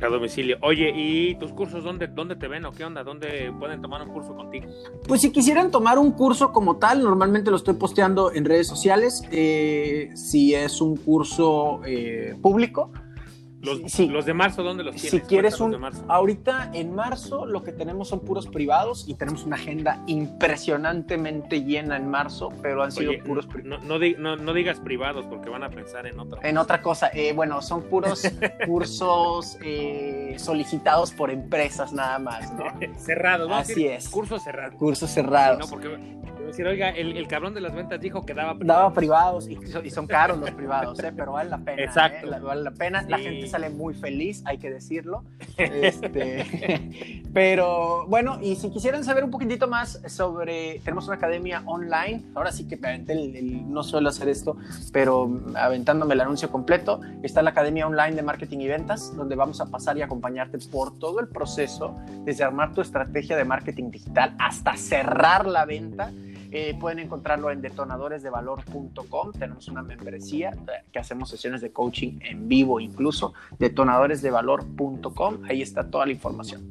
A 0.00 0.08
domicilio. 0.08 0.58
Oye, 0.60 0.92
¿y 0.94 1.34
tus 1.36 1.52
cursos 1.52 1.82
dónde, 1.82 2.06
dónde 2.06 2.36
te 2.36 2.48
ven 2.48 2.64
o 2.66 2.72
qué 2.72 2.84
onda? 2.84 3.02
¿Dónde 3.02 3.52
pueden 3.58 3.80
tomar 3.80 4.02
un 4.02 4.12
curso 4.12 4.34
contigo? 4.34 4.66
Pues 5.08 5.22
si 5.22 5.32
quisieran 5.32 5.70
tomar 5.70 5.98
un 5.98 6.12
curso 6.12 6.52
como 6.52 6.76
tal, 6.76 7.02
normalmente 7.02 7.50
lo 7.50 7.56
estoy 7.56 7.74
posteando 7.74 8.32
en 8.32 8.44
redes 8.44 8.66
sociales. 8.66 9.22
Eh, 9.30 10.10
si 10.14 10.54
es 10.54 10.80
un 10.80 10.96
curso 10.96 11.80
eh, 11.86 12.36
público, 12.42 12.92
Los, 13.66 13.92
Sí. 13.92 14.06
los 14.08 14.24
de 14.24 14.32
marzo, 14.34 14.62
¿dónde 14.62 14.84
los 14.84 14.94
si 14.94 15.10
tienes? 15.10 15.28
quieres 15.28 15.56
Cuéntanos 15.56 15.66
un... 15.66 15.70
de 15.72 15.78
marzo. 15.78 16.04
Ahorita 16.12 16.70
en 16.72 16.94
marzo 16.94 17.44
lo 17.46 17.62
que 17.62 17.72
tenemos 17.72 18.08
son 18.08 18.20
puros 18.20 18.46
privados 18.46 19.04
y 19.08 19.14
tenemos 19.14 19.44
una 19.44 19.56
agenda 19.56 20.02
impresionantemente 20.06 21.62
llena 21.62 21.96
en 21.96 22.08
marzo, 22.08 22.50
pero 22.62 22.82
han 22.82 22.92
sido 22.92 23.12
puros 23.24 23.46
privados. 23.46 23.82
no, 23.82 23.88
no, 23.94 23.98
di- 23.98 24.16
no- 24.18 24.36
no 24.36 24.52
digas 24.52 24.80
privados 24.80 25.24
porque 25.26 25.48
van 25.50 25.62
a 25.62 25.70
pensar 25.70 26.06
en 26.06 26.18
otra. 26.18 26.40
En 26.48 26.58
otra 26.58 26.80
cosa, 26.82 27.10
eh, 27.12 27.32
bueno, 27.32 27.60
son 27.62 27.82
puros 27.82 28.22
cursos 28.66 29.56
eh, 29.62 30.34
solicitados 30.38 31.12
por 31.12 31.30
empresas 31.30 31.92
nada 31.92 32.18
más, 32.18 32.52
¿no? 32.54 32.64
Cerrados, 32.98 33.50
Así 33.52 33.74
decir, 33.74 33.90
es. 33.92 34.08
Curso 34.08 34.38
cerrado. 34.38 34.76
Cursos 34.76 35.08
Sí, 35.08 35.14
cerrados. 35.16 35.58
no, 35.58 35.66
porque 35.68 35.98
decir, 36.46 36.66
oiga, 36.66 36.90
el, 36.90 37.16
el 37.16 37.26
cabrón 37.28 37.54
de 37.54 37.60
las 37.60 37.74
ventas 37.74 38.00
dijo 38.00 38.24
que 38.24 38.34
daba 38.34 38.54
Daba 38.58 38.92
privados 38.92 39.48
y, 39.48 39.58
y 39.84 39.90
son 39.90 40.06
caros 40.06 40.38
los 40.38 40.50
privados, 40.52 40.98
¿eh? 41.02 41.12
pero 41.16 41.32
vale 41.32 41.50
la 41.50 41.58
pena. 41.58 41.82
Exacto. 41.82 42.26
¿eh? 42.26 42.30
La- 42.30 42.38
Vale 42.38 42.62
la 42.62 42.70
pena. 42.70 43.02
La 43.08 43.18
Sí. 43.18 43.24
gente 43.24 43.48
sale 43.48 43.70
muy 43.70 43.94
feliz, 43.94 44.42
hay 44.46 44.58
que 44.58 44.70
decirlo. 44.70 45.24
Este, 45.56 47.24
pero 47.32 48.06
bueno, 48.06 48.38
y 48.42 48.56
si 48.56 48.70
quisieran 48.70 49.04
saber 49.04 49.24
un 49.24 49.30
poquitito 49.30 49.68
más 49.68 50.00
sobre, 50.06 50.80
tenemos 50.84 51.06
una 51.06 51.16
academia 51.16 51.62
online. 51.66 52.22
Ahora 52.34 52.52
sí 52.52 52.66
que 52.68 52.74
el- 52.76 53.36
el- 53.36 53.72
no 53.72 53.82
suelo 53.82 54.08
hacer 54.08 54.28
esto, 54.28 54.56
pero 54.92 55.30
aventándome 55.54 56.14
el 56.14 56.20
anuncio 56.20 56.50
completo, 56.50 57.00
está 57.22 57.42
la 57.42 57.50
academia 57.50 57.86
online 57.86 58.14
de 58.16 58.22
marketing 58.22 58.58
y 58.60 58.68
ventas, 58.68 59.14
donde 59.16 59.34
vamos 59.36 59.60
a 59.60 59.66
pasar 59.66 59.96
y 59.98 60.02
acompañarte 60.02 60.58
por 60.70 60.98
todo 60.98 61.20
el 61.20 61.28
proceso, 61.28 61.96
desde 62.24 62.44
armar 62.44 62.72
tu 62.72 62.80
estrategia 62.80 63.36
de 63.36 63.44
marketing 63.44 63.90
digital 63.90 64.34
hasta 64.38 64.76
cerrar 64.76 65.46
la 65.46 65.64
venta. 65.64 66.10
Eh, 66.58 66.74
pueden 66.80 67.00
encontrarlo 67.00 67.50
en 67.50 67.60
detonadoresdevalor.com. 67.60 69.32
Tenemos 69.38 69.68
una 69.68 69.82
membresía 69.82 70.52
eh, 70.52 70.86
que 70.90 70.98
hacemos 70.98 71.28
sesiones 71.28 71.60
de 71.60 71.70
coaching 71.70 72.18
en 72.22 72.48
vivo 72.48 72.80
incluso. 72.80 73.34
Detonadoresdevalor.com. 73.58 75.44
Ahí 75.50 75.60
está 75.60 75.90
toda 75.90 76.06
la 76.06 76.12
información. 76.12 76.62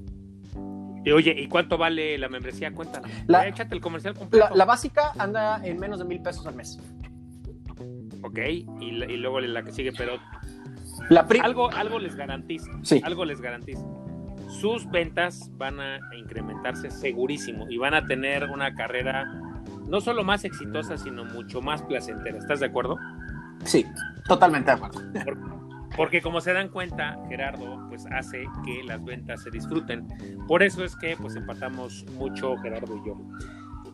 Y 1.05 1.11
oye, 1.11 1.35
¿y 1.39 1.47
cuánto 1.47 1.77
vale 1.77 2.17
la 2.17 2.29
membresía? 2.29 2.73
Cuéntanos. 2.73 3.11
La- 3.27 3.47
échate 3.47 3.75
el 3.75 3.81
comercial 3.81 4.15
completo. 4.15 4.47
La, 4.49 4.55
la 4.55 4.65
básica 4.65 5.11
anda 5.19 5.63
en 5.63 5.79
menos 5.79 5.99
de 5.99 6.05
mil 6.05 6.19
pesos 6.19 6.47
al 6.47 6.55
mes. 6.55 6.79
Ok, 8.23 8.39
y, 8.79 8.91
luego 9.17 9.39
la 9.39 9.61
que 9.61 9.71
sigue, 9.71 9.93
pero 9.95 10.13
La 11.09 11.27
algo, 11.43 11.69
algo 11.69 11.99
les 11.99 12.15
garantizo. 12.15 12.71
Sí. 12.81 13.01
Algo 13.03 13.23
les 13.23 13.39
garantizo. 13.39 13.85
Sus 14.49 14.89
ventas 14.89 15.51
van 15.57 15.79
a 15.79 15.99
incrementarse 16.17 16.89
segurísimo 16.89 17.69
y 17.69 17.77
van 17.77 17.93
a 17.93 18.07
tener 18.07 18.49
una 18.49 18.73
carrera 18.73 19.25
no 19.87 20.01
solo 20.01 20.23
más 20.23 20.43
exitosa, 20.45 20.97
sino 20.97 21.25
mucho 21.25 21.61
más 21.61 21.81
placentera. 21.83 22.37
¿Estás 22.37 22.59
de 22.59 22.67
acuerdo? 22.67 22.97
Sí, 23.63 23.85
totalmente 24.27 24.71
de 24.71 24.77
acuerdo. 24.77 25.55
Porque 25.95 26.21
como 26.21 26.41
se 26.41 26.53
dan 26.53 26.69
cuenta, 26.69 27.17
Gerardo, 27.29 27.85
pues 27.87 28.05
hace 28.11 28.45
que 28.65 28.83
las 28.83 29.03
ventas 29.03 29.43
se 29.43 29.49
disfruten. 29.49 30.07
Por 30.47 30.61
eso 30.61 30.83
es 30.83 30.95
que 30.95 31.15
pues 31.15 31.35
empatamos 31.35 32.05
mucho 32.17 32.57
Gerardo 32.57 32.97
y 32.97 33.07
yo. 33.07 33.15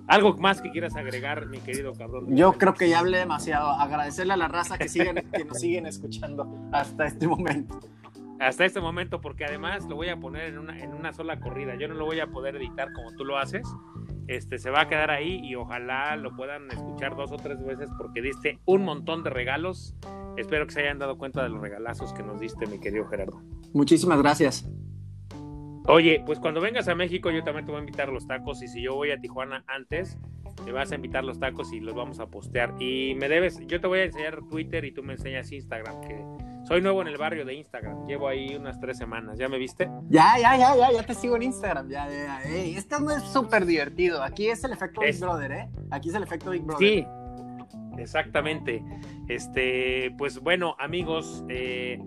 ¿Algo 0.07 0.35
más 0.38 0.61
que 0.61 0.72
quieras 0.72 0.95
agregar, 0.95 1.47
mi 1.47 1.59
querido 1.59 1.93
cabrón? 1.93 2.35
Yo 2.35 2.53
creo 2.53 2.73
que 2.73 2.89
ya 2.89 2.99
hablé 2.99 3.19
demasiado. 3.19 3.69
Agradecerle 3.69 4.34
a 4.34 4.38
la 4.38 4.47
raza 4.47 4.77
que, 4.77 4.89
siguen, 4.89 5.23
que 5.31 5.45
nos 5.45 5.59
siguen 5.59 5.85
escuchando 5.85 6.69
hasta 6.72 7.05
este 7.05 7.27
momento. 7.27 7.80
Hasta 8.39 8.65
este 8.65 8.81
momento, 8.81 9.22
porque 9.22 9.45
además 9.45 9.85
lo 9.88 9.95
voy 9.95 10.09
a 10.09 10.19
poner 10.19 10.45
en 10.45 10.57
una, 10.57 10.80
en 10.80 10.93
una 10.93 11.13
sola 11.13 11.39
corrida. 11.39 11.76
Yo 11.76 11.88
no 11.88 11.93
lo 11.93 12.05
voy 12.05 12.19
a 12.19 12.27
poder 12.27 12.55
editar 12.55 12.91
como 12.93 13.11
tú 13.13 13.23
lo 13.23 13.38
haces. 13.38 13.68
Este 14.31 14.59
se 14.59 14.69
va 14.69 14.81
a 14.81 14.87
quedar 14.87 15.11
ahí 15.11 15.41
y 15.43 15.55
ojalá 15.55 16.15
lo 16.15 16.33
puedan 16.37 16.71
escuchar 16.71 17.17
dos 17.17 17.33
o 17.33 17.35
tres 17.35 17.61
veces 17.65 17.89
porque 17.97 18.21
diste 18.21 18.59
un 18.63 18.85
montón 18.85 19.23
de 19.23 19.29
regalos. 19.29 19.93
Espero 20.37 20.65
que 20.65 20.71
se 20.71 20.79
hayan 20.79 20.99
dado 20.99 21.17
cuenta 21.17 21.43
de 21.43 21.49
los 21.49 21.59
regalazos 21.59 22.13
que 22.13 22.23
nos 22.23 22.39
diste, 22.39 22.65
mi 22.65 22.79
querido 22.79 23.05
Gerardo. 23.09 23.41
Muchísimas 23.73 24.21
gracias. 24.21 24.69
Oye, 25.85 26.23
pues 26.25 26.39
cuando 26.39 26.61
vengas 26.61 26.87
a 26.87 26.95
México 26.95 27.29
yo 27.29 27.43
también 27.43 27.65
te 27.65 27.73
voy 27.73 27.79
a 27.79 27.81
invitar 27.81 28.07
a 28.07 28.13
los 28.13 28.25
tacos 28.25 28.63
y 28.63 28.69
si 28.69 28.81
yo 28.81 28.95
voy 28.95 29.11
a 29.11 29.19
Tijuana 29.19 29.65
antes, 29.67 30.17
me 30.63 30.71
vas 30.71 30.93
a 30.93 30.95
invitar 30.95 31.25
los 31.25 31.37
tacos 31.37 31.73
y 31.73 31.81
los 31.81 31.93
vamos 31.93 32.21
a 32.21 32.27
postear. 32.27 32.73
Y 32.79 33.15
me 33.15 33.27
debes, 33.27 33.59
yo 33.67 33.81
te 33.81 33.87
voy 33.87 33.99
a 33.99 34.03
enseñar 34.05 34.39
Twitter 34.49 34.85
y 34.85 34.93
tú 34.93 35.03
me 35.03 35.13
enseñas 35.13 35.51
Instagram, 35.51 35.99
que 35.99 36.23
Soy 36.72 36.81
nuevo 36.81 37.02
en 37.02 37.10
el 37.10 37.18
barrio 37.18 37.43
de 37.43 37.53
Instagram. 37.53 38.07
Llevo 38.07 38.30
ahí 38.30 38.56
unas 38.56 38.80
tres 38.80 38.98
semanas. 38.98 39.38
¿Ya 39.38 39.49
me 39.49 39.57
viste? 39.57 39.91
Ya, 40.07 40.35
ya, 40.39 40.56
ya, 40.56 40.73
ya, 40.77 40.89
ya 40.93 41.03
te 41.06 41.14
sigo 41.14 41.35
en 41.35 41.41
Instagram. 41.41 41.89
Ya, 41.89 42.07
ya, 42.10 42.41
Ey, 42.43 42.76
esto 42.77 42.98
no 43.02 43.11
es 43.11 43.22
súper 43.23 43.65
divertido. 43.65 44.23
Aquí 44.23 44.48
es 44.48 44.64
el 44.64 44.72
efecto 44.72 45.02
Es- 45.02 45.18
Big 45.19 45.26
Brother, 45.27 45.52
¿eh? 45.52 45.69
Aquí 45.89 46.07
es 46.07 46.15
el 46.15 46.23
efecto 46.23 46.49
Big 46.52 46.61
Brother. 46.61 46.88
Sí, 46.88 47.06
exactamente. 47.98 48.81
Este, 49.27 50.15
pues 50.18 50.39
bueno, 50.39 50.77
amigos, 50.80 51.43
eh, 51.49 51.99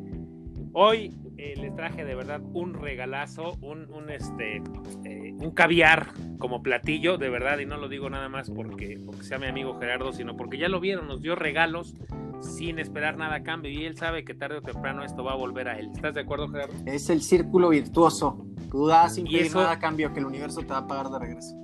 hoy 0.73 1.15
eh, 1.53 1.55
les 1.61 1.75
traje 1.75 2.05
de 2.05 2.15
verdad 2.15 2.41
un 2.53 2.75
regalazo, 2.75 3.53
un, 3.61 3.91
un, 3.93 4.11
este, 4.11 4.63
eh, 5.05 5.35
un 5.39 5.51
caviar 5.53 6.09
como 6.39 6.63
platillo, 6.63 7.19
de 7.19 7.29
verdad, 7.31 7.59
y 7.59 7.67
no 7.67 7.77
lo 7.77 7.89
digo 7.89 8.09
nada 8.11 8.29
más 8.29 8.51
porque, 8.51 8.99
porque 9.05 9.23
sea 9.25 9.39
mi 9.39 9.47
amigo 9.47 9.79
Gerardo, 9.79 10.13
sino 10.13 10.37
porque 10.37 10.59
ya 10.59 10.69
lo 10.69 10.81
vieron, 10.81 11.07
nos 11.09 11.21
dio 11.23 11.35
regalos 11.35 11.95
sin 12.41 12.79
esperar 12.79 13.17
nada 13.17 13.37
a 13.37 13.43
cambio 13.43 13.71
y 13.71 13.85
él 13.85 13.97
sabe 13.97 14.25
que 14.25 14.35
tarde 14.35 14.59
o 14.59 14.63
temprano 14.63 15.03
esto 15.05 15.25
va 15.25 15.33
a 15.33 15.37
volver 15.37 15.69
a 15.69 15.79
él. 15.79 15.89
¿Estás 15.95 16.15
de 16.15 16.21
acuerdo, 16.23 16.49
Gerardo? 16.49 16.75
Es 16.87 17.09
el 17.09 17.23
círculo 17.23 17.71
virtuoso. 17.71 18.45
Tú 18.71 18.87
das 18.87 19.15
sin 19.15 19.25
pedir 19.25 19.47
eso- 19.47 19.59
nada 19.61 19.73
a 19.73 19.79
cambio 19.79 20.13
que 20.13 20.21
el 20.21 20.27
universo 20.27 20.61
te 20.61 20.67
va 20.69 20.79
a 20.79 20.87
pagar 20.87 21.09
de 21.09 21.19
regreso. 21.19 21.57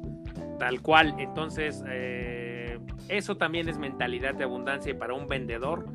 Tal 0.58 0.80
cual. 0.80 1.14
Entonces, 1.18 1.82
eh, 1.88 2.78
eso 3.08 3.36
también 3.36 3.68
es 3.68 3.78
mentalidad 3.78 4.34
de 4.34 4.44
abundancia 4.44 4.90
y 4.90 4.94
para 4.94 5.12
un 5.14 5.26
vendedor 5.26 5.86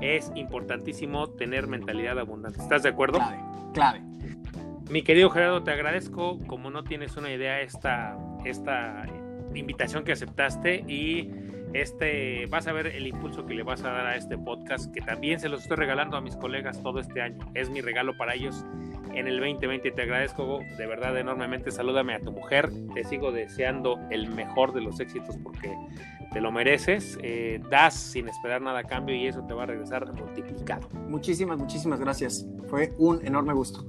es 0.00 0.30
importantísimo 0.34 1.28
tener 1.30 1.66
mentalidad 1.66 2.18
abundante. 2.18 2.60
¿Estás 2.60 2.82
de 2.82 2.90
acuerdo? 2.90 3.18
Clave, 3.18 3.38
clave. 3.72 4.00
Mi 4.90 5.02
querido 5.02 5.30
Gerardo, 5.30 5.62
te 5.62 5.70
agradezco, 5.70 6.38
como 6.46 6.70
no 6.70 6.84
tienes 6.84 7.16
una 7.16 7.30
idea, 7.30 7.60
esta, 7.60 8.18
esta 8.44 9.06
invitación 9.54 10.04
que 10.04 10.12
aceptaste 10.12 10.84
y 10.86 11.30
este 11.72 12.46
vas 12.46 12.66
a 12.68 12.72
ver 12.72 12.86
el 12.88 13.06
impulso 13.06 13.46
que 13.46 13.54
le 13.54 13.62
vas 13.62 13.82
a 13.82 13.90
dar 13.90 14.06
a 14.06 14.16
este 14.16 14.38
podcast, 14.38 14.92
que 14.92 15.00
también 15.00 15.40
se 15.40 15.48
los 15.48 15.62
estoy 15.62 15.76
regalando 15.76 16.16
a 16.16 16.20
mis 16.20 16.36
colegas 16.36 16.82
todo 16.82 17.00
este 17.00 17.22
año. 17.22 17.38
Es 17.54 17.70
mi 17.70 17.80
regalo 17.80 18.16
para 18.16 18.34
ellos 18.34 18.64
en 19.14 19.28
el 19.28 19.38
2020. 19.38 19.90
Te 19.90 20.02
agradezco 20.02 20.60
de 20.76 20.86
verdad 20.86 21.16
enormemente. 21.18 21.70
Salúdame 21.70 22.14
a 22.14 22.20
tu 22.20 22.32
mujer. 22.32 22.70
Te 22.94 23.04
sigo 23.04 23.32
deseando 23.32 23.98
el 24.10 24.28
mejor 24.28 24.72
de 24.72 24.80
los 24.80 25.00
éxitos 25.00 25.36
porque 25.42 25.74
te 26.32 26.40
lo 26.40 26.52
mereces. 26.52 27.18
Eh, 27.22 27.60
das 27.70 27.94
sin 27.94 28.28
esperar 28.28 28.60
nada 28.60 28.80
a 28.80 28.84
cambio 28.84 29.14
y 29.14 29.26
eso 29.26 29.44
te 29.46 29.54
va 29.54 29.64
a 29.64 29.66
regresar 29.66 30.12
multiplicado. 30.12 30.88
Muchísimas, 31.08 31.58
muchísimas 31.58 32.00
gracias. 32.00 32.46
Fue 32.68 32.92
un 32.98 33.24
enorme 33.26 33.52
gusto. 33.52 33.86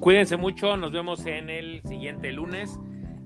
Cuídense 0.00 0.36
mucho, 0.36 0.76
nos 0.76 0.90
vemos 0.90 1.24
en 1.26 1.48
el 1.48 1.80
siguiente 1.82 2.32
lunes. 2.32 2.78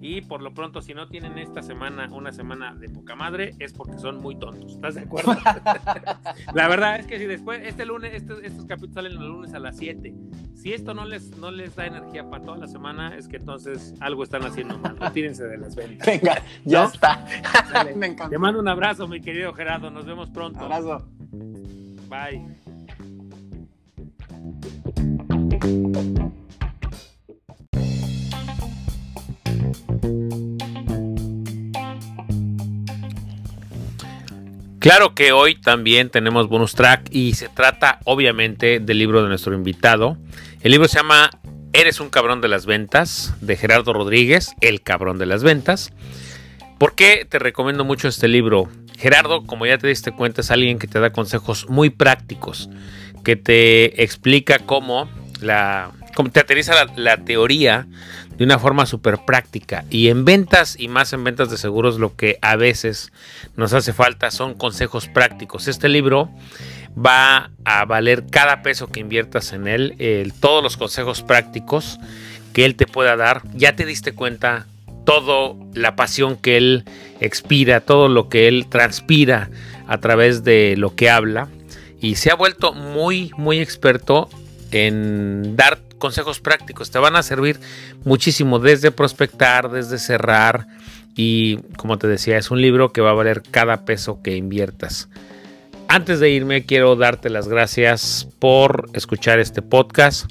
Y 0.08 0.20
por 0.20 0.40
lo 0.40 0.54
pronto, 0.54 0.82
si 0.82 0.94
no 0.94 1.08
tienen 1.08 1.36
esta 1.36 1.62
semana 1.62 2.08
una 2.12 2.30
semana 2.30 2.76
de 2.76 2.88
poca 2.88 3.16
madre, 3.16 3.56
es 3.58 3.72
porque 3.72 3.98
son 3.98 4.20
muy 4.20 4.38
tontos. 4.38 4.74
¿Estás 4.74 4.94
de 4.94 5.00
acuerdo? 5.00 5.36
La 6.54 6.68
verdad 6.68 7.00
es 7.00 7.08
que 7.08 7.18
si 7.18 7.24
después, 7.24 7.60
este 7.64 7.84
lunes, 7.84 8.14
estos, 8.14 8.40
estos 8.44 8.66
capítulos 8.66 8.94
salen 8.94 9.16
los 9.16 9.24
lunes 9.24 9.52
a 9.52 9.58
las 9.58 9.76
7. 9.76 10.14
Si 10.54 10.72
esto 10.72 10.94
no 10.94 11.06
les, 11.06 11.36
no 11.38 11.50
les 11.50 11.74
da 11.74 11.86
energía 11.86 12.30
para 12.30 12.44
toda 12.44 12.56
la 12.56 12.68
semana, 12.68 13.16
es 13.16 13.26
que 13.26 13.38
entonces 13.38 13.94
algo 13.98 14.22
están 14.22 14.44
haciendo 14.44 14.78
mal. 14.78 14.96
Tírense 15.12 15.44
de 15.44 15.58
las 15.58 15.74
ventas. 15.74 16.06
Venga, 16.22 16.40
ya 16.64 16.82
¿No? 16.82 16.88
está. 16.88 17.26
Me 17.96 18.06
encanta. 18.06 18.28
Te 18.28 18.38
mando 18.38 18.60
un 18.60 18.68
abrazo, 18.68 19.08
mi 19.08 19.20
querido 19.20 19.52
Gerardo. 19.54 19.90
Nos 19.90 20.06
vemos 20.06 20.30
pronto. 20.30 20.60
Abrazo. 20.60 21.04
Bye. 22.08 22.46
Claro 34.86 35.14
que 35.14 35.32
hoy 35.32 35.56
también 35.56 36.10
tenemos 36.10 36.48
bonus 36.48 36.76
track 36.76 37.08
y 37.10 37.34
se 37.34 37.48
trata 37.48 37.98
obviamente 38.04 38.78
del 38.78 38.98
libro 38.98 39.20
de 39.20 39.28
nuestro 39.28 39.52
invitado. 39.52 40.16
El 40.60 40.70
libro 40.70 40.86
se 40.86 40.98
llama 40.98 41.30
Eres 41.72 41.98
un 41.98 42.08
cabrón 42.08 42.40
de 42.40 42.46
las 42.46 42.66
ventas 42.66 43.34
de 43.40 43.56
Gerardo 43.56 43.92
Rodríguez, 43.92 44.54
el 44.60 44.82
cabrón 44.82 45.18
de 45.18 45.26
las 45.26 45.42
ventas. 45.42 45.92
¿Por 46.78 46.94
qué 46.94 47.26
te 47.28 47.40
recomiendo 47.40 47.84
mucho 47.84 48.06
este 48.06 48.28
libro? 48.28 48.68
Gerardo, 48.96 49.42
como 49.44 49.66
ya 49.66 49.76
te 49.76 49.88
diste 49.88 50.12
cuenta, 50.12 50.42
es 50.42 50.52
alguien 50.52 50.78
que 50.78 50.86
te 50.86 51.00
da 51.00 51.10
consejos 51.10 51.68
muy 51.68 51.90
prácticos, 51.90 52.70
que 53.24 53.34
te 53.34 54.04
explica 54.04 54.60
cómo 54.60 55.08
te 55.40 56.40
aterriza 56.40 56.74
la, 56.76 56.92
la 56.96 57.16
teoría 57.24 57.88
de 58.36 58.44
una 58.44 58.58
forma 58.58 58.86
súper 58.86 59.18
práctica. 59.26 59.84
Y 59.90 60.08
en 60.08 60.24
ventas 60.24 60.76
y 60.78 60.88
más 60.88 61.12
en 61.12 61.24
ventas 61.24 61.50
de 61.50 61.56
seguros, 61.56 61.98
lo 61.98 62.16
que 62.16 62.38
a 62.42 62.56
veces 62.56 63.12
nos 63.56 63.72
hace 63.72 63.92
falta 63.92 64.30
son 64.30 64.54
consejos 64.54 65.08
prácticos. 65.08 65.68
Este 65.68 65.88
libro 65.88 66.30
va 66.96 67.50
a 67.64 67.84
valer 67.84 68.24
cada 68.30 68.62
peso 68.62 68.88
que 68.88 69.00
inviertas 69.00 69.52
en 69.52 69.68
él, 69.68 70.32
todos 70.40 70.62
los 70.62 70.76
consejos 70.76 71.22
prácticos 71.22 71.98
que 72.52 72.64
él 72.64 72.76
te 72.76 72.86
pueda 72.86 73.16
dar. 73.16 73.42
Ya 73.54 73.76
te 73.76 73.84
diste 73.84 74.12
cuenta 74.12 74.66
todo 75.04 75.56
la 75.74 75.94
pasión 75.94 76.36
que 76.36 76.56
él 76.56 76.84
expira, 77.20 77.80
todo 77.80 78.08
lo 78.08 78.28
que 78.28 78.48
él 78.48 78.66
transpira 78.68 79.50
a 79.86 79.98
través 79.98 80.42
de 80.42 80.74
lo 80.76 80.94
que 80.94 81.08
habla 81.08 81.48
y 82.00 82.16
se 82.16 82.30
ha 82.30 82.34
vuelto 82.34 82.72
muy 82.72 83.30
muy 83.36 83.60
experto 83.60 84.28
en 84.72 85.56
dar 85.56 85.78
consejos 85.98 86.40
prácticos. 86.40 86.90
Te 86.90 86.98
van 86.98 87.16
a 87.16 87.22
servir 87.22 87.60
muchísimo 88.04 88.58
desde 88.58 88.90
prospectar, 88.90 89.70
desde 89.70 89.98
cerrar 89.98 90.66
y 91.16 91.56
como 91.76 91.96
te 91.98 92.06
decía, 92.06 92.36
es 92.36 92.50
un 92.50 92.60
libro 92.60 92.92
que 92.92 93.00
va 93.00 93.10
a 93.10 93.14
valer 93.14 93.42
cada 93.50 93.84
peso 93.84 94.20
que 94.22 94.36
inviertas. 94.36 95.08
Antes 95.88 96.20
de 96.20 96.30
irme, 96.30 96.66
quiero 96.66 96.94
darte 96.96 97.30
las 97.30 97.48
gracias 97.48 98.28
por 98.38 98.90
escuchar 98.92 99.38
este 99.38 99.62
podcast. 99.62 100.30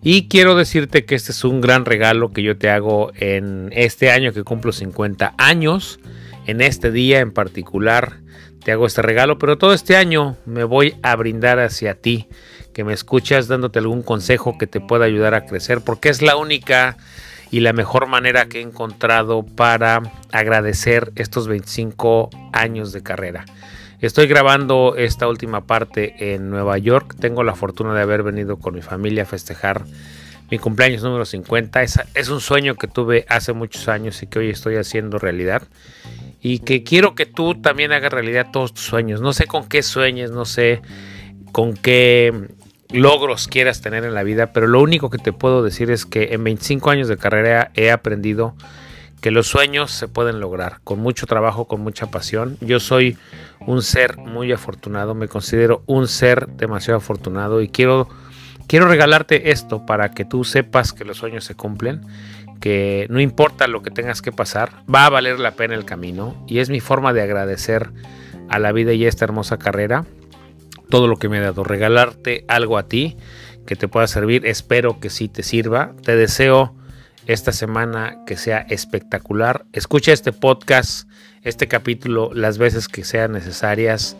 Y 0.00 0.28
quiero 0.28 0.54
decirte 0.54 1.04
que 1.04 1.14
este 1.14 1.32
es 1.32 1.44
un 1.44 1.60
gran 1.60 1.84
regalo 1.84 2.32
que 2.32 2.42
yo 2.42 2.56
te 2.56 2.70
hago 2.70 3.12
en 3.14 3.70
este 3.72 4.10
año 4.10 4.32
que 4.32 4.42
cumplo 4.42 4.72
50 4.72 5.34
años. 5.38 6.00
En 6.46 6.60
este 6.60 6.90
día 6.90 7.20
en 7.20 7.32
particular 7.32 8.18
te 8.64 8.72
hago 8.72 8.86
este 8.86 9.02
regalo, 9.02 9.38
pero 9.38 9.58
todo 9.58 9.74
este 9.74 9.96
año 9.96 10.36
me 10.46 10.64
voy 10.64 10.94
a 11.02 11.14
brindar 11.16 11.58
hacia 11.58 11.94
ti, 11.94 12.28
que 12.72 12.84
me 12.84 12.92
escuchas 12.92 13.48
dándote 13.48 13.78
algún 13.78 14.02
consejo 14.02 14.58
que 14.58 14.66
te 14.66 14.80
pueda 14.80 15.04
ayudar 15.04 15.34
a 15.34 15.46
crecer, 15.46 15.80
porque 15.82 16.08
es 16.08 16.22
la 16.22 16.36
única 16.36 16.96
y 17.50 17.60
la 17.60 17.72
mejor 17.72 18.06
manera 18.06 18.46
que 18.46 18.58
he 18.58 18.62
encontrado 18.62 19.44
para 19.44 20.02
agradecer 20.32 21.12
estos 21.16 21.48
25 21.48 22.30
años 22.52 22.92
de 22.92 23.02
carrera. 23.02 23.44
Estoy 24.00 24.26
grabando 24.26 24.96
esta 24.96 25.28
última 25.28 25.66
parte 25.66 26.34
en 26.34 26.50
Nueva 26.50 26.76
York. 26.78 27.14
Tengo 27.20 27.44
la 27.44 27.54
fortuna 27.54 27.94
de 27.94 28.00
haber 28.00 28.22
venido 28.22 28.56
con 28.58 28.74
mi 28.74 28.82
familia 28.82 29.22
a 29.22 29.26
festejar 29.26 29.84
mi 30.50 30.58
cumpleaños 30.58 31.02
número 31.02 31.24
50. 31.24 31.82
Es, 31.82 32.00
es 32.14 32.28
un 32.30 32.40
sueño 32.40 32.74
que 32.74 32.88
tuve 32.88 33.26
hace 33.28 33.52
muchos 33.52 33.86
años 33.86 34.22
y 34.22 34.26
que 34.26 34.38
hoy 34.38 34.48
estoy 34.48 34.76
haciendo 34.76 35.18
realidad. 35.18 35.62
Y 36.40 36.60
que 36.60 36.82
quiero 36.82 37.14
que 37.14 37.26
tú 37.26 37.54
también 37.60 37.92
hagas 37.92 38.12
realidad 38.12 38.48
todos 38.50 38.74
tus 38.74 38.84
sueños. 38.84 39.20
No 39.20 39.32
sé 39.32 39.46
con 39.46 39.68
qué 39.68 39.82
sueñes, 39.82 40.30
no 40.30 40.46
sé 40.46 40.82
con 41.52 41.74
qué 41.74 42.48
logros 42.92 43.48
quieras 43.48 43.80
tener 43.80 44.04
en 44.04 44.14
la 44.14 44.22
vida, 44.22 44.52
pero 44.52 44.66
lo 44.66 44.80
único 44.80 45.10
que 45.10 45.18
te 45.18 45.32
puedo 45.32 45.62
decir 45.62 45.90
es 45.90 46.06
que 46.06 46.32
en 46.32 46.44
25 46.44 46.90
años 46.90 47.08
de 47.08 47.16
carrera 47.16 47.70
he 47.74 47.90
aprendido 47.90 48.54
que 49.20 49.30
los 49.30 49.46
sueños 49.46 49.92
se 49.92 50.08
pueden 50.08 50.40
lograr 50.40 50.80
con 50.82 50.98
mucho 50.98 51.26
trabajo, 51.26 51.66
con 51.66 51.80
mucha 51.80 52.10
pasión. 52.10 52.58
Yo 52.60 52.80
soy 52.80 53.16
un 53.60 53.82
ser 53.82 54.16
muy 54.16 54.52
afortunado, 54.52 55.14
me 55.14 55.28
considero 55.28 55.82
un 55.86 56.08
ser 56.08 56.48
demasiado 56.48 56.98
afortunado 56.98 57.62
y 57.62 57.68
quiero 57.68 58.08
quiero 58.66 58.88
regalarte 58.88 59.50
esto 59.50 59.86
para 59.86 60.10
que 60.10 60.24
tú 60.24 60.44
sepas 60.44 60.92
que 60.92 61.04
los 61.04 61.18
sueños 61.18 61.44
se 61.44 61.54
cumplen, 61.54 62.00
que 62.60 63.06
no 63.10 63.20
importa 63.20 63.66
lo 63.68 63.82
que 63.82 63.90
tengas 63.90 64.22
que 64.22 64.32
pasar, 64.32 64.70
va 64.92 65.06
a 65.06 65.10
valer 65.10 65.38
la 65.38 65.52
pena 65.52 65.74
el 65.74 65.84
camino 65.84 66.44
y 66.48 66.58
es 66.58 66.68
mi 66.68 66.80
forma 66.80 67.12
de 67.12 67.22
agradecer 67.22 67.90
a 68.48 68.58
la 68.58 68.72
vida 68.72 68.92
y 68.92 69.04
a 69.04 69.08
esta 69.08 69.24
hermosa 69.24 69.58
carrera 69.58 70.04
todo 70.92 71.08
lo 71.08 71.16
que 71.16 71.30
me 71.30 71.38
ha 71.38 71.40
dado, 71.40 71.64
regalarte 71.64 72.44
algo 72.48 72.76
a 72.76 72.82
ti 72.82 73.16
que 73.64 73.76
te 73.76 73.88
pueda 73.88 74.06
servir, 74.06 74.44
espero 74.44 75.00
que 75.00 75.08
sí 75.08 75.26
te 75.26 75.42
sirva. 75.42 75.94
Te 76.04 76.16
deseo 76.16 76.74
esta 77.26 77.50
semana 77.52 78.18
que 78.26 78.36
sea 78.36 78.58
espectacular. 78.58 79.64
Escucha 79.72 80.12
este 80.12 80.34
podcast, 80.34 81.08
este 81.44 81.66
capítulo 81.66 82.30
las 82.34 82.58
veces 82.58 82.88
que 82.88 83.04
sean 83.04 83.32
necesarias. 83.32 84.18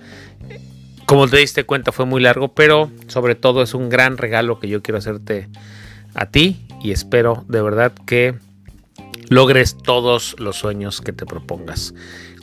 Como 1.05 1.28
te 1.28 1.36
diste 1.36 1.65
cuenta 1.65 1.93
fue 1.93 2.07
muy 2.07 2.23
largo, 2.23 2.55
pero 2.55 2.90
sobre 3.07 3.35
todo 3.35 3.62
es 3.62 3.74
un 3.74 3.90
gran 3.90 4.16
regalo 4.16 4.59
que 4.59 4.69
yo 4.69 4.82
quiero 4.82 4.97
hacerte 4.97 5.51
a 6.15 6.31
ti 6.31 6.65
y 6.82 6.93
espero 6.93 7.44
de 7.49 7.61
verdad 7.61 7.93
que 8.07 8.36
logres 9.28 9.77
todos 9.77 10.36
los 10.39 10.57
sueños 10.57 11.03
que 11.03 11.12
te 11.12 11.27
propongas. 11.27 11.93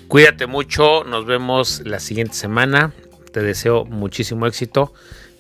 Cuídate 0.08 0.46
mucho, 0.46 1.04
nos 1.04 1.26
vemos 1.26 1.82
la 1.84 2.00
siguiente 2.00 2.36
semana. 2.36 2.94
Te 3.40 3.46
deseo 3.46 3.86
muchísimo 3.86 4.48
éxito. 4.48 4.94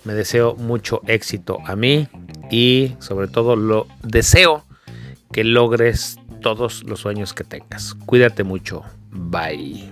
Me 0.05 0.13
deseo 0.13 0.55
mucho 0.55 1.01
éxito 1.05 1.57
a 1.65 1.75
mí 1.75 2.07
y 2.49 2.93
sobre 2.99 3.27
todo 3.27 3.57
lo 3.57 3.87
deseo 4.03 4.63
que 5.33 5.43
logres 5.43 6.15
todos 6.41 6.85
los 6.85 7.01
sueños 7.01 7.33
que 7.33 7.43
tengas. 7.43 7.95
Cuídate 8.05 8.45
mucho. 8.45 8.85
Bye. 9.09 9.91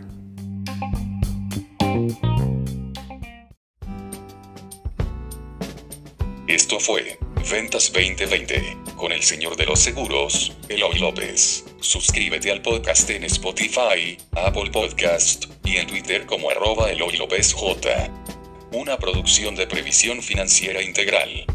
Esto 6.47 6.79
fue 6.79 7.19
Ventas 7.51 7.91
2020 7.91 8.77
con 8.95 9.11
el 9.11 9.21
señor 9.21 9.57
de 9.57 9.65
los 9.65 9.81
seguros, 9.81 10.55
Eloy 10.69 10.97
López. 10.99 11.66
Suscríbete 11.79 12.51
al 12.51 12.61
podcast 12.61 13.09
en 13.11 13.23
Spotify, 13.25 14.17
Apple 14.31 14.71
Podcast 14.71 15.45
y 15.63 15.77
en 15.77 15.87
Twitter 15.87 16.25
como 16.25 16.49
arroba 16.49 16.89
Eloy 16.89 17.17
López 17.17 17.53
J. 17.53 18.11
Una 18.71 18.97
producción 18.97 19.55
de 19.55 19.67
previsión 19.67 20.21
financiera 20.23 20.81
integral. 20.81 21.45